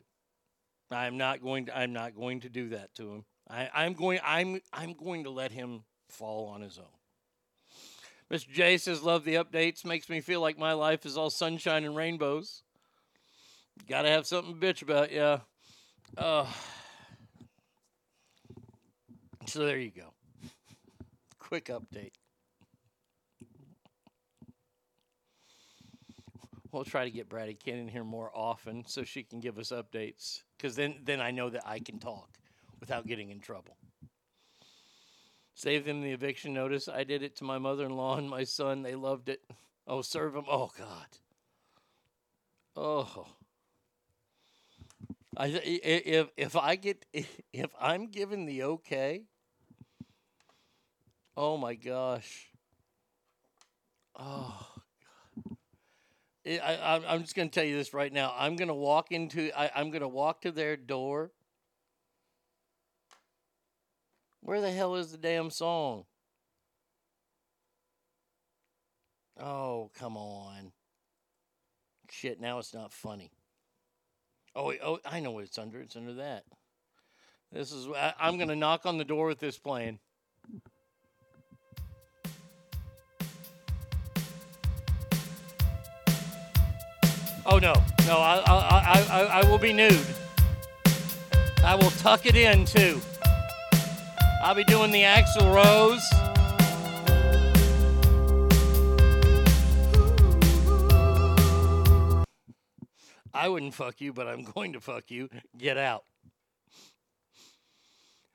I'm 0.91 1.17
not 1.17 1.41
going 1.41 1.65
to 1.65 1.77
I'm 1.77 1.93
not 1.93 2.15
going 2.15 2.41
to 2.41 2.49
do 2.49 2.69
that 2.69 2.93
to 2.95 3.11
him. 3.11 3.25
I, 3.49 3.69
I'm 3.73 3.93
going 3.93 4.19
I'm 4.23 4.59
I'm 4.71 4.93
going 4.93 5.23
to 5.23 5.29
let 5.29 5.51
him 5.51 5.83
fall 6.09 6.47
on 6.47 6.61
his 6.61 6.77
own. 6.77 6.85
Mr. 8.31 8.49
J 8.51 8.77
says, 8.77 9.03
Love 9.03 9.23
the 9.23 9.35
updates. 9.35 9.85
Makes 9.85 10.09
me 10.09 10.21
feel 10.21 10.41
like 10.41 10.57
my 10.57 10.73
life 10.73 11.05
is 11.05 11.17
all 11.17 11.29
sunshine 11.29 11.83
and 11.83 11.95
rainbows. 11.95 12.63
Gotta 13.87 14.09
have 14.09 14.25
something 14.25 14.59
to 14.59 14.65
bitch 14.65 14.81
about, 14.81 15.11
yeah. 15.11 15.39
Uh, 16.17 16.45
so 19.45 19.65
there 19.65 19.77
you 19.77 19.91
go. 19.91 20.13
Quick 21.39 21.65
update. 21.65 22.13
We'll 26.76 26.84
try 26.84 27.06
to 27.06 27.10
get 27.10 27.30
Brady 27.30 27.57
in 27.68 27.88
here 27.88 28.03
more 28.03 28.30
often 28.35 28.84
so 28.85 29.06
she 29.06 29.23
can 29.23 29.39
give 29.39 29.57
us 29.57 29.72
updates. 29.72 30.41
Because 30.57 30.76
then, 30.76 30.95
then 31.06 31.22
I 31.22 31.31
know 31.31 31.49
that 31.49 31.64
I 31.65 31.80
can 31.80 31.99
talk 31.99 32.27
without 32.81 33.07
getting 33.07 33.30
in 33.30 33.39
trouble. 33.39 33.77
Save 35.53 35.85
them 35.85 36.02
the 36.02 36.11
eviction 36.11 36.53
notice. 36.53 36.89
I 36.89 37.06
did 37.06 37.23
it 37.23 37.38
to 37.38 37.45
my 37.45 37.60
mother-in-law 37.60 38.18
and 38.18 38.30
my 38.30 38.43
son. 38.43 38.81
They 38.81 38.93
loved 38.93 39.30
it. 39.30 39.39
Oh, 39.88 40.02
serve 40.02 40.34
them. 40.34 40.43
Oh 40.49 40.69
God. 40.77 41.07
Oh. 42.76 43.26
I- 45.38 45.61
if 45.64 46.27
if 46.35 46.57
I 46.57 46.76
get 46.76 47.06
if 47.53 47.69
I'm 47.80 48.07
given 48.07 48.45
the 48.45 48.64
okay. 48.64 49.23
Oh 51.38 51.56
my 51.56 51.76
gosh. 51.76 52.49
Oh. 54.19 54.74
I, 56.47 57.01
I'm 57.07 57.22
just 57.22 57.35
going 57.35 57.49
to 57.49 57.53
tell 57.53 57.67
you 57.67 57.76
this 57.76 57.93
right 57.93 58.13
now. 58.13 58.34
I'm 58.38 58.55
going 58.55 58.67
to 58.67 58.73
walk 58.73 59.11
into. 59.11 59.51
I, 59.57 59.72
I'm 59.76 59.89
going 59.89 60.01
to 60.01 60.07
walk 60.07 60.41
to 60.41 60.51
their 60.51 60.77
door. 60.77 61.31
Where 64.41 64.61
the 64.61 64.72
hell 64.72 64.95
is 64.95 65.11
the 65.11 65.17
damn 65.17 65.49
song? 65.49 66.05
Oh, 69.39 69.89
come 69.97 70.15
on. 70.15 70.72
Shit, 72.11 72.39
now 72.39 72.59
it's 72.59 72.73
not 72.73 72.93
funny. 72.93 73.31
Oh, 74.55 74.72
oh, 74.84 74.99
I 75.03 75.19
know 75.19 75.31
what 75.31 75.45
it's 75.45 75.57
under. 75.57 75.81
It's 75.81 75.95
under 75.95 76.13
that. 76.13 76.43
This 77.51 77.72
is. 77.72 77.88
I, 77.88 78.13
I'm 78.19 78.38
going 78.38 78.49
to 78.49 78.55
knock 78.55 78.85
on 78.85 78.99
the 78.99 79.03
door 79.03 79.27
with 79.27 79.39
this 79.39 79.57
playing. 79.57 79.99
Oh 87.47 87.59
no, 87.59 87.73
no! 88.07 88.17
I, 88.17 88.39
I, 88.39 89.05
I, 89.11 89.41
I, 89.41 89.49
will 89.49 89.59
be 89.59 89.72
nude. 89.72 90.03
I 91.63 91.76
will 91.76 91.91
tuck 91.91 92.26
it 92.26 92.35
in 92.35 92.65
too. 92.65 92.99
I'll 94.41 94.55
be 94.55 94.63
doing 94.63 94.91
the 94.91 95.03
Axl 95.03 95.53
Rose. 95.53 96.03
I 103.31 103.47
wouldn't 103.47 103.76
fuck 103.76 104.01
you, 104.01 104.11
but 104.11 104.27
I'm 104.27 104.43
going 104.43 104.73
to 104.73 104.80
fuck 104.80 105.11
you. 105.11 105.30
Get 105.55 105.77
out. 105.77 106.03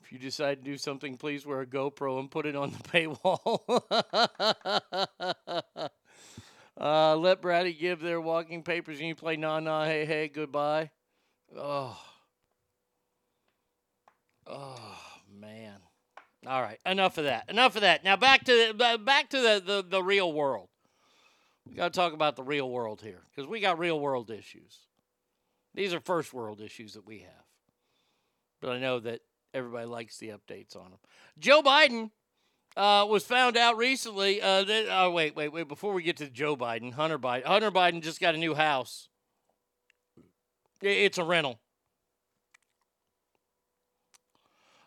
If 0.05 0.13
you 0.13 0.19
decide 0.21 0.59
to 0.59 0.65
do 0.65 0.77
something, 0.77 1.17
please 1.17 1.45
wear 1.45 1.63
a 1.63 1.67
GoPro 1.67 2.21
and 2.21 2.31
put 2.31 2.47
it 2.47 2.55
on 2.55 2.71
the 2.71 2.79
paywall. 2.89 3.61
Uh, 6.81 7.15
let 7.17 7.43
Brady 7.43 7.75
give 7.75 8.01
their 8.01 8.21
walking 8.21 8.63
papers 8.63 8.99
and 8.99 9.09
you 9.09 9.15
play 9.15 9.37
nah 9.37 9.61
nah 9.61 9.85
hey 9.85 10.05
hey 10.05 10.29
goodbye. 10.29 10.91
Oh. 11.57 12.01
Oh 14.47 15.01
man. 15.31 15.77
All 16.47 16.63
right, 16.63 16.79
enough 16.87 17.19
of 17.19 17.25
that. 17.25 17.51
Enough 17.51 17.77
of 17.77 17.83
that. 17.83 18.03
Now 18.03 18.17
back 18.17 18.45
to 18.45 18.73
the, 18.73 18.99
back 18.99 19.29
to 19.31 19.39
the, 19.39 19.63
the, 19.65 19.85
the 19.87 20.03
real 20.03 20.33
world. 20.33 20.69
We 21.69 21.75
got 21.75 21.93
to 21.93 21.97
talk 21.97 22.15
about 22.15 22.37
the 22.37 22.43
real 22.43 22.71
world 22.71 23.03
here 23.03 23.23
because 23.31 23.49
we 23.49 23.61
got 23.61 23.79
real 23.79 24.01
world 24.01 24.31
issues. 24.31 24.79
These 25.75 25.93
are 25.95 26.01
first 26.01 26.33
world 26.33 26.61
issues 26.61 26.95
that 26.95 27.07
we 27.07 27.19
have. 27.19 27.45
But 28.61 28.71
I 28.71 28.79
know 28.79 28.99
that 29.01 29.21
everybody 29.55 29.87
likes 29.87 30.19
the 30.19 30.29
updates 30.31 30.75
on 30.75 30.91
them. 30.91 30.99
Joe 31.39 31.63
Biden 31.63 32.11
uh, 32.77 33.07
was 33.09 33.25
found 33.25 33.57
out 33.57 33.77
recently. 33.77 34.41
Uh, 34.41 34.65
that, 34.65 34.87
oh, 34.91 35.11
wait, 35.11 35.35
wait, 35.35 35.53
wait. 35.53 35.69
Before 35.69 35.93
we 35.93 36.03
get 36.03 36.17
to 36.19 36.29
Joe 36.29 36.57
Biden, 36.57 36.93
Hunter 36.93 37.19
Biden. 37.19 37.45
Hunter 37.45 37.71
Biden 37.71 38.03
just 38.03 38.21
got 38.21 38.35
a 38.35 38.39
new 38.39 38.55
house. 38.55 39.09
It's 40.81 41.19
a 41.19 41.25
rental. 41.25 41.61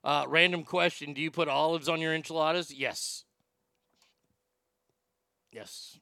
Uh, 0.03 0.25
random 0.27 0.63
question: 0.63 1.13
Do 1.13 1.21
you 1.21 1.31
put 1.31 1.47
olives 1.47 1.87
on 1.87 2.01
your 2.01 2.13
enchiladas? 2.13 2.73
Yes. 2.73 3.25
Yes. 5.51 5.99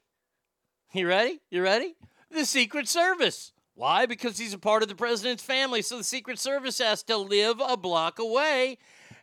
You 0.94 1.08
ready? 1.08 1.40
You 1.50 1.64
ready? 1.64 1.96
The 2.32 2.46
Secret 2.46 2.88
Service. 2.88 3.52
Why? 3.76 4.06
Because 4.06 4.38
he's 4.38 4.54
a 4.54 4.60
part 4.60 4.84
of 4.84 4.90
the 4.90 4.96
president's 4.96 5.44
family. 5.44 5.82
So 5.82 5.98
the 5.98 6.04
Secret 6.04 6.40
Service 6.40 6.80
has 6.80 7.04
to 7.04 7.18
live 7.18 7.62
a 7.66 7.78
block 7.78 8.20
away, 8.20 8.78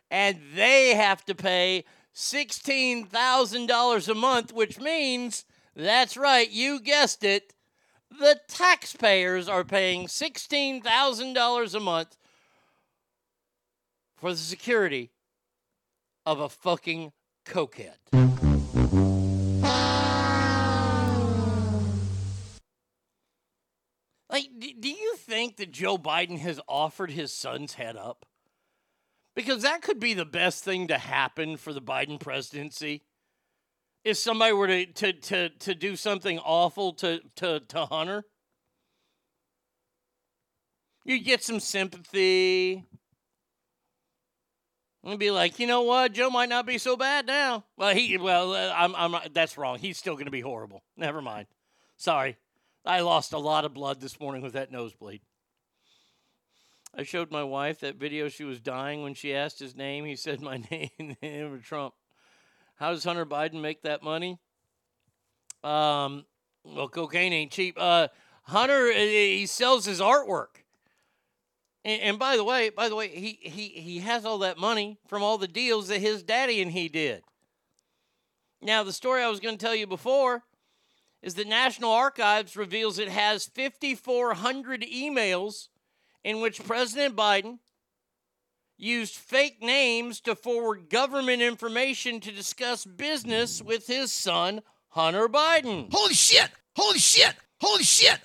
and 0.09 0.39
they 0.55 0.95
have 0.95 1.23
to 1.25 1.35
pay 1.35 1.85
sixteen 2.13 3.05
thousand 3.05 3.67
dollars 3.67 4.07
a 4.07 4.15
month, 4.15 4.53
which 4.53 4.79
means 4.79 5.45
that's 5.75 6.17
right. 6.17 6.49
You 6.49 6.79
guessed 6.81 7.23
it 7.23 7.53
the 8.19 8.39
taxpayers 8.47 9.47
are 9.47 9.63
paying 9.63 10.07
$16,000 10.07 11.75
a 11.75 11.79
month 11.79 12.17
for 14.17 14.31
the 14.31 14.37
security 14.37 15.11
of 16.25 16.39
a 16.39 16.49
fucking 16.49 17.11
cokehead. 17.45 17.95
Like, 24.29 24.47
do 24.59 24.89
you 24.89 25.15
think 25.17 25.57
that 25.57 25.71
Joe 25.71 25.97
Biden 25.97 26.39
has 26.39 26.59
offered 26.67 27.11
his 27.11 27.33
son's 27.33 27.73
head 27.73 27.97
up? 27.97 28.25
Because 29.35 29.63
that 29.63 29.81
could 29.81 29.99
be 29.99 30.13
the 30.13 30.25
best 30.25 30.63
thing 30.63 30.87
to 30.87 30.97
happen 30.97 31.57
for 31.57 31.73
the 31.73 31.81
Biden 31.81 32.19
presidency 32.19 33.03
if 34.03 34.17
somebody 34.17 34.53
were 34.53 34.67
to 34.67 34.85
to 34.85 35.13
to, 35.13 35.49
to 35.49 35.75
do 35.75 35.95
something 35.95 36.39
awful 36.39 36.93
to, 36.93 37.21
to 37.35 37.59
to 37.59 37.85
Hunter, 37.85 38.23
you 41.05 41.19
get 41.21 41.43
some 41.43 41.59
sympathy. 41.59 42.85
And 45.03 45.17
be 45.17 45.31
like, 45.31 45.57
you 45.57 45.65
know 45.65 45.81
what, 45.81 46.13
Joe 46.13 46.29
might 46.29 46.49
not 46.49 46.67
be 46.67 46.77
so 46.77 46.95
bad 46.95 47.25
now. 47.25 47.63
Well, 47.75 47.95
he, 47.95 48.17
well, 48.17 48.53
uh, 48.53 48.73
I'm, 48.75 48.95
I'm, 48.95 49.15
that's 49.33 49.57
wrong. 49.57 49.79
He's 49.79 49.97
still 49.97 50.13
going 50.13 50.25
to 50.25 50.31
be 50.31 50.41
horrible. 50.41 50.83
Never 50.95 51.21
mind. 51.21 51.47
Sorry, 51.97 52.37
I 52.85 53.01
lost 53.01 53.33
a 53.33 53.39
lot 53.39 53.65
of 53.65 53.73
blood 53.73 53.99
this 53.99 54.19
morning 54.19 54.43
with 54.43 54.53
that 54.53 54.71
nosebleed. 54.71 55.21
I 56.95 57.03
showed 57.03 57.31
my 57.31 57.43
wife 57.43 57.79
that 57.79 57.95
video. 57.95 58.27
She 58.27 58.43
was 58.43 58.59
dying 58.59 59.01
when 59.01 59.13
she 59.13 59.33
asked 59.33 59.59
his 59.59 59.75
name. 59.75 60.05
He 60.05 60.15
said 60.15 60.41
my 60.41 60.57
name, 60.71 61.15
name 61.21 61.61
Trump. 61.63 61.93
How 62.75 62.91
does 62.91 63.03
Hunter 63.03 63.25
Biden 63.25 63.61
make 63.61 63.83
that 63.83 64.03
money? 64.03 64.39
Um, 65.63 66.25
well, 66.63 66.89
cocaine 66.89 67.33
ain't 67.33 67.51
cheap. 67.51 67.75
Uh, 67.79 68.07
Hunter, 68.43 68.91
he 68.91 69.45
sells 69.45 69.85
his 69.85 69.99
artwork. 69.99 70.63
And, 71.83 72.01
and 72.01 72.19
by 72.19 72.37
the 72.37 72.43
way, 72.43 72.69
by 72.69 72.89
the 72.89 72.95
way, 72.95 73.07
he, 73.09 73.39
he 73.41 73.67
he 73.69 73.99
has 73.99 74.25
all 74.25 74.39
that 74.39 74.57
money 74.57 74.97
from 75.07 75.23
all 75.23 75.37
the 75.37 75.47
deals 75.47 75.87
that 75.87 75.99
his 75.99 76.23
daddy 76.23 76.61
and 76.61 76.71
he 76.71 76.89
did. 76.89 77.23
Now, 78.61 78.83
the 78.83 78.93
story 78.93 79.23
I 79.23 79.29
was 79.29 79.39
going 79.39 79.57
to 79.57 79.65
tell 79.65 79.75
you 79.75 79.87
before 79.87 80.43
is 81.23 81.33
that 81.35 81.47
National 81.47 81.91
Archives 81.91 82.55
reveals 82.55 82.99
it 82.99 83.09
has 83.09 83.45
5,400 83.45 84.81
emails 84.81 85.69
in 86.23 86.41
which 86.41 86.63
President 86.63 87.15
Biden 87.15 87.59
used 88.77 89.15
fake 89.15 89.61
names 89.61 90.19
to 90.21 90.35
forward 90.35 90.89
government 90.89 91.41
information 91.41 92.19
to 92.19 92.31
discuss 92.31 92.85
business 92.85 93.61
with 93.61 93.87
his 93.87 94.11
son, 94.11 94.61
Hunter 94.89 95.27
Biden. 95.27 95.91
Holy 95.91 96.13
shit! 96.13 96.49
Holy 96.75 96.99
shit! 96.99 97.33
Holy 97.59 97.83
shit! 97.83 98.19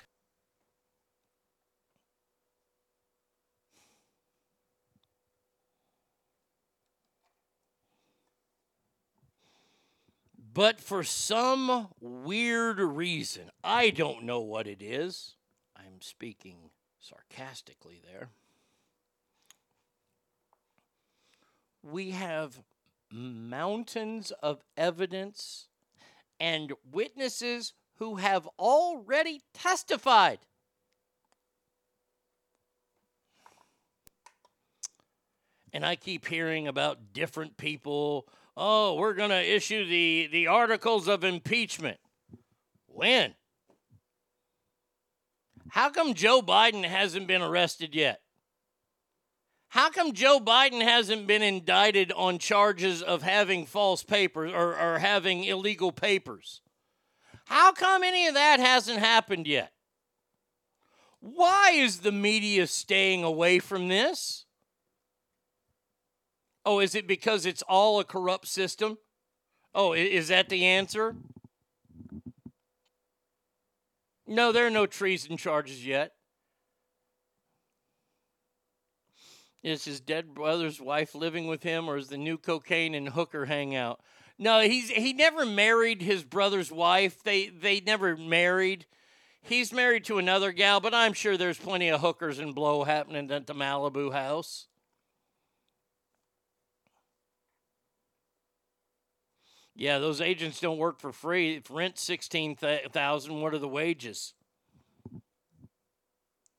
But 10.56 10.80
for 10.80 11.04
some 11.04 11.88
weird 12.00 12.78
reason, 12.78 13.50
I 13.62 13.90
don't 13.90 14.22
know 14.22 14.40
what 14.40 14.66
it 14.66 14.80
is. 14.80 15.34
I'm 15.76 16.00
speaking 16.00 16.70
sarcastically 16.98 18.00
there. 18.10 18.30
We 21.82 22.12
have 22.12 22.62
mountains 23.12 24.30
of 24.42 24.62
evidence 24.78 25.66
and 26.40 26.72
witnesses 26.90 27.74
who 27.96 28.16
have 28.16 28.48
already 28.58 29.42
testified. 29.52 30.38
And 35.74 35.84
I 35.84 35.96
keep 35.96 36.26
hearing 36.26 36.66
about 36.66 37.12
different 37.12 37.58
people. 37.58 38.26
Oh, 38.56 38.94
we're 38.94 39.14
going 39.14 39.30
to 39.30 39.54
issue 39.54 39.86
the, 39.86 40.28
the 40.32 40.46
articles 40.46 41.08
of 41.08 41.24
impeachment. 41.24 41.98
When? 42.86 43.34
How 45.68 45.90
come 45.90 46.14
Joe 46.14 46.40
Biden 46.40 46.84
hasn't 46.84 47.26
been 47.26 47.42
arrested 47.42 47.94
yet? 47.94 48.22
How 49.68 49.90
come 49.90 50.14
Joe 50.14 50.40
Biden 50.40 50.80
hasn't 50.80 51.26
been 51.26 51.42
indicted 51.42 52.12
on 52.12 52.38
charges 52.38 53.02
of 53.02 53.22
having 53.22 53.66
false 53.66 54.02
papers 54.02 54.52
or, 54.54 54.74
or 54.74 55.00
having 55.00 55.44
illegal 55.44 55.92
papers? 55.92 56.62
How 57.44 57.72
come 57.72 58.02
any 58.02 58.26
of 58.26 58.34
that 58.34 58.58
hasn't 58.58 59.00
happened 59.00 59.46
yet? 59.46 59.72
Why 61.20 61.72
is 61.74 61.98
the 61.98 62.12
media 62.12 62.66
staying 62.66 63.22
away 63.22 63.58
from 63.58 63.88
this? 63.88 64.45
Oh, 66.66 66.80
is 66.80 66.96
it 66.96 67.06
because 67.06 67.46
it's 67.46 67.62
all 67.62 68.00
a 68.00 68.04
corrupt 68.04 68.48
system? 68.48 68.98
Oh, 69.72 69.92
is 69.92 70.28
that 70.28 70.48
the 70.48 70.64
answer? 70.64 71.14
No, 74.26 74.50
there 74.50 74.66
are 74.66 74.70
no 74.70 74.86
treason 74.86 75.36
charges 75.36 75.86
yet. 75.86 76.14
Is 79.62 79.84
his 79.84 80.00
dead 80.00 80.34
brother's 80.34 80.80
wife 80.80 81.14
living 81.14 81.46
with 81.46 81.62
him, 81.62 81.88
or 81.88 81.98
is 81.98 82.08
the 82.08 82.18
new 82.18 82.36
cocaine 82.36 82.96
and 82.96 83.10
hooker 83.10 83.46
hangout? 83.46 84.00
No, 84.36 84.60
he's 84.60 84.90
he 84.90 85.12
never 85.12 85.46
married 85.46 86.02
his 86.02 86.24
brother's 86.24 86.72
wife. 86.72 87.22
They 87.22 87.46
they 87.46 87.80
never 87.80 88.16
married. 88.16 88.86
He's 89.40 89.72
married 89.72 90.04
to 90.06 90.18
another 90.18 90.50
gal, 90.50 90.80
but 90.80 90.94
I'm 90.94 91.12
sure 91.12 91.36
there's 91.36 91.58
plenty 91.58 91.88
of 91.88 92.00
hookers 92.00 92.40
and 92.40 92.54
blow 92.54 92.82
happening 92.82 93.30
at 93.30 93.46
the 93.46 93.54
Malibu 93.54 94.12
house. 94.12 94.66
Yeah, 99.78 99.98
those 99.98 100.22
agents 100.22 100.58
don't 100.58 100.78
work 100.78 101.00
for 101.00 101.12
free. 101.12 101.56
If 101.56 101.70
rent 101.70 101.98
sixteen 101.98 102.56
thousand, 102.56 103.42
what 103.42 103.52
are 103.52 103.58
the 103.58 103.68
wages? 103.68 104.32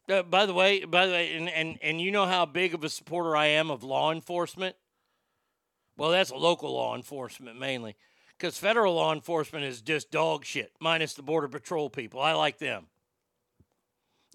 Uh, 0.07 0.22
by 0.22 0.45
the 0.45 0.53
way, 0.53 0.85
by 0.85 1.07
the 1.07 1.11
way, 1.11 1.35
and, 1.35 1.49
and 1.49 1.80
and 1.81 1.99
you 1.99 2.11
know 2.11 2.27
how 2.27 2.45
big 2.45 2.76
of 2.76 2.84
a 2.84 2.89
supporter 2.89 3.35
I 3.35 3.48
am 3.48 3.72
of 3.72 3.84
law 3.84 4.11
enforcement. 4.11 4.76
Well, 5.98 6.11
that's 6.11 6.31
local 6.31 6.76
law 6.76 6.95
enforcement 6.95 7.60
mainly, 7.60 7.95
because 8.38 8.60
federal 8.60 8.94
law 8.94 9.11
enforcement 9.11 9.65
is 9.65 9.81
just 9.81 10.11
dog 10.11 10.45
shit, 10.45 10.73
minus 10.80 11.15
the 11.15 11.23
border 11.23 11.48
patrol 11.48 11.89
people. 11.89 12.22
I 12.22 12.34
like 12.34 12.60
them. 12.60 12.85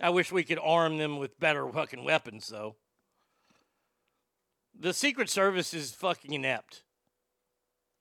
I 0.00 0.10
wish 0.10 0.32
we 0.32 0.42
could 0.42 0.58
arm 0.60 0.98
them 0.98 1.18
with 1.18 1.38
better 1.38 1.68
fucking 1.68 2.02
weapons, 2.02 2.48
though. 2.48 2.74
The 4.76 4.92
Secret 4.92 5.30
Service 5.30 5.72
is 5.72 5.92
fucking 5.92 6.32
inept. 6.32 6.82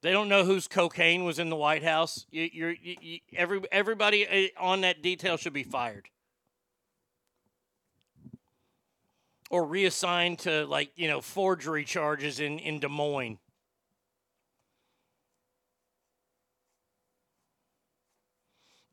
They 0.01 0.11
don't 0.11 0.29
know 0.29 0.45
whose 0.45 0.67
cocaine 0.67 1.23
was 1.25 1.37
in 1.37 1.49
the 1.49 1.55
White 1.55 1.83
House. 1.83 2.25
You, 2.31 2.49
you're, 2.51 2.71
you, 2.71 2.95
you, 3.01 3.19
every, 3.35 3.61
everybody 3.71 4.51
uh, 4.57 4.63
on 4.63 4.81
that 4.81 5.03
detail 5.03 5.37
should 5.37 5.53
be 5.53 5.63
fired. 5.63 6.09
Or 9.51 9.65
reassigned 9.65 10.39
to, 10.39 10.65
like, 10.65 10.91
you 10.95 11.07
know, 11.07 11.21
forgery 11.21 11.83
charges 11.83 12.39
in, 12.39 12.57
in 12.57 12.79
Des 12.79 12.87
Moines. 12.87 13.37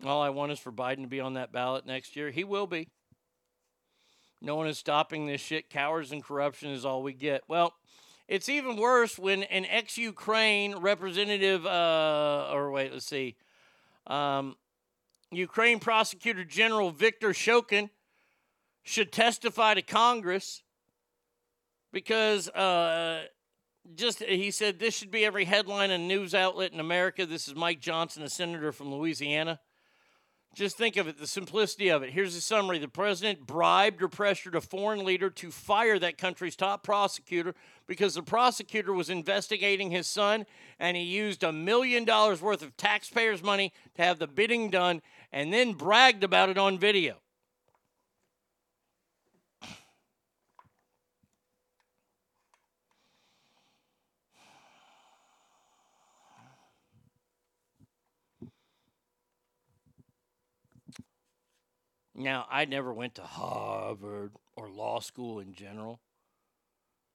All 0.05 0.21
I 0.21 0.29
want 0.29 0.53
is 0.53 0.59
for 0.59 0.71
Biden 0.71 1.03
to 1.03 1.09
be 1.09 1.21
on 1.21 1.35
that 1.35 1.53
ballot 1.53 1.87
next 1.87 2.17
year. 2.17 2.31
He 2.31 2.45
will 2.45 2.67
be. 2.67 2.89
No 4.41 4.55
one 4.57 4.69
is 4.69 4.79
stopping 4.79 5.27
this 5.27 5.41
shit. 5.41 5.71
Cowards 5.71 6.13
and 6.13 6.23
corruption 6.23 6.71
is 6.71 6.85
all 6.85 7.03
we 7.03 7.13
get. 7.13 7.43
Well, 7.49 7.75
it's 8.29 8.49
even 8.51 8.77
worse 8.77 9.19
when 9.19 9.43
an 9.45 9.65
ex 9.65 9.97
Ukraine 9.97 10.77
representative, 10.77 11.65
uh, 11.65 12.51
or 12.53 12.71
wait, 12.71 12.93
let's 12.93 13.07
see, 13.07 13.37
um, 14.07 14.57
Ukraine 15.31 15.81
Prosecutor 15.81 16.45
General 16.45 16.91
Viktor 16.91 17.31
Shokin 17.31 17.91
should 18.83 19.13
testify 19.13 19.75
to 19.75 19.83
Congress 19.83 20.63
because 21.93 22.49
uh, 22.51 23.25
just 23.95 24.23
he 24.23 24.51
said 24.51 24.79
this 24.79 24.95
should 24.95 25.11
be 25.11 25.25
every 25.25 25.45
headline 25.45 25.91
and 25.91 26.07
news 26.07 26.35
outlet 26.35 26.73
in 26.73 26.81
America. 26.81 27.27
This 27.27 27.49
is 27.49 27.55
Mike 27.55 27.81
Johnson, 27.81 28.23
a 28.23 28.31
senator 28.31 28.73
from 28.73 28.93
Louisiana. 28.93 29.61
Just 30.55 30.77
think 30.77 30.97
of 30.97 31.07
it, 31.07 31.19
the 31.19 31.27
simplicity 31.27 31.89
of 31.89 32.03
it. 32.03 32.11
Here's 32.11 32.35
a 32.35 32.41
summary. 32.41 32.79
The 32.79 32.89
president 32.89 33.47
bribed 33.47 34.03
or 34.03 34.09
pressured 34.09 34.57
a 34.57 34.61
foreign 34.61 35.05
leader 35.05 35.31
to 35.31 35.51
fire 35.53 35.99
that 36.01 36.19
country's 36.19 36.57
top 36.57 36.83
prosecutor 36.83 37.55
because 37.87 38.15
the 38.15 38.23
prosecutor 38.23 38.93
was 38.93 39.09
investigating 39.09 39.91
his 39.91 40.09
son 40.09 40.47
and 40.81 40.97
he 40.97 41.05
used 41.05 41.45
a 41.45 41.53
million 41.53 42.05
dollars 42.05 42.43
worth 42.43 42.63
of 42.63 42.77
taxpayers' 42.77 43.43
money 43.43 43.73
to 43.95 44.03
have 44.03 44.19
the 44.19 44.27
bidding 44.27 44.69
done 44.69 45.01
and 45.33 45.53
then 45.53 45.75
bragged 45.75 46.25
about 46.25 46.49
it 46.49 46.59
on 46.59 46.79
video. 46.79 47.19
Now, 62.19 62.47
I 62.51 62.65
never 62.65 62.93
went 62.93 63.15
to 63.15 63.23
Harvard 63.23 64.33
or 64.57 64.69
law 64.69 64.99
school 64.99 65.39
in 65.39 65.55
general. 65.55 66.01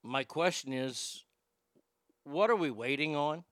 My 0.01 0.23
question 0.23 0.71
is 0.71 1.25
what 2.23 2.49
are 2.49 2.55
we 2.55 2.71
waiting 2.71 3.13
on? 3.13 3.43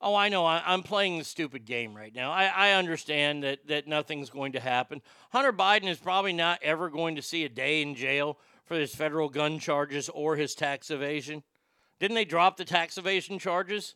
Oh, 0.00 0.16
I 0.16 0.30
know. 0.30 0.44
I, 0.44 0.64
I'm 0.66 0.82
playing 0.82 1.18
the 1.18 1.24
stupid 1.24 1.64
game 1.64 1.96
right 1.96 2.12
now. 2.12 2.32
I, 2.32 2.46
I 2.46 2.72
understand 2.72 3.44
that, 3.44 3.68
that 3.68 3.86
nothing's 3.86 4.30
going 4.30 4.50
to 4.52 4.60
happen. 4.60 5.00
Hunter 5.30 5.52
Biden 5.52 5.86
is 5.86 5.98
probably 5.98 6.32
not 6.32 6.58
ever 6.60 6.90
going 6.90 7.14
to 7.14 7.22
see 7.22 7.44
a 7.44 7.48
day 7.48 7.82
in 7.82 7.94
jail 7.94 8.36
for 8.64 8.74
his 8.74 8.92
federal 8.92 9.28
gun 9.28 9.60
charges 9.60 10.08
or 10.08 10.34
his 10.34 10.56
tax 10.56 10.90
evasion. 10.90 11.44
Didn't 12.00 12.16
they 12.16 12.24
drop 12.24 12.56
the 12.56 12.64
tax 12.64 12.98
evasion 12.98 13.38
charges? 13.38 13.94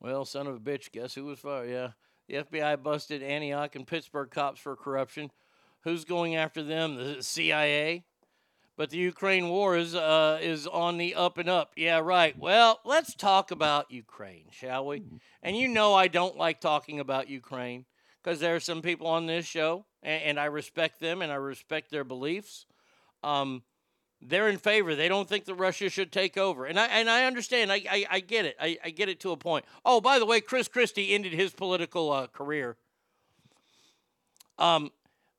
Well, 0.00 0.24
son 0.24 0.46
of 0.46 0.56
a 0.56 0.58
bitch, 0.58 0.90
guess 0.92 1.14
who 1.14 1.26
was 1.26 1.38
fired? 1.38 1.68
Yeah. 1.68 1.90
The 2.26 2.44
FBI 2.44 2.82
busted 2.82 3.22
Antioch 3.22 3.76
and 3.76 3.86
Pittsburg 3.86 4.30
cops 4.30 4.60
for 4.60 4.74
corruption. 4.76 5.30
Who's 5.82 6.04
going 6.04 6.36
after 6.36 6.62
them? 6.62 6.96
The 6.96 7.22
CIA? 7.22 8.04
But 8.76 8.90
the 8.90 8.96
Ukraine 8.96 9.50
war 9.50 9.76
is 9.76 9.94
uh, 9.94 10.38
is 10.40 10.66
on 10.66 10.96
the 10.96 11.14
up 11.14 11.36
and 11.36 11.50
up. 11.50 11.72
Yeah, 11.76 11.98
right. 11.98 12.38
Well, 12.38 12.80
let's 12.84 13.14
talk 13.14 13.50
about 13.50 13.90
Ukraine, 13.90 14.46
shall 14.50 14.86
we? 14.86 15.02
And 15.42 15.54
you 15.54 15.68
know 15.68 15.92
I 15.92 16.08
don't 16.08 16.38
like 16.38 16.60
talking 16.60 16.98
about 16.98 17.28
Ukraine 17.28 17.84
because 18.22 18.40
there 18.40 18.56
are 18.56 18.60
some 18.60 18.80
people 18.80 19.06
on 19.06 19.26
this 19.26 19.44
show, 19.44 19.84
and, 20.02 20.22
and 20.22 20.40
I 20.40 20.46
respect 20.46 20.98
them 20.98 21.20
and 21.20 21.30
I 21.30 21.34
respect 21.34 21.90
their 21.90 22.04
beliefs. 22.04 22.64
Um, 23.22 23.64
they're 24.22 24.48
in 24.48 24.58
favor. 24.58 24.94
They 24.94 25.08
don't 25.08 25.28
think 25.28 25.46
that 25.46 25.54
Russia 25.54 25.88
should 25.88 26.12
take 26.12 26.36
over, 26.36 26.66
and 26.66 26.78
I 26.78 26.86
and 26.86 27.08
I 27.08 27.24
understand. 27.24 27.72
I 27.72 27.82
I, 27.90 28.06
I 28.10 28.20
get 28.20 28.44
it. 28.44 28.56
I, 28.60 28.78
I 28.84 28.90
get 28.90 29.08
it 29.08 29.20
to 29.20 29.32
a 29.32 29.36
point. 29.36 29.64
Oh, 29.84 30.00
by 30.00 30.18
the 30.18 30.26
way, 30.26 30.40
Chris 30.40 30.68
Christie 30.68 31.14
ended 31.14 31.32
his 31.32 31.52
political 31.52 32.12
uh, 32.12 32.26
career. 32.26 32.76
Um, 34.58 34.90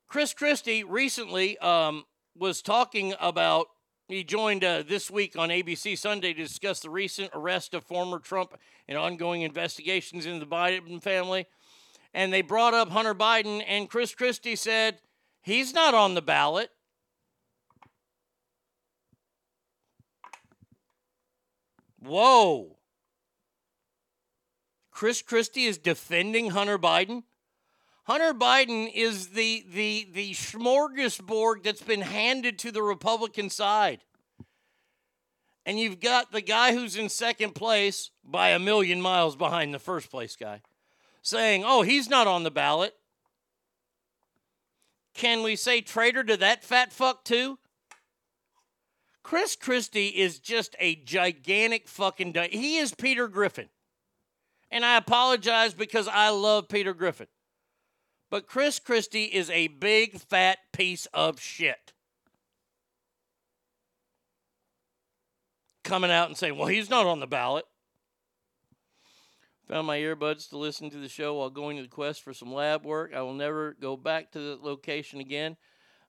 Chris 0.07 0.33
Christie 0.33 0.83
recently 0.83 1.57
um, 1.59 2.05
was 2.35 2.61
talking 2.61 3.13
about. 3.19 3.67
He 4.07 4.25
joined 4.25 4.65
uh, 4.65 4.83
this 4.85 5.09
week 5.09 5.37
on 5.37 5.47
ABC 5.47 5.97
Sunday 5.97 6.33
to 6.33 6.43
discuss 6.43 6.81
the 6.81 6.89
recent 6.89 7.29
arrest 7.33 7.73
of 7.73 7.85
former 7.85 8.19
Trump 8.19 8.57
and 8.89 8.97
ongoing 8.97 9.41
investigations 9.41 10.25
into 10.25 10.39
the 10.39 10.51
Biden 10.51 11.01
family. 11.01 11.45
And 12.13 12.33
they 12.33 12.41
brought 12.41 12.73
up 12.73 12.89
Hunter 12.89 13.15
Biden, 13.15 13.63
and 13.65 13.89
Chris 13.89 14.13
Christie 14.13 14.57
said 14.57 14.97
he's 15.41 15.73
not 15.73 15.93
on 15.93 16.13
the 16.13 16.21
ballot. 16.21 16.71
Whoa. 22.01 22.77
Chris 24.91 25.21
Christie 25.21 25.65
is 25.65 25.77
defending 25.77 26.51
Hunter 26.51 26.77
Biden. 26.77 27.23
Hunter 28.03 28.33
Biden 28.33 28.91
is 28.93 29.29
the 29.29 29.63
the 29.71 30.07
the 30.11 30.31
smorgasbord 30.31 31.63
that's 31.63 31.81
been 31.81 32.01
handed 32.01 32.59
to 32.59 32.71
the 32.71 32.83
Republican 32.83 33.49
side. 33.49 34.03
And 35.65 35.79
you've 35.79 35.99
got 35.99 36.31
the 36.31 36.41
guy 36.41 36.73
who's 36.73 36.95
in 36.95 37.07
second 37.07 37.53
place 37.53 38.09
by 38.23 38.49
a 38.49 38.59
million 38.59 38.99
miles 38.99 39.35
behind 39.35 39.73
the 39.73 39.79
first 39.79 40.09
place 40.09 40.35
guy 40.35 40.61
saying, 41.21 41.63
"Oh, 41.65 41.83
he's 41.83 42.09
not 42.09 42.27
on 42.27 42.43
the 42.43 42.51
ballot." 42.51 42.95
Can 45.13 45.43
we 45.43 45.55
say 45.55 45.81
traitor 45.81 46.23
to 46.23 46.37
that 46.37 46.63
fat 46.63 46.91
fuck 46.91 47.23
too? 47.23 47.59
Chris 49.23 49.55
Christie 49.55 50.07
is 50.07 50.39
just 50.39 50.75
a 50.79 50.95
gigantic 50.95 51.87
fucking. 51.87 52.31
Di- 52.31 52.49
he 52.49 52.77
is 52.77 52.93
Peter 52.93 53.27
Griffin. 53.27 53.69
And 54.71 54.85
I 54.85 54.97
apologize 54.97 55.73
because 55.73 56.07
I 56.07 56.29
love 56.29 56.69
Peter 56.69 56.93
Griffin. 56.93 57.27
But 58.29 58.47
Chris 58.47 58.79
Christie 58.79 59.25
is 59.25 59.49
a 59.49 59.67
big 59.67 60.19
fat 60.19 60.59
piece 60.71 61.05
of 61.07 61.39
shit. 61.39 61.91
Coming 65.83 66.11
out 66.11 66.29
and 66.29 66.37
saying, 66.37 66.57
well, 66.57 66.67
he's 66.67 66.89
not 66.89 67.05
on 67.05 67.19
the 67.19 67.27
ballot. 67.27 67.65
Found 69.67 69.87
my 69.87 69.99
earbuds 69.99 70.49
to 70.49 70.57
listen 70.57 70.89
to 70.89 70.97
the 70.97 71.09
show 71.09 71.35
while 71.35 71.49
going 71.49 71.77
to 71.77 71.83
the 71.83 71.89
quest 71.89 72.23
for 72.23 72.33
some 72.33 72.53
lab 72.53 72.85
work. 72.85 73.13
I 73.13 73.21
will 73.21 73.33
never 73.33 73.73
go 73.79 73.97
back 73.97 74.31
to 74.31 74.39
the 74.39 74.57
location 74.61 75.19
again. 75.19 75.57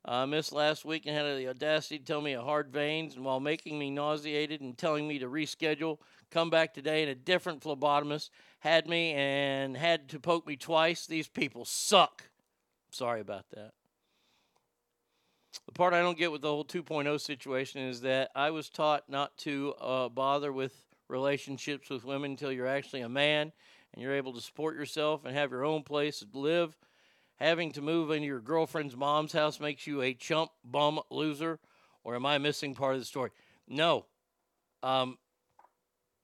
I 0.04 0.22
uh, 0.22 0.26
missed 0.26 0.52
last 0.52 0.84
week 0.84 1.06
and 1.06 1.16
had 1.16 1.36
the 1.36 1.48
audacity 1.48 1.98
to 1.98 2.04
tell 2.04 2.20
me 2.20 2.32
a 2.32 2.42
hard 2.42 2.72
veins, 2.72 3.14
and 3.14 3.24
while 3.24 3.38
making 3.38 3.78
me 3.78 3.88
nauseated 3.88 4.60
and 4.60 4.76
telling 4.76 5.06
me 5.06 5.20
to 5.20 5.28
reschedule, 5.28 5.98
come 6.30 6.50
back 6.50 6.74
today 6.74 7.02
and 7.02 7.10
a 7.10 7.14
different 7.14 7.62
phlebotomist 7.62 8.30
had 8.60 8.88
me 8.88 9.12
and 9.12 9.76
had 9.76 10.08
to 10.08 10.18
poke 10.18 10.44
me 10.44 10.56
twice. 10.56 11.06
These 11.06 11.28
people 11.28 11.64
suck. 11.64 12.30
Sorry 12.90 13.20
about 13.20 13.44
that. 13.54 13.72
The 15.66 15.72
part 15.72 15.94
I 15.94 16.00
don't 16.00 16.18
get 16.18 16.32
with 16.32 16.42
the 16.42 16.48
whole 16.48 16.64
2.0 16.64 17.20
situation 17.20 17.82
is 17.82 18.00
that 18.00 18.30
I 18.34 18.50
was 18.50 18.68
taught 18.68 19.08
not 19.08 19.36
to 19.38 19.74
uh, 19.80 20.08
bother 20.08 20.52
with 20.52 20.74
relationships 21.08 21.90
with 21.90 22.04
women 22.04 22.32
until 22.32 22.50
you're 22.50 22.66
actually 22.66 23.02
a 23.02 23.08
man 23.08 23.52
and 23.92 24.02
you're 24.02 24.14
able 24.14 24.32
to 24.32 24.40
support 24.40 24.74
yourself 24.74 25.24
and 25.24 25.36
have 25.36 25.50
your 25.50 25.64
own 25.64 25.82
place 25.82 26.20
to 26.20 26.26
live. 26.38 26.76
Having 27.42 27.72
to 27.72 27.82
move 27.82 28.12
into 28.12 28.28
your 28.28 28.38
girlfriend's 28.38 28.96
mom's 28.96 29.32
house 29.32 29.58
makes 29.58 29.84
you 29.84 30.00
a 30.00 30.14
chump, 30.14 30.52
bum, 30.64 31.00
loser, 31.10 31.58
or 32.04 32.14
am 32.14 32.24
I 32.24 32.38
missing 32.38 32.72
part 32.72 32.94
of 32.94 33.00
the 33.00 33.04
story? 33.04 33.30
No. 33.66 34.06
Um, 34.80 35.18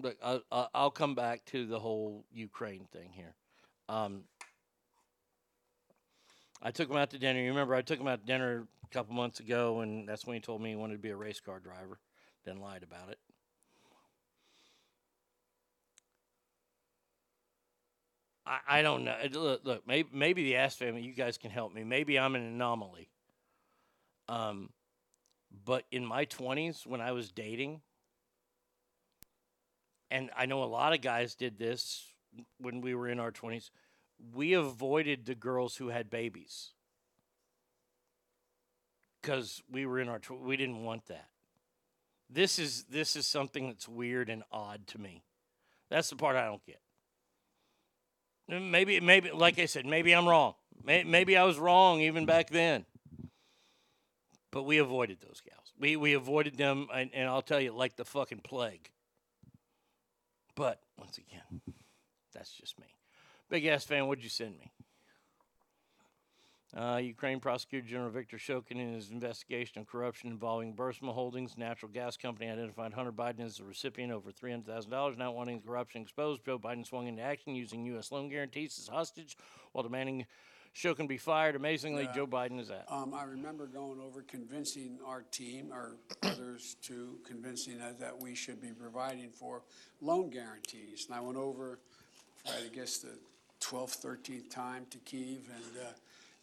look, 0.00 0.16
I, 0.24 0.38
I, 0.52 0.68
I'll 0.72 0.92
come 0.92 1.16
back 1.16 1.44
to 1.46 1.66
the 1.66 1.80
whole 1.80 2.24
Ukraine 2.30 2.86
thing 2.92 3.10
here. 3.12 3.34
Um, 3.88 4.26
I 6.62 6.70
took 6.70 6.88
him 6.88 6.96
out 6.96 7.10
to 7.10 7.18
dinner. 7.18 7.40
You 7.40 7.48
remember 7.48 7.74
I 7.74 7.82
took 7.82 7.98
him 7.98 8.06
out 8.06 8.20
to 8.20 8.26
dinner 8.26 8.68
a 8.84 8.94
couple 8.94 9.16
months 9.16 9.40
ago, 9.40 9.80
and 9.80 10.08
that's 10.08 10.24
when 10.24 10.34
he 10.34 10.40
told 10.40 10.62
me 10.62 10.70
he 10.70 10.76
wanted 10.76 10.94
to 10.94 11.00
be 11.00 11.10
a 11.10 11.16
race 11.16 11.40
car 11.40 11.58
driver. 11.58 11.98
Then 12.44 12.60
lied 12.60 12.84
about 12.84 13.08
it. 13.08 13.18
I, 18.48 18.78
I 18.78 18.82
don't 18.82 19.04
know. 19.04 19.14
Look, 19.32 19.60
look, 19.64 19.86
maybe 19.86 20.08
maybe 20.12 20.42
the 20.44 20.56
Ass 20.56 20.74
family, 20.74 21.02
you 21.02 21.12
guys 21.12 21.36
can 21.36 21.50
help 21.50 21.74
me. 21.74 21.84
Maybe 21.84 22.18
I'm 22.18 22.34
an 22.34 22.42
anomaly. 22.42 23.10
Um, 24.28 24.70
but 25.64 25.84
in 25.90 26.04
my 26.04 26.26
20s, 26.26 26.86
when 26.86 27.00
I 27.00 27.12
was 27.12 27.30
dating, 27.30 27.80
and 30.10 30.30
I 30.36 30.46
know 30.46 30.62
a 30.62 30.66
lot 30.66 30.92
of 30.92 31.00
guys 31.00 31.34
did 31.34 31.58
this 31.58 32.12
when 32.58 32.80
we 32.80 32.94
were 32.94 33.08
in 33.08 33.18
our 33.18 33.32
20s, 33.32 33.70
we 34.34 34.54
avoided 34.54 35.24
the 35.26 35.34
girls 35.34 35.76
who 35.76 35.88
had 35.88 36.10
babies 36.10 36.72
because 39.20 39.62
we 39.70 39.86
were 39.86 40.00
in 40.00 40.08
our 40.08 40.18
tw- 40.18 40.40
we 40.40 40.56
didn't 40.56 40.84
want 40.84 41.06
that. 41.06 41.28
This 42.30 42.58
is 42.58 42.84
this 42.84 43.16
is 43.16 43.26
something 43.26 43.68
that's 43.68 43.88
weird 43.88 44.28
and 44.28 44.42
odd 44.52 44.86
to 44.88 44.98
me. 44.98 45.24
That's 45.88 46.10
the 46.10 46.16
part 46.16 46.36
I 46.36 46.44
don't 46.44 46.64
get. 46.64 46.80
Maybe 48.48 49.00
maybe 49.00 49.30
like 49.30 49.58
I 49.58 49.66
said, 49.66 49.84
maybe 49.84 50.12
I'm 50.12 50.26
wrong. 50.26 50.54
Maybe 50.84 51.36
I 51.36 51.44
was 51.44 51.58
wrong 51.58 52.00
even 52.00 52.24
back 52.24 52.48
then. 52.48 52.86
But 54.50 54.62
we 54.62 54.78
avoided 54.78 55.20
those 55.20 55.42
gals. 55.46 55.72
We 55.78 55.96
we 55.96 56.14
avoided 56.14 56.56
them, 56.56 56.88
and, 56.92 57.10
and 57.12 57.28
I'll 57.28 57.42
tell 57.42 57.60
you, 57.60 57.72
like 57.72 57.96
the 57.96 58.04
fucking 58.04 58.40
plague. 58.40 58.90
But 60.54 60.80
once 60.98 61.18
again, 61.18 61.60
that's 62.32 62.50
just 62.52 62.78
me. 62.80 62.86
Big 63.50 63.66
ass 63.66 63.84
fan, 63.84 64.06
what'd 64.06 64.24
you 64.24 64.30
send 64.30 64.58
me? 64.58 64.72
Uh, 66.78 66.98
Ukraine 66.98 67.40
prosecutor 67.40 67.84
General 67.84 68.10
Viktor 68.10 68.36
Shokin 68.36 68.76
in 68.78 68.92
his 68.92 69.10
investigation 69.10 69.80
of 69.80 69.88
corruption 69.88 70.30
involving 70.30 70.72
Burisma 70.72 71.12
Holdings, 71.12 71.58
natural 71.58 71.90
gas 71.90 72.16
company, 72.16 72.48
identified 72.48 72.92
Hunter 72.92 73.10
Biden 73.10 73.40
as 73.40 73.56
the 73.56 73.64
recipient 73.64 74.12
of 74.12 74.18
over 74.18 74.30
$300,000. 74.30 75.18
Not 75.18 75.34
wanting 75.34 75.58
the 75.58 75.66
corruption 75.66 76.02
exposed, 76.02 76.44
Joe 76.44 76.56
Biden 76.56 76.86
swung 76.86 77.08
into 77.08 77.20
action 77.20 77.56
using 77.56 77.84
U.S. 77.86 78.12
loan 78.12 78.28
guarantees 78.28 78.78
as 78.78 78.86
hostage 78.86 79.36
while 79.72 79.82
demanding 79.82 80.24
Shokin 80.72 81.08
be 81.08 81.16
fired. 81.16 81.56
Amazingly, 81.56 82.04
Yeah. 82.04 82.12
Joe 82.12 82.26
Biden 82.28 82.60
is 82.60 82.70
out. 82.70 82.84
Um, 82.86 83.12
I 83.12 83.24
remember 83.24 83.66
going 83.66 84.00
over 84.00 84.22
convincing 84.22 85.00
our 85.04 85.22
team 85.32 85.72
or 85.72 85.96
others 86.22 86.76
to 86.82 87.18
convincing 87.26 87.80
us 87.80 87.96
that 87.98 88.16
we 88.22 88.36
should 88.36 88.60
be 88.60 88.70
providing 88.70 89.30
for 89.30 89.62
loan 90.00 90.30
guarantees. 90.30 91.06
And 91.06 91.16
I 91.16 91.20
went 91.20 91.38
over, 91.38 91.80
I 92.46 92.68
guess, 92.72 92.98
the 92.98 93.18
12th, 93.60 94.00
13th 94.00 94.48
time 94.48 94.86
to 94.90 94.98
Kiev, 94.98 95.40
and 95.52 95.84
uh, 95.84 95.90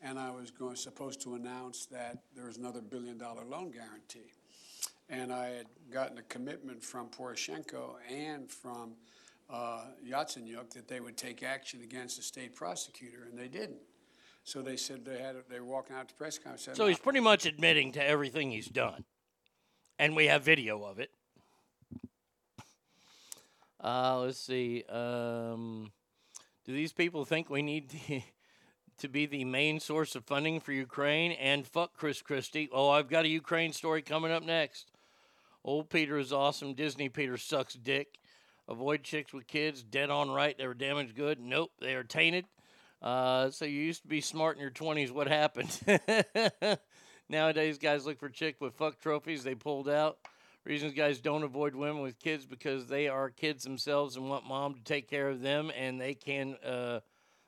and 0.01 0.19
I 0.19 0.31
was 0.31 0.51
going 0.51 0.75
supposed 0.75 1.21
to 1.21 1.35
announce 1.35 1.85
that 1.87 2.19
there 2.35 2.45
was 2.45 2.57
another 2.57 2.81
billion 2.81 3.17
dollar 3.17 3.43
loan 3.45 3.71
guarantee. 3.71 4.31
And 5.09 5.31
I 5.31 5.47
had 5.47 5.67
gotten 5.91 6.17
a 6.17 6.23
commitment 6.23 6.83
from 6.83 7.09
Poroshenko 7.09 7.95
and 8.09 8.49
from 8.49 8.95
uh, 9.49 9.81
Yatsenyuk 10.07 10.71
that 10.71 10.87
they 10.87 10.99
would 10.99 11.17
take 11.17 11.43
action 11.43 11.81
against 11.83 12.17
the 12.17 12.23
state 12.23 12.55
prosecutor, 12.55 13.27
and 13.29 13.37
they 13.37 13.47
didn't. 13.47 13.81
So 14.43 14.61
they 14.61 14.77
said 14.77 15.05
they 15.05 15.19
had 15.19 15.35
they 15.49 15.59
were 15.59 15.65
walking 15.65 15.95
out 15.95 16.07
to 16.09 16.15
press 16.15 16.37
conference. 16.37 16.63
said, 16.63 16.75
So 16.75 16.87
he's 16.87 16.99
pretty 16.99 17.19
much 17.19 17.45
admitting 17.45 17.91
to 17.93 18.03
everything 18.03 18.51
he's 18.51 18.67
done. 18.67 19.03
And 19.97 20.15
we 20.15 20.25
have 20.27 20.43
video 20.43 20.83
of 20.83 20.99
it. 20.99 21.11
Uh, 23.83 24.19
let's 24.21 24.39
see. 24.39 24.83
Um, 24.89 25.91
do 26.65 26.73
these 26.73 26.91
people 26.93 27.25
think 27.25 27.49
we 27.49 27.61
need 27.61 27.89
to, 28.07 28.21
to 28.99 29.07
be 29.07 29.25
the 29.25 29.45
main 29.45 29.79
source 29.79 30.15
of 30.15 30.25
funding 30.25 30.59
for 30.59 30.71
Ukraine? 30.71 31.31
And 31.33 31.67
fuck 31.67 31.93
Chris 31.93 32.21
Christie. 32.21 32.69
Oh, 32.71 32.89
I've 32.89 33.09
got 33.09 33.25
a 33.25 33.29
Ukraine 33.29 33.73
story 33.73 34.01
coming 34.01 34.31
up 34.31 34.43
next. 34.43 34.91
Old 35.63 35.89
Peter 35.89 36.17
is 36.17 36.31
awesome. 36.31 36.73
Disney 36.73 37.09
Peter 37.09 37.37
sucks 37.37 37.73
dick. 37.73 38.19
Avoid 38.67 39.03
chicks 39.03 39.33
with 39.33 39.47
kids. 39.47 39.83
Dead 39.83 40.09
on 40.09 40.29
right. 40.29 40.57
They 40.57 40.67
were 40.67 40.73
damaged 40.73 41.15
good. 41.15 41.39
Nope, 41.39 41.71
they 41.79 41.95
are 41.95 42.03
tainted. 42.03 42.45
Uh, 43.01 43.51
so 43.51 43.65
you 43.65 43.81
used 43.81 44.01
to 44.01 44.07
be 44.07 44.21
smart 44.21 44.55
in 44.55 44.61
your 44.61 44.71
20s. 44.71 45.11
What 45.11 45.27
happened? 45.27 45.79
Nowadays, 47.29 47.77
guys 47.77 48.05
look 48.05 48.19
for 48.19 48.29
chick 48.29 48.57
with 48.59 48.75
fuck 48.75 48.99
trophies 48.99 49.43
they 49.43 49.55
pulled 49.55 49.89
out. 49.89 50.17
Reasons 50.63 50.93
guys 50.93 51.19
don't 51.19 51.43
avoid 51.43 51.75
women 51.75 52.01
with 52.01 52.17
kids 52.17 52.47
because 52.47 52.87
they 52.87 53.07
are 53.07 53.29
kids 53.29 53.63
themselves 53.63 54.15
and 54.15 54.27
want 54.27 54.47
mom 54.47 54.73
to 54.73 54.83
take 54.83 55.07
care 55.07 55.29
of 55.29 55.41
them 55.41 55.71
and 55.77 56.01
they 56.01 56.15
can 56.15 56.55
uh, 56.65 57.01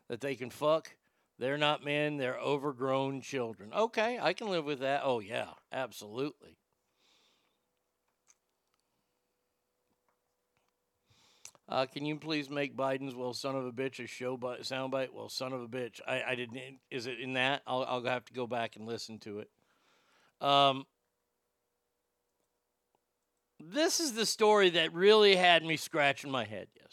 that 0.08 0.22
they 0.22 0.36
can 0.36 0.52
fuck. 0.52 0.92
They're 1.40 1.58
not 1.58 1.84
men. 1.86 2.18
They're 2.18 2.40
overgrown 2.40 3.22
children. 3.22 3.72
Okay, 3.76 4.20
I 4.22 4.34
can 4.34 4.50
live 4.50 4.66
with 4.66 4.80
that. 4.80 5.02
Oh 5.04 5.20
yeah, 5.20 5.48
absolutely. 5.72 6.58
Uh, 11.70 11.86
can 11.86 12.06
you 12.06 12.18
please 12.18 12.50
make 12.50 12.76
Biden's 12.78 13.16
"Well, 13.16 13.34
son 13.34 13.56
of 13.56 13.66
a 13.66 13.72
bitch" 13.72 14.04
a 14.04 14.08
show 14.08 14.38
bi- 14.38 14.60
soundbite? 14.60 15.14
Well, 15.14 15.30
son 15.30 15.54
of 15.54 15.62
a 15.62 15.68
bitch. 15.68 16.02
I, 16.08 16.24
I 16.30 16.36
didn't. 16.36 16.62
Is 16.92 17.08
it 17.08 17.20
in 17.20 17.34
that? 17.34 17.62
I'll 17.68 17.84
I'll 17.88 18.04
have 18.06 18.26
to 18.26 18.34
go 18.34 18.48
back 18.48 18.76
and 18.78 18.88
listen 18.88 19.20
to 19.20 19.40
it. 19.40 19.50
Um. 20.42 20.86
this 23.60 24.00
is 24.00 24.14
the 24.14 24.26
story 24.26 24.70
that 24.72 24.94
really 24.94 25.36
had 25.36 25.64
me 25.64 25.78
scratching 25.78 26.32
my 26.32 26.46
head 26.46 26.68
yesterday. 26.76 26.87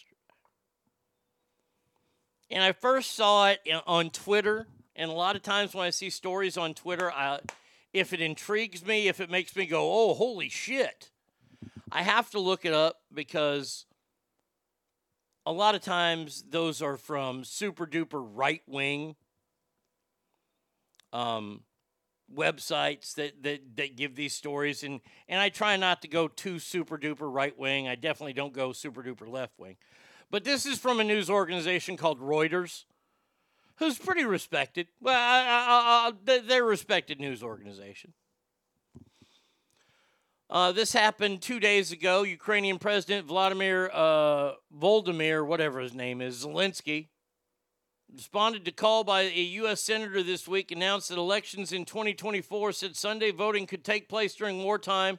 And 2.54 2.62
I 2.62 2.70
first 2.70 3.16
saw 3.16 3.48
it 3.48 3.58
on 3.84 4.10
Twitter. 4.10 4.68
And 4.94 5.10
a 5.10 5.14
lot 5.14 5.34
of 5.34 5.42
times 5.42 5.74
when 5.74 5.84
I 5.84 5.90
see 5.90 6.08
stories 6.08 6.56
on 6.56 6.72
Twitter, 6.72 7.10
I, 7.10 7.40
if 7.92 8.12
it 8.12 8.20
intrigues 8.20 8.86
me, 8.86 9.08
if 9.08 9.20
it 9.20 9.28
makes 9.28 9.56
me 9.56 9.66
go, 9.66 9.92
oh, 9.92 10.14
holy 10.14 10.48
shit, 10.48 11.10
I 11.90 12.02
have 12.02 12.30
to 12.30 12.38
look 12.38 12.64
it 12.64 12.72
up 12.72 13.00
because 13.12 13.86
a 15.44 15.50
lot 15.50 15.74
of 15.74 15.80
times 15.80 16.44
those 16.48 16.80
are 16.80 16.96
from 16.96 17.42
super 17.42 17.88
duper 17.88 18.24
right 18.24 18.62
wing 18.68 19.16
um, 21.12 21.62
websites 22.32 23.14
that, 23.16 23.42
that, 23.42 23.76
that 23.78 23.96
give 23.96 24.14
these 24.14 24.32
stories. 24.32 24.84
And, 24.84 25.00
and 25.28 25.40
I 25.40 25.48
try 25.48 25.76
not 25.76 26.02
to 26.02 26.08
go 26.08 26.28
too 26.28 26.60
super 26.60 26.98
duper 26.98 27.32
right 27.34 27.58
wing. 27.58 27.88
I 27.88 27.96
definitely 27.96 28.34
don't 28.34 28.52
go 28.52 28.72
super 28.72 29.02
duper 29.02 29.28
left 29.28 29.58
wing. 29.58 29.76
But 30.30 30.44
this 30.44 30.66
is 30.66 30.78
from 30.78 31.00
a 31.00 31.04
news 31.04 31.30
organization 31.30 31.96
called 31.96 32.20
Reuters, 32.20 32.84
who's 33.76 33.98
pretty 33.98 34.24
respected. 34.24 34.88
Well, 35.00 35.14
I, 35.16 36.12
I, 36.26 36.32
I, 36.32 36.40
they're 36.40 36.64
a 36.64 36.66
respected 36.66 37.20
news 37.20 37.42
organization. 37.42 38.12
Uh, 40.50 40.72
this 40.72 40.92
happened 40.92 41.40
two 41.40 41.58
days 41.58 41.90
ago. 41.90 42.22
Ukrainian 42.22 42.78
President 42.78 43.26
Vladimir 43.26 43.90
uh, 43.92 44.52
whatever 45.44 45.80
his 45.80 45.94
name 45.94 46.20
is, 46.20 46.44
Zelensky, 46.44 47.08
responded 48.12 48.64
to 48.64 48.70
call 48.70 49.04
by 49.04 49.22
a 49.22 49.40
U.S. 49.40 49.80
senator 49.80 50.22
this 50.22 50.46
week, 50.46 50.70
announced 50.70 51.08
that 51.08 51.18
elections 51.18 51.72
in 51.72 51.84
2024 51.84 52.72
said 52.72 52.94
Sunday 52.94 53.30
voting 53.30 53.66
could 53.66 53.84
take 53.84 54.08
place 54.08 54.34
during 54.34 54.62
wartime 54.62 55.18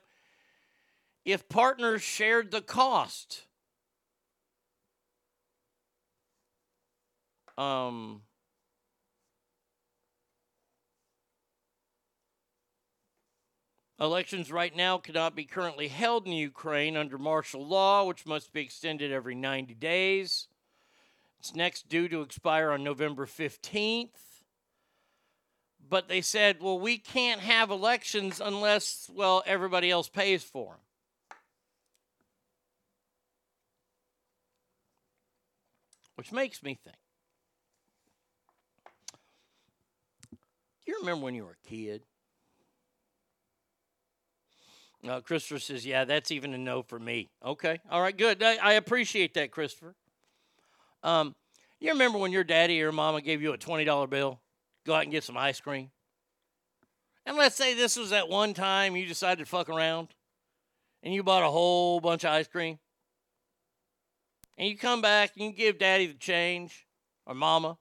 if 1.26 1.50
partners 1.50 2.02
shared 2.02 2.52
the 2.52 2.62
cost. 2.62 3.46
Um, 7.58 8.22
Elections 13.98 14.52
right 14.52 14.76
now 14.76 14.98
cannot 14.98 15.36
be 15.36 15.46
currently 15.46 15.88
held 15.88 16.26
in 16.26 16.34
Ukraine 16.34 16.98
under 16.98 17.18
martial 17.18 17.66
law, 17.66 18.04
which 18.04 18.26
must 18.26 18.52
be 18.52 18.62
extended 18.62 19.12
every 19.12 19.36
90 19.36 19.74
days. 19.76 20.50
It's 21.40 21.56
next 21.56 21.88
due 21.88 22.10
to 22.10 22.22
expire 22.22 22.72
on 22.72 22.84
November 22.84 23.26
15th. 23.26 24.10
But 25.88 26.10
they 26.10 26.22
said, 26.22 26.62
well, 26.62 26.80
we 26.80 26.98
can't 26.98 27.40
have 27.40 27.70
elections 27.70 28.42
unless, 28.44 29.10
well, 29.14 29.44
everybody 29.46 29.90
else 29.90 30.10
pays 30.10 30.44
for 30.44 30.72
them. 30.74 31.38
Which 36.16 36.34
makes 36.34 36.62
me 36.62 36.78
think. 36.84 36.98
You 40.86 41.00
remember 41.00 41.26
when 41.26 41.36
you 41.36 41.44
were 41.44 41.58
a 41.64 41.68
kid? 41.68 42.04
Uh, 45.08 45.22
Christopher 45.22 45.60
says, 45.60 45.86
"Yeah, 45.86 46.06
that's 46.06 46.32
even 46.32 46.54
a 46.54 46.58
no 46.58 46.82
for 46.82 47.00
me." 47.00 47.30
Okay, 47.44 47.80
all 47.92 48.02
right, 48.02 48.16
good. 48.18 48.42
I, 48.42 48.56
I 48.56 48.74
appreciate 48.74 49.36
that, 49.36 49.52
Christopher. 49.52 49.96
Um, 51.04 51.36
you 51.80 51.92
remember 51.92 52.18
when 52.18 52.32
your 52.32 52.44
daddy 52.44 52.82
or 52.82 52.92
mama 52.92 53.22
gave 53.22 53.42
you 53.42 53.54
a 53.54 53.58
twenty 53.58 53.86
dollar 53.86 54.08
bill, 54.08 54.40
go 54.86 54.96
out 54.96 55.04
and 55.04 55.12
get 55.12 55.24
some 55.24 55.38
ice 55.38 55.60
cream? 55.60 55.92
And 57.26 57.38
let's 57.38 57.56
say 57.56 57.74
this 57.74 57.98
was 57.98 58.12
that 58.12 58.30
one 58.30 58.54
time 58.54 58.96
you 58.96 59.06
decided 59.06 59.44
to 59.44 59.50
fuck 59.50 59.70
around, 59.70 60.10
and 61.04 61.14
you 61.14 61.22
bought 61.22 61.44
a 61.44 61.52
whole 61.52 62.00
bunch 62.00 62.24
of 62.24 62.32
ice 62.32 62.48
cream, 62.48 62.80
and 64.58 64.68
you 64.68 64.78
come 64.78 65.02
back 65.02 65.34
and 65.36 65.46
you 65.46 65.52
give 65.52 65.78
daddy 65.78 66.08
the 66.08 66.14
change 66.16 66.88
or 67.28 67.36
mama 67.36 67.78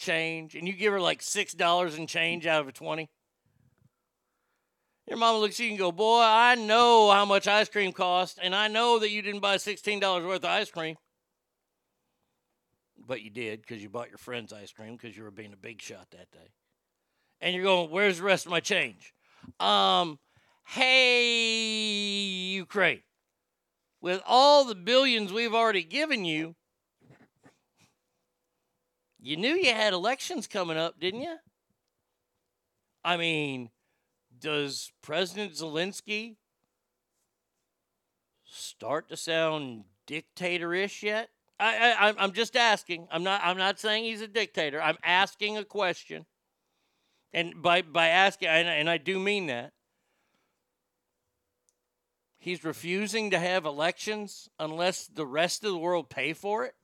change, 0.00 0.54
and 0.54 0.66
you 0.66 0.72
give 0.72 0.92
her 0.92 1.00
like 1.00 1.22
six 1.22 1.52
dollars 1.54 1.96
in 1.96 2.06
change 2.06 2.46
out 2.46 2.60
of 2.62 2.68
a 2.68 2.72
twenty. 2.72 3.08
Your 5.10 5.18
mama 5.18 5.38
looks 5.40 5.58
at 5.58 5.64
you 5.64 5.70
and 5.70 5.78
go, 5.78 5.90
Boy, 5.90 6.22
I 6.22 6.54
know 6.54 7.10
how 7.10 7.24
much 7.24 7.48
ice 7.48 7.68
cream 7.68 7.92
costs, 7.92 8.38
and 8.40 8.54
I 8.54 8.68
know 8.68 9.00
that 9.00 9.10
you 9.10 9.22
didn't 9.22 9.40
buy 9.40 9.56
$16 9.56 10.00
worth 10.24 10.38
of 10.38 10.44
ice 10.44 10.70
cream. 10.70 10.94
But 12.96 13.20
you 13.20 13.30
did 13.30 13.60
because 13.60 13.82
you 13.82 13.88
bought 13.88 14.08
your 14.08 14.18
friend's 14.18 14.52
ice 14.52 14.70
cream 14.70 14.92
because 14.96 15.16
you 15.16 15.24
were 15.24 15.32
being 15.32 15.52
a 15.52 15.56
big 15.56 15.82
shot 15.82 16.06
that 16.12 16.30
day. 16.30 16.52
And 17.40 17.56
you're 17.56 17.64
going, 17.64 17.90
Where's 17.90 18.18
the 18.18 18.22
rest 18.24 18.46
of 18.46 18.52
my 18.52 18.60
change? 18.60 19.12
Um, 19.58 20.20
hey, 20.68 22.52
Ukraine, 22.52 23.02
with 24.00 24.22
all 24.24 24.64
the 24.64 24.76
billions 24.76 25.32
we've 25.32 25.54
already 25.54 25.82
given 25.82 26.24
you, 26.24 26.54
you 29.22 29.36
knew 29.36 29.54
you 29.54 29.72
had 29.74 29.92
elections 29.92 30.46
coming 30.46 30.76
up, 30.76 30.98
didn't 30.98 31.22
you? 31.22 31.36
I 33.04 33.16
mean, 33.16 33.70
does 34.38 34.92
President 35.02 35.52
Zelensky 35.52 36.36
start 38.44 39.08
to 39.08 39.16
sound 39.16 39.84
dictatorish 40.06 41.02
yet? 41.02 41.30
I, 41.58 41.76
I 41.76 42.06
I'm- 42.06 42.16
I'm 42.18 42.32
just 42.32 42.56
asking. 42.56 43.06
I'm 43.10 43.22
not 43.22 43.42
I'm 43.44 43.58
not 43.58 43.78
saying 43.78 44.04
he's 44.04 44.22
a 44.22 44.28
dictator. 44.28 44.80
I'm 44.80 44.98
asking 45.04 45.58
a 45.58 45.64
question. 45.64 46.26
And 47.32 47.62
by 47.62 47.82
by 47.82 48.08
asking, 48.08 48.48
and, 48.48 48.68
and 48.68 48.90
I 48.90 48.96
do 48.96 49.18
mean 49.18 49.46
that. 49.46 49.72
He's 52.38 52.64
refusing 52.64 53.30
to 53.30 53.38
have 53.38 53.66
elections 53.66 54.48
unless 54.58 55.06
the 55.06 55.26
rest 55.26 55.62
of 55.62 55.72
the 55.72 55.78
world 55.78 56.08
pay 56.08 56.32
for 56.32 56.64
it. 56.64 56.74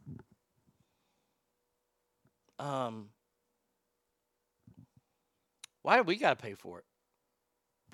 Um, 2.59 3.11
why 5.83 5.97
do 5.97 6.03
we 6.03 6.17
got 6.17 6.39
to 6.39 6.43
pay 6.43 6.55
for 6.55 6.79
it? 6.81 6.85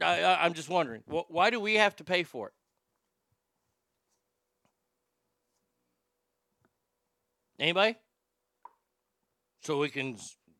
I, 0.02 0.44
I'm 0.44 0.54
just 0.54 0.68
wondering. 0.68 1.02
Wh- 1.06 1.30
Why 1.30 1.50
do 1.50 1.60
we 1.60 1.74
have 1.74 1.94
to 1.96 2.04
pay 2.04 2.22
for 2.22 2.48
it? 2.48 2.54
Anybody? 7.58 7.96
So 9.60 9.78
we 9.78 9.88
can 9.90 10.16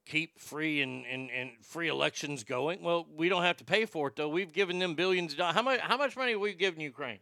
keep 0.07 0.39
free 0.39 0.83
and, 0.83 1.05
and, 1.07 1.31
and 1.31 1.51
free 1.63 1.89
elections 1.89 2.45
going. 2.45 2.83
Well, 2.83 3.07
we 3.17 3.29
don't 3.29 3.43
have 3.43 3.57
to 3.57 3.65
pay 3.65 3.87
for 3.87 4.09
it 4.09 4.17
though. 4.17 4.29
We've 4.29 4.53
given 4.53 4.79
them 4.79 4.95
billions 4.95 5.33
of 5.33 5.39
dollars. 5.39 5.55
How 5.57 5.63
much 5.63 5.81
how 5.81 5.97
much 5.97 6.17
money 6.17 6.33
have 6.33 6.41
we 6.41 6.53
given 6.55 6.81
Ukraine? 6.81 7.19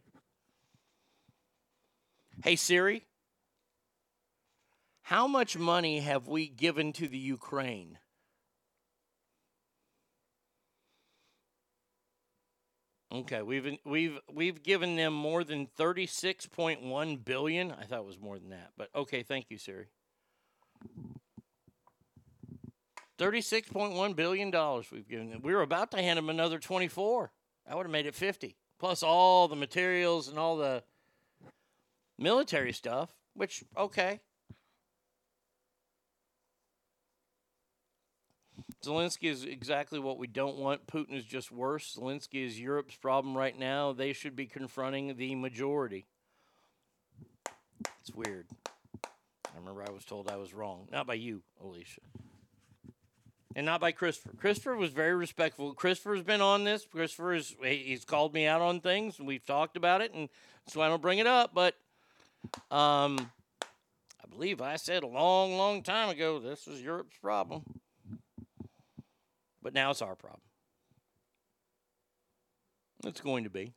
Hey 2.44 2.57
Siri, 2.57 3.07
how 5.11 5.27
much 5.27 5.59
money 5.59 5.99
have 5.99 6.28
we 6.28 6.47
given 6.47 6.93
to 6.93 7.09
the 7.09 7.19
Ukraine? 7.19 7.99
Okay, 13.12 13.43
we've 13.43 13.77
we've 13.85 14.20
we've 14.32 14.62
given 14.62 14.95
them 14.95 15.12
more 15.12 15.43
than 15.43 15.66
36.1 15.77 17.24
billion. 17.24 17.73
I 17.73 17.82
thought 17.87 17.99
it 17.99 18.05
was 18.05 18.20
more 18.20 18.39
than 18.39 18.51
that, 18.51 18.70
but 18.78 18.89
okay, 18.95 19.24
thank 19.24 19.47
you, 19.51 19.59
Siri. 19.59 19.89
36.1 23.19 24.15
billion 24.15 24.53
dollars 24.53 24.93
we've 24.93 25.09
given 25.09 25.31
them. 25.31 25.43
We 25.43 25.53
were 25.53 25.62
about 25.62 25.91
to 25.91 25.97
hand 25.97 26.19
them 26.19 26.31
another 26.31 26.61
24. 26.61 27.32
That 27.66 27.77
would 27.77 27.87
have 27.87 27.91
made 27.91 28.07
it 28.07 28.15
50. 28.15 28.55
Plus 28.78 29.03
all 29.03 29.49
the 29.49 29.57
materials 29.57 30.28
and 30.28 30.39
all 30.39 30.57
the 30.57 30.85
military 32.16 32.73
stuff, 32.73 33.11
which 33.35 33.65
okay. 33.77 34.20
Zelensky 38.85 39.31
is 39.31 39.44
exactly 39.44 39.98
what 39.98 40.19
we 40.19 40.27
don't 40.27 40.57
want. 40.57 40.86
Putin 40.86 41.15
is 41.15 41.24
just 41.24 41.52
worse. 41.52 41.98
Zelensky 41.98 42.47
is 42.47 42.59
Europe's 42.59 42.97
problem 42.97 43.36
right 43.36 43.59
now. 43.59 43.93
They 43.93 44.12
should 44.15 44.35
be 44.35 44.47
confronting 44.47 45.16
the 45.16 45.35
majority. 45.35 46.07
It's 48.01 48.15
weird. 48.15 48.47
I 49.05 49.59
remember 49.59 49.85
I 49.86 49.90
was 49.90 50.05
told 50.05 50.31
I 50.31 50.36
was 50.36 50.55
wrong. 50.55 50.89
Not 50.90 51.07
by 51.07 51.15
you, 51.15 51.43
Alicia. 51.62 52.01
And 53.55 53.66
not 53.66 53.81
by 53.81 53.93
Christopher. 53.93 54.35
Christopher 54.36 54.77
was 54.77 54.93
very 54.93 55.15
respectful. 55.15 55.74
Christopher's 55.74 56.23
been 56.23 56.40
on 56.40 56.65
this. 56.65 56.86
Christopher 56.86 57.35
is, 57.35 57.55
he's 57.62 58.05
called 58.05 58.32
me 58.32 58.47
out 58.47 58.62
on 58.62 58.81
things 58.81 59.19
and 59.19 59.27
we've 59.27 59.44
talked 59.44 59.77
about 59.77 60.01
it 60.01 60.15
and 60.15 60.28
so 60.69 60.81
I 60.81 60.89
don't 60.89 61.02
bring 61.02 61.19
it 61.19 61.27
up, 61.27 61.52
but 61.52 61.74
um 62.70 63.31
I 64.22 64.29
believe 64.30 64.63
I 64.63 64.77
said 64.77 65.03
a 65.03 65.09
long, 65.09 65.56
long 65.59 65.82
time 65.82 66.09
ago 66.09 66.38
this 66.38 66.66
is 66.69 66.80
Europe's 66.80 67.16
problem. 67.19 67.80
But 69.63 69.74
now 69.74 69.90
it's 69.90 70.03
our 70.03 70.16
problem. 70.16 70.40
It's 73.05 73.21
going 73.21 73.45
to 73.45 73.51
be. 73.51 73.72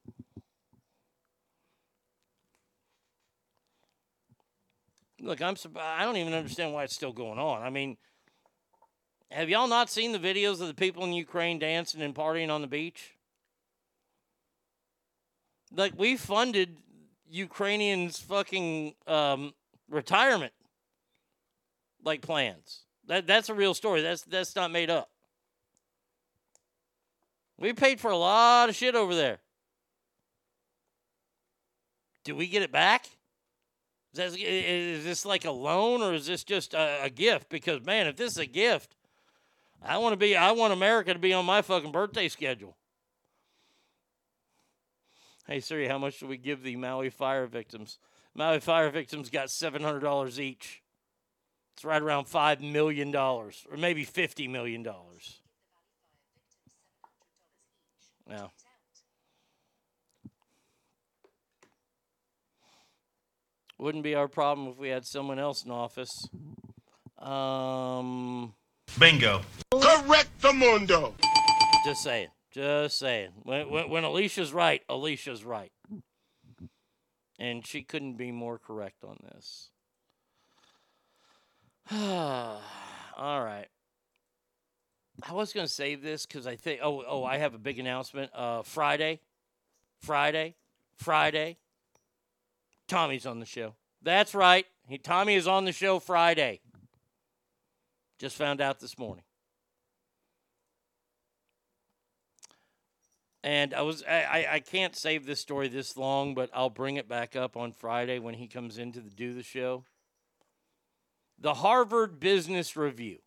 Look, 5.19 5.41
I'm. 5.41 5.55
I 5.79 6.03
don't 6.03 6.17
even 6.17 6.33
understand 6.33 6.73
why 6.73 6.83
it's 6.83 6.95
still 6.95 7.13
going 7.13 7.39
on. 7.39 7.61
I 7.63 7.69
mean, 7.69 7.97
have 9.31 9.49
y'all 9.49 9.67
not 9.67 9.89
seen 9.89 10.11
the 10.11 10.19
videos 10.19 10.61
of 10.61 10.67
the 10.67 10.73
people 10.73 11.03
in 11.05 11.13
Ukraine 11.13 11.59
dancing 11.59 12.01
and 12.01 12.13
partying 12.13 12.49
on 12.49 12.61
the 12.61 12.67
beach? 12.67 13.15
Like 15.75 15.93
we 15.97 16.17
funded 16.17 16.77
Ukrainians' 17.29 18.19
fucking 18.19 18.95
um, 19.07 19.53
retirement 19.89 20.53
like 22.03 22.21
plans. 22.21 22.81
That 23.07 23.25
that's 23.25 23.49
a 23.49 23.53
real 23.53 23.73
story. 23.73 24.01
That's 24.01 24.23
that's 24.23 24.55
not 24.55 24.71
made 24.71 24.89
up. 24.89 25.09
We 27.57 27.73
paid 27.73 27.99
for 27.99 28.11
a 28.11 28.17
lot 28.17 28.69
of 28.69 28.75
shit 28.75 28.95
over 28.95 29.15
there. 29.15 29.39
Do 32.23 32.35
we 32.35 32.47
get 32.47 32.61
it 32.61 32.71
back? 32.71 33.05
Is, 34.13 34.17
that, 34.17 34.39
is 34.39 35.03
this 35.03 35.25
like 35.25 35.45
a 35.45 35.51
loan 35.51 36.01
or 36.01 36.13
is 36.13 36.25
this 36.25 36.43
just 36.43 36.73
a, 36.73 37.03
a 37.03 37.09
gift? 37.09 37.49
Because 37.49 37.83
man, 37.83 38.07
if 38.07 38.15
this 38.15 38.31
is 38.31 38.37
a 38.37 38.45
gift, 38.45 38.95
I 39.81 39.97
want 39.97 40.13
to 40.13 40.17
be. 40.17 40.35
I 40.35 40.51
want 40.51 40.71
America 40.71 41.13
to 41.13 41.19
be 41.19 41.33
on 41.33 41.45
my 41.45 41.61
fucking 41.61 41.91
birthday 41.91 42.29
schedule. 42.29 42.77
Hey 45.45 45.59
Siri, 45.59 45.89
how 45.89 45.97
much 45.97 46.19
do 46.19 46.27
we 46.27 46.37
give 46.37 46.63
the 46.63 46.77
Maui 46.77 47.09
fire 47.09 47.47
victims? 47.47 47.99
Maui 48.33 48.61
fire 48.61 48.89
victims 48.89 49.29
got 49.29 49.49
seven 49.49 49.83
hundred 49.83 49.99
dollars 49.99 50.39
each. 50.39 50.81
It's 51.75 51.83
right 51.83 52.01
around 52.01 52.25
five 52.25 52.61
million 52.61 53.11
dollars, 53.11 53.65
or 53.69 53.75
maybe 53.75 54.05
fifty 54.05 54.47
million 54.47 54.83
dollars. 54.83 55.41
Yeah. 58.29 58.47
Wouldn't 63.77 64.03
be 64.03 64.15
our 64.15 64.27
problem 64.27 64.67
if 64.69 64.77
we 64.77 64.89
had 64.89 65.05
someone 65.05 65.39
else 65.39 65.65
in 65.65 65.71
office. 65.71 66.29
Um, 67.17 68.53
Bingo. 68.97 69.41
Correct 69.71 70.29
the 70.41 70.53
mundo. 70.53 71.15
just 71.83 72.03
saying. 72.03 72.29
Just 72.51 72.99
saying. 72.99 73.31
When, 73.43 73.69
when, 73.69 73.89
when 73.89 74.03
Alicia's 74.03 74.53
right, 74.53 74.81
Alicia's 74.87 75.43
right. 75.43 75.71
And 77.39 77.65
she 77.65 77.81
couldn't 77.81 78.15
be 78.15 78.31
more 78.31 78.59
correct 78.59 79.03
on 79.03 79.17
this. 79.33 79.69
All 81.91 82.61
right. 83.43 83.67
I 85.25 85.33
was 85.33 85.53
going 85.53 85.65
to 85.65 85.71
save 85.71 86.01
this 86.01 86.25
because 86.25 86.45
I 86.45 86.55
think, 86.55 86.81
oh, 86.83 87.03
oh, 87.07 87.23
I 87.23 87.37
have 87.37 87.53
a 87.53 87.57
big 87.57 87.79
announcement. 87.79 88.31
Uh, 88.35 88.61
Friday, 88.61 89.21
Friday, 90.01 90.55
Friday. 90.97 91.57
Tommy's 92.87 93.25
on 93.25 93.39
the 93.39 93.45
show. 93.45 93.75
That's 94.01 94.35
right. 94.35 94.65
He, 94.87 94.97
Tommy 94.97 95.35
is 95.35 95.47
on 95.47 95.63
the 95.63 95.71
show 95.71 95.99
Friday. 95.99 96.59
Just 98.19 98.35
found 98.35 98.59
out 98.59 98.79
this 98.79 98.97
morning. 98.97 99.23
And 103.45 103.73
I 103.73 103.81
was 103.81 104.03
I, 104.03 104.47
I, 104.51 104.59
can't 104.59 104.95
save 104.95 105.25
this 105.25 105.41
story 105.41 105.67
this 105.67 105.97
long, 105.97 106.33
but 106.33 106.49
I'll 106.53 106.69
bring 106.69 106.95
it 106.95 107.09
back 107.09 107.35
up 107.35 107.57
on 107.57 107.73
Friday 107.73 108.17
when 108.19 108.35
he 108.35 108.47
comes 108.47 108.77
in 108.77 108.93
to 108.93 109.01
the, 109.01 109.09
do 109.09 109.33
the 109.33 109.43
show. 109.43 109.83
The 111.39 111.55
Harvard 111.55 112.21
Business 112.21 112.77
Review. 112.77 113.22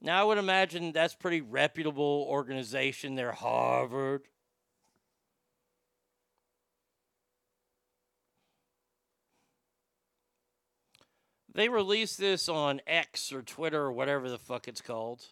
Now 0.00 0.20
I 0.20 0.24
would 0.24 0.38
imagine 0.38 0.92
that's 0.92 1.14
pretty 1.14 1.40
reputable 1.40 2.24
organization. 2.28 3.16
They're 3.16 3.32
Harvard. 3.32 4.22
They 11.52 11.68
released 11.68 12.18
this 12.18 12.48
on 12.48 12.80
X 12.86 13.32
or 13.32 13.42
Twitter 13.42 13.80
or 13.80 13.92
whatever 13.92 14.30
the 14.30 14.38
fuck 14.38 14.68
it's 14.68 14.80
called. 14.80 15.24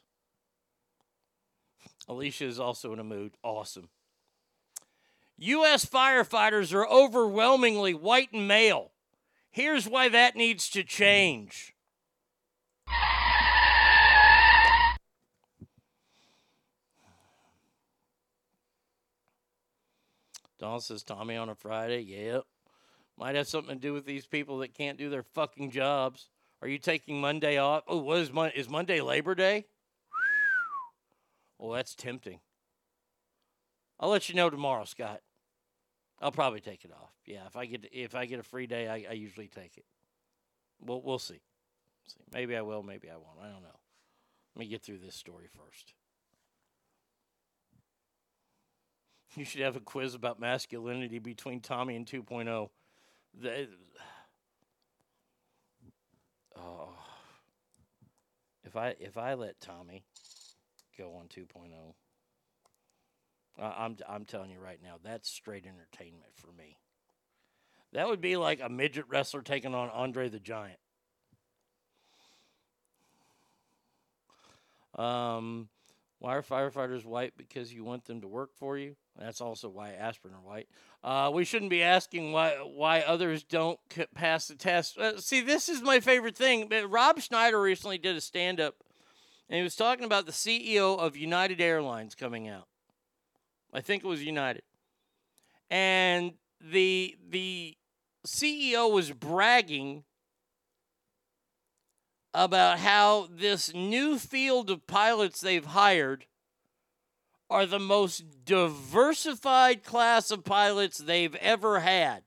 Alicia 2.09 2.47
is 2.47 2.59
also 2.59 2.93
in 2.93 2.99
a 2.99 3.05
mood. 3.05 3.35
Awesome. 3.45 3.91
U.S. 5.39 5.85
firefighters 5.85 6.73
are 6.73 6.89
overwhelmingly 6.89 7.95
white 7.95 8.33
and 8.33 8.49
male. 8.49 8.91
Here's 9.51 9.89
why 9.89 10.09
that 10.09 10.35
needs 10.35 10.69
to 10.71 10.83
change. 10.83 11.75
Don 20.59 20.81
says 20.81 21.03
Tommy 21.03 21.37
on 21.37 21.49
a 21.49 21.55
Friday. 21.55 22.01
Yep. 22.01 22.45
Might 23.19 23.35
have 23.35 23.49
something 23.49 23.77
to 23.77 23.81
do 23.81 23.93
with 23.93 24.07
these 24.07 24.27
people 24.27 24.59
that 24.59 24.75
can't 24.75 24.99
do 24.99 25.09
their 25.09 25.23
fucking 25.23 25.71
jobs. 25.71 26.29
Are 26.63 26.69
you 26.69 26.79
taking 26.79 27.21
Monday 27.21 27.59
off? 27.59 27.85
Oh, 27.87 27.99
what 27.99 28.19
is 28.19 28.33
Mon- 28.33 28.53
is 28.55 28.69
Monday 28.69 29.01
Labor 29.01 29.35
Day? 29.35 29.67
Well, 31.59 31.73
that's 31.73 31.95
tempting. 31.95 32.41
I'll 33.99 34.11
let 34.11 34.29
you 34.29 34.35
know 34.35 34.51
tomorrow, 34.51 34.85
Scott. 34.85 35.21
I'll 36.21 36.33
probably 36.33 36.61
take 36.61 36.85
it 36.85 36.93
off. 36.93 37.13
Yeah, 37.25 37.47
if 37.47 37.57
I 37.57 37.67
get 37.67 37.89
if 37.93 38.15
I 38.15 38.27
get 38.27 38.39
a 38.39 38.43
free 38.43 38.67
day, 38.67 38.89
I, 38.89 39.07
I 39.11 39.13
usually 39.13 39.49
take 39.49 39.77
it. 39.77 39.85
We'll 40.81 41.03
we'll 41.03 41.19
see. 41.19 41.41
see. 42.07 42.21
Maybe 42.33 42.57
I 42.57 42.63
will, 42.63 42.83
maybe 42.83 43.11
I 43.11 43.15
won't. 43.17 43.39
I 43.41 43.45
don't 43.45 43.63
know. 43.63 43.79
Let 44.55 44.61
me 44.61 44.67
get 44.67 44.83
through 44.83 44.99
this 44.99 45.15
story 45.15 45.47
first. 45.47 45.95
You 49.37 49.45
should 49.45 49.61
have 49.61 49.77
a 49.77 49.81
quiz 49.81 50.15
about 50.15 50.41
masculinity 50.41 51.19
between 51.19 51.61
Tommy 51.61 51.95
and 51.95 52.07
2.0. 52.07 52.71
The, 53.39 53.69
oh, 56.59 56.89
if 58.65 58.77
I 58.77 58.95
if 58.99 59.19
I 59.19 59.35
let 59.35 59.61
Tommy 59.61 60.05
go 60.97 61.17
on 61.17 61.29
2.0, 61.29 61.95
I- 63.59 63.85
I'm 63.85 63.99
I'm 64.09 64.25
telling 64.25 64.51
you 64.51 64.59
right 64.59 64.81
now, 64.83 64.95
that's 65.05 65.29
straight 65.29 65.67
entertainment 65.67 66.33
for 66.35 66.51
me. 66.53 66.79
That 67.93 68.09
would 68.09 68.23
be 68.23 68.39
like 68.39 68.61
a 68.63 68.71
midget 68.71 69.05
wrestler 69.09 69.43
taking 69.43 69.75
on 69.75 69.91
Andre 69.91 70.31
the 70.31 70.41
Giant. 70.41 70.79
Um, 74.95 75.69
why 76.21 76.37
are 76.37 76.43
firefighters 76.43 77.05
white? 77.05 77.35
Because 77.37 77.71
you 77.71 77.85
want 77.85 78.07
them 78.07 78.23
to 78.23 78.29
work 78.29 78.55
for 78.55 78.79
you. 78.79 78.97
That's 79.19 79.41
also 79.41 79.69
why 79.69 79.93
aspirin 79.93 80.35
are 80.35 80.41
white. 80.41 80.69
Uh, 81.03 81.31
we 81.33 81.45
shouldn't 81.45 81.71
be 81.71 81.83
asking 81.83 82.33
why 82.33 82.53
why 82.53 83.01
others 83.01 83.43
don't 83.43 83.79
pass 84.15 84.49
the 84.49 84.55
test. 84.55 84.99
Uh, 84.99 85.19
see, 85.19 85.41
this 85.41 85.69
is 85.69 85.83
my 85.83 86.01
favorite 86.01 86.37
thing. 86.37 86.71
Rob 86.89 87.21
Schneider 87.21 87.61
recently 87.61 87.99
did 87.99 88.17
a 88.17 88.21
stand 88.21 88.61
up, 88.61 88.75
and 89.49 89.57
he 89.57 89.63
was 89.63 89.77
talking 89.77 90.05
about 90.05 90.27
the 90.27 90.33
CEO 90.33 90.99
of 90.99 91.17
United 91.17 91.61
Airlines 91.61 92.15
coming 92.15 92.49
out. 92.49 92.67
I 93.73 93.81
think 93.81 94.05
it 94.05 94.09
was 94.09 94.23
United, 94.23 94.63
and 95.71 96.35
the 96.61 97.17
the 97.29 97.77
CEO 98.27 98.91
was 98.91 99.13
bragging 99.13 100.05
about 102.35 102.81
how 102.81 103.29
this 103.31 103.73
new 103.73 104.19
field 104.19 104.69
of 104.69 104.87
pilots 104.87 105.41
they've 105.41 105.65
hired 105.65 106.27
are 107.49 107.67
the 107.67 107.79
most 107.79 108.45
diversified 108.45 109.85
class 109.85 110.31
of 110.31 110.45
pilots 110.45 110.99
they've 110.99 111.35
ever 111.37 111.81
had. 111.81 112.23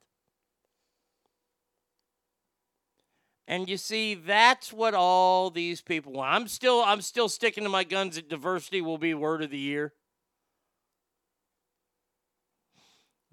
And 3.48 3.67
you 3.67 3.77
see, 3.77 4.14
that's 4.14 4.72
what 4.72 4.93
all 4.93 5.49
these 5.49 5.81
people 5.81 6.14
want. 6.14 6.31
I'm 6.31 6.48
still 6.48 6.83
I'm 6.85 7.01
still 7.01 7.27
sticking 7.27 7.64
to 7.64 7.69
my 7.69 7.83
guns 7.83 8.15
that 8.15 8.30
diversity 8.30 8.80
will 8.80 8.99
be 8.99 9.15
word 9.15 9.41
of 9.41 9.49
the 9.49 9.57
year. 9.57 9.93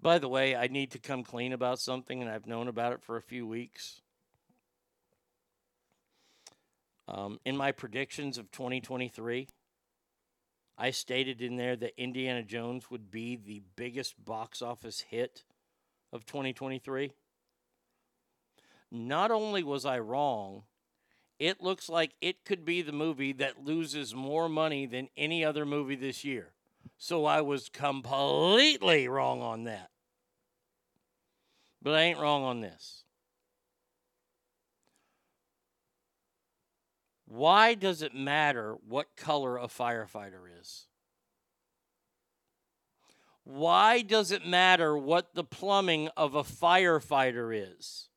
By 0.01 0.19
the 0.19 0.29
way, 0.29 0.57
I 0.57 0.69
need 0.69 0.91
to 0.93 0.99
come 0.99 1.23
clean 1.23 1.53
about 1.53 1.81
something, 1.81 2.23
and 2.23 2.31
I've 2.31 2.47
known 2.47 2.67
about 2.67 2.93
it 2.93 3.03
for 3.03 3.17
a 3.17 3.23
few 3.23 3.47
weeks. 3.47 4.01
Um, 7.09 7.39
in 7.45 7.57
my 7.57 7.71
predictions 7.71 8.39
of 8.39 8.51
2023, 8.51 9.49
I 10.79 10.91
stated 10.91 11.41
in 11.41 11.57
there 11.57 11.77
that 11.77 12.01
Indiana 12.01 12.43
Jones 12.43 12.91
would 12.91 13.11
be 13.11 13.37
the 13.37 13.63
biggest 13.77 14.23
box 14.23 14.61
office 14.61 15.01
hit 15.01 15.45
of 16.13 16.27
2023. 16.27 17.13
Not 18.93 19.31
only 19.31 19.63
was 19.63 19.85
I 19.87 19.99
wrong, 19.99 20.65
it 21.39 21.63
looks 21.63 21.89
like 21.89 22.13
it 22.21 22.45
could 22.45 22.65
be 22.65 22.83
the 22.83 22.93
movie 22.93 23.33
that 23.33 23.65
loses 23.65 24.15
more 24.15 24.49
money 24.49 24.87
than 24.87 25.09
any 25.17 25.45
other 25.45 25.65
movie 25.65 25.97
this 25.97 26.25
year. 26.25 26.53
So 26.99 27.25
I 27.25 27.41
was 27.41 27.69
completely 27.69 29.09
wrong 29.09 29.43
on 29.43 29.65
that. 29.65 29.91
But 31.83 31.95
I 31.95 32.03
ain't 32.03 32.19
wrong 32.19 32.43
on 32.43 32.61
this. 32.61 33.05
Why 37.27 37.75
does 37.75 38.03
it 38.03 38.15
matter 38.15 38.77
what 38.87 39.17
color 39.17 39.59
a 39.59 39.67
firefighter 39.67 40.45
is? 40.61 40.87
Why 43.43 44.03
does 44.03 44.31
it 44.31 44.47
matter 44.47 44.97
what 44.97 45.35
the 45.35 45.45
plumbing 45.45 46.09
of 46.17 46.35
a 46.35 46.43
firefighter 46.43 47.53
is? 47.55 48.09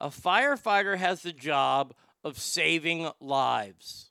A 0.00 0.08
firefighter 0.08 0.96
has 0.96 1.22
the 1.22 1.32
job 1.32 1.94
of 2.22 2.38
saving 2.38 3.10
lives. 3.20 4.10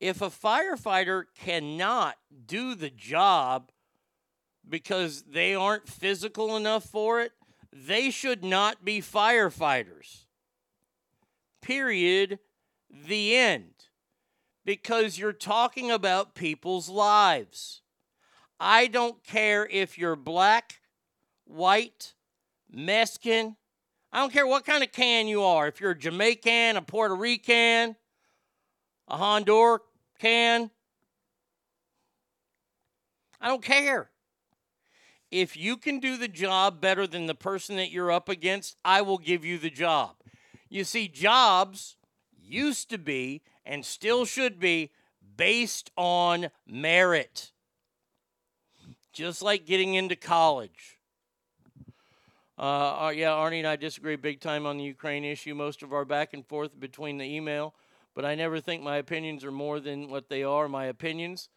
If 0.00 0.22
a 0.22 0.30
firefighter 0.30 1.24
cannot 1.38 2.16
do 2.46 2.74
the 2.74 2.90
job 2.90 3.70
because 4.66 5.24
they 5.24 5.54
aren't 5.54 5.88
physical 5.88 6.56
enough 6.56 6.84
for 6.84 7.20
it, 7.20 7.32
they 7.72 8.10
should 8.10 8.44
not 8.44 8.84
be 8.84 9.00
firefighters. 9.00 10.24
Period. 11.60 12.38
The 12.90 13.36
end. 13.36 13.74
Because 14.64 15.18
you're 15.18 15.32
talking 15.32 15.90
about 15.90 16.34
people's 16.34 16.88
lives. 16.88 17.82
I 18.58 18.88
don't 18.88 19.22
care 19.24 19.66
if 19.66 19.96
you're 19.96 20.16
black, 20.16 20.80
white, 21.44 22.14
Mexican. 22.70 23.56
I 24.12 24.20
don't 24.20 24.32
care 24.32 24.46
what 24.46 24.66
kind 24.66 24.82
of 24.82 24.92
can 24.92 25.28
you 25.28 25.42
are. 25.42 25.68
If 25.68 25.80
you're 25.80 25.92
a 25.92 25.98
Jamaican, 25.98 26.76
a 26.76 26.82
Puerto 26.82 27.14
Rican, 27.14 27.96
a 29.08 29.16
Honduran 29.16 29.78
can, 30.18 30.70
I 33.40 33.48
don't 33.48 33.62
care. 33.62 34.09
If 35.30 35.56
you 35.56 35.76
can 35.76 36.00
do 36.00 36.16
the 36.16 36.28
job 36.28 36.80
better 36.80 37.06
than 37.06 37.26
the 37.26 37.34
person 37.34 37.76
that 37.76 37.90
you're 37.90 38.10
up 38.10 38.28
against, 38.28 38.76
I 38.84 39.02
will 39.02 39.18
give 39.18 39.44
you 39.44 39.58
the 39.58 39.70
job. 39.70 40.16
You 40.68 40.84
see, 40.84 41.08
jobs 41.08 41.96
used 42.40 42.90
to 42.90 42.98
be 42.98 43.42
and 43.64 43.84
still 43.84 44.24
should 44.24 44.58
be 44.58 44.90
based 45.36 45.90
on 45.96 46.50
merit, 46.66 47.52
just 49.12 49.42
like 49.42 49.66
getting 49.66 49.94
into 49.94 50.16
college. 50.16 50.98
Uh, 52.58 53.06
uh, 53.06 53.12
yeah, 53.14 53.30
Arnie 53.30 53.58
and 53.58 53.66
I 53.66 53.76
disagree 53.76 54.16
big 54.16 54.40
time 54.40 54.66
on 54.66 54.76
the 54.76 54.84
Ukraine 54.84 55.24
issue. 55.24 55.54
Most 55.54 55.82
of 55.82 55.94
our 55.94 56.04
back 56.04 56.34
and 56.34 56.46
forth 56.46 56.78
between 56.78 57.16
the 57.16 57.24
email, 57.24 57.74
but 58.14 58.24
I 58.24 58.34
never 58.34 58.60
think 58.60 58.82
my 58.82 58.98
opinions 58.98 59.44
are 59.44 59.52
more 59.52 59.80
than 59.80 60.10
what 60.10 60.28
they 60.28 60.42
are. 60.42 60.68
My 60.68 60.84
opinions, 60.84 61.48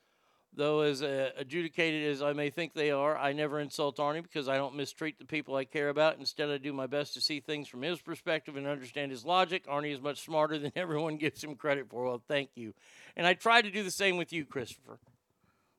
though, 0.56 0.82
as 0.82 1.02
uh, 1.02 1.32
adjudicated 1.38 2.10
as 2.12 2.22
I 2.22 2.34
may 2.34 2.50
think 2.50 2.74
they 2.74 2.92
are, 2.92 3.18
I 3.18 3.34
never 3.34 3.60
insult 3.60 3.98
Arnie 3.98 4.24
because 4.24 4.48
I 4.48 4.58
don't 4.58 4.76
mistreat 4.76 5.18
the 5.20 5.26
people 5.26 5.56
I 5.56 5.66
care 5.66 5.90
about. 5.90 6.18
Instead, 6.20 6.50
I 6.50 6.58
do 6.58 6.74
my 6.74 6.88
best 6.88 7.14
to 7.16 7.22
see 7.22 7.40
things 7.40 7.68
from 7.68 7.82
his 7.82 8.00
perspective 8.00 8.56
and 8.56 8.68
understand 8.68 9.12
his 9.12 9.26
logic. 9.26 9.66
Arnie 9.68 9.94
is 9.94 10.02
much 10.02 10.22
smarter 10.22 10.58
than 10.58 10.72
everyone 10.76 11.18
gives 11.18 11.44
him 11.44 11.56
credit 11.56 11.90
for. 11.90 12.06
Well, 12.06 12.22
thank 12.28 12.50
you. 12.56 12.74
And 13.16 13.26
I 13.26 13.34
try 13.34 13.62
to 13.62 13.72
do 13.72 13.84
the 13.84 13.92
same 13.92 14.18
with 14.18 14.32
you, 14.32 14.46
Christopher, 14.46 15.00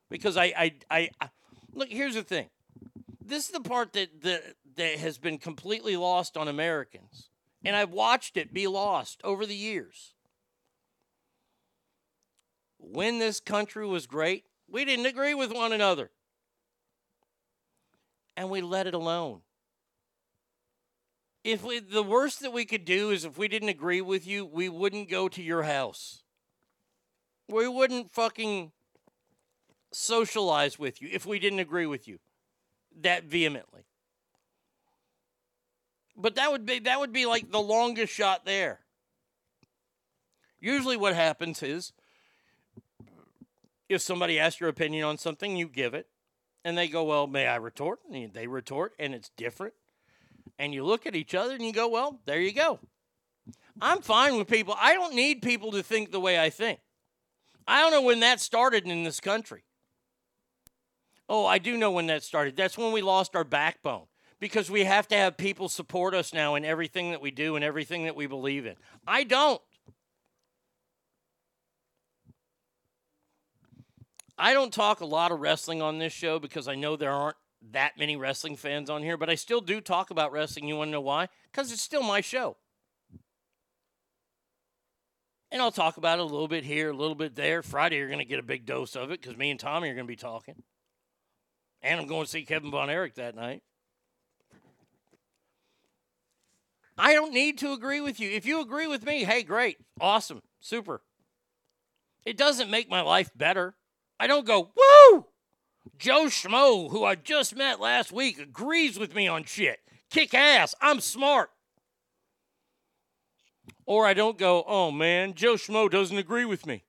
because 0.09 0.37
I, 0.37 0.45
I, 0.45 0.73
I, 0.89 1.09
I 1.21 1.29
look. 1.73 1.89
Here's 1.89 2.15
the 2.15 2.23
thing. 2.23 2.47
This 3.23 3.45
is 3.45 3.51
the 3.51 3.61
part 3.61 3.93
that 3.93 4.21
that 4.21 4.55
that 4.75 4.97
has 4.97 5.17
been 5.17 5.37
completely 5.37 5.95
lost 5.95 6.37
on 6.37 6.47
Americans, 6.47 7.29
and 7.63 7.75
I've 7.75 7.91
watched 7.91 8.37
it 8.37 8.53
be 8.53 8.67
lost 8.67 9.21
over 9.23 9.45
the 9.45 9.55
years. 9.55 10.13
When 12.77 13.17
this 13.17 13.39
country 13.39 13.87
was 13.87 14.05
great, 14.05 14.45
we 14.69 14.85
didn't 14.85 15.05
agree 15.05 15.33
with 15.33 15.53
one 15.53 15.71
another. 15.71 16.11
And 18.37 18.49
we 18.49 18.61
let 18.61 18.87
it 18.87 18.93
alone. 18.93 19.41
If 21.43 21.63
we, 21.63 21.79
the 21.79 22.03
worst 22.03 22.41
that 22.41 22.51
we 22.51 22.65
could 22.65 22.85
do 22.85 23.11
is 23.11 23.23
if 23.23 23.37
we 23.37 23.47
didn't 23.47 23.69
agree 23.69 24.01
with 24.01 24.25
you, 24.25 24.45
we 24.45 24.67
wouldn't 24.67 25.09
go 25.09 25.29
to 25.29 25.41
your 25.41 25.63
house. 25.63 26.23
We 27.47 27.67
wouldn't 27.67 28.11
fucking 28.11 28.71
socialize 29.93 30.77
with 30.77 31.01
you 31.01 31.09
if 31.11 31.25
we 31.25 31.39
didn't 31.39 31.59
agree 31.59 31.85
with 31.85 32.07
you 32.07 32.19
that 33.01 33.25
vehemently. 33.25 33.85
But 36.17 36.35
that 36.35 36.51
would 36.51 36.65
be 36.65 36.79
that 36.79 36.99
would 36.99 37.13
be 37.13 37.25
like 37.25 37.51
the 37.51 37.61
longest 37.61 38.13
shot 38.13 38.45
there. 38.45 38.79
Usually 40.59 40.97
what 40.97 41.13
happens 41.13 41.61
is 41.61 41.93
if 43.89 44.01
somebody 44.01 44.39
asks 44.39 44.59
your 44.59 44.69
opinion 44.69 45.05
on 45.05 45.17
something, 45.17 45.55
you 45.55 45.67
give 45.67 45.93
it, 45.93 46.07
and 46.63 46.77
they 46.77 46.87
go, 46.87 47.03
"Well, 47.03 47.27
may 47.27 47.47
I 47.47 47.55
retort?" 47.55 47.99
And 48.11 48.33
they 48.33 48.47
retort, 48.47 48.93
and 48.99 49.13
it's 49.13 49.29
different. 49.37 49.73
And 50.57 50.73
you 50.73 50.83
look 50.83 51.05
at 51.05 51.15
each 51.15 51.35
other 51.35 51.55
and 51.55 51.63
you 51.63 51.73
go, 51.73 51.87
"Well, 51.87 52.21
there 52.25 52.39
you 52.39 52.51
go." 52.51 52.79
I'm 53.81 54.01
fine 54.01 54.37
with 54.37 54.47
people. 54.47 54.75
I 54.79 54.93
don't 54.93 55.13
need 55.13 55.41
people 55.41 55.71
to 55.71 55.83
think 55.83 56.11
the 56.11 56.19
way 56.19 56.39
I 56.39 56.49
think. 56.49 56.79
I 57.67 57.81
don't 57.81 57.91
know 57.91 58.01
when 58.01 58.21
that 58.21 58.39
started 58.39 58.85
in 58.85 59.03
this 59.03 59.19
country. 59.19 59.63
Oh, 61.27 61.45
I 61.45 61.57
do 61.57 61.77
know 61.77 61.91
when 61.91 62.07
that 62.07 62.23
started. 62.23 62.55
That's 62.55 62.77
when 62.77 62.91
we 62.91 63.01
lost 63.01 63.35
our 63.35 63.43
backbone 63.43 64.05
because 64.39 64.69
we 64.69 64.83
have 64.83 65.07
to 65.07 65.15
have 65.15 65.37
people 65.37 65.69
support 65.69 66.13
us 66.13 66.33
now 66.33 66.55
in 66.55 66.63
everything 66.63 67.11
that 67.11 67.21
we 67.21 67.31
do 67.31 67.55
and 67.55 67.65
everything 67.65 68.05
that 68.05 68.15
we 68.15 68.27
believe 68.27 68.65
in. 68.65 68.75
I 69.07 69.23
don't. 69.23 69.61
I 74.37 74.53
don't 74.53 74.73
talk 74.73 74.99
a 74.99 75.05
lot 75.05 75.31
of 75.31 75.39
wrestling 75.39 75.81
on 75.81 75.97
this 75.97 76.13
show 76.13 76.39
because 76.39 76.67
I 76.67 76.75
know 76.75 76.95
there 76.95 77.11
aren't 77.11 77.37
that 77.71 77.97
many 77.97 78.15
wrestling 78.15 78.55
fans 78.55 78.89
on 78.89 79.01
here, 79.01 79.17
but 79.17 79.29
I 79.29 79.35
still 79.35 79.61
do 79.61 79.79
talk 79.81 80.09
about 80.09 80.31
wrestling. 80.31 80.67
You 80.67 80.75
want 80.75 80.89
to 80.89 80.93
know 80.93 81.01
why? 81.01 81.29
Because 81.51 81.71
it's 81.71 81.81
still 81.81 82.03
my 82.03 82.21
show. 82.21 82.57
And 85.51 85.61
I'll 85.61 85.71
talk 85.71 85.97
about 85.97 86.19
it 86.19 86.23
a 86.23 86.25
little 86.25 86.49
bit 86.49 86.65
here, 86.65 86.89
a 86.89 86.93
little 86.93 87.15
bit 87.15 87.35
there. 87.35 87.63
Friday, 87.63 87.97
you're 87.97 88.07
going 88.07 88.19
to 88.19 88.25
get 88.25 88.39
a 88.39 88.43
big 88.43 88.65
dose 88.65 88.95
of 88.95 89.09
it 89.11 89.21
because 89.21 89.37
me 89.37 89.51
and 89.51 89.59
Tommy 89.59 89.89
are 89.89 89.93
going 89.93 90.05
to 90.05 90.11
be 90.11 90.17
talking. 90.17 90.63
And 91.81 91.99
I'm 91.99 92.07
going 92.07 92.25
to 92.25 92.29
see 92.29 92.43
Kevin 92.43 92.71
Von 92.71 92.89
Erich 92.89 93.15
that 93.15 93.35
night. 93.35 93.63
I 96.97 97.13
don't 97.13 97.33
need 97.33 97.57
to 97.59 97.73
agree 97.73 98.01
with 98.01 98.19
you. 98.19 98.29
If 98.29 98.45
you 98.45 98.61
agree 98.61 98.87
with 98.87 99.05
me, 99.05 99.23
hey, 99.23 99.43
great, 99.43 99.77
awesome, 99.99 100.41
super. 100.59 101.01
It 102.25 102.37
doesn't 102.37 102.71
make 102.71 102.89
my 102.89 103.01
life 103.01 103.31
better. 103.35 103.75
I 104.19 104.27
don't 104.27 104.45
go, 104.45 104.71
woo! 104.75 105.25
Joe 105.97 106.25
Schmo, 106.25 106.89
who 106.89 107.03
I 107.03 107.15
just 107.15 107.55
met 107.55 107.79
last 107.79 108.11
week, 108.11 108.39
agrees 108.39 108.97
with 108.97 109.15
me 109.15 109.27
on 109.27 109.43
shit. 109.43 109.79
Kick 110.09 110.33
ass. 110.33 110.73
I'm 110.81 110.99
smart. 110.99 111.51
Or 113.85 114.05
I 114.05 114.13
don't 114.13 114.37
go, 114.37 114.63
oh 114.67 114.91
man, 114.91 115.33
Joe 115.33 115.55
Schmo 115.55 115.89
doesn't 115.89 116.17
agree 116.17 116.45
with 116.45 116.65
me. 116.65 116.83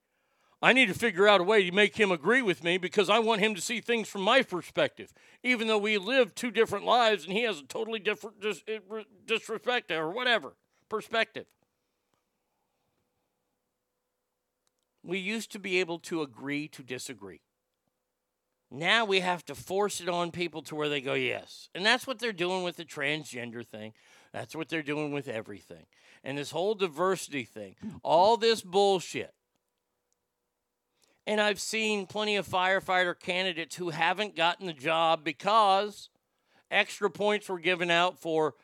I 0.62 0.72
need 0.72 0.86
to 0.86 0.94
figure 0.94 1.28
out 1.28 1.40
a 1.40 1.44
way 1.44 1.68
to 1.68 1.74
make 1.74 1.96
him 1.96 2.10
agree 2.10 2.40
with 2.40 2.64
me 2.64 2.78
because 2.78 3.10
I 3.10 3.18
want 3.18 3.42
him 3.42 3.54
to 3.54 3.60
see 3.60 3.80
things 3.80 4.08
from 4.08 4.22
my 4.22 4.42
perspective, 4.42 5.12
even 5.42 5.68
though 5.68 5.78
we 5.78 5.98
live 5.98 6.34
two 6.34 6.50
different 6.50 6.86
lives 6.86 7.24
and 7.24 7.32
he 7.32 7.42
has 7.42 7.60
a 7.60 7.64
totally 7.64 7.98
different 7.98 8.40
dis- 8.40 8.62
eh, 8.66 8.78
disrespect 9.26 9.90
or 9.90 10.10
whatever 10.10 10.56
perspective. 10.88 11.46
We 15.06 15.18
used 15.18 15.52
to 15.52 15.58
be 15.58 15.78
able 15.78 16.00
to 16.00 16.22
agree 16.22 16.66
to 16.68 16.82
disagree. 16.82 17.40
Now 18.70 19.04
we 19.04 19.20
have 19.20 19.44
to 19.44 19.54
force 19.54 20.00
it 20.00 20.08
on 20.08 20.32
people 20.32 20.62
to 20.62 20.74
where 20.74 20.88
they 20.88 21.00
go, 21.00 21.14
yes. 21.14 21.68
And 21.74 21.86
that's 21.86 22.06
what 22.06 22.18
they're 22.18 22.32
doing 22.32 22.64
with 22.64 22.76
the 22.76 22.84
transgender 22.84 23.64
thing. 23.64 23.92
That's 24.32 24.56
what 24.56 24.68
they're 24.68 24.82
doing 24.82 25.12
with 25.12 25.28
everything. 25.28 25.86
And 26.24 26.36
this 26.36 26.50
whole 26.50 26.74
diversity 26.74 27.44
thing, 27.44 27.76
all 28.02 28.36
this 28.36 28.62
bullshit. 28.62 29.32
And 31.24 31.40
I've 31.40 31.60
seen 31.60 32.06
plenty 32.06 32.36
of 32.36 32.46
firefighter 32.46 33.18
candidates 33.18 33.76
who 33.76 33.90
haven't 33.90 34.36
gotten 34.36 34.66
the 34.66 34.72
job 34.72 35.22
because 35.22 36.08
extra 36.70 37.10
points 37.10 37.48
were 37.48 37.60
given 37.60 37.90
out 37.90 38.18
for 38.18 38.54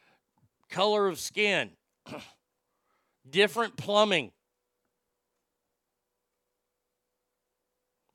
color 0.69 1.07
of 1.07 1.21
skin, 1.21 1.71
different 3.31 3.77
plumbing. 3.77 4.33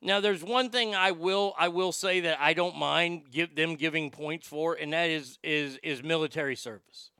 Now, 0.07 0.21
there's 0.21 0.41
one 0.41 0.69
thing 0.69 0.95
I 0.95 1.11
will 1.11 1.53
I 1.59 1.67
will 1.67 1.91
say 1.91 2.21
that 2.21 2.39
I 2.39 2.53
don't 2.53 2.77
mind 2.77 3.23
give 3.29 3.55
them 3.55 3.75
giving 3.75 4.09
points 4.09 4.47
for, 4.47 4.73
and 4.73 4.93
that 4.93 5.09
is 5.09 5.37
is 5.43 5.77
is 5.83 6.01
military 6.01 6.55
service. 6.55 7.11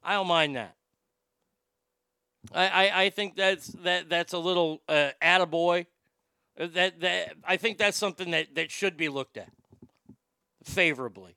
I 0.00 0.12
don't 0.12 0.28
mind 0.28 0.54
that. 0.54 0.76
I, 2.54 2.68
I, 2.68 3.02
I 3.02 3.10
think 3.10 3.34
that's 3.34 3.66
that 3.82 4.08
that's 4.08 4.32
a 4.32 4.38
little 4.38 4.80
uh, 4.88 5.10
attaboy. 5.20 5.86
That 6.56 7.00
that 7.00 7.32
I 7.42 7.56
think 7.56 7.78
that's 7.78 7.96
something 7.96 8.30
that, 8.30 8.54
that 8.54 8.70
should 8.70 8.96
be 8.96 9.08
looked 9.08 9.36
at 9.36 9.50
favorably. 10.62 11.34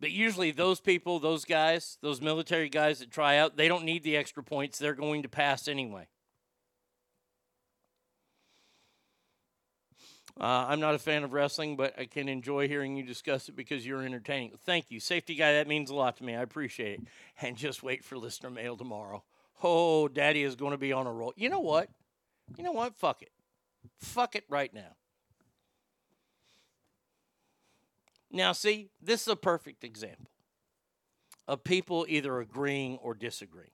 But 0.00 0.10
usually 0.10 0.50
those 0.50 0.80
people, 0.80 1.18
those 1.18 1.44
guys, 1.44 1.98
those 2.02 2.20
military 2.20 2.68
guys 2.68 2.98
that 2.98 3.10
try 3.10 3.38
out, 3.38 3.56
they 3.56 3.68
don't 3.68 3.84
need 3.84 4.02
the 4.02 4.16
extra 4.16 4.42
points. 4.42 4.78
They're 4.78 4.94
going 4.94 5.22
to 5.22 5.28
pass 5.28 5.68
anyway. 5.68 6.08
Uh, 10.38 10.66
I'm 10.68 10.80
not 10.80 10.94
a 10.94 10.98
fan 10.98 11.24
of 11.24 11.32
wrestling, 11.32 11.76
but 11.76 11.98
I 11.98 12.04
can 12.04 12.28
enjoy 12.28 12.68
hearing 12.68 12.94
you 12.94 13.02
discuss 13.02 13.48
it 13.48 13.56
because 13.56 13.86
you're 13.86 14.02
entertaining. 14.02 14.52
Thank 14.66 14.90
you. 14.90 15.00
Safety 15.00 15.34
guy, 15.34 15.54
that 15.54 15.66
means 15.66 15.88
a 15.88 15.94
lot 15.94 16.18
to 16.18 16.24
me. 16.24 16.34
I 16.34 16.42
appreciate 16.42 17.00
it. 17.00 17.06
And 17.40 17.56
just 17.56 17.82
wait 17.82 18.04
for 18.04 18.18
listener 18.18 18.50
mail 18.50 18.76
tomorrow. 18.76 19.24
Oh, 19.62 20.08
daddy 20.08 20.42
is 20.42 20.54
going 20.54 20.72
to 20.72 20.78
be 20.78 20.92
on 20.92 21.06
a 21.06 21.12
roll. 21.12 21.32
You 21.36 21.48
know 21.48 21.60
what? 21.60 21.88
You 22.58 22.64
know 22.64 22.72
what? 22.72 22.96
Fuck 22.96 23.22
it. 23.22 23.30
Fuck 23.98 24.36
it 24.36 24.44
right 24.50 24.72
now. 24.74 24.94
Now, 28.36 28.52
see, 28.52 28.90
this 29.00 29.22
is 29.22 29.28
a 29.28 29.36
perfect 29.36 29.82
example 29.82 30.30
of 31.48 31.64
people 31.64 32.04
either 32.06 32.38
agreeing 32.38 32.98
or 32.98 33.14
disagreeing. 33.14 33.70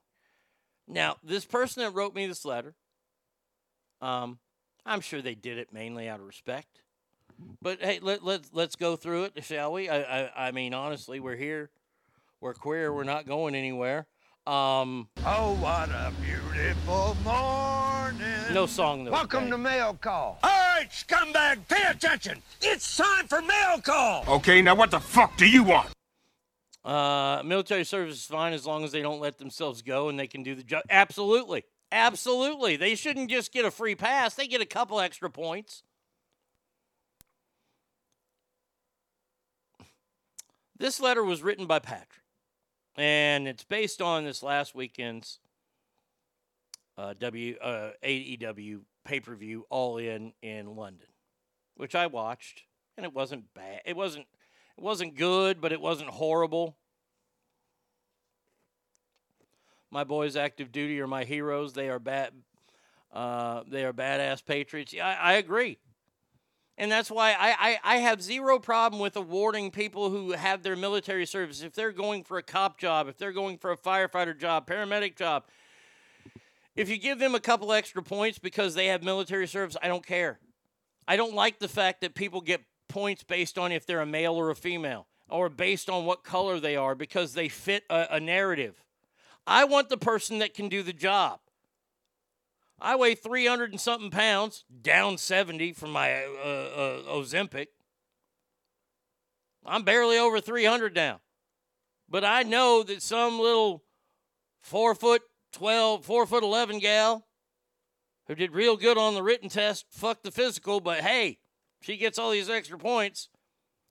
Now, 0.87 1.17
this 1.21 1.43
person 1.43 1.83
that 1.83 1.91
wrote 1.91 2.15
me 2.15 2.27
this 2.27 2.45
letter, 2.45 2.73
um, 4.01 4.39
I'm 4.85 5.01
sure 5.01 5.21
they 5.21 5.35
did 5.35 5.57
it 5.57 5.73
mainly 5.73 6.07
out 6.07 6.21
of 6.21 6.25
respect. 6.25 6.79
But 7.61 7.81
hey, 7.81 7.99
let, 8.01 8.23
let's 8.23 8.51
let's 8.53 8.75
go 8.75 8.95
through 8.95 9.25
it, 9.25 9.43
shall 9.43 9.73
we? 9.73 9.89
I, 9.89 10.21
I 10.21 10.47
I 10.47 10.51
mean, 10.51 10.73
honestly, 10.73 11.19
we're 11.19 11.35
here. 11.35 11.69
We're 12.39 12.53
queer. 12.53 12.93
We're 12.93 13.03
not 13.03 13.25
going 13.25 13.55
anywhere. 13.55 14.05
Um, 14.45 15.09
Oh, 15.25 15.57
what 15.59 15.89
a 15.89 16.13
beautiful 16.21 17.17
morning. 17.23 17.82
No 18.51 18.65
song, 18.65 19.05
though, 19.05 19.11
Welcome 19.11 19.43
okay. 19.43 19.51
to 19.51 19.57
Mail 19.57 19.97
Call. 19.99 20.39
All 20.43 20.49
right, 20.49 20.87
scumbag, 20.91 21.67
pay 21.67 21.83
attention. 21.89 22.41
It's 22.61 22.97
time 22.97 23.27
for 23.27 23.41
Mail 23.41 23.81
Call. 23.81 24.23
Okay, 24.27 24.61
now 24.61 24.75
what 24.75 24.91
the 24.91 24.99
fuck 24.99 25.37
do 25.37 25.47
you 25.47 25.63
want? 25.63 25.89
Uh, 26.83 27.41
military 27.45 27.83
service 27.83 28.15
is 28.15 28.25
fine 28.25 28.53
as 28.53 28.65
long 28.65 28.83
as 28.83 28.91
they 28.91 29.01
don't 29.01 29.21
let 29.21 29.37
themselves 29.37 29.81
go 29.81 30.09
and 30.09 30.19
they 30.19 30.27
can 30.27 30.43
do 30.43 30.53
the 30.53 30.63
job. 30.63 30.83
Absolutely. 30.89 31.63
Absolutely. 31.91 32.75
They 32.75 32.95
shouldn't 32.95 33.29
just 33.29 33.53
get 33.53 33.65
a 33.65 33.71
free 33.71 33.95
pass, 33.95 34.33
they 34.33 34.47
get 34.47 34.61
a 34.61 34.65
couple 34.65 34.99
extra 34.99 35.29
points. 35.29 35.83
This 40.77 40.99
letter 40.99 41.23
was 41.23 41.41
written 41.41 41.65
by 41.65 41.79
Patrick, 41.79 42.09
and 42.97 43.47
it's 43.47 43.63
based 43.63 44.01
on 44.01 44.25
this 44.25 44.43
last 44.43 44.75
weekend's 44.75 45.39
uh, 46.97 47.13
W 47.19 47.55
uh, 47.61 47.91
AEW 48.03 48.81
pay 49.05 49.19
per 49.19 49.35
view 49.35 49.65
All 49.69 49.97
In 49.97 50.33
in 50.41 50.75
London, 50.75 51.07
which 51.75 51.95
I 51.95 52.07
watched, 52.07 52.63
and 52.97 53.05
it 53.05 53.13
wasn't 53.13 53.53
bad. 53.53 53.81
It 53.85 53.95
wasn't 53.95 54.25
it 54.77 54.83
wasn't 54.83 55.15
good, 55.15 55.61
but 55.61 55.71
it 55.71 55.81
wasn't 55.81 56.09
horrible. 56.09 56.77
My 59.91 60.03
boys, 60.03 60.35
active 60.35 60.71
duty, 60.71 60.99
are 61.01 61.07
my 61.07 61.23
heroes. 61.23 61.73
They 61.73 61.89
are 61.89 61.99
bad. 61.99 62.33
Uh, 63.11 63.61
they 63.67 63.85
are 63.85 63.93
badass 63.93 64.43
patriots. 64.43 64.91
Yeah, 64.91 65.07
I, 65.07 65.13
I 65.13 65.33
agree, 65.33 65.77
and 66.79 66.91
that's 66.91 67.11
why 67.11 67.33
I, 67.33 67.55
I 67.59 67.77
I 67.83 67.97
have 67.97 68.21
zero 68.21 68.57
problem 68.57 68.99
with 68.99 69.15
awarding 69.15 69.69
people 69.69 70.09
who 70.09 70.31
have 70.31 70.63
their 70.63 70.75
military 70.75 71.27
service 71.27 71.61
if 71.61 71.73
they're 71.73 71.91
going 71.91 72.23
for 72.23 72.39
a 72.39 72.43
cop 72.43 72.79
job, 72.79 73.07
if 73.07 73.17
they're 73.17 73.31
going 73.31 73.59
for 73.59 73.71
a 73.71 73.77
firefighter 73.77 74.37
job, 74.37 74.67
paramedic 74.67 75.15
job. 75.15 75.43
If 76.75 76.89
you 76.89 76.97
give 76.97 77.19
them 77.19 77.35
a 77.35 77.39
couple 77.39 77.71
extra 77.71 78.01
points 78.01 78.39
because 78.39 78.73
they 78.73 78.87
have 78.87 79.03
military 79.03 79.47
service, 79.47 79.77
I 79.81 79.87
don't 79.87 80.05
care. 80.05 80.39
I 81.07 81.15
don't 81.15 81.35
like 81.35 81.59
the 81.59 81.67
fact 81.67 82.01
that 82.01 82.15
people 82.15 82.41
get 82.41 82.61
points 82.87 83.23
based 83.23 83.57
on 83.57 83.71
if 83.71 83.85
they're 83.85 84.01
a 84.01 84.05
male 84.05 84.35
or 84.35 84.49
a 84.49 84.55
female 84.55 85.07
or 85.29 85.49
based 85.49 85.89
on 85.89 86.05
what 86.05 86.23
color 86.23 86.59
they 86.59 86.75
are 86.75 86.95
because 86.95 87.33
they 87.33 87.49
fit 87.49 87.83
a, 87.89 88.07
a 88.11 88.19
narrative. 88.19 88.83
I 89.45 89.65
want 89.65 89.89
the 89.89 89.97
person 89.97 90.39
that 90.39 90.53
can 90.53 90.69
do 90.69 90.83
the 90.83 90.93
job. 90.93 91.39
I 92.79 92.95
weigh 92.95 93.15
300 93.15 93.71
and 93.71 93.79
something 93.79 94.09
pounds, 94.09 94.65
down 94.81 95.17
70 95.17 95.73
from 95.73 95.91
my 95.91 96.23
uh, 96.23 96.27
uh, 96.27 97.01
Ozempic. 97.13 97.67
I'm 99.65 99.83
barely 99.83 100.17
over 100.17 100.41
300 100.41 100.95
now. 100.95 101.21
But 102.09 102.25
I 102.25 102.43
know 102.43 102.83
that 102.83 103.01
some 103.01 103.39
little 103.39 103.83
four 104.61 104.95
foot 104.95 105.21
12, 105.53 106.05
four 106.05 106.25
foot 106.25 106.43
11 106.43 106.79
gal 106.79 107.25
who 108.27 108.35
did 108.35 108.53
real 108.53 108.77
good 108.77 108.97
on 108.97 109.13
the 109.13 109.23
written 109.23 109.49
test, 109.49 109.85
fuck 109.89 110.23
the 110.23 110.31
physical, 110.31 110.79
but 110.79 111.01
hey, 111.01 111.39
she 111.81 111.97
gets 111.97 112.17
all 112.17 112.31
these 112.31 112.49
extra 112.49 112.77
points. 112.77 113.29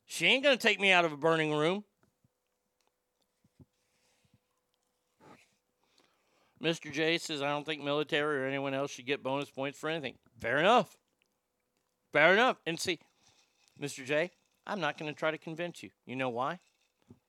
She 0.07 0.27
ain't 0.27 0.43
going 0.43 0.57
to 0.57 0.63
take 0.63 0.81
me 0.81 0.91
out 0.91 1.05
of 1.05 1.13
a 1.13 1.17
burning 1.17 1.53
room. 1.53 1.85
Mr. 6.63 6.93
J 6.93 7.19
says, 7.19 7.43
I 7.43 7.49
don't 7.49 7.67
think 7.67 7.83
military 7.83 8.39
or 8.39 8.47
anyone 8.47 8.73
else 8.73 8.93
should 8.93 9.07
get 9.07 9.23
bonus 9.23 9.51
points 9.51 9.79
for 9.79 9.91
anything. 9.91 10.15
Fair 10.41 10.59
enough. 10.59 10.97
Fair 12.13 12.33
enough. 12.33 12.59
And 12.67 12.79
see, 12.79 13.01
Mr. 13.81 14.05
J, 14.05 14.31
I'm 14.67 14.81
not 14.81 14.97
going 14.97 15.13
to 15.13 15.19
try 15.19 15.33
to 15.33 15.39
convince 15.39 15.83
you. 15.83 15.91
You 16.07 16.15
know 16.15 16.29
why? 16.29 16.61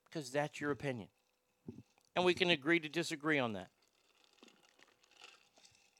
Because 0.05 0.29
that's 0.29 0.61
your 0.61 0.69
opinion. 0.69 1.07
And 2.15 2.23
we 2.23 2.35
can 2.35 2.51
agree 2.51 2.79
to 2.79 2.89
disagree 2.89 3.39
on 3.39 3.53
that. 3.53 3.69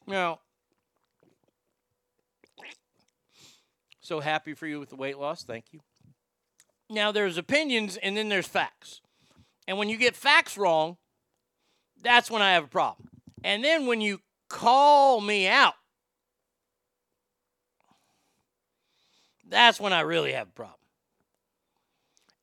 Now, 0.05 0.39
so 4.01 4.19
happy 4.19 4.53
for 4.53 4.67
you 4.67 4.79
with 4.79 4.89
the 4.89 4.95
weight 4.95 5.17
loss. 5.17 5.43
Thank 5.43 5.65
you. 5.71 5.79
Now, 6.89 7.11
there's 7.11 7.37
opinions 7.37 7.97
and 7.97 8.17
then 8.17 8.29
there's 8.29 8.47
facts. 8.47 9.01
And 9.67 9.77
when 9.77 9.89
you 9.89 9.97
get 9.97 10.15
facts 10.15 10.57
wrong, 10.57 10.97
that's 12.01 12.29
when 12.29 12.41
I 12.41 12.53
have 12.53 12.65
a 12.65 12.67
problem. 12.67 13.09
And 13.43 13.63
then 13.63 13.87
when 13.87 14.01
you 14.01 14.19
call 14.49 15.21
me 15.21 15.47
out, 15.47 15.75
that's 19.47 19.79
when 19.79 19.93
I 19.93 20.01
really 20.01 20.33
have 20.33 20.49
a 20.49 20.51
problem. 20.51 20.77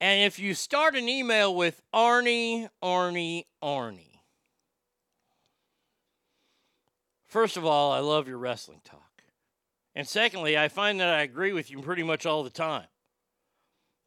And 0.00 0.22
if 0.24 0.38
you 0.38 0.54
start 0.54 0.96
an 0.96 1.08
email 1.08 1.54
with 1.54 1.82
Arnie, 1.94 2.68
Arnie, 2.82 3.44
Arnie, 3.62 4.09
first 7.30 7.56
of 7.56 7.64
all, 7.64 7.92
I 7.92 8.00
love 8.00 8.28
your 8.28 8.38
wrestling 8.38 8.80
talk. 8.84 9.22
And 9.94 10.06
secondly, 10.06 10.58
I 10.58 10.68
find 10.68 11.00
that 11.00 11.08
I 11.08 11.22
agree 11.22 11.52
with 11.52 11.70
you 11.70 11.80
pretty 11.80 12.02
much 12.02 12.26
all 12.26 12.42
the 12.42 12.50
time. 12.50 12.86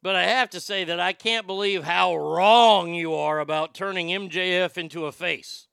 But 0.02 0.16
I 0.16 0.24
have 0.24 0.50
to 0.50 0.60
say 0.60 0.84
that 0.84 1.00
I 1.00 1.12
can't 1.12 1.46
believe 1.46 1.84
how 1.84 2.14
wrong 2.14 2.94
you 2.94 3.14
are 3.14 3.40
about 3.40 3.74
turning 3.74 4.08
MJF 4.08 4.76
into 4.76 5.06
a 5.06 5.12
face, 5.12 5.66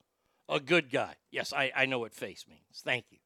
a 0.48 0.58
good 0.58 0.90
guy. 0.90 1.14
Yes, 1.30 1.52
I, 1.52 1.70
I 1.76 1.86
know 1.86 1.98
what 1.98 2.14
face 2.14 2.46
means. 2.48 2.82
Thank 2.82 3.04
you. 3.10 3.18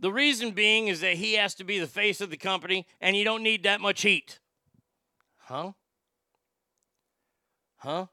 The 0.00 0.12
reason 0.12 0.52
being 0.52 0.88
is 0.88 1.00
that 1.00 1.14
he 1.14 1.34
has 1.34 1.54
to 1.56 1.64
be 1.64 1.78
the 1.78 1.86
face 1.86 2.20
of 2.20 2.30
the 2.30 2.36
company 2.36 2.86
and 3.00 3.16
you 3.16 3.24
don't 3.24 3.42
need 3.42 3.62
that 3.64 3.80
much 3.80 4.02
heat. 4.02 4.40
Huh? 5.38 5.72
Huh? 7.78 8.06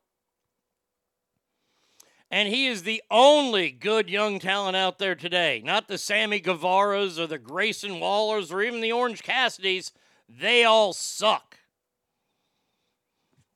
And 2.32 2.50
he 2.50 2.68
is 2.68 2.84
the 2.84 3.04
only 3.12 3.72
good 3.72 4.10
young 4.10 4.40
talent 4.40 4.76
out 4.76 5.00
there 5.00 5.16
today. 5.16 5.62
Not 5.64 5.88
the 5.88 5.98
Sammy 5.98 6.42
Guevaras 6.42 7.20
or 7.20 7.28
the 7.28 7.38
Grayson 7.38 8.00
Wallers 8.00 8.52
or 8.52 8.62
even 8.62 8.82
the 8.82 8.92
Orange 8.92 9.24
Cassidys. 9.24 9.92
They 10.28 10.64
all 10.64 10.92
suck. 10.92 11.58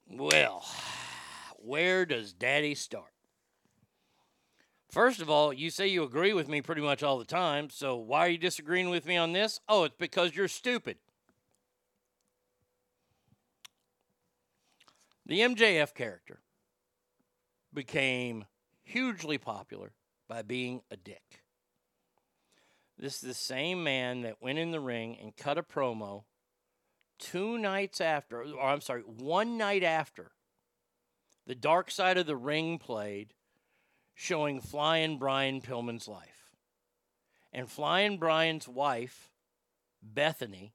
Well, 0.08 0.66
where 1.58 2.06
does 2.06 2.34
daddy 2.34 2.76
start? 2.76 3.12
First 4.90 5.22
of 5.22 5.30
all, 5.30 5.54
you 5.54 5.70
say 5.70 5.88
you 5.88 6.04
agree 6.04 6.34
with 6.34 6.48
me 6.48 6.62
pretty 6.62 6.82
much 6.82 7.04
all 7.04 7.20
the 7.20 7.26
time, 7.26 7.70
so 7.70 7.96
why 7.96 8.26
are 8.26 8.30
you 8.30 8.40
disagreeing 8.40 8.90
with 8.90 9.06
me 9.06 9.18
on 9.18 9.34
this? 9.34 9.60
Oh, 9.70 9.84
it's 9.84 9.96
because 10.00 10.36
you're 10.36 10.48
stupid. 10.48 10.98
The 15.28 15.42
MJF 15.42 15.94
character 15.94 16.40
became 17.72 18.46
hugely 18.90 19.38
popular 19.38 19.92
by 20.28 20.42
being 20.42 20.82
a 20.92 20.98
dick. 20.98 21.44
This 22.98 23.16
is 23.16 23.22
the 23.22 23.34
same 23.34 23.84
man 23.84 24.24
that 24.24 24.42
went 24.42 24.60
in 24.60 24.72
the 24.72 24.80
ring 24.80 25.18
and 25.22 25.36
cut 25.36 25.58
a 25.58 25.64
promo 25.64 26.24
two 27.18 27.58
nights 27.58 28.02
after, 28.02 28.42
or 28.42 28.62
I'm 28.62 28.82
sorry, 28.82 29.02
one 29.02 29.58
night 29.58 29.84
after 29.84 30.32
the 31.46 31.56
Dark 31.56 31.92
Side 31.92 32.18
of 32.18 32.26
the 32.26 32.36
Ring 32.36 32.78
played, 32.78 33.34
showing 34.14 34.62
Flying 34.62 35.18
Brian 35.18 35.62
Pillman's 35.62 36.08
life. 36.08 36.52
And 37.52 37.70
Flying 37.70 38.18
Brian's 38.18 38.68
wife, 38.68 39.32
Bethany, 40.04 40.74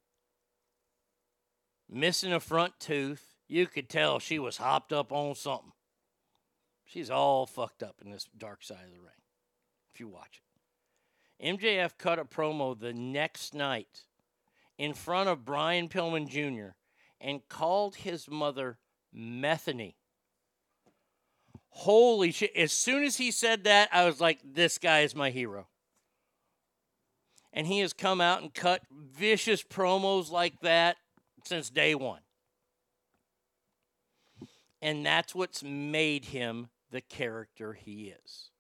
missing 1.89 2.33
a 2.33 2.41
front 2.41 2.81
tooth, 2.81 3.37
you 3.47 3.67
could 3.67 3.89
tell 3.89 4.19
she 4.19 4.39
was 4.39 4.57
hopped 4.57 4.93
up 4.93 5.13
on 5.13 5.35
something. 5.35 5.73
She's 6.85 7.11
all 7.11 7.47
fucked 7.47 7.83
up 7.83 7.97
in 8.05 8.11
this 8.11 8.29
Dark 8.37 8.63
Side 8.63 8.85
of 8.85 8.93
the 8.93 9.01
Ring, 9.01 9.23
if 9.93 10.01
you 10.01 10.09
watch 10.09 10.41
it. 10.41 10.45
MJF 11.45 11.99
cut 11.99 12.19
a 12.19 12.25
promo 12.25 12.79
the 12.79 12.93
next 12.93 13.55
night 13.55 14.03
in 14.79 14.95
front 14.95 15.29
of 15.29 15.45
Brian 15.45 15.89
Pillman 15.89 16.29
Jr. 16.29 16.75
and 17.21 17.47
called 17.49 17.97
his 17.97 18.29
mother 18.29 18.79
Methany. 19.13 19.97
Holy 21.71 22.31
shit. 22.31 22.55
As 22.57 22.73
soon 22.73 23.03
as 23.03 23.17
he 23.17 23.31
said 23.31 23.65
that, 23.65 23.89
I 23.93 24.05
was 24.05 24.21
like, 24.21 24.39
this 24.45 24.79
guy 24.79 25.01
is 25.01 25.15
my 25.15 25.31
hero. 25.31 25.67
And 27.53 27.67
he 27.67 27.81
has 27.81 27.93
come 27.93 28.21
out 28.21 28.43
and 28.43 28.53
cut 28.53 28.83
vicious 28.93 29.63
promos 29.63 30.31
like 30.31 30.61
that 30.61 30.97
since 31.45 31.71
day 31.71 31.95
one. 31.95 32.21
And 34.81 35.05
that's 35.05 35.35
what's 35.35 35.63
made 35.63 36.27
him 36.27 36.69
the 36.95 37.01
character 37.01 37.73
he 37.73 38.15
is. 38.25 38.51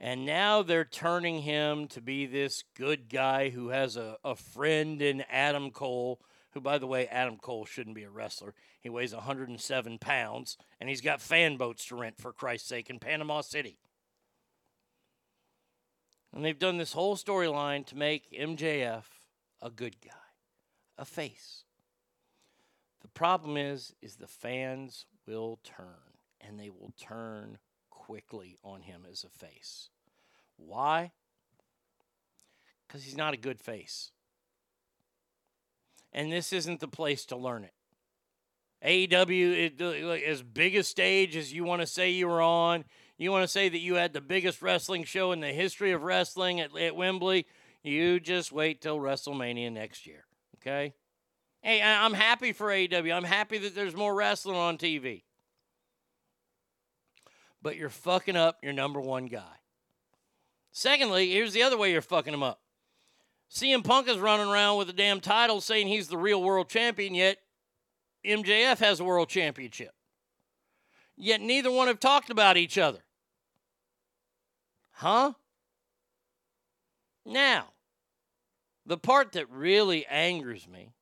And 0.00 0.24
now 0.24 0.62
they're 0.62 0.86
turning 0.86 1.42
him 1.42 1.88
to 1.88 2.00
be 2.00 2.24
this 2.24 2.64
good 2.74 3.10
guy 3.10 3.50
who 3.50 3.68
has 3.68 3.98
a, 3.98 4.16
a 4.24 4.34
friend 4.34 5.02
in 5.02 5.24
Adam 5.30 5.70
Cole 5.70 6.22
who, 6.52 6.62
by 6.62 6.78
the 6.78 6.86
way, 6.86 7.06
Adam 7.08 7.36
Cole 7.36 7.66
shouldn't 7.66 7.96
be 7.96 8.04
a 8.04 8.10
wrestler. 8.10 8.54
He 8.80 8.88
weighs 8.88 9.12
107 9.12 9.98
pounds, 9.98 10.56
and 10.80 10.88
he's 10.88 11.02
got 11.02 11.20
fan 11.20 11.58
boats 11.58 11.84
to 11.86 11.96
rent, 11.96 12.16
for 12.16 12.32
Christ's 12.32 12.68
sake, 12.68 12.88
in 12.88 12.98
Panama 12.98 13.42
City. 13.42 13.76
And 16.32 16.42
they've 16.42 16.58
done 16.58 16.78
this 16.78 16.94
whole 16.94 17.16
storyline 17.16 17.84
to 17.86 17.96
make 17.96 18.32
MJF 18.32 19.04
a 19.60 19.68
good 19.68 20.00
guy, 20.00 20.12
a 20.96 21.04
face. 21.04 21.64
The 23.02 23.08
problem 23.08 23.58
is, 23.58 23.94
is 24.00 24.16
the 24.16 24.26
fans 24.26 25.04
will 25.26 25.60
turn, 25.64 26.18
and 26.40 26.58
they 26.58 26.70
will 26.70 26.92
turn 27.00 27.58
quickly 27.90 28.58
on 28.62 28.82
him 28.82 29.02
as 29.10 29.24
a 29.24 29.28
face. 29.28 29.88
Why? 30.56 31.12
Because 32.86 33.02
he's 33.04 33.16
not 33.16 33.34
a 33.34 33.38
good 33.38 33.60
face. 33.60 34.10
And 36.12 36.30
this 36.30 36.52
isn't 36.52 36.80
the 36.80 36.88
place 36.88 37.24
to 37.26 37.36
learn 37.36 37.64
it. 37.64 37.72
AEW, 38.84 39.66
it, 39.66 39.80
uh, 39.80 40.06
like, 40.06 40.22
as 40.22 40.42
big 40.42 40.76
a 40.76 40.82
stage 40.82 41.36
as 41.36 41.52
you 41.52 41.64
want 41.64 41.80
to 41.80 41.86
say 41.86 42.10
you 42.10 42.28
were 42.28 42.42
on, 42.42 42.84
you 43.16 43.30
want 43.30 43.42
to 43.42 43.48
say 43.48 43.68
that 43.68 43.78
you 43.78 43.94
had 43.94 44.12
the 44.12 44.20
biggest 44.20 44.60
wrestling 44.60 45.04
show 45.04 45.32
in 45.32 45.40
the 45.40 45.52
history 45.52 45.92
of 45.92 46.02
wrestling 46.02 46.60
at, 46.60 46.76
at 46.76 46.94
Wembley, 46.94 47.46
you 47.82 48.20
just 48.20 48.52
wait 48.52 48.82
till 48.82 48.98
WrestleMania 48.98 49.72
next 49.72 50.06
year. 50.06 50.26
Okay? 50.56 50.92
Hey, 51.64 51.80
I'm 51.80 52.12
happy 52.12 52.52
for 52.52 52.66
AEW. 52.66 53.10
I'm 53.10 53.24
happy 53.24 53.56
that 53.56 53.74
there's 53.74 53.96
more 53.96 54.14
wrestling 54.14 54.58
on 54.58 54.76
TV. 54.76 55.22
But 57.62 57.76
you're 57.76 57.88
fucking 57.88 58.36
up 58.36 58.58
your 58.62 58.74
number 58.74 59.00
one 59.00 59.24
guy. 59.24 59.56
Secondly, 60.72 61.30
here's 61.32 61.54
the 61.54 61.62
other 61.62 61.78
way 61.78 61.90
you're 61.90 62.02
fucking 62.02 62.34
him 62.34 62.42
up. 62.42 62.60
CM 63.50 63.82
Punk 63.82 64.08
is 64.08 64.18
running 64.18 64.48
around 64.48 64.76
with 64.76 64.90
a 64.90 64.92
damn 64.92 65.20
title 65.20 65.62
saying 65.62 65.88
he's 65.88 66.08
the 66.08 66.18
real 66.18 66.42
world 66.42 66.68
champion, 66.68 67.14
yet 67.14 67.38
MJF 68.26 68.78
has 68.80 69.00
a 69.00 69.04
world 69.04 69.30
championship. 69.30 69.94
Yet 71.16 71.40
neither 71.40 71.70
one 71.70 71.86
have 71.86 72.00
talked 72.00 72.28
about 72.28 72.58
each 72.58 72.76
other. 72.76 73.04
Huh? 74.90 75.32
Now, 77.24 77.68
the 78.84 78.98
part 78.98 79.32
that 79.32 79.48
really 79.48 80.04
angers 80.06 80.68
me 80.68 80.93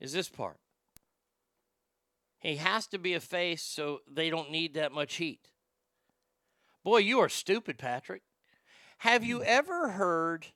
is 0.00 0.12
this 0.12 0.28
part. 0.28 0.58
He 2.40 2.56
has 2.56 2.86
to 2.88 2.98
be 2.98 3.14
a 3.14 3.20
face 3.20 3.62
so 3.62 4.00
they 4.10 4.30
don't 4.30 4.50
need 4.50 4.74
that 4.74 4.92
much 4.92 5.16
heat. 5.16 5.50
Boy, 6.84 6.98
you 6.98 7.18
are 7.18 7.28
stupid, 7.28 7.78
Patrick. 7.78 8.22
Have 8.98 9.24
you 9.24 9.42
ever 9.42 9.88
heard? 9.90 10.46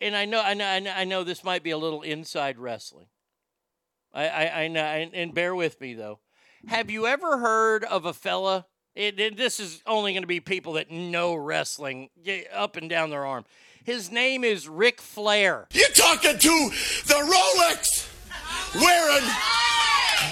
And 0.00 0.16
I 0.16 0.24
know, 0.24 0.40
I 0.40 0.54
know, 0.54 0.66
I 0.66 1.04
know, 1.04 1.24
this 1.24 1.44
might 1.44 1.62
be 1.62 1.70
a 1.70 1.78
little 1.78 2.02
inside 2.02 2.58
wrestling. 2.58 3.06
I, 4.14 4.28
I, 4.28 4.62
I 4.64 4.68
know, 4.68 4.82
and 4.84 5.14
and 5.14 5.34
bear 5.34 5.54
with 5.54 5.80
me 5.80 5.94
though. 5.94 6.18
Have 6.68 6.90
you 6.90 7.06
ever 7.06 7.38
heard 7.38 7.82
of 7.84 8.04
a 8.04 8.12
fella? 8.12 8.66
It, 8.94 9.18
it- 9.18 9.36
this 9.36 9.58
is 9.58 9.82
only 9.86 10.12
going 10.12 10.22
to 10.22 10.26
be 10.28 10.40
people 10.40 10.74
that 10.74 10.90
know 10.90 11.34
wrestling 11.34 12.10
up 12.54 12.76
and 12.76 12.90
down 12.90 13.10
their 13.10 13.24
arm. 13.24 13.44
His 13.84 14.12
name 14.12 14.44
is 14.44 14.68
Ric 14.68 15.00
Flair. 15.00 15.66
You're 15.72 15.88
talking 15.88 16.38
to 16.38 16.70
the 17.06 17.14
Rolex 17.14 18.08
wearing, 18.74 19.26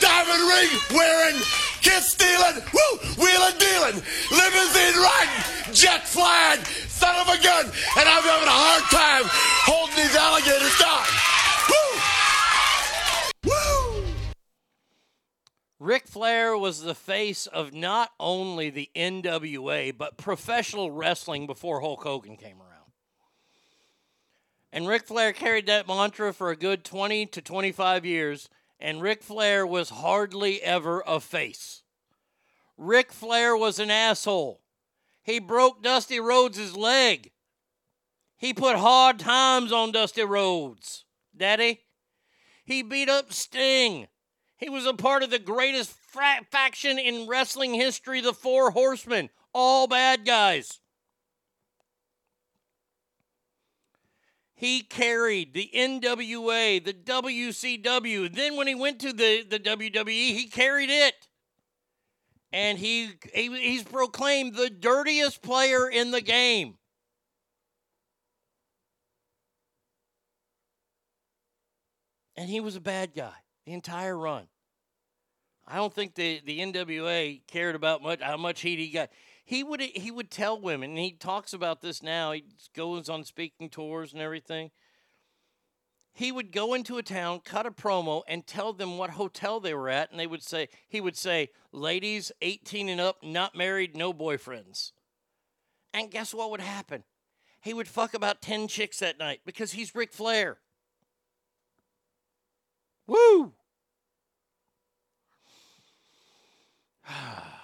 diamond 0.01 0.43
ring 0.49 0.70
wearing, 0.94 1.36
kiss 1.83 2.12
stealing, 2.12 2.62
woo, 2.73 2.99
wheeling 3.19 3.59
dealing, 3.59 4.02
limousine 4.31 4.97
riding, 4.97 5.75
jet 5.75 6.07
flying, 6.07 6.62
son 6.89 7.17
of 7.17 7.28
a 7.28 7.43
gun, 7.43 7.67
and 7.67 8.09
I'm 8.09 8.23
having 8.23 8.49
a 8.49 8.52
hard 8.52 8.85
time 8.91 9.25
holding 9.67 9.97
these 9.97 10.17
alligators 10.17 10.78
down. 10.78 11.05
Woo! 13.44 13.51
Woo! 13.51 14.05
Ric 15.78 16.07
Flair 16.07 16.57
was 16.57 16.83
the 16.83 16.94
face 16.94 17.47
of 17.47 17.73
not 17.73 18.10
only 18.20 18.70
the 18.70 18.91
NWA, 18.94 19.97
but 19.97 20.17
professional 20.17 20.91
wrestling 20.91 21.47
before 21.47 21.81
Hulk 21.81 22.02
Hogan 22.02 22.36
came 22.36 22.60
around. 22.60 22.70
And 24.73 24.87
Ric 24.87 25.07
Flair 25.07 25.33
carried 25.33 25.67
that 25.67 25.89
mantra 25.89 26.33
for 26.33 26.51
a 26.51 26.57
good 26.57 26.85
20 26.85 27.27
to 27.27 27.43
25 27.43 28.05
years, 28.05 28.49
and 28.79 29.03
Ric 29.03 29.23
Flair 29.23 29.67
was 29.67 29.91
hardly 29.91 30.63
ever 30.63 31.03
a 31.07 31.19
face. 31.21 31.83
Ric 32.77 33.13
Flair 33.13 33.57
was 33.57 33.79
an 33.79 33.91
asshole. 33.91 34.61
He 35.23 35.39
broke 35.39 35.83
Dusty 35.83 36.19
Rhodes' 36.19 36.77
leg. 36.77 37.31
He 38.37 38.55
put 38.55 38.77
hard 38.77 39.19
times 39.19 39.71
on 39.71 39.93
Dusty 39.93 40.25
Rhodes. 40.25 41.05
Daddy? 41.37 41.83
He 42.65 42.83
beat 42.83 43.09
up 43.09 43.33
Sting. 43.33 44.07
He 44.57 44.71
was 44.71 44.87
a 44.87 44.95
part 44.95 45.23
of 45.23 45.31
the 45.31 45.39
greatest 45.39 45.91
fra- 45.91 46.47
faction 46.51 46.99
in 46.99 47.27
wrestling 47.27 47.75
history, 47.75 48.21
the 48.21 48.33
Four 48.33 48.71
Horsemen. 48.71 49.31
All 49.53 49.87
bad 49.87 50.25
guys. 50.25 50.81
He 54.61 54.83
carried 54.83 55.55
the 55.55 55.71
NWA, 55.75 56.85
the 56.85 56.93
WCW. 56.93 58.31
Then 58.31 58.57
when 58.57 58.67
he 58.67 58.75
went 58.75 59.01
to 59.01 59.11
the, 59.11 59.43
the 59.43 59.59
WWE, 59.59 60.07
he 60.07 60.49
carried 60.49 60.91
it. 60.91 61.15
And 62.53 62.77
he, 62.77 63.13
he 63.33 63.49
he's 63.59 63.85
proclaimed 63.85 64.57
the 64.57 64.69
dirtiest 64.69 65.41
player 65.41 65.89
in 65.89 66.11
the 66.11 66.21
game. 66.21 66.77
And 72.37 72.51
he 72.51 72.61
was 72.61 72.77
a 72.77 72.83
bad 72.83 73.15
guy 73.17 73.33
the 73.65 73.73
entire 73.73 74.15
run. 74.15 74.47
I 75.67 75.77
don't 75.77 75.95
think 75.95 76.15
the, 76.15 76.43
the 76.45 76.59
NWA 76.59 77.41
cared 77.47 77.77
about 77.77 78.03
much 78.03 78.21
how 78.21 78.37
much 78.37 78.61
heat 78.61 78.79
he 78.79 78.91
got. 78.91 79.09
He 79.51 79.65
would 79.65 79.81
he 79.81 80.12
would 80.12 80.31
tell 80.31 80.61
women, 80.61 80.91
and 80.91 80.99
he 81.01 81.11
talks 81.11 81.53
about 81.53 81.81
this 81.81 82.05
now. 82.05 82.31
He 82.31 82.45
goes 82.73 83.09
on 83.09 83.25
speaking 83.25 83.69
tours 83.69 84.12
and 84.12 84.23
everything. 84.23 84.70
He 86.12 86.31
would 86.31 86.53
go 86.53 86.73
into 86.73 86.99
a 86.99 87.03
town, 87.03 87.41
cut 87.45 87.67
a 87.67 87.73
promo, 87.73 88.23
and 88.29 88.47
tell 88.47 88.73
them 88.73 88.97
what 88.97 89.11
hotel 89.11 89.59
they 89.59 89.75
were 89.75 89.89
at, 89.89 90.12
and 90.12 90.20
they 90.20 90.29
would 90.29 90.45
say 90.45 90.69
he 90.89 91.01
would 91.01 91.17
say, 91.17 91.49
"Ladies, 91.73 92.31
18 92.41 92.89
and 92.89 93.01
up, 93.01 93.25
not 93.25 93.57
married, 93.57 93.97
no 93.97 94.12
boyfriends." 94.12 94.93
And 95.93 96.12
guess 96.12 96.33
what 96.33 96.53
would 96.53 96.61
happen? 96.61 97.03
He 97.61 97.75
would 97.75 97.89
fuck 97.89 98.15
about 98.15 98.41
10 98.43 98.69
chicks 98.69 99.01
that 99.01 99.19
night 99.19 99.41
because 99.45 99.73
he's 99.73 99.97
Ric 99.97 100.12
Flair. 100.12 100.61
Woo! 103.09 103.53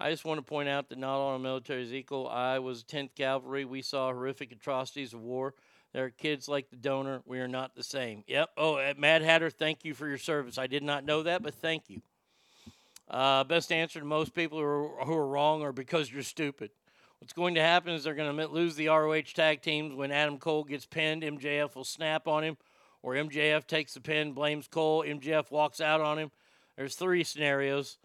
I 0.00 0.10
just 0.10 0.24
want 0.24 0.38
to 0.38 0.42
point 0.42 0.68
out 0.68 0.88
that 0.88 0.98
not 0.98 1.16
all 1.16 1.32
our 1.32 1.38
military 1.40 1.82
is 1.82 1.92
equal. 1.92 2.28
I 2.28 2.60
was 2.60 2.84
10th 2.84 3.16
Cavalry. 3.16 3.64
We 3.64 3.82
saw 3.82 4.12
horrific 4.12 4.52
atrocities 4.52 5.12
of 5.12 5.20
war. 5.20 5.54
There 5.92 6.04
are 6.04 6.10
kids 6.10 6.48
like 6.48 6.70
the 6.70 6.76
donor. 6.76 7.22
We 7.26 7.40
are 7.40 7.48
not 7.48 7.74
the 7.74 7.82
same. 7.82 8.22
Yep. 8.28 8.50
Oh, 8.56 8.76
uh, 8.76 8.94
Mad 8.96 9.22
Hatter, 9.22 9.50
thank 9.50 9.84
you 9.84 9.94
for 9.94 10.06
your 10.06 10.18
service. 10.18 10.56
I 10.56 10.68
did 10.68 10.84
not 10.84 11.04
know 11.04 11.24
that, 11.24 11.42
but 11.42 11.54
thank 11.54 11.90
you. 11.90 12.02
Uh, 13.10 13.42
best 13.42 13.72
answer 13.72 13.98
to 13.98 14.04
most 14.04 14.34
people 14.34 14.58
who 14.58 14.64
are, 14.64 15.04
who 15.04 15.14
are 15.14 15.26
wrong 15.26 15.62
are 15.62 15.72
because 15.72 16.12
you're 16.12 16.22
stupid. 16.22 16.70
What's 17.18 17.32
going 17.32 17.56
to 17.56 17.60
happen 17.60 17.92
is 17.92 18.04
they're 18.04 18.14
going 18.14 18.36
to 18.36 18.46
lose 18.46 18.76
the 18.76 18.88
ROH 18.88 19.32
tag 19.34 19.62
teams 19.62 19.94
when 19.94 20.12
Adam 20.12 20.38
Cole 20.38 20.62
gets 20.62 20.86
pinned. 20.86 21.22
MJF 21.22 21.74
will 21.74 21.84
snap 21.84 22.28
on 22.28 22.44
him, 22.44 22.56
or 23.02 23.14
MJF 23.14 23.66
takes 23.66 23.94
the 23.94 24.00
pin, 24.00 24.32
blames 24.32 24.68
Cole. 24.68 25.02
MJF 25.02 25.50
walks 25.50 25.80
out 25.80 26.00
on 26.00 26.18
him. 26.18 26.30
There's 26.76 26.94
three 26.94 27.24
scenarios 27.24 27.98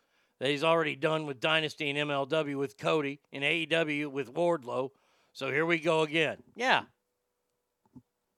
that 0.43 0.49
he's 0.49 0.63
already 0.65 0.97
done 0.97 1.25
with 1.25 1.39
Dynasty 1.39 1.89
and 1.89 1.97
MLW 1.97 2.57
with 2.57 2.77
Cody 2.77 3.21
and 3.31 3.45
AEW 3.45 4.11
with 4.11 4.33
Wardlow. 4.33 4.89
So 5.31 5.49
here 5.49 5.65
we 5.65 5.79
go 5.79 6.01
again. 6.01 6.35
Yeah. 6.53 6.81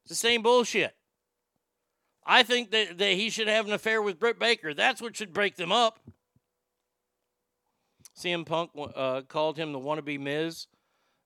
It's 0.04 0.10
the 0.10 0.14
same 0.14 0.44
bullshit. 0.44 0.96
I 2.24 2.44
think 2.44 2.70
that, 2.70 3.00
that 3.00 3.14
he 3.14 3.32
should 3.32 3.48
have 3.48 3.66
an 3.66 3.74
affair 3.74 4.04
with 4.04 4.20
Britt 4.20 4.38
Baker. 4.38 4.72
That's 4.72 5.02
what 5.02 5.18
should 5.18 5.34
break 5.34 5.56
them 5.56 5.72
up. 5.72 6.00
CM 8.16 8.46
Punk 8.46 8.70
uh, 8.96 9.22
called 9.22 9.58
him 9.58 9.72
the 9.72 9.80
wannabe 9.80 10.20
Miz. 10.20 10.68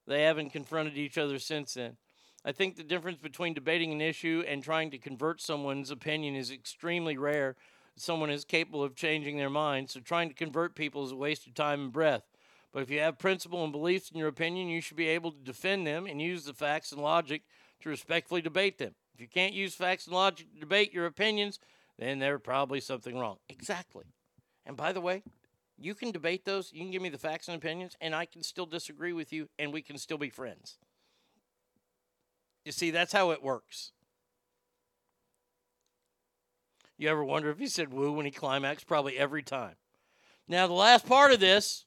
They 0.07 0.21
haven't 0.21 0.51
confronted 0.51 0.97
each 0.97 1.17
other 1.17 1.39
since 1.39 1.73
then. 1.73 1.97
I 2.45 2.53
think 2.53 2.77
the 2.77 2.83
difference 2.83 3.17
between 3.17 3.53
debating 3.53 3.91
an 3.91 3.99
issue 3.99 4.45
and 4.47 4.63
trying 4.63 4.91
to 4.91 4.97
convert 4.97 5.41
someone's 5.41 5.91
opinion 5.91 6.37
is 6.37 6.51
extremely 6.51 7.17
rare. 7.17 7.57
Someone 7.99 8.29
is 8.29 8.45
capable 8.45 8.81
of 8.81 8.95
changing 8.95 9.35
their 9.35 9.49
mind, 9.49 9.89
so 9.89 9.99
trying 9.99 10.29
to 10.29 10.35
convert 10.35 10.73
people 10.73 11.03
is 11.03 11.11
a 11.11 11.17
waste 11.17 11.45
of 11.47 11.53
time 11.53 11.81
and 11.81 11.91
breath. 11.91 12.23
But 12.71 12.81
if 12.81 12.89
you 12.89 12.99
have 12.99 13.19
principle 13.19 13.61
and 13.61 13.73
beliefs 13.73 14.09
in 14.09 14.17
your 14.17 14.29
opinion, 14.29 14.69
you 14.69 14.79
should 14.79 14.95
be 14.95 15.07
able 15.07 15.33
to 15.33 15.43
defend 15.43 15.85
them 15.85 16.05
and 16.05 16.21
use 16.21 16.45
the 16.45 16.53
facts 16.53 16.93
and 16.93 17.01
logic 17.01 17.41
to 17.81 17.89
respectfully 17.89 18.41
debate 18.41 18.77
them. 18.77 18.95
If 19.13 19.19
you 19.19 19.27
can't 19.27 19.53
use 19.53 19.75
facts 19.75 20.05
and 20.05 20.15
logic 20.15 20.53
to 20.53 20.59
debate 20.61 20.93
your 20.93 21.07
opinions, 21.07 21.59
then 21.97 22.19
there's 22.19 22.39
probably 22.41 22.79
something 22.79 23.17
wrong. 23.17 23.35
Exactly. 23.49 24.05
And 24.65 24.77
by 24.77 24.93
the 24.93 25.01
way, 25.01 25.23
you 25.77 25.93
can 25.93 26.11
debate 26.11 26.45
those. 26.45 26.71
You 26.71 26.81
can 26.81 26.91
give 26.91 27.01
me 27.01 27.09
the 27.09 27.17
facts 27.17 27.49
and 27.49 27.57
opinions, 27.57 27.97
and 27.99 28.15
I 28.15 28.25
can 28.25 28.43
still 28.43 28.65
disagree 28.65 29.11
with 29.11 29.33
you, 29.33 29.49
and 29.59 29.73
we 29.73 29.81
can 29.81 29.97
still 29.97 30.17
be 30.17 30.29
friends. 30.29 30.77
You 32.63 32.71
see, 32.71 32.91
that's 32.91 33.11
how 33.11 33.31
it 33.31 33.43
works. 33.43 33.91
You 36.99 37.07
ever 37.07 37.23
wonder 37.23 37.49
if 37.49 37.59
he 37.59 37.67
said 37.67 37.93
woo 37.93 38.11
when 38.11 38.25
he 38.25 38.31
climaxed? 38.31 38.85
Probably 38.85 39.17
every 39.17 39.41
time. 39.41 39.75
Now, 40.49 40.67
the 40.67 40.73
last 40.73 41.07
part 41.07 41.31
of 41.31 41.39
this 41.39 41.85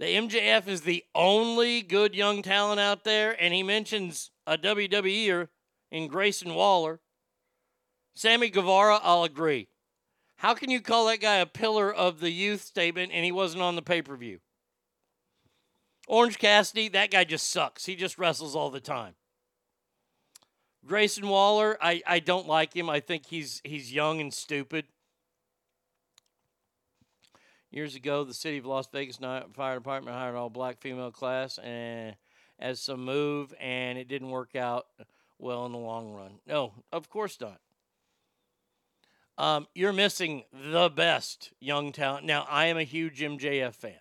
the 0.00 0.06
MJF 0.06 0.66
is 0.66 0.80
the 0.80 1.04
only 1.14 1.80
good 1.80 2.16
young 2.16 2.42
talent 2.42 2.80
out 2.80 3.04
there, 3.04 3.40
and 3.40 3.54
he 3.54 3.62
mentions 3.62 4.32
a 4.44 4.58
WWEer 4.58 5.48
in 5.92 6.08
Grayson 6.08 6.56
Waller. 6.56 6.98
Sammy 8.16 8.50
Guevara, 8.50 8.98
I'll 9.00 9.22
agree. 9.22 9.68
How 10.38 10.54
can 10.54 10.68
you 10.68 10.80
call 10.80 11.06
that 11.06 11.20
guy 11.20 11.36
a 11.36 11.46
pillar 11.46 11.94
of 11.94 12.18
the 12.18 12.30
youth 12.30 12.62
statement 12.62 13.12
and 13.14 13.24
he 13.24 13.30
wasn't 13.30 13.62
on 13.62 13.76
the 13.76 13.82
pay 13.82 14.02
per 14.02 14.16
view? 14.16 14.40
Orange 16.08 16.38
Cassidy, 16.38 16.88
that 16.88 17.12
guy 17.12 17.22
just 17.22 17.48
sucks. 17.48 17.86
He 17.86 17.94
just 17.94 18.18
wrestles 18.18 18.56
all 18.56 18.70
the 18.70 18.80
time. 18.80 19.14
Grayson 20.86 21.28
Waller, 21.28 21.78
I, 21.80 22.02
I 22.06 22.18
don't 22.20 22.46
like 22.46 22.74
him. 22.74 22.90
I 22.90 23.00
think 23.00 23.26
he's 23.26 23.62
he's 23.64 23.92
young 23.92 24.20
and 24.20 24.32
stupid. 24.32 24.86
Years 27.70 27.96
ago, 27.96 28.22
the 28.22 28.34
city 28.34 28.58
of 28.58 28.66
Las 28.66 28.86
Vegas 28.92 29.16
Fire 29.16 29.74
Department 29.74 30.16
hired 30.16 30.36
all 30.36 30.50
black 30.50 30.80
female 30.80 31.10
class 31.10 31.58
and 31.58 32.14
as 32.58 32.80
some 32.80 33.04
move, 33.04 33.52
and 33.58 33.98
it 33.98 34.06
didn't 34.06 34.30
work 34.30 34.54
out 34.54 34.86
well 35.38 35.66
in 35.66 35.72
the 35.72 35.78
long 35.78 36.12
run. 36.12 36.38
No, 36.46 36.74
of 36.92 37.08
course 37.08 37.40
not. 37.40 37.60
Um, 39.36 39.66
you're 39.74 39.92
missing 39.92 40.44
the 40.52 40.88
best 40.88 41.52
young 41.58 41.90
talent. 41.90 42.24
Now, 42.24 42.46
I 42.48 42.66
am 42.66 42.76
a 42.76 42.84
huge 42.84 43.20
MJF 43.20 43.74
fan. 43.74 43.94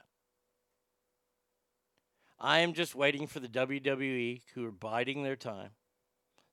I 2.40 2.60
am 2.60 2.74
just 2.74 2.94
waiting 2.94 3.26
for 3.26 3.40
the 3.40 3.48
WWE 3.48 4.42
who 4.54 4.66
are 4.68 4.72
biding 4.72 5.24
their 5.24 5.36
time. 5.36 5.70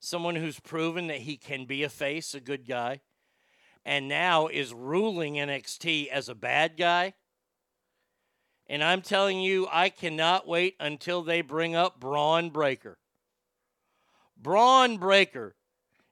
Someone 0.01 0.35
who's 0.35 0.59
proven 0.59 1.07
that 1.07 1.19
he 1.19 1.37
can 1.37 1.65
be 1.65 1.83
a 1.83 1.89
face, 1.89 2.33
a 2.33 2.39
good 2.39 2.67
guy, 2.67 3.01
and 3.85 4.07
now 4.07 4.47
is 4.47 4.73
ruling 4.73 5.35
NXT 5.35 6.07
as 6.07 6.27
a 6.27 6.35
bad 6.35 6.75
guy. 6.75 7.13
And 8.65 8.83
I'm 8.83 9.01
telling 9.01 9.39
you, 9.41 9.67
I 9.71 9.89
cannot 9.89 10.47
wait 10.47 10.75
until 10.79 11.21
they 11.21 11.41
bring 11.41 11.75
up 11.75 11.99
Bron 11.99 12.49
Breakker. 12.49 12.97
Bron 14.35 14.97
Breakker. 14.97 15.55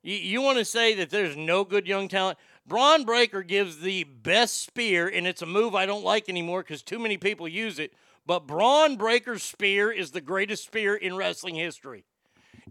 You, 0.03 0.15
you 0.15 0.41
want 0.41 0.59
to 0.59 0.65
say 0.65 0.93
that 0.93 1.09
there's 1.09 1.35
no 1.35 1.63
good 1.63 1.87
young 1.87 2.07
talent? 2.07 2.37
Bron 2.67 3.05
Breakker 3.05 3.41
gives 3.41 3.79
the 3.79 4.03
best 4.03 4.61
spear, 4.61 5.07
and 5.07 5.25
it's 5.25 5.41
a 5.41 5.47
move 5.47 5.73
I 5.73 5.87
don't 5.87 6.03
like 6.03 6.29
anymore 6.29 6.61
because 6.61 6.83
too 6.83 6.99
many 6.99 7.17
people 7.17 7.47
use 7.47 7.79
it. 7.79 7.93
But 8.27 8.45
Bron 8.45 8.97
Breakker's 8.97 9.41
spear 9.41 9.91
is 9.91 10.11
the 10.11 10.21
greatest 10.21 10.63
spear 10.63 10.95
in 10.95 11.15
wrestling 11.15 11.55
history, 11.55 12.05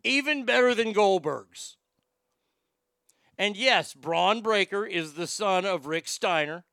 even 0.04 0.44
better 0.44 0.74
than 0.74 0.92
Goldberg's. 0.92 1.76
And 3.38 3.56
yes, 3.56 3.94
Bron 3.94 4.40
Breakker 4.40 4.84
is 4.84 5.14
the 5.14 5.26
son 5.26 5.64
of 5.64 5.86
Rick 5.86 6.08
Steiner. 6.08 6.64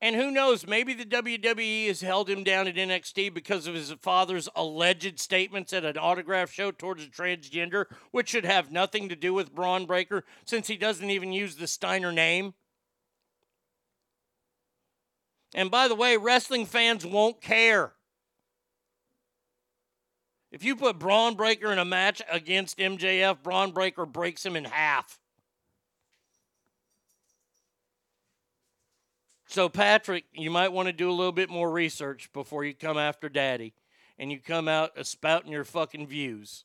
And 0.00 0.16
who 0.16 0.30
knows, 0.30 0.66
maybe 0.66 0.92
the 0.92 1.06
WWE 1.06 1.86
has 1.86 2.02
held 2.02 2.28
him 2.28 2.44
down 2.44 2.66
at 2.66 2.74
NXT 2.74 3.32
because 3.32 3.66
of 3.66 3.74
his 3.74 3.90
father's 4.02 4.48
alleged 4.54 5.18
statements 5.18 5.72
at 5.72 5.84
an 5.84 5.96
autograph 5.96 6.50
show 6.50 6.70
towards 6.72 7.04
a 7.04 7.06
transgender, 7.06 7.86
which 8.10 8.28
should 8.28 8.44
have 8.44 8.70
nothing 8.70 9.08
to 9.08 9.16
do 9.16 9.32
with 9.32 9.54
Bron 9.54 9.86
Breakker 9.86 10.24
since 10.44 10.66
he 10.66 10.76
doesn't 10.76 11.08
even 11.08 11.32
use 11.32 11.56
the 11.56 11.66
Steiner 11.66 12.12
name. 12.12 12.54
And 15.54 15.70
by 15.70 15.86
the 15.86 15.94
way, 15.94 16.16
wrestling 16.16 16.66
fans 16.66 17.06
won't 17.06 17.40
care. 17.40 17.94
If 20.54 20.62
you 20.62 20.76
put 20.76 21.00
Bron 21.00 21.34
Breakker 21.34 21.72
in 21.72 21.80
a 21.80 21.84
match 21.84 22.22
against 22.30 22.78
MJF, 22.78 23.42
Bron 23.42 23.72
Breakker 23.72 24.06
breaks 24.06 24.46
him 24.46 24.54
in 24.54 24.64
half. 24.64 25.18
So, 29.48 29.68
Patrick, 29.68 30.26
you 30.32 30.52
might 30.52 30.72
want 30.72 30.86
to 30.86 30.92
do 30.92 31.10
a 31.10 31.12
little 31.12 31.32
bit 31.32 31.50
more 31.50 31.68
research 31.68 32.32
before 32.32 32.64
you 32.64 32.72
come 32.72 32.96
after 32.96 33.28
Daddy 33.28 33.74
and 34.16 34.30
you 34.30 34.38
come 34.38 34.68
out 34.68 34.92
spouting 35.04 35.50
your 35.50 35.64
fucking 35.64 36.06
views 36.06 36.64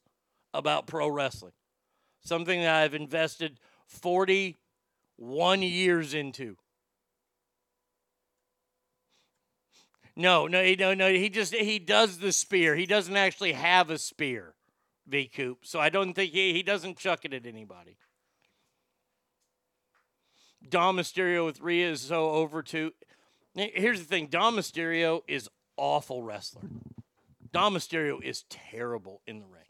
about 0.54 0.86
pro 0.86 1.08
wrestling. 1.08 1.54
Something 2.24 2.62
that 2.62 2.84
I've 2.84 2.94
invested 2.94 3.60
41 3.88 5.64
years 5.64 6.14
into. 6.14 6.58
No, 10.20 10.48
no, 10.48 10.76
no, 10.78 10.94
no. 10.94 11.10
He 11.14 11.30
just 11.30 11.56
he 11.56 11.80
does 11.80 12.18
the 12.18 12.34
spear. 12.34 12.76
He 12.76 12.86
doesn't 12.86 13.16
actually 13.16 13.54
have 13.54 13.90
a 13.90 13.98
spear, 13.98 14.54
V 15.08 15.32
Coop. 15.34 15.60
So 15.66 15.80
I 15.80 15.88
don't 15.88 16.14
think 16.14 16.34
he 16.34 16.52
he 16.52 16.62
doesn't 16.62 16.98
chuck 16.98 17.24
it 17.24 17.34
at 17.34 17.46
anybody. 17.46 17.96
Dom 20.68 20.98
Mysterio 20.98 21.46
with 21.46 21.62
Rhea 21.62 21.92
is 21.92 22.02
so 22.02 22.32
over. 22.32 22.66
Now, 23.56 23.68
Here's 23.74 24.00
the 24.00 24.06
thing: 24.06 24.28
Dom 24.28 24.58
Mysterio 24.58 25.22
is 25.26 25.48
awful 25.78 26.22
wrestler. 26.22 26.64
Dom 27.54 27.76
Mysterio 27.76 28.22
is 28.22 28.44
terrible 28.50 29.22
in 29.26 29.40
the 29.40 29.48
ring. 29.48 29.64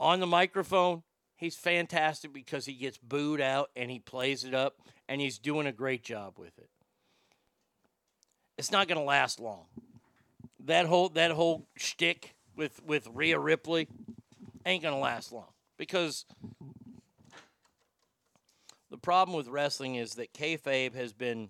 On 0.00 0.18
the 0.18 0.26
microphone, 0.26 1.04
he's 1.36 1.54
fantastic 1.54 2.32
because 2.32 2.66
he 2.66 2.72
gets 2.72 2.98
booed 2.98 3.40
out 3.40 3.70
and 3.76 3.92
he 3.92 4.00
plays 4.00 4.42
it 4.42 4.54
up, 4.54 4.78
and 5.08 5.20
he's 5.20 5.38
doing 5.38 5.68
a 5.68 5.72
great 5.72 6.02
job 6.02 6.36
with 6.36 6.58
it. 6.58 6.68
It's 8.60 8.70
not 8.70 8.88
going 8.88 8.98
to 8.98 9.04
last 9.04 9.40
long. 9.40 9.64
That 10.66 10.84
whole 10.84 11.08
that 11.08 11.30
whole 11.30 11.66
shtick 11.78 12.34
with 12.54 12.78
with 12.84 13.08
Rhea 13.10 13.38
Ripley 13.38 13.88
ain't 14.66 14.82
going 14.82 14.92
to 14.94 15.00
last 15.00 15.32
long 15.32 15.48
because 15.78 16.26
the 18.90 18.98
problem 18.98 19.34
with 19.34 19.48
wrestling 19.48 19.94
is 19.94 20.16
that 20.16 20.34
kayfabe 20.34 20.94
has 20.94 21.14
been 21.14 21.48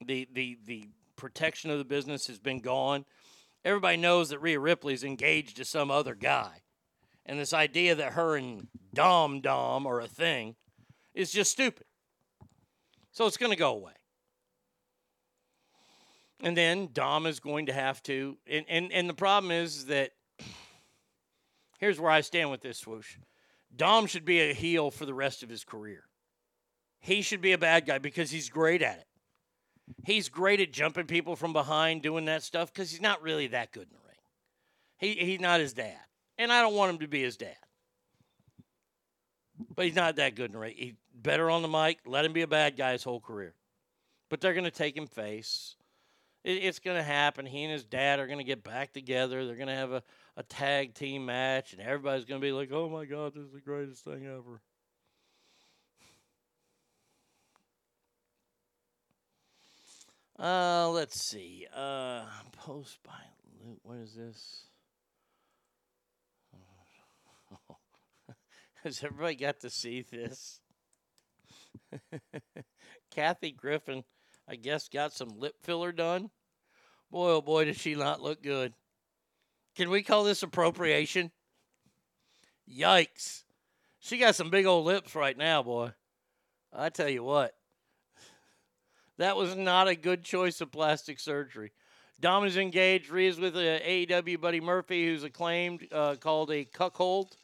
the 0.00 0.28
the 0.32 0.56
the 0.66 0.88
protection 1.16 1.68
of 1.68 1.78
the 1.78 1.84
business 1.84 2.28
has 2.28 2.38
been 2.38 2.60
gone. 2.60 3.04
Everybody 3.64 3.96
knows 3.96 4.28
that 4.28 4.38
Rhea 4.38 4.60
Ripley's 4.60 5.02
engaged 5.02 5.56
to 5.56 5.64
some 5.64 5.90
other 5.90 6.14
guy, 6.14 6.62
and 7.26 7.40
this 7.40 7.52
idea 7.52 7.96
that 7.96 8.12
her 8.12 8.36
and 8.36 8.68
Dom 8.94 9.40
Dom 9.40 9.84
are 9.84 9.98
a 9.98 10.06
thing 10.06 10.54
is 11.12 11.32
just 11.32 11.50
stupid. 11.50 11.86
So 13.10 13.26
it's 13.26 13.36
going 13.36 13.50
to 13.50 13.58
go 13.58 13.74
away. 13.74 13.97
And 16.40 16.56
then 16.56 16.90
Dom 16.92 17.26
is 17.26 17.40
going 17.40 17.66
to 17.66 17.72
have 17.72 18.02
to, 18.04 18.36
and, 18.46 18.64
and, 18.68 18.92
and 18.92 19.08
the 19.08 19.14
problem 19.14 19.50
is 19.50 19.86
that 19.86 20.12
here's 21.78 21.98
where 21.98 22.10
I 22.10 22.20
stand 22.20 22.50
with 22.50 22.60
this 22.60 22.78
swoosh. 22.78 23.16
Dom 23.74 24.06
should 24.06 24.24
be 24.24 24.40
a 24.40 24.54
heel 24.54 24.90
for 24.90 25.04
the 25.04 25.14
rest 25.14 25.42
of 25.42 25.48
his 25.48 25.64
career. 25.64 26.04
He 27.00 27.22
should 27.22 27.40
be 27.40 27.52
a 27.52 27.58
bad 27.58 27.86
guy 27.86 27.98
because 27.98 28.30
he's 28.30 28.48
great 28.48 28.82
at 28.82 28.98
it. 28.98 29.06
He's 30.04 30.28
great 30.28 30.60
at 30.60 30.72
jumping 30.72 31.06
people 31.06 31.36
from 31.36 31.52
behind, 31.52 32.02
doing 32.02 32.26
that 32.26 32.42
stuff 32.42 32.72
because 32.72 32.90
he's 32.90 33.00
not 33.00 33.22
really 33.22 33.48
that 33.48 33.72
good 33.72 33.84
in 33.84 33.94
the 33.94 34.06
ring. 34.06 34.16
He, 34.98 35.24
he's 35.24 35.40
not 35.40 35.60
his 35.60 35.72
dad. 35.72 35.96
And 36.36 36.52
I 36.52 36.60
don't 36.60 36.74
want 36.74 36.92
him 36.92 36.98
to 37.00 37.08
be 37.08 37.22
his 37.22 37.36
dad. 37.36 37.56
But 39.74 39.86
he's 39.86 39.96
not 39.96 40.16
that 40.16 40.34
good 40.34 40.46
in 40.46 40.52
the 40.52 40.58
ring. 40.58 40.74
He's 40.76 40.94
better 41.14 41.50
on 41.50 41.62
the 41.62 41.68
mic. 41.68 42.00
Let 42.06 42.24
him 42.24 42.32
be 42.32 42.42
a 42.42 42.46
bad 42.46 42.76
guy 42.76 42.92
his 42.92 43.02
whole 43.02 43.20
career. 43.20 43.54
But 44.28 44.40
they're 44.40 44.54
going 44.54 44.64
to 44.64 44.70
take 44.70 44.96
him 44.96 45.06
face. 45.06 45.74
It, 46.48 46.64
it's 46.64 46.78
going 46.78 46.96
to 46.96 47.02
happen. 47.02 47.44
He 47.44 47.62
and 47.62 47.72
his 47.72 47.84
dad 47.84 48.18
are 48.20 48.26
going 48.26 48.38
to 48.38 48.44
get 48.44 48.64
back 48.64 48.94
together. 48.94 49.44
They're 49.44 49.54
going 49.54 49.68
to 49.68 49.74
have 49.74 49.92
a, 49.92 50.02
a 50.34 50.42
tag 50.42 50.94
team 50.94 51.26
match, 51.26 51.74
and 51.74 51.82
everybody's 51.82 52.24
going 52.24 52.40
to 52.40 52.46
be 52.46 52.52
like, 52.52 52.72
oh 52.72 52.88
my 52.88 53.04
God, 53.04 53.34
this 53.34 53.44
is 53.44 53.52
the 53.52 53.60
greatest 53.60 54.02
thing 54.02 54.24
ever. 54.24 54.62
Uh, 60.38 60.88
let's 60.88 61.20
see. 61.20 61.66
Uh, 61.76 62.22
post 62.52 62.98
by 63.04 63.12
Luke. 63.62 63.80
What 63.82 63.98
is 63.98 64.14
this? 64.14 64.64
Has 68.84 69.04
everybody 69.04 69.34
got 69.34 69.60
to 69.60 69.68
see 69.68 70.00
this? 70.00 70.60
Kathy 73.10 73.50
Griffin, 73.50 74.04
I 74.48 74.56
guess, 74.56 74.88
got 74.88 75.12
some 75.12 75.38
lip 75.38 75.56
filler 75.62 75.92
done. 75.92 76.30
Boy, 77.10 77.30
oh 77.30 77.40
boy, 77.40 77.64
does 77.64 77.78
she 77.78 77.94
not 77.94 78.22
look 78.22 78.42
good. 78.42 78.74
Can 79.76 79.90
we 79.90 80.02
call 80.02 80.24
this 80.24 80.42
appropriation? 80.42 81.30
Yikes. 82.68 83.44
She 84.00 84.18
got 84.18 84.34
some 84.34 84.50
big 84.50 84.66
old 84.66 84.84
lips 84.84 85.14
right 85.14 85.36
now, 85.36 85.62
boy. 85.62 85.92
I 86.72 86.90
tell 86.90 87.08
you 87.08 87.24
what. 87.24 87.54
That 89.16 89.36
was 89.36 89.56
not 89.56 89.88
a 89.88 89.94
good 89.94 90.22
choice 90.22 90.60
of 90.60 90.70
plastic 90.70 91.18
surgery. 91.18 91.72
Dom 92.20 92.44
is 92.44 92.56
engaged. 92.56 93.10
Rhea's 93.10 93.38
with 93.38 93.56
a 93.56 93.80
AEW 93.84 94.40
Buddy 94.40 94.60
Murphy, 94.60 95.06
who's 95.06 95.24
acclaimed, 95.24 95.86
uh, 95.92 96.16
called 96.16 96.50
a 96.50 96.64
cuckold. 96.64 97.36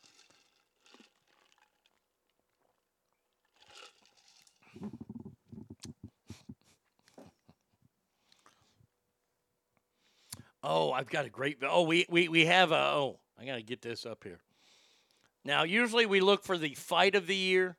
Oh, 10.66 10.92
I've 10.92 11.10
got 11.10 11.26
a 11.26 11.28
great. 11.28 11.58
Oh, 11.62 11.82
we 11.82 12.06
we 12.08 12.28
we 12.28 12.46
have 12.46 12.72
a. 12.72 12.76
Oh, 12.76 13.20
I 13.38 13.44
got 13.44 13.56
to 13.56 13.62
get 13.62 13.82
this 13.82 14.06
up 14.06 14.24
here. 14.24 14.40
Now, 15.44 15.64
usually 15.64 16.06
we 16.06 16.20
look 16.20 16.42
for 16.42 16.56
the 16.56 16.74
fight 16.74 17.14
of 17.14 17.26
the 17.26 17.36
year, 17.36 17.76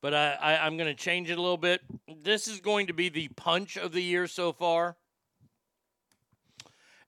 But 0.00 0.14
I, 0.14 0.32
I, 0.40 0.66
I'm 0.66 0.76
going 0.76 0.88
to 0.88 0.94
change 0.94 1.28
it 1.28 1.38
a 1.38 1.42
little 1.42 1.56
bit. 1.56 1.80
This 2.22 2.46
is 2.46 2.60
going 2.60 2.86
to 2.86 2.92
be 2.92 3.08
the 3.08 3.28
punch 3.28 3.76
of 3.76 3.90
the 3.92 4.02
year 4.02 4.28
so 4.28 4.52
far. 4.52 4.96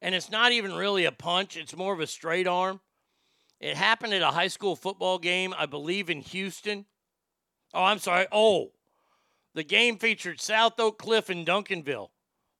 And 0.03 0.15
it's 0.15 0.31
not 0.31 0.51
even 0.53 0.75
really 0.75 1.05
a 1.05 1.13
punch, 1.13 1.57
it's 1.57 1.77
more 1.77 1.93
of 1.93 2.01
a 2.01 2.07
straight 2.07 2.49
arm. 2.49 2.81
It 3.61 3.77
happened 3.77 4.15
at 4.15 4.23
a 4.23 4.29
high 4.29 4.49
school 4.49 4.75
football 4.75 5.19
game, 5.19 5.55
I 5.57 5.67
believe 5.67 6.11
in 6.11 6.23
Houston. 6.23 6.87
Oh, 7.75 7.85
I'm 7.85 7.99
sorry. 7.99 8.27
Oh, 8.33 8.73
the 9.55 9.63
game 9.63 9.99
featured 9.99 10.41
South 10.41 10.81
Oak 10.81 10.99
Cliff 10.99 11.29
and 11.29 11.47
Duncanville. 11.47 12.09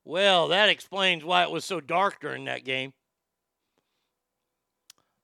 Well, 0.03 0.47
that 0.47 0.69
explains 0.69 1.23
why 1.23 1.43
it 1.43 1.51
was 1.51 1.63
so 1.63 1.79
dark 1.79 2.19
during 2.19 2.45
that 2.45 2.65
game. 2.65 2.93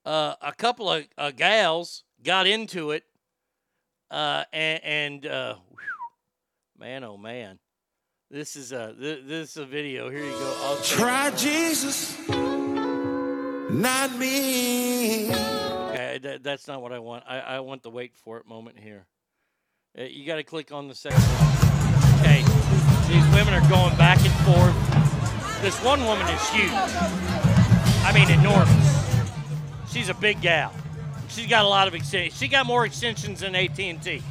Uh, 0.04 0.34
a 0.40 0.52
couple 0.52 0.90
of 0.90 1.04
uh, 1.18 1.32
gals 1.32 2.04
got 2.22 2.46
into 2.46 2.92
it, 2.92 3.04
uh, 4.10 4.44
and, 4.52 4.80
and 4.84 5.26
uh, 5.26 5.54
whew, 5.68 5.78
man, 6.78 7.04
oh 7.04 7.16
man, 7.18 7.58
this 8.30 8.56
is 8.56 8.72
a 8.72 8.94
this, 8.98 9.18
this 9.26 9.50
is 9.50 9.56
a 9.58 9.66
video. 9.66 10.08
Here 10.08 10.24
you 10.24 10.30
go. 10.30 10.56
I'll 10.62 10.80
Try 10.82 11.30
Jesus, 11.32 12.16
not 12.28 14.16
me. 14.16 15.28
Okay, 15.28 16.18
that, 16.22 16.42
that's 16.42 16.66
not 16.66 16.80
what 16.80 16.92
I 16.92 17.00
want. 17.00 17.24
I, 17.28 17.40
I 17.40 17.60
want 17.60 17.82
the 17.82 17.90
wait 17.90 18.16
for 18.16 18.38
it 18.38 18.46
moment 18.46 18.78
here. 18.78 19.06
Uh, 19.98 20.04
you 20.04 20.24
got 20.24 20.36
to 20.36 20.44
click 20.44 20.72
on 20.72 20.88
the 20.88 20.94
second 20.94 21.20
these 23.18 23.34
women 23.34 23.52
are 23.52 23.68
going 23.68 23.96
back 23.96 24.18
and 24.20 24.32
forth. 24.46 25.60
This 25.60 25.82
one 25.82 26.04
woman 26.04 26.24
is 26.28 26.48
huge. 26.50 26.70
I 26.70 28.12
mean, 28.14 28.30
enormous. 28.30 29.22
She's 29.90 30.08
a 30.08 30.14
big 30.14 30.40
gal. 30.40 30.72
She's 31.28 31.48
got 31.48 31.64
a 31.64 31.68
lot 31.68 31.88
of 31.88 31.96
extensions. 31.96 32.38
She 32.38 32.46
got 32.46 32.64
more 32.64 32.86
extensions 32.86 33.40
than 33.40 33.56
AT&T. 33.56 34.22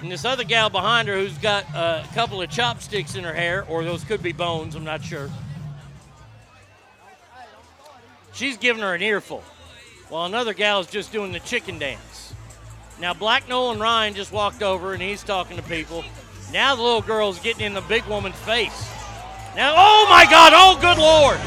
And 0.00 0.12
this 0.12 0.26
other 0.26 0.44
gal 0.44 0.68
behind 0.68 1.08
her 1.08 1.14
who's 1.14 1.38
got 1.38 1.64
a 1.74 2.06
couple 2.12 2.42
of 2.42 2.50
chopsticks 2.50 3.14
in 3.14 3.24
her 3.24 3.32
hair, 3.32 3.64
or 3.64 3.84
those 3.84 4.04
could 4.04 4.22
be 4.22 4.32
bones, 4.32 4.74
I'm 4.74 4.84
not 4.84 5.02
sure. 5.02 5.30
She's 8.34 8.58
giving 8.58 8.82
her 8.82 8.94
an 8.94 9.02
earful, 9.02 9.42
while 10.10 10.26
another 10.26 10.52
gal 10.52 10.80
is 10.80 10.88
just 10.88 11.10
doing 11.10 11.32
the 11.32 11.40
chicken 11.40 11.78
dance. 11.78 12.34
Now, 13.00 13.14
Black 13.14 13.48
Nolan 13.48 13.80
Ryan 13.80 14.12
just 14.12 14.30
walked 14.30 14.62
over 14.62 14.92
and 14.92 15.00
he's 15.00 15.22
talking 15.22 15.56
to 15.56 15.62
people. 15.62 16.04
Now 16.52 16.74
the 16.74 16.82
little 16.82 17.00
girl's 17.00 17.38
getting 17.38 17.64
in 17.64 17.72
the 17.72 17.80
big 17.80 18.04
woman's 18.04 18.36
face. 18.36 18.90
Now, 19.56 19.74
oh 19.74 20.06
my 20.10 20.26
God, 20.30 20.52
oh 20.54 20.78
good 20.78 20.98
Lord. 20.98 21.40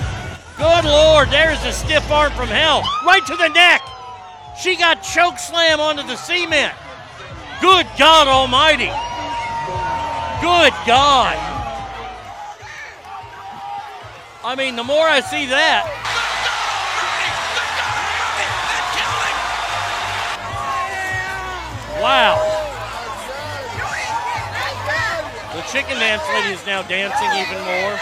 Good 0.57 0.85
Lord, 0.85 1.29
there's 1.29 1.63
a 1.63 1.71
stiff 1.71 2.09
arm 2.09 2.31
from 2.31 2.47
hell, 2.47 2.81
right 3.05 3.23
to 3.27 3.35
the 3.35 3.49
neck. 3.49 3.81
She 4.59 4.75
got 4.75 5.03
choke 5.03 5.37
slam 5.37 5.79
onto 5.79 6.01
the 6.01 6.15
cement. 6.15 6.73
Good 7.61 7.85
God 7.99 8.27
Almighty. 8.27 8.85
Good 10.41 10.73
God. 10.87 11.37
I 14.43 14.55
mean, 14.57 14.75
the 14.75 14.83
more 14.83 15.07
I 15.07 15.21
see 15.21 15.45
that, 15.47 15.85
wow. 22.01 22.64
Chicken 25.71 25.97
dance 25.99 26.23
lady 26.33 26.53
is 26.53 26.65
now 26.65 26.81
dancing 26.83 27.29
even 27.39 27.63
more. 27.65 27.99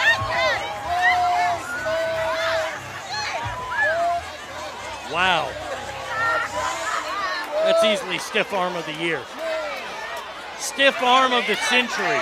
Wow. 5.12 5.52
That's 7.64 7.84
easily 7.84 8.18
stiff 8.18 8.52
arm 8.52 8.76
of 8.76 8.86
the 8.86 8.94
year. 8.94 9.22
Stiff 10.58 11.02
arm 11.02 11.32
of 11.34 11.46
the 11.48 11.56
century. 11.56 12.20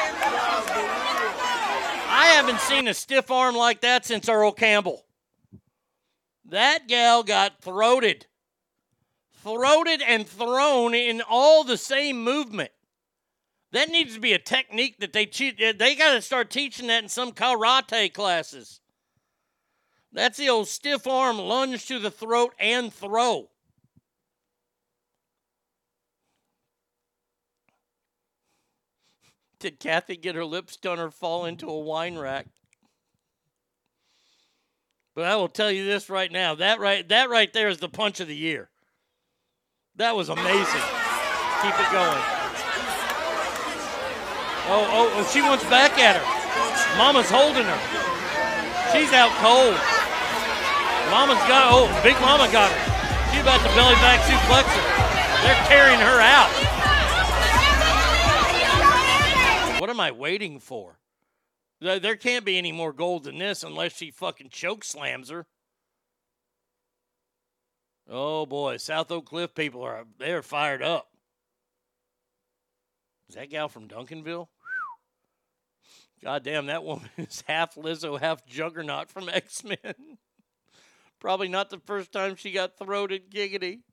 I 2.14 2.34
haven't 2.36 2.60
seen 2.60 2.88
a 2.88 2.94
stiff 2.94 3.32
arm 3.32 3.56
like 3.56 3.82
that 3.82 4.06
since 4.06 4.28
Earl 4.28 4.52
Campbell. 4.52 5.06
That 6.46 6.88
gal 6.88 7.24
got 7.24 7.62
throated. 7.62 8.28
Throated 9.44 10.02
and 10.02 10.28
thrown 10.28 10.94
in 10.94 11.22
all 11.22 11.64
the 11.64 11.78
same 11.78 12.24
movement. 12.24 12.72
That 13.72 13.90
needs 13.90 14.14
to 14.16 14.20
be 14.20 14.34
a 14.34 14.40
technique 14.40 15.00
that 15.00 15.14
they 15.14 15.26
teach. 15.26 15.58
They 15.58 15.96
got 15.96 16.14
to 16.14 16.22
start 16.22 16.50
teaching 16.50 16.88
that 16.88 17.04
in 17.04 17.10
some 17.10 17.32
karate 17.32 18.14
classes. 18.14 18.82
That's 20.12 20.38
the 20.38 20.50
old 20.50 20.68
stiff 20.68 21.08
arm 21.08 21.38
lunge 21.38 21.88
to 21.88 21.98
the 21.98 22.12
throat 22.12 22.54
and 22.60 22.94
throw. 22.94 23.50
Did 29.60 29.80
Kathy 29.80 30.18
get 30.18 30.36
her 30.36 30.44
lips 30.44 30.76
done 30.76 31.00
or 31.00 31.12
fall 31.12 31.46
into 31.46 31.70
a 31.70 31.80
wine 31.80 32.18
rack? 32.18 32.48
But 35.14 35.26
I 35.26 35.36
will 35.36 35.50
tell 35.50 35.72
you 35.72 35.86
this 35.86 36.10
right 36.10 36.32
now. 36.32 36.56
That 36.56 36.80
right 36.80 37.08
that 37.10 37.30
right 37.30 37.52
there 37.54 37.70
is 37.70 37.78
the 37.78 37.90
punch 37.90 38.20
of 38.20 38.28
the 38.28 38.36
year. 38.36 38.70
That 39.98 40.16
was 40.16 40.30
amazing. 40.30 40.82
Keep 41.62 41.80
it 41.80 41.92
going. 41.92 42.41
Oh, 44.68 44.86
oh, 44.90 45.12
oh, 45.16 45.30
she 45.32 45.42
wants 45.42 45.64
back 45.66 45.98
at 45.98 46.16
her. 46.16 46.26
Mama's 46.98 47.30
holding 47.30 47.66
her. 47.66 47.82
She's 48.94 49.12
out 49.14 49.32
cold. 49.42 49.80
Mama's 51.10 51.42
got 51.48 51.72
oh, 51.72 51.88
Big 52.04 52.20
Mama 52.22 52.52
got 52.52 52.72
her. 52.72 52.82
She's 53.32 53.42
about 53.42 53.60
to 53.62 53.72
belly 53.76 53.96
back 53.96 54.20
suplex 54.22 54.64
her. 54.70 54.86
They're 55.44 55.66
carrying 55.68 56.00
her 56.00 56.20
out. 56.22 56.52
What 59.82 59.90
am 59.90 60.00
I 60.00 60.12
waiting 60.12 60.60
for? 60.60 61.00
There 61.80 62.16
can't 62.16 62.46
be 62.46 62.58
any 62.60 62.72
more 62.72 62.94
gold 62.94 63.24
than 63.24 63.40
this 63.40 63.64
unless 63.64 63.98
she 63.98 64.12
fucking 64.12 64.50
choke 64.50 64.84
slams 64.84 65.30
her. 65.30 65.48
Oh 68.08 68.46
boy, 68.46 68.78
South 68.78 69.10
Oak 69.12 69.26
Cliff 69.26 69.56
people 69.56 69.82
are 69.82 70.06
they're 70.20 70.44
fired 70.44 70.84
up. 70.84 71.11
Is 73.32 73.36
that 73.36 73.50
gal 73.50 73.70
from 73.70 73.88
Duncanville? 73.88 74.50
God 76.22 76.44
damn, 76.44 76.66
that 76.66 76.84
woman 76.84 77.08
is 77.18 77.46
half 77.48 77.76
Lizzo, 77.76 78.20
half 78.20 78.46
Juggernaut 78.46 79.10
from 79.10 79.30
X 79.30 79.64
Men. 79.64 79.78
Probably 81.22 81.48
not 81.48 81.70
the 81.70 81.80
first 81.86 82.12
time 82.12 82.36
she 82.36 82.52
got 82.52 82.78
throated 82.78 83.32
giggity. 83.32 83.84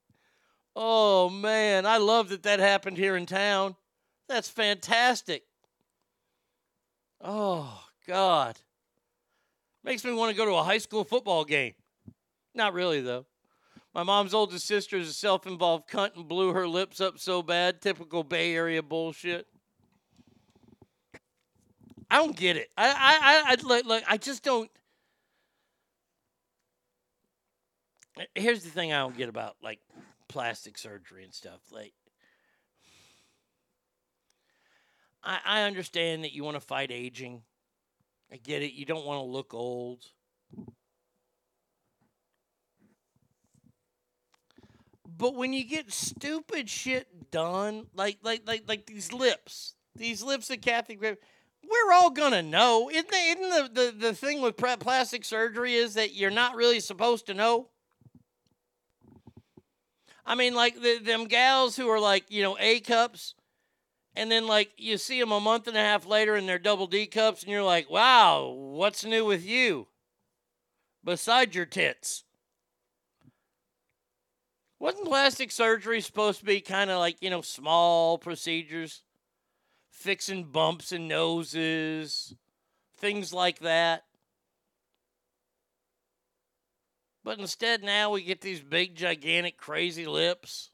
Oh 0.74 1.30
man, 1.30 1.86
I 1.86 1.98
love 1.98 2.30
that 2.30 2.42
that 2.42 2.58
happened 2.58 2.96
here 2.96 3.14
in 3.14 3.26
town. 3.26 3.76
That's 4.28 4.48
fantastic. 4.48 5.44
Oh 7.20 7.84
God, 8.08 8.58
makes 9.84 10.04
me 10.04 10.12
want 10.14 10.32
to 10.32 10.36
go 10.36 10.46
to 10.46 10.56
a 10.56 10.64
high 10.64 10.78
school 10.78 11.04
football 11.04 11.44
game. 11.44 11.74
Not 12.56 12.74
really 12.74 13.02
though. 13.02 13.24
My 13.98 14.04
mom's 14.04 14.32
oldest 14.32 14.64
sister 14.64 14.96
is 14.96 15.08
a 15.08 15.12
self-involved 15.12 15.90
cunt 15.90 16.14
and 16.14 16.28
blew 16.28 16.52
her 16.52 16.68
lips 16.68 17.00
up 17.00 17.18
so 17.18 17.42
bad. 17.42 17.82
Typical 17.82 18.22
Bay 18.22 18.54
Area 18.54 18.80
bullshit. 18.80 19.48
I 22.08 22.18
don't 22.18 22.36
get 22.36 22.56
it. 22.56 22.70
I 22.76 22.90
I 22.90 23.56
I, 23.56 23.56
I 23.56 24.02
I 24.06 24.16
just 24.16 24.44
don't. 24.44 24.70
Here's 28.36 28.62
the 28.62 28.70
thing 28.70 28.92
I 28.92 28.98
don't 28.98 29.16
get 29.16 29.28
about 29.28 29.56
like 29.64 29.80
plastic 30.28 30.78
surgery 30.78 31.24
and 31.24 31.34
stuff. 31.34 31.58
Like, 31.72 31.92
I 35.24 35.40
I 35.44 35.62
understand 35.62 36.22
that 36.22 36.32
you 36.32 36.44
want 36.44 36.54
to 36.54 36.60
fight 36.60 36.92
aging. 36.92 37.42
I 38.32 38.36
get 38.36 38.62
it. 38.62 38.74
You 38.74 38.86
don't 38.86 39.04
want 39.04 39.18
to 39.18 39.24
look 39.24 39.54
old. 39.54 40.04
But 45.18 45.34
when 45.34 45.52
you 45.52 45.64
get 45.64 45.92
stupid 45.92 46.70
shit 46.70 47.30
done, 47.32 47.86
like 47.92 48.18
like 48.22 48.42
like 48.46 48.64
like 48.68 48.86
these 48.86 49.12
lips, 49.12 49.74
these 49.96 50.22
lips 50.22 50.46
that 50.46 50.62
Kathy 50.62 50.94
Griffin, 50.94 51.18
we're 51.68 51.92
all 51.92 52.10
gonna 52.10 52.40
know. 52.40 52.88
Isn't, 52.88 53.10
the, 53.10 53.16
isn't 53.16 53.74
the, 53.74 53.82
the, 53.82 53.98
the 53.98 54.14
thing 54.14 54.40
with 54.40 54.56
plastic 54.56 55.24
surgery 55.24 55.74
is 55.74 55.94
that 55.94 56.14
you're 56.14 56.30
not 56.30 56.54
really 56.54 56.78
supposed 56.78 57.26
to 57.26 57.34
know? 57.34 57.68
I 60.24 60.36
mean, 60.36 60.54
like 60.54 60.80
the, 60.80 60.98
them 60.98 61.24
gals 61.24 61.74
who 61.76 61.88
are 61.88 62.00
like, 62.00 62.30
you 62.30 62.42
know, 62.44 62.56
A 62.60 62.78
cups, 62.78 63.34
and 64.14 64.30
then 64.30 64.46
like 64.46 64.70
you 64.76 64.98
see 64.98 65.18
them 65.18 65.32
a 65.32 65.40
month 65.40 65.66
and 65.66 65.76
a 65.76 65.80
half 65.80 66.06
later 66.06 66.36
and 66.36 66.48
they're 66.48 66.60
double 66.60 66.86
D 66.86 67.06
cups, 67.06 67.42
and 67.42 67.50
you're 67.50 67.64
like, 67.64 67.90
wow, 67.90 68.46
what's 68.50 69.04
new 69.04 69.24
with 69.24 69.44
you? 69.44 69.88
Besides 71.02 71.56
your 71.56 71.66
tits. 71.66 72.22
Wasn't 74.80 75.06
plastic 75.06 75.50
surgery 75.50 76.00
supposed 76.00 76.40
to 76.40 76.44
be 76.44 76.60
kind 76.60 76.90
of 76.90 76.98
like, 76.98 77.20
you 77.20 77.30
know, 77.30 77.42
small 77.42 78.18
procedures? 78.18 79.02
Fixing 79.90 80.44
bumps 80.44 80.92
and 80.92 81.08
noses, 81.08 82.34
things 82.98 83.32
like 83.32 83.58
that. 83.60 84.04
But 87.24 87.40
instead, 87.40 87.82
now 87.82 88.10
we 88.10 88.22
get 88.22 88.40
these 88.40 88.60
big, 88.60 88.94
gigantic, 88.94 89.56
crazy 89.56 90.06
lips. 90.06 90.70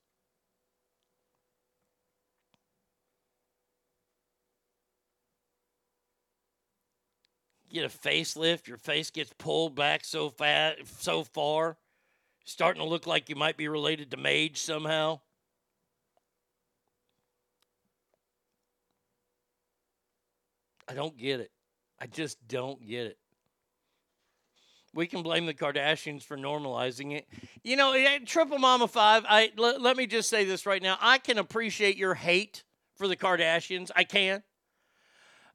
get 7.74 7.84
a 7.84 7.88
facelift, 7.88 8.68
your 8.68 8.76
face 8.76 9.10
gets 9.10 9.32
pulled 9.36 9.74
back 9.74 10.04
so 10.04 10.30
fat 10.30 10.78
so 11.00 11.24
far 11.24 11.76
starting 12.44 12.82
to 12.82 12.88
look 12.88 13.06
like 13.06 13.28
you 13.28 13.36
might 13.36 13.56
be 13.56 13.68
related 13.68 14.10
to 14.10 14.16
Mage 14.16 14.58
somehow. 14.58 15.20
I 20.88 20.92
don't 20.92 21.16
get 21.16 21.40
it. 21.40 21.50
I 21.98 22.06
just 22.06 22.46
don't 22.46 22.86
get 22.86 23.06
it. 23.06 23.18
We 24.92 25.06
can 25.06 25.22
blame 25.22 25.46
the 25.46 25.54
Kardashians 25.54 26.22
for 26.22 26.36
normalizing 26.36 27.16
it. 27.16 27.26
You 27.64 27.76
know, 27.76 27.96
Triple 28.26 28.58
Mama 28.58 28.86
5, 28.86 29.24
I 29.28 29.50
let, 29.56 29.80
let 29.80 29.96
me 29.96 30.06
just 30.06 30.30
say 30.30 30.44
this 30.44 30.66
right 30.66 30.82
now. 30.82 30.96
I 31.00 31.18
can 31.18 31.38
appreciate 31.38 31.96
your 31.96 32.14
hate 32.14 32.62
for 32.94 33.08
the 33.08 33.16
Kardashians. 33.16 33.90
I 33.96 34.04
can. 34.04 34.42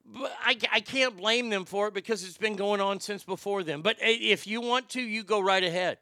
But 0.06 0.34
I, 0.44 0.58
I 0.74 0.80
can't 0.82 1.16
blame 1.16 1.50
them 1.50 1.66
for 1.66 1.88
it 1.88 1.94
because 1.94 2.24
it's 2.24 2.38
been 2.38 2.56
going 2.56 2.82
on 2.82 3.00
since 3.00 3.24
before 3.24 3.64
them. 3.64 3.82
But 3.82 3.98
eh, 4.02 4.18
if 4.20 4.48
you 4.48 4.60
want 4.60 4.90
to, 4.90 5.02
you 5.02 5.24
go 5.24 5.40
right 5.40 5.64
ahead 5.64 6.00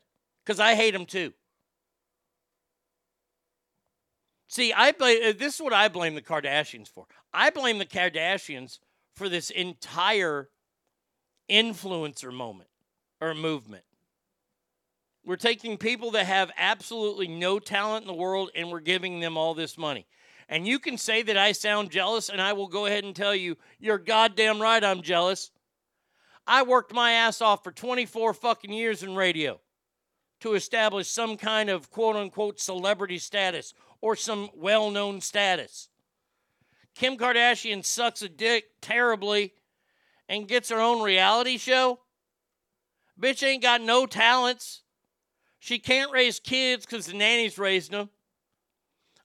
because 0.47 0.61
I 0.61 0.75
hate 0.75 0.91
them 0.91 1.05
too. 1.05 1.33
See, 4.47 4.71
I 4.71 4.93
blame, 4.93 5.21
uh, 5.21 5.33
this 5.37 5.55
is 5.55 5.61
what 5.61 5.73
I 5.73 5.89
blame 5.89 6.15
the 6.15 6.21
Kardashians 6.21 6.87
for. 6.87 7.05
I 7.33 7.49
blame 7.49 7.79
the 7.79 7.85
Kardashians 7.85 8.79
for 9.17 9.27
this 9.27 9.49
entire 9.49 10.47
influencer 11.51 12.33
moment 12.33 12.69
or 13.19 13.33
movement. 13.33 13.83
We're 15.25 15.35
taking 15.35 15.77
people 15.77 16.11
that 16.11 16.25
have 16.25 16.49
absolutely 16.55 17.27
no 17.27 17.59
talent 17.59 18.03
in 18.03 18.07
the 18.07 18.13
world 18.13 18.49
and 18.55 18.71
we're 18.71 18.79
giving 18.79 19.19
them 19.19 19.35
all 19.35 19.53
this 19.53 19.77
money. 19.77 20.07
And 20.47 20.65
you 20.65 20.79
can 20.79 20.97
say 20.97 21.23
that 21.23 21.37
I 21.37 21.51
sound 21.51 21.91
jealous, 21.91 22.29
and 22.29 22.41
I 22.41 22.53
will 22.53 22.69
go 22.69 22.85
ahead 22.85 23.03
and 23.03 23.13
tell 23.13 23.35
you, 23.35 23.57
you're 23.79 23.97
goddamn 23.97 24.61
right 24.61 24.81
I'm 24.81 25.01
jealous. 25.01 25.51
I 26.47 26.63
worked 26.63 26.93
my 26.93 27.11
ass 27.11 27.41
off 27.41 27.65
for 27.65 27.73
24 27.73 28.33
fucking 28.33 28.71
years 28.71 29.03
in 29.03 29.13
radio 29.13 29.59
to 30.39 30.53
establish 30.53 31.09
some 31.09 31.37
kind 31.37 31.69
of 31.69 31.89
quote 31.89 32.15
unquote 32.15 32.59
celebrity 32.59 33.17
status 33.17 33.73
or 34.01 34.15
some 34.15 34.49
well 34.55 34.91
known 34.91 35.21
status. 35.21 35.89
Kim 36.95 37.17
Kardashian 37.17 37.85
sucks 37.85 38.21
a 38.21 38.29
dick 38.29 38.65
terribly 38.81 39.53
and 40.27 40.47
gets 40.47 40.69
her 40.69 40.79
own 40.79 41.01
reality 41.01 41.57
show. 41.57 41.99
Bitch 43.19 43.45
ain't 43.45 43.63
got 43.63 43.81
no 43.81 44.05
talents. 44.05 44.83
She 45.59 45.79
can't 45.79 46.11
raise 46.11 46.39
kids 46.39 46.85
because 46.85 47.07
the 47.07 47.13
nanny's 47.13 47.57
raising 47.57 47.97
them. 47.97 48.09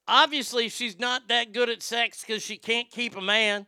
Obviously, 0.08 0.68
she's 0.68 0.98
not 0.98 1.28
that 1.28 1.52
good 1.52 1.68
at 1.68 1.82
sex 1.82 2.24
because 2.26 2.42
she 2.42 2.56
can't 2.56 2.90
keep 2.90 3.16
a 3.16 3.20
man. 3.20 3.66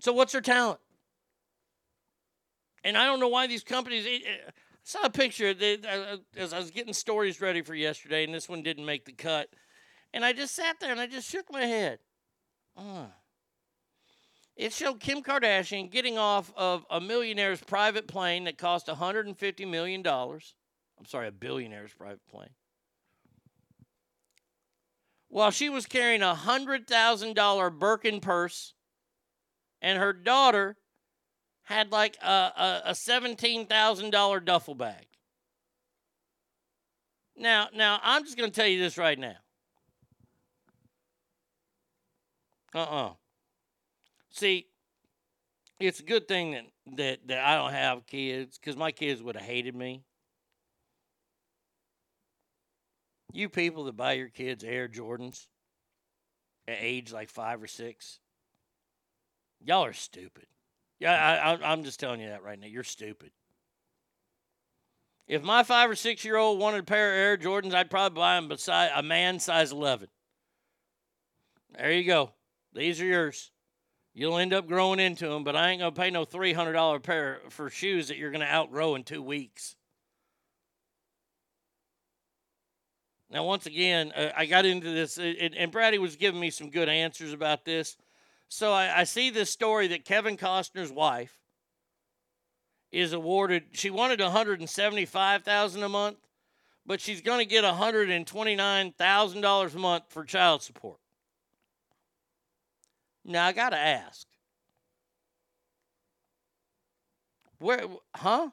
So, 0.00 0.12
what's 0.12 0.32
her 0.32 0.40
talent? 0.40 0.80
And 2.84 2.96
I 2.96 3.06
don't 3.06 3.20
know 3.20 3.28
why 3.28 3.46
these 3.46 3.62
companies. 3.62 4.06
I 4.06 4.20
saw 4.82 5.02
a 5.02 5.10
picture 5.10 5.54
that 5.54 6.20
as 6.36 6.52
I 6.52 6.58
was 6.58 6.70
getting 6.70 6.92
stories 6.92 7.40
ready 7.40 7.62
for 7.62 7.74
yesterday, 7.74 8.24
and 8.24 8.34
this 8.34 8.48
one 8.48 8.62
didn't 8.62 8.84
make 8.84 9.04
the 9.04 9.12
cut. 9.12 9.48
And 10.12 10.24
I 10.24 10.32
just 10.32 10.54
sat 10.54 10.80
there 10.80 10.90
and 10.90 11.00
I 11.00 11.06
just 11.06 11.30
shook 11.30 11.50
my 11.50 11.64
head. 11.64 11.98
Uh. 12.76 13.06
It 14.54 14.72
showed 14.72 15.00
Kim 15.00 15.22
Kardashian 15.22 15.90
getting 15.90 16.18
off 16.18 16.52
of 16.56 16.84
a 16.90 17.00
millionaire's 17.00 17.62
private 17.62 18.06
plane 18.06 18.44
that 18.44 18.58
cost 18.58 18.86
$150 18.86 19.68
million. 19.68 20.06
I'm 20.06 21.06
sorry, 21.06 21.28
a 21.28 21.32
billionaire's 21.32 21.94
private 21.94 22.26
plane. 22.28 22.50
While 25.28 25.50
she 25.50 25.70
was 25.70 25.86
carrying 25.86 26.22
a 26.22 26.34
$100,000 26.34 27.78
Birkin 27.78 28.20
purse, 28.20 28.74
and 29.80 29.98
her 29.98 30.12
daughter 30.12 30.76
had 31.72 31.92
like 31.92 32.16
a, 32.22 32.26
a, 32.26 32.82
a 32.86 32.92
$17,000 32.92 34.44
duffel 34.44 34.74
bag. 34.74 35.06
Now, 37.36 37.68
now 37.74 37.98
I'm 38.02 38.24
just 38.24 38.36
going 38.36 38.50
to 38.50 38.54
tell 38.54 38.68
you 38.68 38.78
this 38.78 38.98
right 38.98 39.18
now. 39.18 39.36
Uh-uh. 42.74 43.10
See, 44.30 44.66
it's 45.78 46.00
a 46.00 46.04
good 46.04 46.28
thing 46.28 46.52
that 46.52 46.64
that, 46.96 47.18
that 47.26 47.44
I 47.44 47.54
don't 47.56 47.72
have 47.72 48.06
kids 48.06 48.58
because 48.58 48.76
my 48.76 48.90
kids 48.92 49.22
would 49.22 49.36
have 49.36 49.44
hated 49.44 49.74
me. 49.74 50.02
You 53.32 53.48
people 53.48 53.84
that 53.84 53.96
buy 53.96 54.12
your 54.14 54.28
kids 54.28 54.64
Air 54.64 54.88
Jordans 54.88 55.46
at 56.68 56.76
age 56.80 57.12
like 57.12 57.30
five 57.30 57.62
or 57.62 57.66
six, 57.66 58.18
y'all 59.64 59.84
are 59.84 59.92
stupid. 59.92 60.46
Yeah, 61.02 61.58
I, 61.60 61.72
I'm 61.72 61.82
just 61.82 61.98
telling 61.98 62.20
you 62.20 62.28
that 62.28 62.44
right 62.44 62.56
now. 62.56 62.68
You're 62.68 62.84
stupid. 62.84 63.32
If 65.26 65.42
my 65.42 65.64
five 65.64 65.90
or 65.90 65.96
six 65.96 66.24
year 66.24 66.36
old 66.36 66.60
wanted 66.60 66.78
a 66.78 66.84
pair 66.84 67.10
of 67.10 67.18
Air 67.18 67.36
Jordans, 67.36 67.74
I'd 67.74 67.90
probably 67.90 68.14
buy 68.14 68.36
them 68.36 68.46
beside 68.46 68.92
a 68.94 69.02
man 69.02 69.40
size 69.40 69.72
11. 69.72 70.06
There 71.76 71.90
you 71.90 72.04
go. 72.04 72.30
These 72.72 73.00
are 73.00 73.06
yours. 73.06 73.50
You'll 74.14 74.38
end 74.38 74.54
up 74.54 74.68
growing 74.68 75.00
into 75.00 75.26
them, 75.26 75.42
but 75.42 75.56
I 75.56 75.70
ain't 75.70 75.80
going 75.80 75.92
to 75.92 76.00
pay 76.00 76.10
no 76.10 76.24
$300 76.24 77.02
pair 77.02 77.40
for 77.50 77.68
shoes 77.68 78.06
that 78.06 78.16
you're 78.16 78.30
going 78.30 78.42
to 78.42 78.52
outgrow 78.52 78.94
in 78.94 79.02
two 79.02 79.22
weeks. 79.22 79.74
Now, 83.28 83.42
once 83.42 83.66
again, 83.66 84.12
uh, 84.14 84.30
I 84.36 84.46
got 84.46 84.66
into 84.66 84.92
this, 84.92 85.18
uh, 85.18 85.22
and, 85.22 85.56
and 85.56 85.72
Brady 85.72 85.98
was 85.98 86.14
giving 86.14 86.40
me 86.40 86.50
some 86.50 86.70
good 86.70 86.88
answers 86.88 87.32
about 87.32 87.64
this. 87.64 87.96
So 88.52 88.70
I, 88.70 89.00
I 89.00 89.04
see 89.04 89.30
this 89.30 89.48
story 89.48 89.88
that 89.88 90.04
Kevin 90.04 90.36
Costner's 90.36 90.92
wife 90.92 91.40
is 92.92 93.14
awarded. 93.14 93.64
She 93.72 93.88
wanted 93.88 94.20
175,000 94.20 95.82
a 95.82 95.88
month, 95.88 96.18
but 96.84 97.00
she's 97.00 97.22
going 97.22 97.38
to 97.38 97.46
get 97.46 97.64
129,000 97.64 99.40
dollars 99.40 99.74
a 99.74 99.78
month 99.78 100.04
for 100.10 100.22
child 100.24 100.60
support. 100.60 100.98
Now 103.24 103.46
I 103.46 103.52
gotta 103.52 103.78
ask, 103.78 104.26
where, 107.58 107.86
huh? 108.14 108.50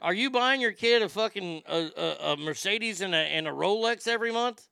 Are 0.00 0.14
you 0.14 0.30
buying 0.30 0.62
your 0.62 0.72
kid 0.72 1.02
a 1.02 1.10
fucking 1.10 1.62
a, 1.66 1.90
a, 1.94 2.32
a 2.32 2.36
Mercedes 2.38 3.02
and 3.02 3.14
a 3.14 3.18
and 3.18 3.46
a 3.46 3.50
Rolex 3.50 4.08
every 4.08 4.32
month? 4.32 4.66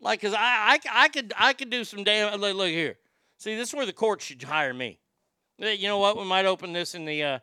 Like, 0.00 0.20
cause 0.20 0.34
I, 0.34 0.38
I 0.38 1.04
I 1.04 1.08
could 1.08 1.32
I 1.36 1.52
could 1.52 1.70
do 1.70 1.84
some 1.84 2.04
damn. 2.04 2.40
Look, 2.40 2.56
look 2.56 2.68
here. 2.68 2.96
See, 3.38 3.56
this 3.56 3.70
is 3.70 3.74
where 3.74 3.86
the 3.86 3.92
court 3.92 4.20
should 4.22 4.42
hire 4.42 4.74
me. 4.74 4.98
You 5.58 5.88
know 5.88 5.98
what? 5.98 6.18
We 6.18 6.24
might 6.24 6.44
open 6.44 6.72
this 6.72 6.94
in 6.94 7.04
the 7.04 7.22
uh, 7.22 7.38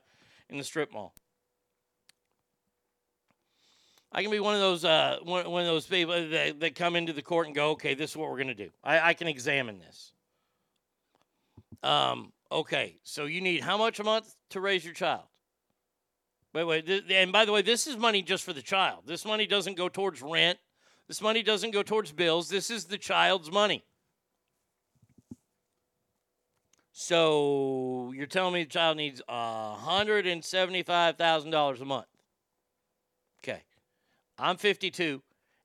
in 0.49 0.57
the 0.57 0.63
strip 0.63 0.93
mall. 0.93 1.13
I 4.11 4.21
can 4.21 4.29
be 4.29 4.39
one 4.39 4.53
of 4.53 4.61
those 4.61 4.85
uh, 4.85 5.17
one, 5.23 5.49
one 5.49 5.61
of 5.61 5.67
those 5.67 5.87
people 5.87 6.13
that, 6.29 6.59
that 6.59 6.75
come 6.75 6.95
into 6.95 7.13
the 7.13 7.23
court 7.23 7.47
and 7.47 7.55
go, 7.55 7.71
okay, 7.71 7.95
this 7.95 8.11
is 8.11 8.17
what 8.17 8.29
we're 8.29 8.37
going 8.37 8.47
to 8.47 8.53
do. 8.53 8.69
I, 8.83 9.09
I 9.09 9.13
can 9.15 9.27
examine 9.27 9.79
this. 9.79 10.11
Um, 11.81 12.31
okay, 12.51 12.97
so 13.03 13.25
you 13.25 13.41
need 13.41 13.61
how 13.61 13.77
much 13.77 13.99
a 13.99 14.03
month 14.03 14.35
to 14.51 14.59
raise 14.59 14.85
your 14.85 14.93
child? 14.93 15.23
Wait, 16.53 16.63
wait, 16.63 16.85
th- 16.85 17.05
and 17.09 17.31
by 17.31 17.45
the 17.45 17.51
way, 17.51 17.63
this 17.63 17.87
is 17.87 17.97
money 17.97 18.21
just 18.21 18.43
for 18.43 18.53
the 18.53 18.61
child. 18.61 19.03
This 19.07 19.25
money 19.25 19.47
doesn't 19.47 19.75
go 19.75 19.89
towards 19.89 20.21
rent. 20.21 20.59
This 21.13 21.21
money 21.21 21.43
doesn't 21.43 21.69
go 21.69 21.83
towards 21.83 22.11
bills. 22.11 22.49
This 22.49 22.71
is 22.71 22.85
the 22.85 22.97
child's 22.97 23.51
money. 23.51 23.83
So 26.91 28.11
you're 28.15 28.25
telling 28.25 28.55
me 28.55 28.63
the 28.63 28.69
child 28.69 28.97
needs 28.97 29.21
$175,000 29.29 31.81
a 31.81 31.85
month. 31.85 32.07
Okay. 33.43 33.61
I'm 34.39 34.57
52 34.57 35.21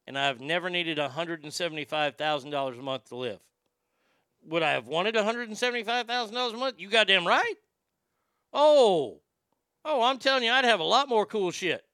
and 0.07 0.19
I've 0.19 0.43
never 0.43 0.69
needed 0.69 0.99
$175,000 0.99 2.79
a 2.79 2.83
month 2.83 3.09
to 3.09 3.17
live. 3.17 3.41
Would 4.49 4.63
I 4.63 4.73
have 4.73 4.87
wanted 4.87 5.15
$175,000 5.15 6.53
a 6.53 6.57
month? 6.59 6.75
You 6.77 6.91
goddamn 6.91 7.27
right. 7.27 7.55
Oh, 8.53 9.23
oh, 9.83 10.03
I'm 10.03 10.19
telling 10.19 10.43
you, 10.43 10.51
I'd 10.51 10.67
have 10.67 10.81
a 10.81 10.85
lot 10.85 11.09
more 11.09 11.25
cool 11.25 11.51
shit. 11.51 11.88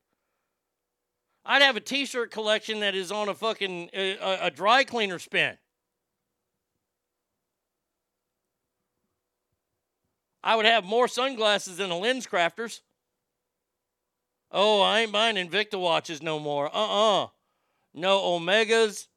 I'd 1.46 1.62
have 1.62 1.76
a 1.76 1.80
T-shirt 1.80 2.30
collection 2.30 2.80
that 2.80 2.94
is 2.94 3.12
on 3.12 3.28
a 3.28 3.34
fucking 3.34 3.90
a, 3.92 4.38
a 4.42 4.50
dry 4.50 4.84
cleaner 4.84 5.18
spin. 5.18 5.56
I 10.42 10.56
would 10.56 10.66
have 10.66 10.84
more 10.84 11.08
sunglasses 11.08 11.78
than 11.78 11.88
the 11.88 11.94
LensCrafters. 11.94 12.80
Oh, 14.52 14.80
I 14.82 15.00
ain't 15.00 15.12
buying 15.12 15.36
Invicta 15.36 15.80
watches 15.80 16.22
no 16.22 16.38
more. 16.38 16.66
Uh 16.66 17.24
uh 17.24 17.26
No 17.92 18.20
Omegas, 18.20 19.08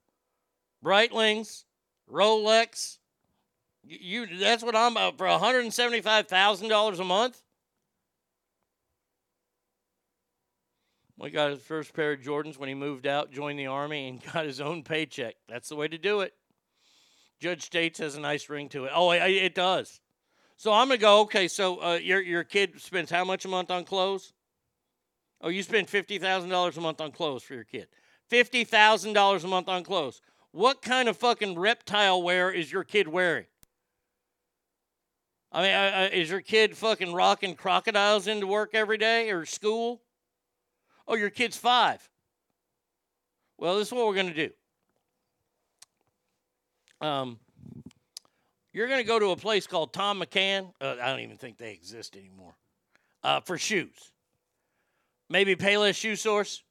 Breitlings, 0.83 1.65
Rolex. 2.11 2.97
You, 3.83 4.25
that's 4.37 4.63
what 4.63 4.75
I'm 4.75 4.93
about 4.93 5.17
for 5.17 5.27
$175,000 5.27 6.99
a 6.99 7.03
month. 7.03 7.41
We 11.19 11.31
got 11.31 11.49
his 11.49 11.61
first 11.61 11.93
pair 11.93 12.11
of 12.13 12.21
Jordans 12.21 12.57
when 12.57 12.69
he 12.69 12.75
moved 12.75 13.07
out, 13.07 13.31
joined 13.31 13.57
the 13.57 13.67
army, 13.67 14.07
and 14.07 14.23
got 14.33 14.45
his 14.45 14.61
own 14.61 14.83
paycheck. 14.83 15.35
That's 15.49 15.69
the 15.69 15.75
way 15.75 15.87
to 15.87 15.97
do 15.97 16.21
it. 16.21 16.33
Judge 17.39 17.63
States 17.63 17.99
has 17.99 18.15
a 18.15 18.19
nice 18.19 18.49
ring 18.49 18.69
to 18.69 18.85
it. 18.85 18.91
Oh, 18.93 19.11
it, 19.11 19.21
it 19.21 19.55
does. 19.55 19.99
So 20.57 20.73
I'm 20.73 20.87
gonna 20.87 20.97
go. 20.97 21.21
Okay, 21.21 21.47
so 21.47 21.81
uh, 21.83 21.93
your 21.95 22.19
your 22.19 22.43
kid 22.43 22.81
spends 22.81 23.11
how 23.11 23.23
much 23.23 23.45
a 23.45 23.47
month 23.47 23.69
on 23.69 23.83
clothes? 23.83 24.33
Oh, 25.39 25.49
you 25.49 25.61
spend 25.61 25.87
fifty 25.87 26.17
thousand 26.17 26.49
dollars 26.49 26.77
a 26.77 26.81
month 26.81 26.99
on 26.99 27.11
clothes 27.11 27.43
for 27.43 27.53
your 27.53 27.63
kid. 27.63 27.87
Fifty 28.27 28.63
thousand 28.63 29.13
dollars 29.13 29.43
a 29.43 29.47
month 29.47 29.69
on 29.69 29.83
clothes. 29.83 30.19
What 30.51 30.81
kind 30.81 31.07
of 31.07 31.17
fucking 31.17 31.59
reptile 31.59 32.23
wear 32.23 32.51
is 32.51 32.71
your 32.71 32.83
kid 32.83 33.07
wearing? 33.07 33.45
I 35.51 35.61
mean, 35.61 35.71
uh, 35.71 35.91
uh, 35.95 36.09
is 36.11 36.31
your 36.31 36.41
kid 36.41 36.75
fucking 36.75 37.13
rocking 37.13 37.55
crocodiles 37.55 38.27
into 38.27 38.47
work 38.47 38.71
every 38.73 38.97
day 38.97 39.29
or 39.29 39.45
school? 39.45 40.01
Oh, 41.07 41.15
your 41.15 41.29
kid's 41.29 41.57
five. 41.57 42.07
Well, 43.57 43.77
this 43.77 43.87
is 43.87 43.93
what 43.93 44.07
we're 44.07 44.15
gonna 44.15 44.33
do. 44.33 44.49
Um, 47.01 47.39
you're 48.73 48.87
going 48.87 48.99
to 48.99 49.07
go 49.07 49.17
to 49.17 49.31
a 49.31 49.35
place 49.35 49.65
called 49.65 49.91
Thom 49.91 50.21
McAn. 50.21 50.71
Uh, 50.79 50.97
I 51.01 51.09
don't 51.09 51.21
even 51.21 51.37
think 51.37 51.57
they 51.57 51.73
exist 51.73 52.15
anymore. 52.15 52.55
Uh, 53.23 53.39
for 53.39 53.57
shoes, 53.57 54.11
maybe 55.29 55.55
Payless 55.55 55.95
Shoe 55.95 56.15
Source. 56.15 56.63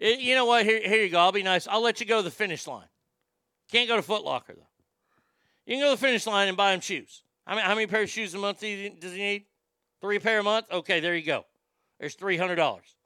Eh, 0.00 0.16
you 0.18 0.34
know 0.34 0.44
what? 0.44 0.64
Here, 0.64 0.80
here 0.84 1.04
you 1.04 1.08
go. 1.08 1.20
I'll 1.20 1.32
be 1.32 1.44
nice. 1.44 1.68
I'll 1.68 1.80
let 1.80 2.00
you 2.00 2.06
go 2.06 2.16
to 2.16 2.22
the 2.22 2.30
finish 2.30 2.66
line. 2.66 2.88
Can't 3.70 3.88
go 3.88 3.94
to 3.94 4.02
Foot 4.02 4.24
Locker 4.24 4.54
though. 4.54 4.66
You 5.64 5.76
can 5.76 5.84
go 5.84 5.94
to 5.94 6.00
the 6.00 6.06
finish 6.06 6.26
line 6.26 6.48
and 6.48 6.56
buy 6.56 6.72
him 6.74 6.80
shoes. 6.80 7.22
How 7.46 7.54
many, 7.54 7.66
how 7.66 7.74
many 7.74 7.86
pairs 7.86 8.04
of 8.04 8.10
shoes 8.10 8.34
a 8.34 8.38
month 8.38 8.60
does 8.60 9.12
he 9.12 9.18
need? 9.18 9.44
Three 10.00 10.18
pair 10.18 10.40
a 10.40 10.42
month. 10.42 10.66
Okay, 10.70 10.98
there 10.98 11.14
you 11.14 11.24
go. 11.24 11.44
There's 12.00 12.14
three 12.14 12.36
hundred 12.36 12.56
dollars. 12.56 12.96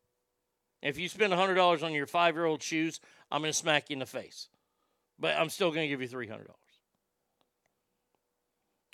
If 0.86 0.98
you 0.98 1.08
spend 1.08 1.32
hundred 1.32 1.55
dollars 1.55 1.82
on 1.82 1.92
your 1.92 2.06
five 2.06 2.36
year 2.36 2.44
old 2.44 2.62
shoes, 2.62 3.00
I'm 3.31 3.40
going 3.42 3.52
to 3.52 3.58
smack 3.58 3.90
you 3.90 3.94
in 3.94 3.98
the 3.98 4.06
face. 4.06 4.48
But 5.18 5.34
I'm 5.36 5.48
still 5.48 5.70
going 5.70 5.82
to 5.82 5.89
give 5.89 6.00
you 6.00 6.06
three 6.06 6.28
hundred 6.28 6.47
dollars. 6.47 6.60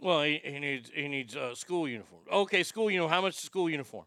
Well, 0.01 0.23
he, 0.23 0.41
he 0.43 0.59
needs 0.59 0.91
he 0.95 1.07
needs 1.07 1.37
a 1.37 1.55
school 1.55 1.87
uniform. 1.87 2.23
Okay, 2.33 2.62
school 2.62 2.91
uniform. 2.91 3.12
How 3.12 3.21
much 3.21 3.35
is 3.37 3.41
school 3.41 3.69
uniform? 3.69 4.07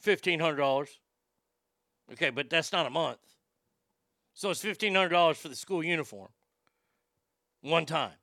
Fifteen 0.00 0.40
hundred 0.40 0.56
dollars. 0.56 0.98
Okay, 2.12 2.30
but 2.30 2.50
that's 2.50 2.72
not 2.72 2.86
a 2.86 2.90
month. 2.90 3.20
So 4.34 4.50
it's 4.50 4.60
fifteen 4.60 4.96
hundred 4.96 5.10
dollars 5.10 5.38
for 5.38 5.48
the 5.48 5.56
school 5.56 5.84
uniform. 5.84 6.30
One 7.60 7.86
time. 7.86 8.18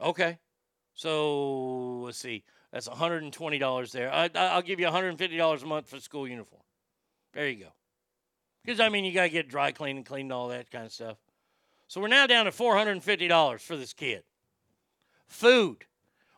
Okay. 0.00 0.38
So 0.94 1.98
let's 2.04 2.18
see. 2.18 2.44
That's 2.72 2.88
one 2.88 2.96
hundred 2.96 3.24
and 3.24 3.32
twenty 3.32 3.58
dollars 3.58 3.90
there. 3.90 4.12
I, 4.12 4.30
I- 4.34 4.46
I'll 4.54 4.62
give 4.62 4.78
you 4.78 4.86
one 4.86 4.94
hundred 4.94 5.08
and 5.08 5.18
fifty 5.18 5.36
dollars 5.36 5.64
a 5.64 5.66
month 5.66 5.88
for 5.88 5.98
school 5.98 6.28
uniform. 6.28 6.62
There 7.36 7.50
you 7.50 7.64
go. 7.64 7.72
Because 8.64 8.80
I 8.80 8.88
mean, 8.88 9.04
you 9.04 9.12
gotta 9.12 9.28
get 9.28 9.46
dry 9.46 9.70
cleaned 9.70 9.98
and 9.98 10.06
cleaned 10.06 10.26
and 10.26 10.32
all 10.32 10.48
that 10.48 10.70
kind 10.70 10.86
of 10.86 10.92
stuff. 10.92 11.18
So 11.86 12.00
we're 12.00 12.08
now 12.08 12.26
down 12.26 12.46
to 12.46 12.50
four 12.52 12.74
hundred 12.74 12.92
and 12.92 13.04
fifty 13.04 13.28
dollars 13.28 13.60
for 13.60 13.76
this 13.76 13.92
kid. 13.92 14.22
Food. 15.28 15.84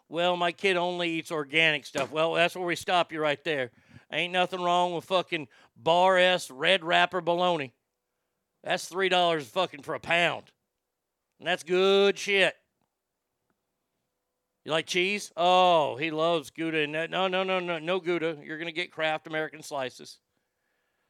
Well, 0.09 0.37
my 0.37 0.51
kid 0.51 0.77
only 0.77 1.11
eats 1.11 1.31
organic 1.31 1.87
stuff. 1.87 2.11
Well, 2.11 2.35
that's 2.35 2.57
where 2.57 2.67
we 2.67 2.75
stop 2.75 3.13
you 3.13 3.21
right 3.21 3.43
there. 3.45 3.71
Ain't 4.11 4.33
nothing 4.33 4.61
wrong 4.61 4.93
with 4.93 5.05
fucking 5.05 5.47
bar 5.77 6.19
S 6.19 6.51
red 6.51 6.83
wrapper 6.83 7.21
bologna. 7.21 7.73
That's 8.65 8.87
three 8.87 9.09
dollars 9.09 9.47
fucking 9.47 9.83
for 9.83 9.95
a 9.95 10.01
pound. 10.01 10.51
And 11.39 11.47
that's 11.47 11.63
good 11.63 12.19
shit. 12.19 12.57
You 14.65 14.73
like 14.73 14.87
cheese? 14.87 15.31
Oh, 15.37 15.95
he 15.95 16.11
loves 16.11 16.51
Gouda. 16.51 16.89
No, 16.89 17.07
no, 17.07 17.29
no, 17.29 17.61
no, 17.61 17.79
no 17.79 18.01
Gouda. 18.01 18.39
You're 18.43 18.59
gonna 18.59 18.73
get 18.73 18.91
Kraft 18.91 19.29
American 19.29 19.63
slices. 19.63 20.19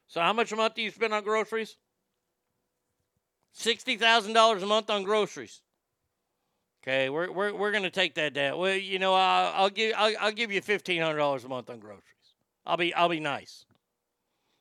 So 0.09 0.21
how 0.21 0.33
much 0.33 0.51
a 0.53 0.57
month 0.57 0.75
do 0.75 0.83
you 0.83 0.91
spend 0.91 1.15
on 1.15 1.23
groceries? 1.23 1.77
Sixty 3.53 3.97
thousand 3.97 4.33
dollars 4.33 4.63
a 4.63 4.67
month 4.67 4.91
on 4.91 5.03
groceries. 5.05 5.61
Okay, 6.83 7.11
we're 7.11 7.31
we're, 7.31 7.55
we're 7.55 7.73
gonna 7.73 7.91
take 7.91 8.15
that 8.15 8.33
down. 8.35 8.59
Well, 8.59 8.75
you 8.75 8.99
know, 8.99 9.15
I'll, 9.15 9.53
I'll 9.55 9.71
give 9.71 9.95
I'll, 9.97 10.15
I'll 10.21 10.33
give 10.33 10.51
you 10.51 10.61
fifteen 10.63 11.03
hundred 11.03 11.19
dollars 11.19 11.45
a 11.45 11.49
month 11.49 11.69
on 11.69 11.79
groceries. 11.79 12.05
I'll 12.65 12.77
be 12.77 12.95
I'll 12.95 13.09
be 13.09 13.21
nice. 13.21 13.65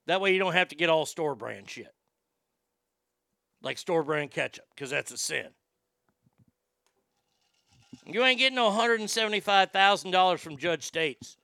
That 0.07 0.21
way 0.21 0.33
you 0.33 0.39
don't 0.39 0.53
have 0.53 0.69
to 0.69 0.75
get 0.75 0.89
all 0.89 1.05
store 1.05 1.35
brand 1.35 1.69
shit, 1.69 1.93
like 3.61 3.77
store 3.77 4.03
brand 4.03 4.31
ketchup, 4.31 4.65
because 4.73 4.89
that's 4.89 5.11
a 5.11 5.17
sin. 5.17 5.47
You 8.05 8.23
ain't 8.23 8.39
getting 8.39 8.55
no 8.55 8.71
hundred 8.71 8.99
and 8.99 9.09
seventy 9.09 9.39
five 9.39 9.71
thousand 9.71 10.11
dollars 10.11 10.41
from 10.41 10.57
Judge 10.57 10.83
States. 10.85 11.37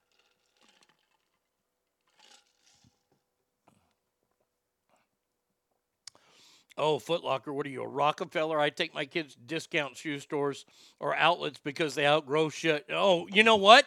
Oh, 6.77 6.97
Foot 6.97 7.23
Locker, 7.23 7.53
what 7.53 7.67
are 7.67 7.69
you, 7.69 7.83
a 7.83 7.87
Rockefeller? 7.87 8.59
I 8.59 8.69
take 8.69 8.95
my 8.95 9.05
kids 9.05 9.35
to 9.35 9.41
discount 9.41 9.95
shoe 9.95 10.19
stores 10.19 10.65
or 10.99 11.15
outlets 11.15 11.59
because 11.63 11.93
they 11.93 12.07
outgrow 12.07 12.49
shit. 12.49 12.85
Oh, 12.89 13.27
you 13.31 13.43
know 13.43 13.57
what? 13.57 13.85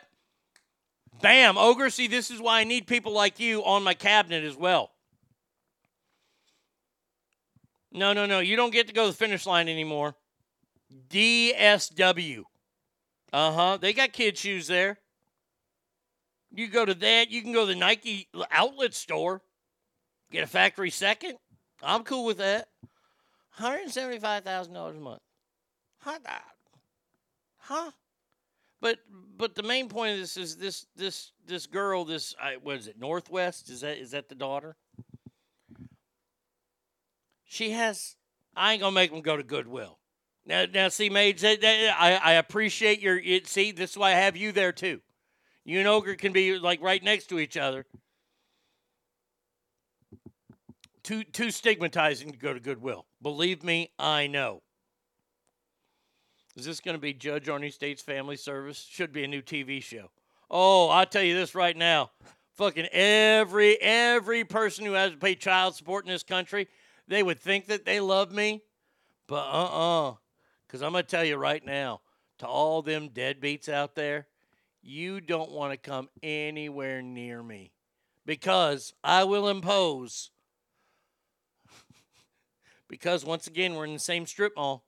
Bam, 1.20 1.58
Ogre, 1.58 1.90
see, 1.90 2.06
this 2.06 2.30
is 2.30 2.40
why 2.40 2.60
I 2.60 2.64
need 2.64 2.86
people 2.86 3.12
like 3.12 3.40
you 3.40 3.64
on 3.64 3.82
my 3.82 3.94
cabinet 3.94 4.44
as 4.44 4.56
well. 4.56 4.92
No, 7.92 8.12
no, 8.12 8.26
no. 8.26 8.40
You 8.40 8.56
don't 8.56 8.72
get 8.72 8.86
to 8.88 8.92
go 8.92 9.06
to 9.06 9.10
the 9.10 9.16
finish 9.16 9.46
line 9.46 9.68
anymore. 9.68 10.14
DSW. 11.08 12.42
Uh 13.32 13.52
huh. 13.52 13.78
They 13.80 13.92
got 13.92 14.12
kid 14.12 14.36
shoes 14.36 14.66
there. 14.66 14.98
You 16.54 16.68
go 16.68 16.84
to 16.84 16.94
that. 16.94 17.30
You 17.30 17.42
can 17.42 17.52
go 17.52 17.66
to 17.66 17.72
the 17.72 17.78
Nike 17.78 18.28
outlet 18.50 18.94
store, 18.94 19.42
get 20.30 20.44
a 20.44 20.46
factory 20.46 20.90
second. 20.90 21.38
I'm 21.86 22.02
cool 22.02 22.24
with 22.24 22.38
that. 22.38 22.68
$175,000 23.58 24.96
a 24.96 25.00
month. 25.00 25.22
Huh? 25.98 26.18
that- 26.24 26.44
Huh? 27.58 27.90
But 28.80 28.98
but 29.36 29.54
the 29.54 29.62
main 29.62 29.88
point 29.88 30.12
of 30.14 30.18
this 30.20 30.36
is 30.36 30.56
this 30.56 30.86
this 30.94 31.32
this 31.46 31.66
girl 31.66 32.04
this 32.04 32.34
I 32.40 32.56
what 32.62 32.76
is 32.76 32.86
it 32.86 32.98
North 32.98 33.28
West 33.30 33.70
is 33.70 33.80
that 33.80 33.96
is 33.98 34.10
that 34.12 34.28
the 34.28 34.34
daughter? 34.36 34.76
She 37.44 37.70
has 37.70 38.16
I 38.54 38.72
ain't 38.72 38.82
gonna 38.82 38.92
make 38.92 39.10
them 39.10 39.22
go 39.22 39.36
to 39.36 39.42
Goodwill. 39.42 39.98
Now 40.44 40.66
now 40.72 40.88
see 40.88 41.08
maids 41.10 41.42
that, 41.42 41.60
that- 41.62 41.96
I 42.00 42.14
I 42.16 42.32
appreciate 42.34 43.00
your 43.00 43.18
it, 43.18 43.46
see 43.48 43.72
this 43.72 43.92
is 43.92 43.96
why 43.96 44.10
I 44.10 44.16
have 44.16 44.36
you 44.36 44.52
there 44.52 44.72
too. 44.72 45.00
You 45.64 45.78
and 45.80 45.88
Ogre 45.88 46.14
can 46.14 46.32
be 46.32 46.58
like 46.58 46.80
right 46.82 47.02
next 47.02 47.26
to 47.30 47.40
each 47.40 47.56
other. 47.56 47.86
Too 51.06 51.22
too 51.22 51.52
stigmatizing 51.52 52.32
to 52.32 52.36
go 52.36 52.52
to 52.52 52.58
Goodwill. 52.58 53.06
Believe 53.22 53.62
me, 53.62 53.92
I 53.96 54.26
know. 54.26 54.64
Is 56.56 56.64
this 56.64 56.80
going 56.80 56.96
to 56.96 57.00
be 57.00 57.14
Judge 57.14 57.46
Arnie 57.46 57.72
State's 57.72 58.02
Family 58.02 58.36
Service? 58.36 58.84
Should 58.90 59.12
be 59.12 59.22
a 59.22 59.28
new 59.28 59.40
TV 59.40 59.80
show. 59.80 60.10
Oh, 60.50 60.88
I'll 60.88 61.06
tell 61.06 61.22
you 61.22 61.36
this 61.36 61.54
right 61.54 61.76
now. 61.76 62.10
Fucking 62.54 62.86
every 62.86 63.80
every 63.80 64.42
person 64.42 64.84
who 64.84 64.94
has 64.94 65.12
to 65.12 65.16
pay 65.16 65.36
child 65.36 65.76
support 65.76 66.04
in 66.04 66.10
this 66.10 66.24
country, 66.24 66.66
they 67.06 67.22
would 67.22 67.38
think 67.38 67.66
that 67.66 67.84
they 67.84 68.00
love 68.00 68.32
me, 68.32 68.62
but 69.28 69.46
uh-uh. 69.46 70.14
Cuz 70.66 70.82
I'm 70.82 70.90
going 70.90 71.04
to 71.04 71.08
tell 71.08 71.24
you 71.24 71.36
right 71.36 71.64
now, 71.64 72.00
to 72.38 72.48
all 72.48 72.82
them 72.82 73.10
deadbeats 73.10 73.68
out 73.68 73.94
there, 73.94 74.26
you 74.82 75.20
don't 75.20 75.52
want 75.52 75.72
to 75.72 75.76
come 75.76 76.08
anywhere 76.20 77.00
near 77.00 77.44
me 77.44 77.70
because 78.24 78.92
I 79.04 79.22
will 79.22 79.48
impose 79.48 80.32
because 82.88 83.24
once 83.24 83.46
again 83.46 83.74
we're 83.74 83.86
in 83.86 83.92
the 83.94 83.98
same 83.98 84.26
strip 84.26 84.56
mall. 84.56 84.84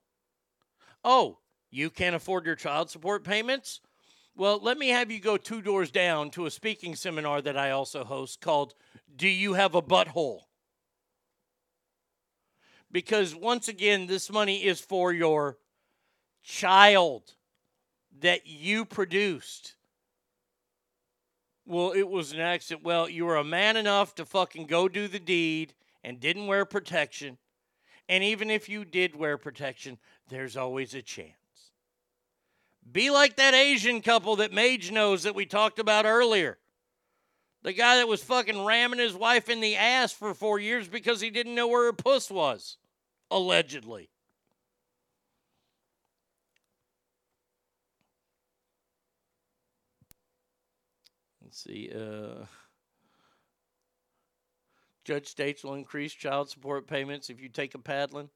Oh, 1.04 1.38
you 1.70 1.90
can't 1.90 2.16
afford 2.16 2.46
your 2.46 2.54
child 2.54 2.90
support 2.90 3.24
payments? 3.24 3.80
Well, 4.36 4.60
let 4.62 4.78
me 4.78 4.88
have 4.90 5.10
you 5.10 5.20
go 5.20 5.36
two 5.36 5.60
doors 5.60 5.90
down 5.90 6.30
to 6.30 6.46
a 6.46 6.50
speaking 6.50 6.94
seminar 6.94 7.42
that 7.42 7.56
I 7.56 7.72
also 7.72 8.04
host 8.04 8.40
called 8.40 8.74
Do 9.16 9.28
You 9.28 9.54
Have 9.54 9.74
a 9.74 9.82
Butthole? 9.82 10.42
Because 12.90 13.34
once 13.34 13.68
again, 13.68 14.06
this 14.06 14.30
money 14.30 14.64
is 14.64 14.80
for 14.80 15.12
your 15.12 15.58
child 16.42 17.34
that 18.20 18.46
you 18.46 18.84
produced. 18.84 19.74
Well, 21.66 21.92
it 21.92 22.08
was 22.08 22.32
an 22.32 22.40
accident. 22.40 22.84
Well, 22.84 23.08
you 23.08 23.26
were 23.26 23.36
a 23.36 23.44
man 23.44 23.76
enough 23.76 24.14
to 24.14 24.24
fucking 24.24 24.66
go 24.66 24.88
do 24.88 25.06
the 25.06 25.18
deed 25.18 25.74
and 26.02 26.18
didn't 26.18 26.46
wear 26.46 26.64
protection. 26.64 27.36
And 28.08 28.24
even 28.24 28.50
if 28.50 28.68
you 28.68 28.84
did 28.84 29.14
wear 29.14 29.36
protection, 29.36 29.98
there's 30.28 30.56
always 30.56 30.94
a 30.94 31.02
chance. 31.02 31.32
Be 32.90 33.10
like 33.10 33.36
that 33.36 33.54
Asian 33.54 34.00
couple 34.00 34.36
that 34.36 34.52
Mage 34.52 34.90
knows 34.90 35.24
that 35.24 35.34
we 35.34 35.44
talked 35.44 35.78
about 35.78 36.06
earlier. 36.06 36.58
The 37.62 37.72
guy 37.72 37.96
that 37.96 38.08
was 38.08 38.22
fucking 38.22 38.64
ramming 38.64 39.00
his 39.00 39.14
wife 39.14 39.50
in 39.50 39.60
the 39.60 39.76
ass 39.76 40.12
for 40.12 40.32
four 40.32 40.58
years 40.58 40.88
because 40.88 41.20
he 41.20 41.28
didn't 41.28 41.54
know 41.54 41.68
where 41.68 41.84
her 41.86 41.92
puss 41.92 42.30
was, 42.30 42.78
allegedly. 43.30 44.08
Let's 51.42 51.62
see. 51.62 51.90
Uh, 51.94 52.44
Judge 55.08 55.26
states 55.26 55.64
will 55.64 55.72
increase 55.72 56.12
child 56.12 56.50
support 56.50 56.86
payments 56.86 57.30
if 57.30 57.40
you 57.40 57.48
take 57.48 57.74
a 57.74 57.78
paddling. 57.78 58.28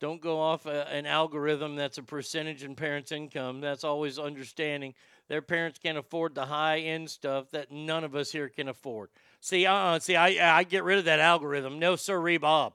Don't 0.00 0.22
go 0.22 0.40
off 0.40 0.64
a, 0.64 0.90
an 0.90 1.04
algorithm 1.04 1.76
that's 1.76 1.98
a 1.98 2.02
percentage 2.02 2.64
in 2.64 2.74
parents' 2.74 3.12
income. 3.12 3.60
That's 3.60 3.84
always 3.84 4.18
understanding 4.18 4.94
their 5.28 5.42
parents 5.42 5.78
can't 5.78 5.98
afford 5.98 6.34
the 6.34 6.46
high 6.46 6.78
end 6.78 7.10
stuff 7.10 7.50
that 7.50 7.70
none 7.70 8.02
of 8.02 8.16
us 8.16 8.32
here 8.32 8.48
can 8.48 8.66
afford. 8.66 9.10
See, 9.42 9.66
uh, 9.66 9.98
see, 9.98 10.16
I 10.16 10.56
I 10.56 10.62
get 10.62 10.84
rid 10.84 10.98
of 10.98 11.04
that 11.04 11.20
algorithm. 11.20 11.78
No, 11.78 11.96
sir, 11.96 12.38
Bob. 12.38 12.72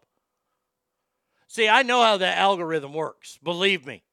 See, 1.47 1.67
I 1.67 1.81
know 1.81 2.03
how 2.03 2.17
that 2.17 2.37
algorithm 2.37 2.93
works. 2.93 3.39
Believe 3.41 3.87
me. 3.87 4.03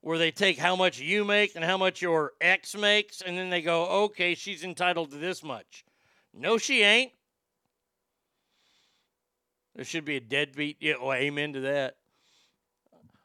Where 0.00 0.16
they 0.16 0.30
take 0.30 0.56
how 0.56 0.76
much 0.76 0.98
you 0.98 1.26
make 1.26 1.56
and 1.56 1.64
how 1.64 1.76
much 1.76 2.00
your 2.00 2.32
ex 2.40 2.74
makes, 2.74 3.20
and 3.20 3.36
then 3.36 3.50
they 3.50 3.60
go, 3.60 4.04
okay, 4.04 4.34
she's 4.34 4.64
entitled 4.64 5.10
to 5.10 5.18
this 5.18 5.42
much. 5.42 5.84
No, 6.32 6.56
she 6.56 6.80
ain't. 6.80 7.12
There 9.80 9.86
should 9.86 10.04
be 10.04 10.16
a 10.16 10.20
deadbeat. 10.20 10.76
Yeah, 10.80 10.96
well, 11.00 11.14
amen 11.14 11.54
to 11.54 11.60
that. 11.60 11.96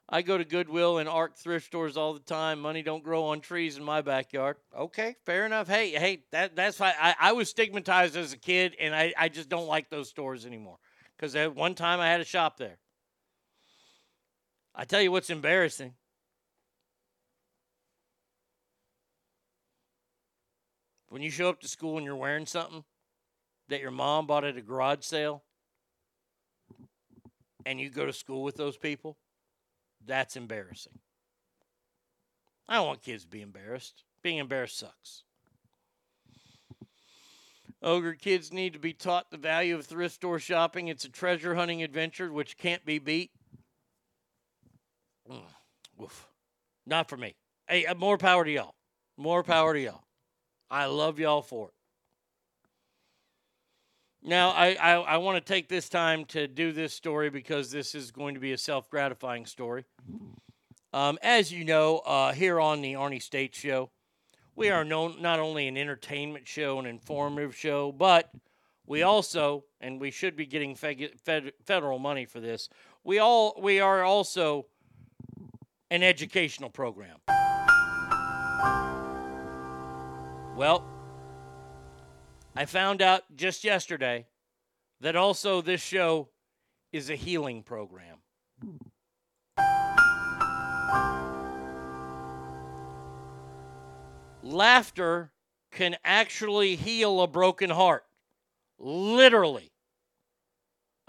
I 0.08 0.22
go 0.22 0.38
to 0.38 0.46
Goodwill 0.46 1.00
and 1.00 1.10
Arc 1.10 1.36
thrift 1.36 1.66
stores 1.66 1.98
all 1.98 2.14
the 2.14 2.22
time. 2.22 2.62
Money 2.62 2.82
don't 2.82 3.04
grow 3.04 3.26
on 3.26 3.42
trees 3.42 3.76
in 3.76 3.84
my 3.84 4.00
backyard. 4.00 4.56
Okay, 4.74 5.18
fair 5.26 5.46
enough. 5.46 5.68
Hey, 5.68 5.90
hey, 5.90 6.24
that 6.32 6.56
that's 6.56 6.80
why 6.80 6.94
I, 6.98 7.14
I 7.20 7.32
was 7.34 7.50
stigmatized 7.50 8.16
as 8.16 8.32
a 8.32 8.38
kid, 8.38 8.74
and 8.80 8.96
I, 8.96 9.14
I 9.18 9.28
just 9.28 9.50
don't 9.50 9.68
like 9.68 9.90
those 9.90 10.08
stores 10.08 10.46
anymore. 10.46 10.78
Because 11.18 11.36
at 11.36 11.54
one 11.54 11.76
time 11.76 12.00
I 12.00 12.10
had 12.10 12.22
a 12.22 12.24
shop 12.24 12.56
there. 12.56 12.78
I 14.74 14.86
tell 14.86 15.02
you 15.02 15.12
what's 15.12 15.30
embarrassing. 15.30 15.94
When 21.10 21.22
you 21.22 21.32
show 21.32 21.50
up 21.50 21.60
to 21.60 21.68
school 21.68 21.98
and 21.98 22.06
you're 22.06 22.16
wearing 22.16 22.46
something 22.46 22.86
that 23.68 23.82
your 23.82 23.92
mom 23.92 24.26
bought 24.26 24.46
at 24.46 24.56
a 24.56 24.62
garage 24.62 25.04
sale, 25.04 25.44
and 27.66 27.80
you 27.80 27.90
go 27.90 28.06
to 28.06 28.14
school 28.14 28.44
with 28.44 28.56
those 28.56 28.78
people, 28.78 29.18
that's 30.06 30.36
embarrassing. 30.36 31.00
I 32.68 32.76
don't 32.76 32.88
want 32.88 33.02
kids 33.02 33.24
to 33.24 33.30
be 33.30 33.42
embarrassed. 33.42 34.04
Being 34.22 34.38
embarrassed 34.40 34.80
sucks. 34.80 35.24
Ogre 37.82 38.14
kids 38.14 38.52
need 38.52 38.74
to 38.74 38.80
be 38.80 38.94
taught 38.94 39.30
the 39.30 39.38
value 39.38 39.76
of 39.76 39.86
thrift 39.86 40.16
store 40.16 40.40
shopping. 40.40 40.88
It's 40.88 41.06
a 41.06 41.10
treasure 41.10 41.54
hunting 41.54 41.84
adventure 41.84 42.32
which 42.32 42.58
can't 42.58 42.84
be 42.86 42.98
beat. 42.98 43.32
Mm, 45.30 45.42
woof. 45.96 46.28
Not 46.88 47.10
for 47.10 47.18
me. 47.18 47.36
Hey, 47.68 47.86
uh, 47.86 47.96
more 47.96 48.18
power 48.18 48.44
to 48.44 48.52
y'all. 48.52 48.76
More 49.18 49.44
power 49.44 49.74
to 49.74 49.80
y'all. 49.80 50.04
I 50.70 50.86
love 50.86 51.20
y'all 51.20 51.42
for 51.42 51.68
it. 51.68 51.74
Now, 54.28 54.50
I, 54.50 54.74
I, 54.74 54.94
I 54.94 55.18
want 55.18 55.38
to 55.38 55.54
take 55.54 55.70
this 55.70 55.88
time 55.88 56.26
to 56.26 56.48
do 56.48 56.72
this 56.72 56.96
story 56.96 57.30
because 57.30 57.70
this 57.70 57.94
is 57.94 58.10
going 58.10 58.34
to 58.34 58.40
be 58.40 58.54
a 58.54 58.58
self 58.58 58.90
gratifying 58.90 59.46
story. 59.46 59.86
Um, 60.92 61.20
as 61.22 61.52
you 61.52 61.64
know, 61.64 62.00
uh, 62.00 62.34
here 62.34 62.60
on 62.60 62.82
the 62.82 62.94
Arnie 62.94 63.22
State 63.22 63.54
Show, 63.54 63.92
we 64.56 64.72
are 64.72 64.84
known 64.84 65.22
not 65.22 65.40
only 65.40 65.68
an 65.68 65.78
entertainment 65.78 66.48
show, 66.48 66.80
an 66.80 66.88
informative 66.88 67.56
show, 67.56 67.92
but 67.92 68.32
we 68.88 69.04
also, 69.04 69.66
and 69.80 70.02
we 70.02 70.10
should 70.10 70.36
be 70.36 70.48
getting 70.48 70.74
fed, 70.74 71.12
fed, 71.24 71.52
federal 71.64 72.00
money 72.00 72.26
for 72.26 72.40
this. 72.40 72.68
We 73.04 73.20
all 73.20 73.56
we 73.62 73.80
are 73.80 74.04
also 74.04 74.66
an 75.92 76.02
educational 76.02 76.72
program. 76.72 77.18
Well, 80.56 80.95
I 82.58 82.64
found 82.64 83.02
out 83.02 83.24
just 83.36 83.66
yesterday 83.66 84.28
that 85.02 85.18
also 85.18 85.62
this 85.62 85.82
show 85.82 86.30
is 86.94 87.10
a 87.10 87.16
healing 87.16 87.64
program. 87.64 88.20
Laughter 94.42 95.34
can 95.72 95.98
actually 96.06 96.78
heal 96.78 97.20
a 97.20 97.28
broken 97.28 97.72
heart. 97.72 98.06
Literally. 98.80 99.72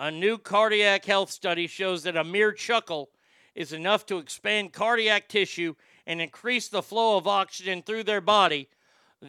A 0.00 0.10
new 0.10 0.38
cardiac 0.38 1.04
health 1.04 1.30
study 1.30 1.68
shows 1.68 2.02
that 2.02 2.16
a 2.16 2.24
mere 2.24 2.50
chuckle 2.50 3.10
is 3.54 3.72
enough 3.72 4.04
to 4.06 4.18
expand 4.18 4.72
cardiac 4.72 5.28
tissue 5.28 5.76
and 6.06 6.20
increase 6.20 6.68
the 6.68 6.82
flow 6.82 7.16
of 7.16 7.28
oxygen 7.28 7.82
through 7.82 8.02
their 8.02 8.20
body, 8.20 8.68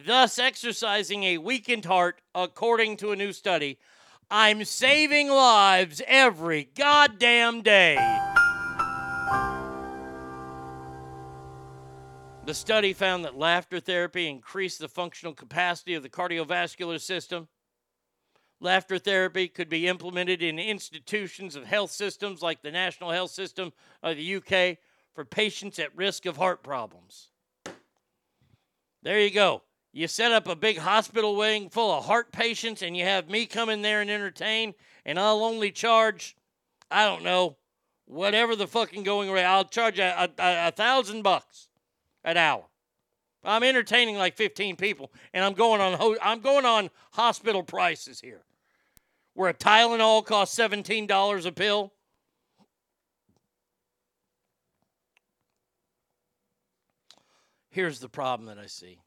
thus 0.06 0.38
exercising 0.38 1.24
a 1.24 1.38
weakened 1.38 1.84
heart, 1.84 2.20
according 2.34 2.96
to 2.98 3.12
a 3.12 3.16
new 3.16 3.32
study. 3.32 3.78
I'm 4.30 4.64
saving 4.64 5.28
lives 5.28 6.02
every 6.06 6.70
goddamn 6.74 7.62
day. 7.62 7.96
The 12.44 12.54
study 12.54 12.94
found 12.94 13.24
that 13.24 13.36
laughter 13.36 13.78
therapy 13.78 14.26
increased 14.26 14.78
the 14.78 14.88
functional 14.88 15.34
capacity 15.34 15.94
of 15.94 16.02
the 16.02 16.08
cardiovascular 16.08 17.00
system. 17.00 17.48
Laughter 18.60 18.98
therapy 18.98 19.48
could 19.48 19.68
be 19.68 19.86
implemented 19.86 20.42
in 20.42 20.58
institutions 20.58 21.56
of 21.56 21.64
health 21.64 21.90
systems 21.90 22.42
like 22.42 22.62
the 22.62 22.70
National 22.70 23.10
Health 23.10 23.30
System 23.30 23.72
of 24.02 24.16
the 24.16 24.36
UK 24.36 24.78
for 25.12 25.24
patients 25.24 25.78
at 25.78 25.94
risk 25.96 26.26
of 26.26 26.36
heart 26.36 26.62
problems. 26.62 27.28
There 29.02 29.20
you 29.20 29.30
go. 29.30 29.62
You 29.92 30.06
set 30.06 30.32
up 30.32 30.46
a 30.46 30.54
big 30.54 30.78
hospital 30.78 31.36
wing 31.36 31.70
full 31.70 31.90
of 31.90 32.04
heart 32.04 32.30
patients 32.30 32.82
and 32.82 32.96
you 32.96 33.04
have 33.04 33.28
me 33.28 33.46
come 33.46 33.68
in 33.68 33.82
there 33.82 34.00
and 34.00 34.10
entertain, 34.10 34.74
and 35.04 35.18
I'll 35.18 35.42
only 35.42 35.70
charge, 35.70 36.36
I 36.90 37.06
don't 37.06 37.22
know, 37.22 37.56
whatever 38.04 38.54
the 38.54 38.66
fucking 38.66 39.02
going 39.02 39.30
rate. 39.30 39.44
I'll 39.44 39.64
charge 39.64 39.98
a, 39.98 40.30
a, 40.38 40.68
a, 40.68 40.70
thousand 40.72 41.22
bucks 41.22 41.68
an 42.24 42.36
hour. 42.36 42.64
I'm 43.44 43.62
entertaining 43.62 44.16
like 44.16 44.36
15 44.36 44.76
people, 44.76 45.12
and 45.32 45.44
I'm 45.44 45.54
going 45.54 45.80
on 45.80 45.94
ho- 45.94 46.18
I'm 46.20 46.40
going 46.40 46.64
on 46.64 46.90
hospital 47.12 47.62
prices 47.62 48.20
here, 48.20 48.44
where 49.34 49.50
a 49.50 49.54
Tylenol 49.54 50.24
costs 50.24 50.58
$17 50.58 51.46
a 51.46 51.52
pill. 51.52 51.92
Here's 57.70 58.00
the 58.00 58.08
problem 58.08 58.48
that 58.48 58.58
I 58.58 58.66
see. 58.66 58.98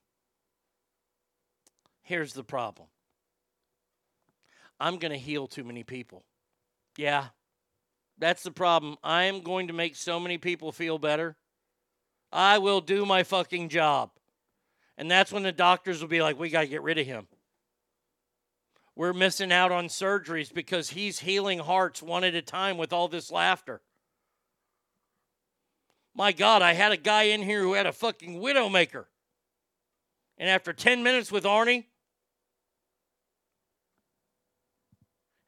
Here's 2.12 2.34
the 2.34 2.44
problem. 2.44 2.90
I'm 4.82 4.98
going 4.98 5.14
to 5.14 5.18
heal 5.18 5.48
too 5.48 5.64
many 5.64 5.86
people. 5.86 6.26
Yeah, 6.98 7.28
that's 8.18 8.44
the 8.44 8.52
problem. 8.52 8.98
I 9.02 9.24
am 9.24 9.44
going 9.44 9.70
to 9.70 9.74
make 9.74 9.96
so 9.96 10.20
many 10.20 10.38
people 10.38 10.74
feel 10.74 10.98
better. 10.98 11.38
I 12.30 12.58
will 12.58 12.82
do 12.82 13.06
my 13.06 13.24
fucking 13.24 13.70
job. 13.70 14.10
And 14.98 15.10
that's 15.10 15.32
when 15.32 15.44
the 15.44 15.54
doctors 15.54 16.02
will 16.02 16.10
be 16.10 16.22
like, 16.22 16.38
we 16.38 16.50
got 16.50 16.64
to 16.64 16.68
get 16.68 16.84
rid 16.84 16.98
of 16.98 17.08
him. 17.08 17.28
We're 18.94 19.14
missing 19.14 19.54
out 19.54 19.72
on 19.72 19.86
surgeries 19.86 20.54
because 20.54 20.90
he's 20.90 21.20
healing 21.20 21.60
hearts 21.60 22.04
one 22.04 22.26
at 22.26 22.36
a 22.36 22.42
time 22.42 22.78
with 22.78 22.92
all 22.92 23.08
this 23.08 23.32
laughter. 23.32 23.80
My 26.14 26.34
God, 26.34 26.62
I 26.62 26.74
had 26.74 26.92
a 26.92 26.98
guy 26.98 27.24
in 27.24 27.42
here 27.42 27.62
who 27.62 27.72
had 27.72 27.86
a 27.86 27.94
fucking 27.94 28.42
widowmaker. 28.42 29.06
And 30.38 30.50
after 30.50 30.74
10 30.74 31.04
minutes 31.04 31.32
with 31.32 31.46
Arnie, 31.46 31.86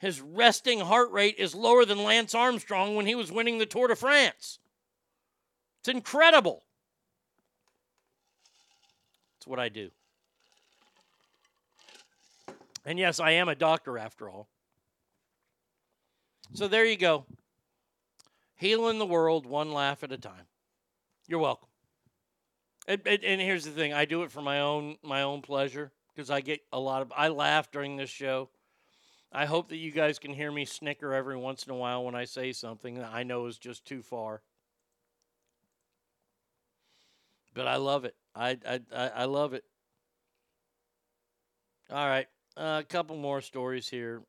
his 0.04 0.20
resting 0.20 0.82
heart 0.82 1.14
rate 1.14 1.36
is 1.38 1.56
lower 1.56 1.86
than 1.86 2.04
Lance 2.04 2.36
Armstrong 2.36 2.96
when 2.96 3.06
he 3.06 3.16
was 3.16 3.32
winning 3.32 3.58
the 3.58 3.66
Tour 3.66 3.88
de 3.88 3.96
France. 3.96 4.60
It's 5.80 5.88
incredible. 5.88 6.62
It's 9.38 9.48
what 9.48 9.60
I 9.60 9.70
do. 9.70 9.92
And 12.86 13.00
yes, 13.00 13.22
I 13.22 13.32
am 13.32 13.48
a 13.48 13.56
doctor 13.56 13.98
after 13.98 14.30
all. 14.30 14.50
So 16.54 16.68
there 16.68 16.84
you 16.84 16.98
go. 16.98 17.26
Healing 18.56 19.00
the 19.00 19.06
world 19.06 19.46
one 19.46 19.72
laugh 19.72 20.04
at 20.04 20.12
a 20.12 20.18
time. 20.18 20.48
You're 21.30 21.40
welcome. 21.40 21.70
And, 22.90 23.00
and, 23.06 23.24
and 23.24 23.40
here's 23.40 23.64
the 23.64 23.72
thing: 23.72 23.94
I 23.94 24.04
do 24.04 24.24
it 24.24 24.32
for 24.32 24.42
my 24.42 24.60
own 24.60 24.98
my 25.02 25.22
own 25.22 25.42
pleasure 25.42 25.94
because 26.14 26.30
I 26.30 26.42
get 26.42 26.60
a 26.74 26.80
lot 26.80 27.02
of 27.02 27.14
I 27.16 27.30
laugh 27.30 27.72
during 27.72 27.96
this 27.96 28.10
show. 28.10 28.50
I 29.34 29.46
hope 29.46 29.70
that 29.70 29.78
you 29.78 29.92
guys 29.92 30.20
can 30.20 30.32
hear 30.32 30.52
me 30.52 30.64
snicker 30.64 31.12
every 31.12 31.36
once 31.36 31.64
in 31.64 31.72
a 31.72 31.76
while 31.76 32.06
when 32.06 32.14
I 32.14 32.26
say 32.26 32.52
something 32.52 32.96
that 32.96 33.10
I 33.12 33.24
know 33.24 33.48
is 33.48 33.58
just 33.58 33.84
too 33.84 34.04
far. 34.04 34.44
But 37.56 37.68
I 37.68 37.78
love 37.78 38.06
it. 38.06 38.16
I 38.36 38.58
I 38.68 39.10
I 39.16 39.26
love 39.26 39.54
it. 39.54 39.64
All 41.90 42.08
right, 42.08 42.28
uh, 42.56 42.82
a 42.82 42.88
couple 42.88 43.16
more 43.16 43.42
stories 43.42 43.90
here. 43.90 44.22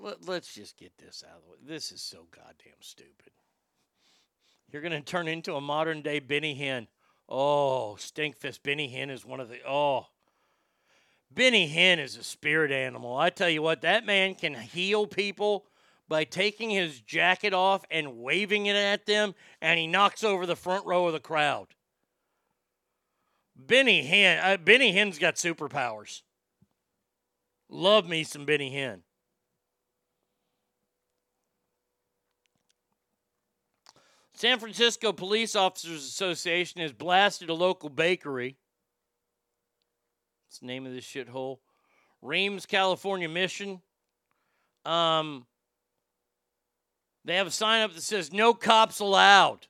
Let, 0.00 0.26
let's 0.26 0.54
just 0.54 0.76
get 0.76 0.96
this 0.98 1.24
out 1.28 1.38
of 1.38 1.44
the 1.44 1.50
way. 1.50 1.56
This 1.64 1.90
is 1.90 2.02
so 2.02 2.26
goddamn 2.34 2.80
stupid. 2.80 3.32
You're 4.70 4.82
going 4.82 4.92
to 4.92 5.00
turn 5.00 5.26
into 5.26 5.54
a 5.54 5.60
modern 5.60 6.02
day 6.02 6.18
Benny 6.20 6.54
Hinn. 6.54 6.86
Oh, 7.28 7.96
Stinkfist 7.98 8.62
Benny 8.62 8.92
Hinn 8.92 9.10
is 9.10 9.24
one 9.24 9.40
of 9.40 9.48
the. 9.48 9.58
Oh. 9.66 10.06
Benny 11.32 11.68
Hinn 11.68 11.98
is 11.98 12.16
a 12.16 12.24
spirit 12.24 12.72
animal. 12.72 13.16
I 13.16 13.30
tell 13.30 13.48
you 13.48 13.62
what, 13.62 13.82
that 13.82 14.04
man 14.04 14.34
can 14.34 14.54
heal 14.54 15.06
people 15.06 15.66
by 16.08 16.24
taking 16.24 16.70
his 16.70 17.00
jacket 17.00 17.54
off 17.54 17.84
and 17.90 18.18
waving 18.18 18.66
it 18.66 18.74
at 18.74 19.06
them, 19.06 19.34
and 19.62 19.78
he 19.78 19.86
knocks 19.86 20.24
over 20.24 20.44
the 20.44 20.56
front 20.56 20.84
row 20.84 21.06
of 21.06 21.12
the 21.12 21.20
crowd. 21.20 21.68
Benny 23.54 24.02
Hinn, 24.02 24.40
uh, 24.42 24.56
Benny 24.56 24.92
Hinn's 24.92 25.18
got 25.18 25.36
superpowers. 25.36 26.22
Love 27.68 28.08
me 28.08 28.24
some 28.24 28.44
Benny 28.44 28.74
Hinn. 28.74 29.02
San 34.34 34.58
Francisco 34.58 35.12
Police 35.12 35.54
Officers 35.54 36.02
Association 36.02 36.80
has 36.80 36.92
blasted 36.92 37.50
a 37.50 37.54
local 37.54 37.90
bakery. 37.90 38.56
The 40.58 40.66
name 40.66 40.86
of 40.86 40.92
this 40.92 41.04
shithole? 41.04 41.58
Reem's, 42.22 42.66
California 42.66 43.28
Mission. 43.28 43.80
Um, 44.84 45.46
they 47.24 47.36
have 47.36 47.46
a 47.46 47.50
sign 47.50 47.82
up 47.82 47.94
that 47.94 48.02
says 48.02 48.32
"No 48.32 48.54
cops 48.54 49.00
allowed." 49.00 49.66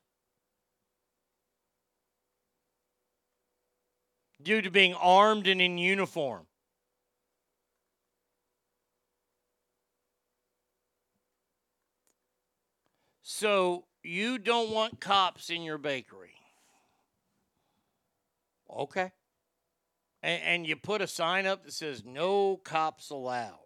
Due 4.41 4.61
to 4.61 4.71
being 4.71 4.95
armed 4.95 5.47
and 5.47 5.61
in 5.61 5.77
uniform. 5.77 6.47
So 13.21 13.85
you 14.03 14.39
don't 14.39 14.71
want 14.71 14.99
cops 14.99 15.49
in 15.49 15.61
your 15.61 15.77
bakery. 15.77 16.33
Okay. 18.69 19.11
And, 20.23 20.41
and, 20.43 20.67
you 20.67 20.75
put 20.75 21.01
a 21.01 21.07
sign 21.07 21.47
up 21.47 21.63
that 21.65 21.73
says 21.73 22.03
no 22.05 22.57
cops 22.57 23.09
allowed. 23.09 23.57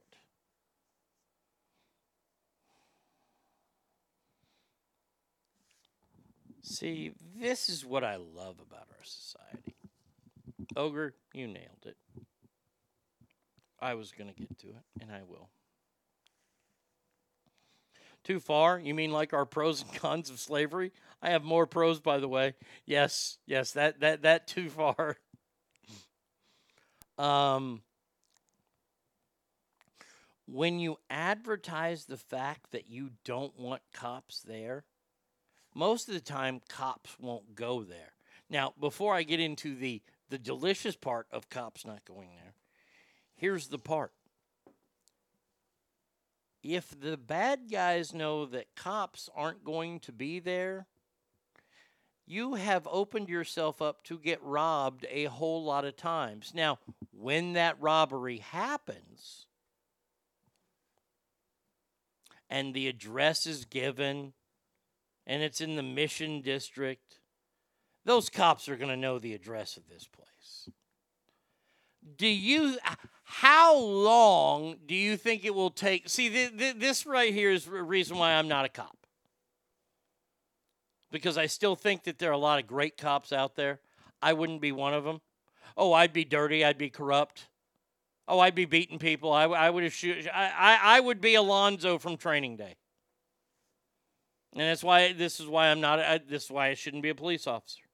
See, 6.62 7.12
this 7.38 7.70
is 7.70 7.86
what 7.86 8.04
I 8.04 8.16
love 8.16 8.56
about 8.60 8.88
our 8.90 9.04
society. 9.04 9.76
Ogre, 10.76 11.14
you 11.34 11.48
nailed 11.48 11.86
it. 11.86 11.98
I 13.80 13.94
was 13.94 14.12
going 14.12 14.34
to 14.34 14.36
get 14.36 14.58
to 14.60 14.68
it, 14.68 14.84
and 15.02 15.12
I 15.12 15.22
will. 15.28 15.50
Too 18.24 18.40
far? 18.40 18.80
You 18.80 18.96
mean 18.96 19.12
like 19.12 19.34
our 19.34 19.46
pros 19.46 19.84
and 19.84 19.94
cons 19.94 20.32
of 20.32 20.40
slavery? 20.40 20.92
I 21.22 21.30
have 21.30 21.44
more 21.44 21.68
pros, 21.68 22.00
by 22.00 22.18
the 22.18 22.28
way. 22.28 22.56
Yes, 22.86 23.38
yes, 23.46 23.74
that 23.74 24.00
that 24.00 24.24
that 24.24 24.48
too 24.48 24.70
far. 24.70 25.18
Um, 27.18 27.82
when 30.48 30.80
you 30.80 30.98
advertise 31.10 32.06
the 32.06 32.18
fact 32.18 32.72
that 32.72 32.90
you 32.90 33.12
don't 33.24 33.58
want 33.60 33.82
cops 33.94 34.42
there, 34.42 34.84
most 35.74 36.08
of 36.08 36.14
the 36.14 36.22
time 36.22 36.62
cops 36.70 37.18
won't 37.20 37.56
go 37.56 37.84
there. 37.84 38.14
Now, 38.50 38.74
before 38.80 39.16
I 39.16 39.24
get 39.24 39.40
into 39.40 39.76
the 39.76 40.02
the 40.30 40.38
delicious 40.40 40.96
part 40.96 41.28
of 41.32 41.50
cops 41.50 41.86
not 41.86 42.04
going 42.04 42.30
there, 42.36 42.56
here's 43.36 43.68
the 43.68 43.78
part 43.78 44.12
if 46.64 47.00
the 47.00 47.16
bad 47.16 47.70
guys 47.72 48.14
know 48.14 48.46
that 48.48 48.76
cops 48.76 49.30
aren't 49.36 49.64
going 49.64 50.00
to 50.00 50.12
be 50.12 50.40
there, 50.40 50.88
you 52.28 52.56
have 52.56 52.88
opened 52.90 53.30
yourself 53.30 53.82
up 53.82 54.04
to 54.06 54.18
get 54.18 54.42
robbed 54.44 55.06
a 55.10 55.26
whole 55.26 55.64
lot 55.64 55.86
of 55.86 55.96
times. 55.96 56.54
Now, 56.56 56.80
when 57.12 57.54
that 57.54 57.80
robbery 57.80 58.40
happens 58.40 59.46
and 62.50 62.74
the 62.74 62.88
address 62.88 63.46
is 63.46 63.66
given 63.66 64.34
and 65.28 65.44
it's 65.44 65.62
in 65.62 65.76
the 65.76 65.84
mission 65.84 66.42
district, 66.42 67.20
those 68.06 68.30
cops 68.30 68.68
are 68.70 68.76
going 68.76 68.90
to 68.90 68.98
know 68.98 69.20
the 69.20 69.34
address 69.34 69.78
of 69.78 69.88
this 69.90 70.08
place. 70.08 70.70
Do 72.18 72.28
you 72.28 72.78
how 73.24 73.76
long 73.76 74.78
do 74.86 74.94
you 74.94 75.18
think 75.18 75.44
it 75.44 75.56
will 75.56 75.72
take? 75.72 76.08
See, 76.08 76.30
th- 76.30 76.58
th- 76.58 76.76
this 76.76 77.08
right 77.08 77.34
here 77.34 77.50
is 77.50 77.66
the 77.66 77.82
reason 77.82 78.18
why 78.18 78.34
I'm 78.34 78.48
not 78.48 78.66
a 78.66 78.70
cop. 78.70 79.05
Because 81.16 81.38
I 81.38 81.46
still 81.46 81.78
think 81.78 82.04
that 82.04 82.20
there 82.20 82.30
are 82.30 82.34
a 82.34 82.38
lot 82.38 82.60
of 82.60 82.68
great 82.68 82.98
cops 82.98 83.32
out 83.32 83.56
there. 83.56 83.80
I 84.22 84.34
wouldn't 84.34 84.60
be 84.60 84.74
one 84.74 84.94
of 84.94 85.06
them. 85.06 85.22
Oh, 85.78 85.94
I'd 85.94 86.12
be 86.12 86.26
dirty. 86.26 86.66
I'd 86.66 86.78
be 86.78 86.90
corrupt. 86.90 87.48
Oh, 88.28 88.42
I'd 88.42 88.54
be 88.54 88.66
beating 88.66 89.00
people. 89.00 89.32
I, 89.32 89.44
I 89.46 89.70
would 89.70 89.86
have 89.86 89.94
shoot. 89.94 90.28
I, 90.28 90.52
I, 90.58 90.98
I 90.98 91.00
would 91.00 91.22
be 91.22 91.36
Alonzo 91.36 92.00
from 92.00 92.18
Training 92.18 92.58
Day. 92.58 92.76
And 94.52 94.64
that's 94.64 94.84
why 94.84 95.14
this 95.14 95.40
is 95.40 95.48
why 95.48 95.68
I'm 95.68 95.80
not. 95.80 96.00
I, 96.00 96.18
this 96.18 96.44
is 96.44 96.52
why 96.52 96.68
I 96.68 96.74
shouldn't 96.74 97.02
be 97.02 97.10
a 97.10 97.16
police 97.16 97.48
officer. 97.48 97.86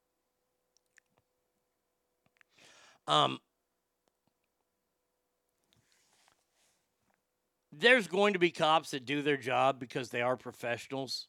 Um, 3.08 3.38
there's 7.72 8.08
going 8.08 8.34
to 8.34 8.40
be 8.40 8.50
cops 8.50 8.90
that 8.92 9.06
do 9.06 9.22
their 9.22 9.38
job 9.38 9.80
because 9.80 10.10
they 10.10 10.24
are 10.24 10.36
professionals, 10.36 11.28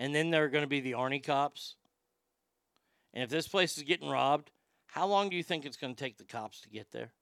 and 0.00 0.14
then 0.14 0.30
there 0.30 0.42
are 0.44 0.48
going 0.48 0.64
to 0.64 0.68
be 0.68 0.80
the 0.80 0.92
Arnie 0.92 1.22
cops. 1.22 1.74
And 3.12 3.22
if 3.22 3.28
this 3.28 3.46
place 3.46 3.76
is 3.76 3.82
getting 3.82 4.08
robbed, 4.08 4.50
how 4.86 5.06
long 5.06 5.28
do 5.28 5.36
you 5.36 5.42
think 5.42 5.66
it's 5.66 5.76
going 5.76 5.94
to 5.94 6.02
take 6.02 6.16
the 6.16 6.24
cops 6.24 6.62
to 6.62 6.70
get 6.70 6.90
there? 6.90 7.12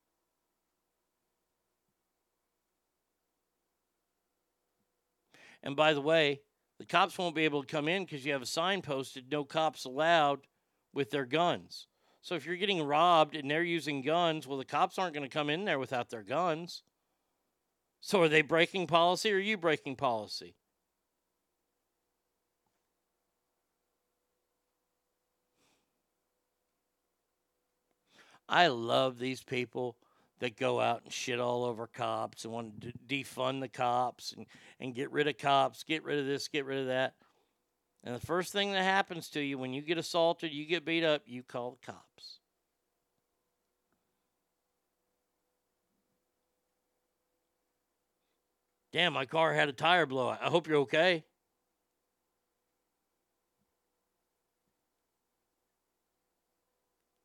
And 5.60 5.74
by 5.74 5.92
the 5.92 6.00
way, 6.00 6.42
the 6.78 6.86
cops 6.86 7.18
won't 7.18 7.34
be 7.34 7.44
able 7.44 7.62
to 7.62 7.66
come 7.66 7.89
in 7.89 8.05
because 8.05 8.24
you 8.24 8.32
have 8.32 8.42
a 8.42 8.47
sign 8.47 8.81
posted 8.81 9.24
no 9.28 9.42
cops 9.42 9.84
allowed 9.84 10.47
with 10.94 11.10
their 11.10 11.26
guns. 11.26 11.89
So 12.23 12.36
if 12.36 12.47
you're 12.47 12.55
getting 12.55 12.81
robbed 12.81 13.34
and 13.34 13.50
they're 13.50 13.65
using 13.65 14.02
guns, 14.02 14.47
well, 14.47 14.57
the 14.57 14.65
cops 14.65 15.00
aren't 15.00 15.15
going 15.15 15.28
to 15.28 15.36
come 15.36 15.50
in 15.50 15.65
there 15.65 15.81
without 15.81 16.10
their 16.10 16.23
guns. 16.23 16.84
So 18.00 18.23
are 18.23 18.28
they 18.28 18.42
breaking 18.42 18.86
policy 18.86 19.32
or 19.32 19.36
are 19.36 19.40
you 19.40 19.57
breaking 19.57 19.97
policy? 19.97 20.55
I 28.48 28.68
love 28.68 29.18
these 29.18 29.42
people 29.42 29.96
that 30.40 30.56
go 30.56 30.80
out 30.80 31.02
and 31.04 31.12
shit 31.12 31.40
all 31.40 31.64
over 31.64 31.86
cops 31.86 32.44
and 32.44 32.52
want 32.52 32.80
to 32.82 32.92
defund 33.06 33.60
the 33.60 33.68
cops 33.68 34.32
and, 34.32 34.46
and 34.80 34.94
get 34.94 35.10
rid 35.10 35.26
of 35.28 35.36
cops, 35.36 35.82
get 35.82 36.04
rid 36.04 36.18
of 36.18 36.26
this, 36.26 36.48
get 36.48 36.64
rid 36.64 36.78
of 36.78 36.86
that. 36.86 37.14
And 38.04 38.14
the 38.14 38.24
first 38.24 38.52
thing 38.52 38.72
that 38.72 38.84
happens 38.84 39.28
to 39.30 39.40
you 39.40 39.58
when 39.58 39.72
you 39.72 39.82
get 39.82 39.98
assaulted, 39.98 40.52
you 40.52 40.64
get 40.64 40.84
beat 40.84 41.04
up, 41.04 41.22
you 41.26 41.42
call 41.42 41.72
the 41.72 41.92
cops. 41.92 42.38
Damn, 48.92 49.12
my 49.12 49.26
car 49.26 49.52
had 49.52 49.68
a 49.68 49.72
tire 49.72 50.06
blowout. 50.06 50.38
I 50.42 50.48
hope 50.48 50.66
you're 50.66 50.78
okay. 50.78 51.24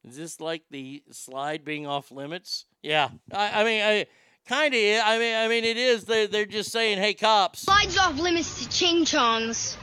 Is 0.07 0.17
this 0.17 0.41
like 0.41 0.63
the 0.69 1.01
slide 1.11 1.63
being 1.63 1.87
off 1.87 2.11
limits? 2.11 2.65
Yeah, 2.81 3.09
I, 3.31 3.61
I 3.61 3.63
mean, 3.63 3.81
I 3.81 4.05
kind 4.47 4.73
of. 4.73 4.79
I 5.05 5.17
mean, 5.17 5.35
I 5.35 5.47
mean, 5.47 5.63
it 5.63 5.77
is. 5.77 6.03
They're 6.03 6.27
they're 6.27 6.45
just 6.45 6.71
saying, 6.71 6.97
"Hey, 6.97 7.13
cops." 7.13 7.61
Slides 7.61 7.97
off 7.97 8.19
limits 8.19 8.63
to 8.63 8.69
ching 8.69 9.05
chongs. 9.05 9.77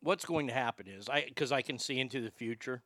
What's 0.00 0.24
going 0.24 0.48
to 0.48 0.54
happen 0.54 0.86
is 0.86 1.08
I 1.08 1.24
because 1.26 1.52
I 1.52 1.62
can 1.62 1.78
see 1.78 1.98
into 1.98 2.20
the 2.20 2.30
future. 2.30 2.82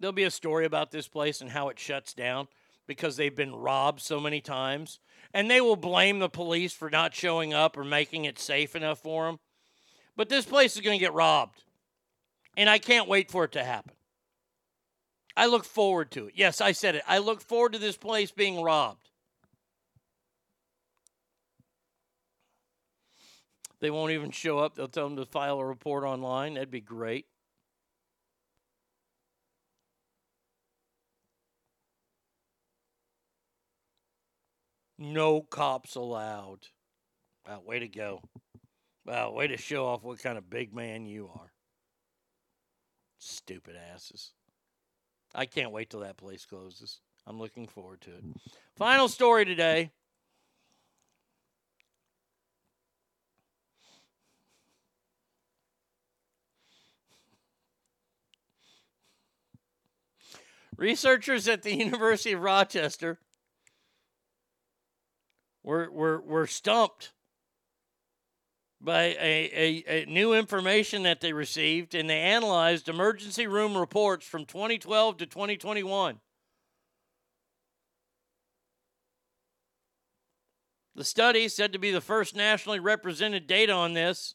There'll 0.00 0.12
be 0.12 0.24
a 0.24 0.30
story 0.32 0.64
about 0.64 0.90
this 0.90 1.06
place 1.06 1.40
and 1.40 1.50
how 1.50 1.68
it 1.68 1.78
shuts 1.78 2.12
down 2.12 2.48
because 2.88 3.16
they've 3.16 3.34
been 3.34 3.54
robbed 3.54 4.00
so 4.00 4.18
many 4.18 4.40
times. 4.40 4.98
And 5.34 5.50
they 5.50 5.60
will 5.60 5.76
blame 5.76 6.18
the 6.18 6.28
police 6.28 6.72
for 6.72 6.90
not 6.90 7.14
showing 7.14 7.54
up 7.54 7.76
or 7.76 7.84
making 7.84 8.26
it 8.26 8.38
safe 8.38 8.76
enough 8.76 9.00
for 9.00 9.26
them. 9.26 9.38
But 10.16 10.28
this 10.28 10.44
place 10.44 10.74
is 10.74 10.82
going 10.82 10.98
to 10.98 11.04
get 11.04 11.14
robbed. 11.14 11.62
And 12.56 12.68
I 12.68 12.78
can't 12.78 13.08
wait 13.08 13.30
for 13.30 13.44
it 13.44 13.52
to 13.52 13.64
happen. 13.64 13.94
I 15.34 15.46
look 15.46 15.64
forward 15.64 16.10
to 16.12 16.26
it. 16.26 16.34
Yes, 16.36 16.60
I 16.60 16.72
said 16.72 16.94
it. 16.96 17.02
I 17.08 17.18
look 17.18 17.40
forward 17.40 17.72
to 17.72 17.78
this 17.78 17.96
place 17.96 18.30
being 18.30 18.62
robbed. 18.62 19.08
They 23.80 23.90
won't 23.90 24.12
even 24.12 24.30
show 24.30 24.58
up. 24.58 24.74
They'll 24.74 24.86
tell 24.86 25.08
them 25.08 25.16
to 25.16 25.24
file 25.24 25.58
a 25.58 25.64
report 25.64 26.04
online. 26.04 26.54
That'd 26.54 26.70
be 26.70 26.80
great. 26.80 27.26
No 35.02 35.40
cops 35.40 35.96
allowed. 35.96 36.68
Wow, 37.44 37.62
way 37.66 37.80
to 37.80 37.88
go. 37.88 38.22
Wow, 39.04 39.32
way 39.32 39.48
to 39.48 39.56
show 39.56 39.84
off 39.84 40.04
what 40.04 40.22
kind 40.22 40.38
of 40.38 40.48
big 40.48 40.72
man 40.72 41.06
you 41.06 41.28
are. 41.28 41.50
Stupid 43.18 43.74
asses. 43.92 44.30
I 45.34 45.46
can't 45.46 45.72
wait 45.72 45.90
till 45.90 46.00
that 46.00 46.18
place 46.18 46.46
closes. 46.46 47.00
I'm 47.26 47.40
looking 47.40 47.66
forward 47.66 48.00
to 48.02 48.10
it. 48.10 48.22
Final 48.76 49.08
story 49.08 49.44
today. 49.44 49.90
Researchers 60.76 61.48
at 61.48 61.62
the 61.62 61.74
University 61.76 62.34
of 62.34 62.40
Rochester 62.40 63.18
were, 65.62 65.90
were, 65.90 66.20
were 66.20 66.46
stumped 66.46 67.12
by 68.80 69.16
a, 69.20 69.50
a, 69.86 70.02
a 70.02 70.06
new 70.06 70.34
information 70.34 71.04
that 71.04 71.20
they 71.20 71.32
received, 71.32 71.94
and 71.94 72.10
they 72.10 72.18
analyzed 72.18 72.88
emergency 72.88 73.46
room 73.46 73.76
reports 73.76 74.26
from 74.26 74.44
2012 74.44 75.18
to 75.18 75.26
2021. 75.26 76.18
The 80.94 81.04
study, 81.04 81.48
said 81.48 81.72
to 81.72 81.78
be 81.78 81.90
the 81.90 82.00
first 82.00 82.36
nationally 82.36 82.80
represented 82.80 83.46
data 83.46 83.72
on 83.72 83.94
this, 83.94 84.34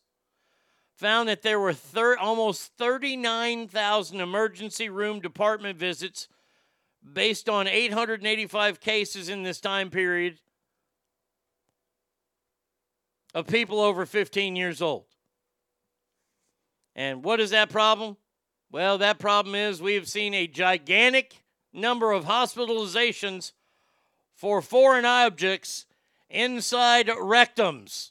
found 0.95 1.29
that 1.29 1.43
there 1.43 1.59
were 1.59 1.73
thir- 1.73 2.17
almost 2.17 2.71
39,000 2.77 4.19
emergency 4.19 4.89
room 4.89 5.19
department 5.19 5.77
visits 5.77 6.27
based 7.13 7.47
on 7.47 7.67
885 7.67 8.79
cases 8.79 9.29
in 9.29 9.43
this 9.43 9.61
time 9.61 9.91
period 9.91 10.39
of 13.37 13.45
people 13.45 13.79
over 13.79 14.07
15 14.07 14.55
years 14.55 14.81
old. 14.81 15.05
And 16.95 17.23
what 17.23 17.39
is 17.39 17.51
that 17.51 17.69
problem? 17.69 18.17
Well, 18.71 18.97
that 18.97 19.19
problem 19.19 19.53
is 19.53 19.79
we 19.79 19.93
have 19.93 20.07
seen 20.07 20.33
a 20.33 20.47
gigantic 20.47 21.35
number 21.71 22.11
of 22.13 22.25
hospitalizations 22.25 23.51
for 24.33 24.59
foreign 24.63 25.05
objects 25.05 25.85
inside 26.31 27.09
rectums. 27.09 28.09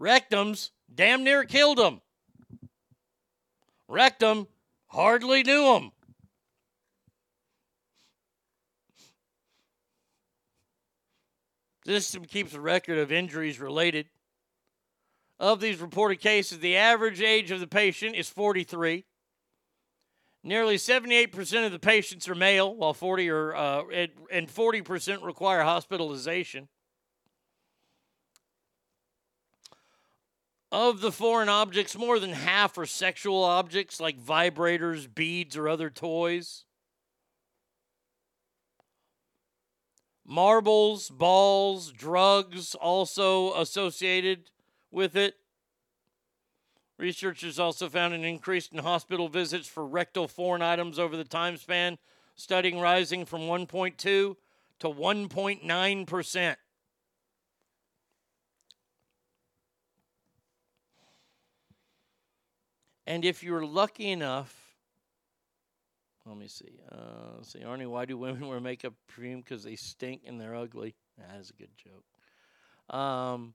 Rectums 0.00 0.70
damn 0.94 1.24
near 1.24 1.44
killed 1.44 1.76
them. 1.76 2.00
Rectum 3.86 4.46
hardly 4.86 5.42
knew 5.42 5.74
them. 5.74 5.92
This 11.84 12.16
keeps 12.28 12.54
a 12.54 12.60
record 12.62 12.96
of 12.96 13.12
injuries 13.12 13.60
related. 13.60 14.06
Of 15.40 15.60
these 15.60 15.80
reported 15.80 16.16
cases, 16.16 16.58
the 16.58 16.76
average 16.76 17.20
age 17.20 17.50
of 17.50 17.60
the 17.60 17.68
patient 17.68 18.16
is 18.16 18.28
43. 18.28 19.04
Nearly 20.42 20.76
78% 20.76 21.66
of 21.66 21.72
the 21.72 21.78
patients 21.78 22.28
are 22.28 22.34
male, 22.34 22.74
while 22.74 22.94
40 22.94 23.28
are, 23.28 23.54
uh, 23.54 23.84
and- 23.92 24.12
and 24.30 24.50
40% 24.50 25.22
require 25.22 25.62
hospitalization. 25.62 26.68
Of 30.70 31.00
the 31.00 31.12
foreign 31.12 31.48
objects, 31.48 31.96
more 31.96 32.18
than 32.18 32.32
half 32.32 32.76
are 32.76 32.86
sexual 32.86 33.42
objects 33.42 34.00
like 34.00 34.18
vibrators, 34.18 35.12
beads, 35.12 35.56
or 35.56 35.68
other 35.68 35.88
toys. 35.88 36.64
Marbles, 40.24 41.08
balls, 41.08 41.90
drugs 41.90 42.74
also 42.74 43.54
associated 43.54 44.50
with 44.90 45.16
it. 45.16 45.36
Researchers 46.98 47.58
also 47.58 47.88
found 47.88 48.12
an 48.12 48.24
increase 48.24 48.68
in 48.68 48.78
hospital 48.78 49.28
visits 49.28 49.68
for 49.68 49.86
rectal 49.86 50.26
foreign 50.26 50.62
items 50.62 50.98
over 50.98 51.16
the 51.16 51.24
time 51.24 51.56
span, 51.56 51.98
studying 52.34 52.80
rising 52.80 53.24
from 53.24 53.42
1.2 53.42 53.96
to 53.96 54.36
1.9%. 54.82 56.56
And 63.06 63.24
if 63.24 63.42
you're 63.42 63.64
lucky 63.64 64.10
enough, 64.10 64.54
let 66.26 66.36
me 66.36 66.46
see. 66.46 66.78
Uh, 66.92 67.42
see, 67.42 67.60
Arnie, 67.60 67.86
why 67.86 68.04
do 68.04 68.18
women 68.18 68.46
wear 68.46 68.60
makeup 68.60 68.92
perfume? 69.06 69.40
Because 69.40 69.64
they 69.64 69.76
stink 69.76 70.22
and 70.26 70.38
they're 70.38 70.54
ugly. 70.54 70.94
That 71.16 71.40
is 71.40 71.48
a 71.48 71.54
good 71.54 71.70
joke. 71.74 72.94
Um, 72.94 73.54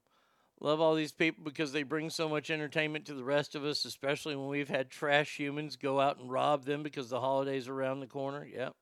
love 0.64 0.80
all 0.80 0.94
these 0.94 1.12
people 1.12 1.44
because 1.44 1.72
they 1.72 1.82
bring 1.82 2.08
so 2.08 2.26
much 2.26 2.50
entertainment 2.50 3.04
to 3.04 3.12
the 3.12 3.22
rest 3.22 3.54
of 3.54 3.66
us, 3.66 3.84
especially 3.84 4.34
when 4.34 4.48
we've 4.48 4.70
had 4.70 4.88
trash 4.88 5.38
humans 5.38 5.76
go 5.76 6.00
out 6.00 6.18
and 6.18 6.30
rob 6.30 6.64
them 6.64 6.82
because 6.82 7.10
the 7.10 7.20
holidays 7.20 7.68
are 7.68 7.74
around 7.74 8.00
the 8.00 8.06
corner. 8.06 8.46
Yep. 8.46 8.74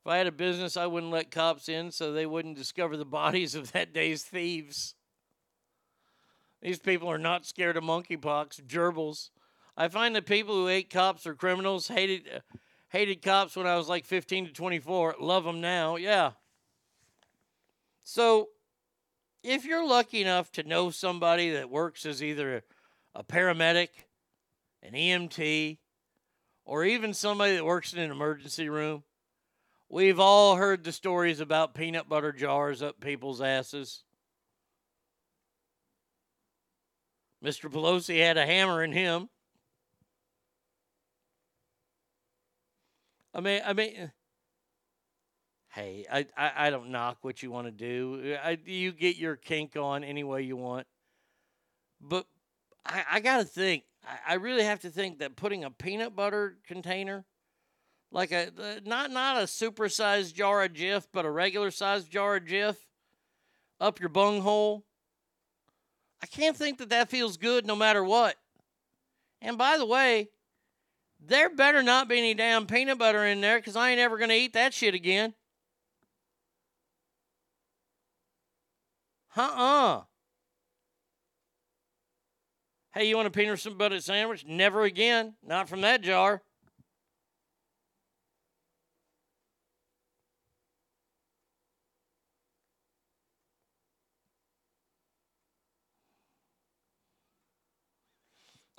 If 0.00 0.06
I 0.06 0.18
had 0.18 0.28
a 0.28 0.32
business, 0.32 0.76
I 0.76 0.86
wouldn't 0.86 1.10
let 1.10 1.32
cops 1.32 1.68
in 1.68 1.90
so 1.90 2.12
they 2.12 2.24
wouldn't 2.24 2.56
discover 2.56 2.96
the 2.96 3.04
bodies 3.20 3.56
of 3.56 3.72
that 3.72 3.92
day's 3.92 4.22
thieves. 4.22 4.94
These 6.62 6.78
people 6.78 7.10
are 7.10 7.18
not 7.18 7.46
scared 7.46 7.76
of 7.76 7.82
monkeypox, 7.82 8.62
gerbils. 8.62 9.30
I 9.76 9.88
find 9.88 10.14
that 10.14 10.24
people 10.24 10.54
who 10.54 10.68
hate 10.68 10.88
cops 10.88 11.26
are 11.26 11.34
criminals. 11.34 11.88
Hated, 11.88 12.30
uh, 12.32 12.38
hated 12.90 13.22
cops 13.22 13.56
when 13.56 13.66
I 13.66 13.76
was 13.76 13.88
like 13.88 14.04
15 14.04 14.46
to 14.46 14.52
24. 14.52 15.16
Love 15.18 15.42
them 15.42 15.60
now. 15.60 15.96
Yeah. 15.96 16.32
So, 18.04 18.50
if 19.42 19.64
you're 19.64 19.86
lucky 19.86 20.22
enough 20.22 20.52
to 20.52 20.62
know 20.62 20.90
somebody 20.90 21.50
that 21.50 21.70
works 21.70 22.06
as 22.06 22.22
either 22.22 22.62
a 23.14 23.24
paramedic, 23.24 23.88
an 24.82 24.92
EMT, 24.92 25.78
or 26.64 26.84
even 26.84 27.12
somebody 27.12 27.56
that 27.56 27.64
works 27.64 27.92
in 27.92 27.98
an 27.98 28.10
emergency 28.10 28.68
room, 28.68 29.02
we've 29.88 30.20
all 30.20 30.56
heard 30.56 30.84
the 30.84 30.92
stories 30.92 31.40
about 31.40 31.74
peanut 31.74 32.08
butter 32.08 32.32
jars 32.32 32.82
up 32.82 33.00
people's 33.00 33.40
asses. 33.40 34.04
Mr. 37.44 37.70
Pelosi 37.70 38.18
had 38.18 38.36
a 38.36 38.46
hammer 38.46 38.84
in 38.84 38.92
him. 38.92 39.28
I 43.34 43.40
mean, 43.40 43.62
I 43.64 43.72
mean, 43.72 44.12
hey, 45.72 46.04
I, 46.10 46.26
I, 46.36 46.52
I 46.66 46.70
don't 46.70 46.90
knock 46.90 47.18
what 47.22 47.42
you 47.42 47.50
want 47.50 47.66
to 47.66 47.72
do. 47.72 48.36
I, 48.42 48.58
you 48.64 48.92
get 48.92 49.16
your 49.16 49.36
kink 49.36 49.74
on 49.74 50.04
any 50.04 50.22
way 50.22 50.42
you 50.42 50.56
want. 50.56 50.86
But 52.00 52.26
I, 52.84 53.04
I 53.12 53.20
got 53.20 53.38
to 53.38 53.44
think, 53.44 53.84
I, 54.06 54.32
I 54.32 54.34
really 54.34 54.64
have 54.64 54.80
to 54.80 54.90
think 54.90 55.18
that 55.20 55.34
putting 55.34 55.64
a 55.64 55.70
peanut 55.70 56.14
butter 56.14 56.56
container, 56.66 57.24
like 58.10 58.32
a, 58.32 58.50
not, 58.84 59.10
not 59.10 59.38
a 59.38 59.46
supersized 59.46 60.34
jar 60.34 60.62
of 60.62 60.74
Jif, 60.74 61.06
but 61.10 61.24
a 61.24 61.30
regular 61.30 61.70
sized 61.70 62.10
jar 62.10 62.36
of 62.36 62.44
Jif, 62.44 62.76
up 63.80 63.98
your 63.98 64.10
bunghole, 64.10 64.84
I 66.22 66.26
can't 66.26 66.56
think 66.56 66.78
that 66.78 66.90
that 66.90 67.08
feels 67.08 67.36
good 67.36 67.66
no 67.66 67.74
matter 67.74 68.04
what. 68.04 68.36
And 69.40 69.56
by 69.56 69.78
the 69.78 69.86
way, 69.86 70.28
there 71.18 71.48
better 71.48 71.82
not 71.82 72.08
be 72.08 72.18
any 72.18 72.34
damn 72.34 72.66
peanut 72.66 72.98
butter 72.98 73.24
in 73.24 73.40
there 73.40 73.58
because 73.58 73.74
I 73.74 73.90
ain't 73.90 74.00
ever 74.00 74.18
going 74.18 74.30
to 74.30 74.36
eat 74.36 74.52
that 74.52 74.74
shit 74.74 74.94
again. 74.94 75.34
Uh 79.36 79.40
uh 79.42 80.02
Hey, 82.94 83.08
you 83.08 83.16
want 83.16 83.26
a 83.26 83.30
peanut 83.30 83.66
butter 83.78 84.00
sandwich? 84.00 84.44
Never 84.46 84.82
again. 84.82 85.34
Not 85.42 85.66
from 85.66 85.80
that 85.80 86.02
jar. 86.02 86.42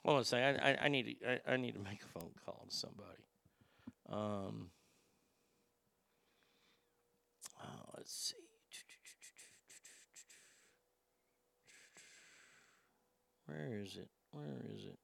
Hold 0.05 0.15
on 0.17 0.21
a 0.21 0.25
second. 0.25 0.59
I, 0.61 0.73
I, 0.73 0.77
I 0.83 0.87
need 0.89 1.17
to 1.21 1.27
I, 1.27 1.53
I 1.53 1.57
need 1.57 1.73
to 1.73 1.79
make 1.79 2.03
a 2.03 2.19
phone 2.19 2.29
call 2.45 2.65
to 2.69 2.75
somebody. 2.75 3.09
Um, 4.11 4.67
oh, 7.59 7.93
let's 7.97 8.13
see. 8.13 8.42
Where 13.53 13.79
is 13.79 13.97
it? 13.97 14.07
Where 14.31 14.65
is 14.75 14.85
it? 14.85 14.97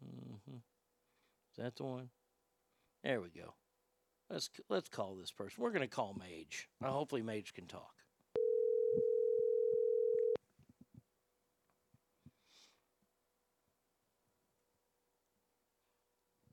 hmm 0.00 0.56
Is 0.56 1.56
that 1.58 1.74
the 1.76 1.82
one? 1.84 2.10
There 3.02 3.20
we 3.20 3.28
go. 3.28 3.54
Let's 4.30 4.50
let's 4.68 4.88
call 4.88 5.16
this 5.16 5.32
person. 5.32 5.62
We're 5.62 5.72
gonna 5.72 5.88
call 5.88 6.14
Mage. 6.16 6.68
Uh, 6.82 6.90
hopefully, 6.90 7.22
Mage 7.22 7.52
can 7.52 7.66
talk. 7.66 7.92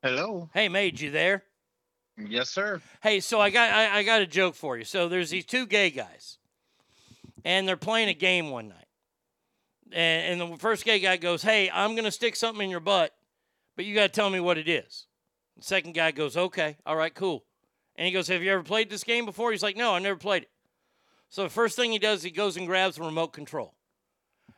Hello. 0.01 0.50
Hey, 0.53 0.69
Mage, 0.69 1.01
you 1.03 1.11
there? 1.11 1.43
Yes, 2.17 2.50
sir. 2.50 2.82
Hey, 3.03 3.19
so 3.19 3.40
I 3.40 3.51
got 3.51 3.69
I, 3.72 3.98
I 4.00 4.03
got 4.03 4.22
a 4.22 4.27
joke 4.27 4.56
for 4.56 4.77
you. 4.77 4.84
So 4.84 5.09
there's 5.09 5.30
these 5.30 5.45
two 5.45 5.67
gay 5.67 5.92
guys, 5.92 6.40
and 7.45 7.67
they're 7.67 7.77
playing 7.77 8.09
a 8.09 8.16
game 8.16 8.50
one 8.50 8.69
night. 8.69 8.86
And, 9.91 10.41
and 10.41 10.53
the 10.53 10.57
first 10.57 10.85
gay 10.85 10.99
guy 10.99 11.17
goes, 11.17 11.41
"Hey, 11.41 11.69
I'm 11.72 11.95
gonna 11.95 12.11
stick 12.11 12.35
something 12.35 12.64
in 12.64 12.69
your 12.69 12.80
butt, 12.80 13.16
but 13.75 13.85
you 13.85 13.95
gotta 13.95 14.09
tell 14.09 14.30
me 14.30 14.40
what 14.40 14.57
it 14.57 14.67
is." 14.67 15.07
The 15.57 15.64
second 15.64 15.93
guy 15.93 16.11
goes, 16.11 16.35
"Okay, 16.38 16.77
all 16.85 16.95
right, 16.95 17.14
cool." 17.14 17.45
And 17.98 18.06
he 18.06 18.11
goes, 18.11 18.27
Have 18.27 18.43
you 18.43 18.51
ever 18.51 18.64
played 18.64 18.90
this 18.90 19.03
game 19.03 19.25
before? 19.25 19.51
He's 19.51 19.64
like, 19.64 19.75
No, 19.75 19.93
I 19.93 19.99
never 19.99 20.17
played 20.17 20.43
it. 20.43 20.49
So 21.30 21.43
the 21.43 21.49
first 21.49 21.75
thing 21.75 21.91
he 21.91 21.99
does, 21.99 22.24
he 22.24 22.32
goes 22.32 22.56
and 22.56 22.67
grabs 22.67 22.95
the 22.95 23.03
remote 23.03 23.33
control. 23.33 23.74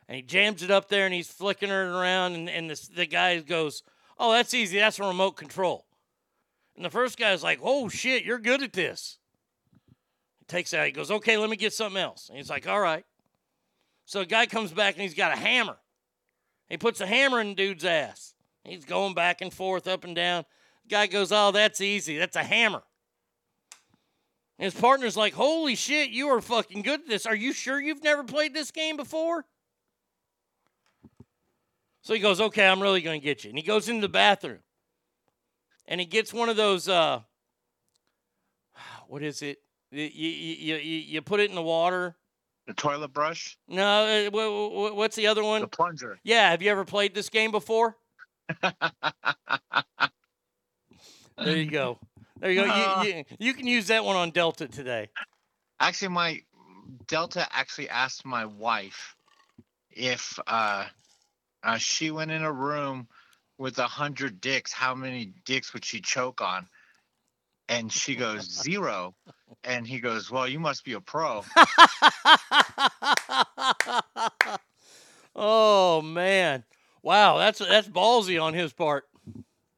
And 0.08 0.16
he 0.16 0.22
jams 0.22 0.62
it 0.62 0.70
up 0.70 0.88
there 0.88 1.06
and 1.06 1.14
he's 1.14 1.28
flicking 1.28 1.70
it 1.70 1.72
around. 1.72 2.34
And, 2.34 2.50
and 2.50 2.70
the, 2.70 2.88
the 2.94 3.06
guy 3.06 3.38
goes, 3.40 3.82
Oh, 4.18 4.32
that's 4.32 4.54
easy. 4.54 4.78
That's 4.78 4.98
a 4.98 5.04
remote 5.04 5.32
control. 5.32 5.86
And 6.76 6.84
the 6.84 6.90
first 6.90 7.18
guy's 7.18 7.42
like, 7.42 7.60
Oh, 7.62 7.88
shit, 7.88 8.24
you're 8.24 8.38
good 8.38 8.62
at 8.62 8.74
this. 8.74 9.18
He 10.38 10.44
takes 10.44 10.70
that. 10.72 10.86
He 10.86 10.92
goes, 10.92 11.10
Okay, 11.10 11.38
let 11.38 11.48
me 11.48 11.56
get 11.56 11.72
something 11.72 12.00
else. 12.00 12.28
And 12.28 12.36
he's 12.36 12.50
like, 12.50 12.68
All 12.68 12.80
right. 12.80 13.04
So 14.10 14.22
a 14.22 14.26
guy 14.26 14.46
comes 14.46 14.72
back 14.72 14.94
and 14.94 15.02
he's 15.02 15.14
got 15.14 15.32
a 15.32 15.36
hammer. 15.36 15.76
He 16.68 16.76
puts 16.76 17.00
a 17.00 17.06
hammer 17.06 17.40
in 17.40 17.50
the 17.50 17.54
dude's 17.54 17.84
ass. 17.84 18.34
He's 18.64 18.84
going 18.84 19.14
back 19.14 19.40
and 19.40 19.54
forth, 19.54 19.86
up 19.86 20.02
and 20.02 20.16
down. 20.16 20.46
Guy 20.88 21.06
goes, 21.06 21.30
Oh, 21.30 21.52
that's 21.52 21.80
easy. 21.80 22.18
That's 22.18 22.34
a 22.34 22.42
hammer. 22.42 22.82
And 24.58 24.64
his 24.64 24.74
partner's 24.74 25.16
like, 25.16 25.34
Holy 25.34 25.76
shit, 25.76 26.10
you 26.10 26.26
are 26.26 26.40
fucking 26.40 26.82
good 26.82 27.02
at 27.02 27.08
this. 27.08 27.24
Are 27.24 27.36
you 27.36 27.52
sure 27.52 27.80
you've 27.80 28.02
never 28.02 28.24
played 28.24 28.52
this 28.52 28.72
game 28.72 28.96
before? 28.96 29.44
So 32.02 32.12
he 32.12 32.18
goes, 32.18 32.40
Okay, 32.40 32.66
I'm 32.66 32.82
really 32.82 33.02
going 33.02 33.20
to 33.20 33.24
get 33.24 33.44
you. 33.44 33.50
And 33.50 33.58
he 33.60 33.64
goes 33.64 33.88
into 33.88 34.00
the 34.00 34.08
bathroom 34.08 34.58
and 35.86 36.00
he 36.00 36.06
gets 36.06 36.34
one 36.34 36.48
of 36.48 36.56
those, 36.56 36.88
uh, 36.88 37.20
what 39.06 39.22
is 39.22 39.40
it? 39.40 39.58
You, 39.92 40.02
you, 40.02 40.74
you, 40.74 40.98
you 40.98 41.22
put 41.22 41.38
it 41.38 41.48
in 41.48 41.54
the 41.54 41.62
water. 41.62 42.16
The 42.66 42.74
toilet 42.74 43.12
brush? 43.12 43.58
No, 43.68 44.04
uh, 44.04 44.30
wha- 44.32 44.68
wha- 44.68 44.94
what's 44.94 45.16
the 45.16 45.26
other 45.26 45.42
one? 45.42 45.62
The 45.62 45.66
plunger. 45.66 46.18
Yeah, 46.22 46.50
have 46.50 46.62
you 46.62 46.70
ever 46.70 46.84
played 46.84 47.14
this 47.14 47.28
game 47.28 47.50
before? 47.50 47.96
there 48.62 48.72
you 51.56 51.70
go. 51.70 51.98
There 52.38 52.50
you 52.50 52.64
go. 52.64 52.70
Uh. 52.70 53.02
You, 53.02 53.14
you, 53.14 53.24
you 53.38 53.54
can 53.54 53.66
use 53.66 53.88
that 53.88 54.04
one 54.04 54.16
on 54.16 54.30
Delta 54.30 54.68
today. 54.68 55.08
Actually, 55.80 56.08
my 56.08 56.40
Delta 57.06 57.46
actually 57.50 57.88
asked 57.88 58.24
my 58.24 58.44
wife 58.44 59.16
if 59.90 60.38
uh, 60.46 60.86
uh, 61.62 61.78
she 61.78 62.10
went 62.10 62.30
in 62.30 62.42
a 62.42 62.52
room 62.52 63.08
with 63.58 63.78
a 63.78 63.86
hundred 63.86 64.40
dicks, 64.40 64.72
how 64.72 64.94
many 64.94 65.32
dicks 65.44 65.72
would 65.74 65.84
she 65.84 66.00
choke 66.00 66.40
on? 66.40 66.66
And 67.68 67.92
she 67.92 68.16
goes 68.16 68.42
zero. 68.62 69.14
And 69.64 69.86
he 69.86 70.00
goes, 70.00 70.30
"Well, 70.30 70.48
you 70.48 70.60
must 70.60 70.84
be 70.84 70.92
a 70.94 71.00
pro." 71.00 71.44
oh 75.36 76.02
man, 76.02 76.64
wow, 77.02 77.38
that's 77.38 77.58
that's 77.58 77.88
ballsy 77.88 78.42
on 78.42 78.54
his 78.54 78.72
part. 78.72 79.04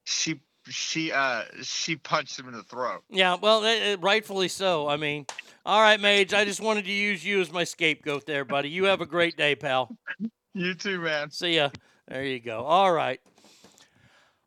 she 0.05 0.41
she 0.69 1.11
uh 1.13 1.43
she 1.63 1.97
punched 1.97 2.39
him 2.39 2.49
in 2.49 2.55
the 2.55 2.63
throat. 2.63 3.03
Yeah, 3.11 3.37
well, 3.41 3.65
eh, 3.65 3.93
eh, 3.93 3.97
rightfully 4.01 4.49
so. 4.49 4.89
I 4.89 4.97
mean, 4.97 5.27
all 5.67 5.81
right, 5.81 6.01
Mage, 6.01 6.35
I 6.35 6.45
just 6.45 6.61
wanted 6.61 6.85
to 6.85 6.93
use 6.93 7.25
you 7.25 7.41
as 7.41 7.53
my 7.53 7.65
scapegoat 7.65 8.27
there, 8.27 8.45
buddy. 8.45 8.69
You 8.69 8.85
have 8.85 9.01
a 9.01 9.07
great 9.07 9.37
day, 9.37 9.55
pal. 9.55 9.97
You 10.55 10.75
too, 10.75 11.01
man. 11.01 11.31
See 11.31 11.57
ya. 11.57 11.71
There 12.09 12.25
you 12.25 12.39
go. 12.39 12.65
All 12.65 12.93
right. 12.93 13.23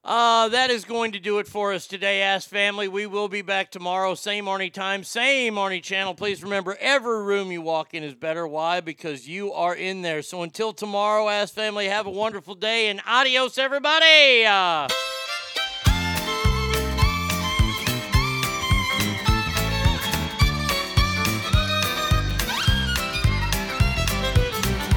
Uh, 0.05 0.49
that 0.49 0.69
is 0.69 0.85
going 0.85 1.13
to 1.13 1.19
do 1.19 1.39
it 1.39 1.47
for 1.47 1.73
us 1.73 1.87
today, 1.87 2.21
Ask 2.21 2.47
Family. 2.47 2.87
We 2.87 3.07
will 3.07 3.27
be 3.27 3.41
back 3.41 3.71
tomorrow, 3.71 4.13
same 4.13 4.45
Arnie 4.45 4.71
time, 4.71 5.03
same 5.03 5.55
Arnie 5.55 5.81
channel. 5.81 6.13
Please 6.13 6.43
remember, 6.43 6.77
every 6.79 7.23
room 7.23 7.51
you 7.51 7.63
walk 7.63 7.95
in 7.95 8.03
is 8.03 8.13
better. 8.13 8.47
Why? 8.47 8.81
Because 8.81 9.27
you 9.27 9.51
are 9.53 9.73
in 9.73 10.03
there. 10.03 10.21
So 10.21 10.43
until 10.43 10.73
tomorrow, 10.73 11.27
Ask 11.27 11.55
Family, 11.55 11.87
have 11.87 12.05
a 12.05 12.11
wonderful 12.11 12.53
day 12.53 12.89
and 12.89 13.01
adios, 13.07 13.57
everybody. 13.57 14.45
Uh, 14.45 14.87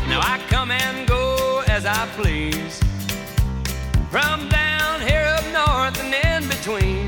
Now 0.06 0.20
I 0.20 0.38
come 0.48 0.70
and 0.70 1.08
go 1.08 1.62
as 1.66 1.86
I 1.86 2.06
please. 2.16 2.78
From 4.10 4.48
down 4.48 4.67
between. 6.68 7.06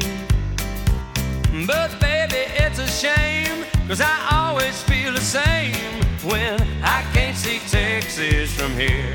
But 1.67 1.91
baby, 2.01 2.45
it's 2.57 2.79
a 2.79 2.87
shame, 2.87 3.65
cause 3.87 4.01
I 4.01 4.17
always 4.33 4.83
feel 4.85 5.13
the 5.13 5.21
same 5.21 5.75
when 6.23 6.61
I 6.83 7.03
can't 7.13 7.37
see 7.37 7.59
Texas 7.69 8.55
from 8.55 8.73
here. 8.73 9.15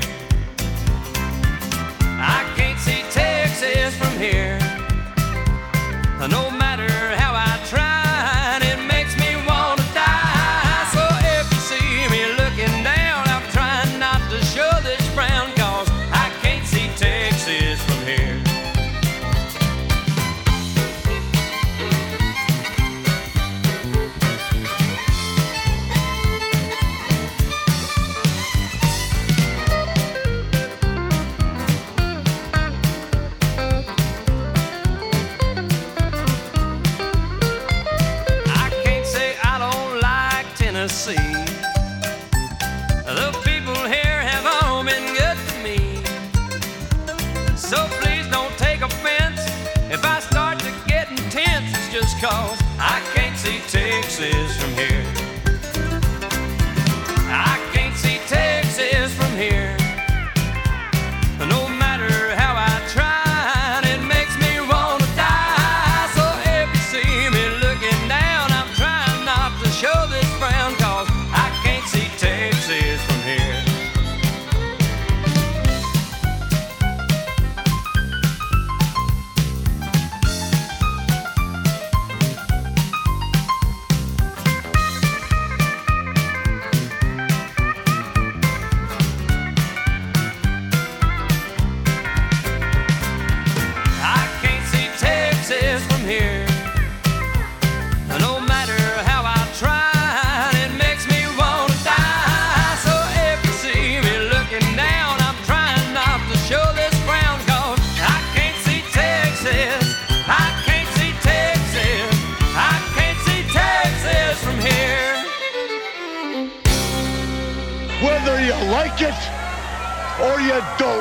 I 2.18 2.44
can't 2.56 2.78
see 2.78 3.02
Texas 3.10 3.96
from 3.96 4.16
here. 4.18 4.58
No 6.28 6.50
matter 6.50 6.75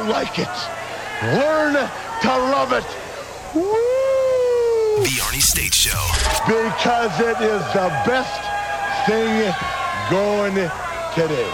like 0.08 0.40
it, 0.40 0.48
learn 1.24 1.74
to 1.74 2.28
love 2.28 2.72
it. 2.72 2.86
Woo! 3.56 3.64
The 5.04 5.20
Arnie 5.22 5.42
State 5.42 5.74
Show. 5.74 6.00
Because 6.48 7.20
it 7.20 7.42
is 7.42 7.62
the 7.74 7.90
best 8.06 8.42
thing 9.06 9.54
going 10.10 10.56
today. 11.14 11.52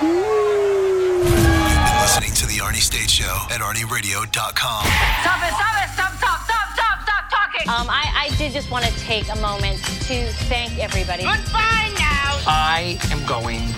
You've 0.00 1.24
been 1.24 2.00
listening 2.00 2.32
to 2.34 2.46
The 2.46 2.58
Arnie 2.62 2.76
State 2.76 3.10
Show 3.10 3.36
at 3.50 3.60
ArnieRadio.com. 3.60 4.84
Stop 4.84 5.42
it, 5.42 5.54
stop 5.54 5.76
it, 5.82 5.90
stop, 5.92 6.12
stop, 6.16 6.40
stop, 6.44 6.68
stop, 6.74 7.02
stop 7.02 7.30
talking. 7.30 7.68
Um, 7.68 7.88
I, 7.90 8.30
I 8.30 8.36
did 8.36 8.52
just 8.52 8.70
want 8.70 8.84
to 8.84 8.92
take 9.00 9.30
a 9.30 9.36
moment 9.36 9.78
to 9.84 10.26
thank 10.48 10.78
everybody. 10.78 11.24
Goodbye 11.24 11.92
now. 11.98 12.40
I 12.46 12.98
am 13.10 13.26
going 13.26 13.68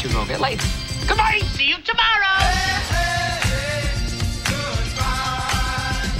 to 0.00 0.08
go 0.08 0.26
get 0.26 0.40
laid. 0.40 0.60
Goodbye. 1.08 1.40
See 1.54 1.64
you 1.64 1.78
tomorrow. 1.78 3.08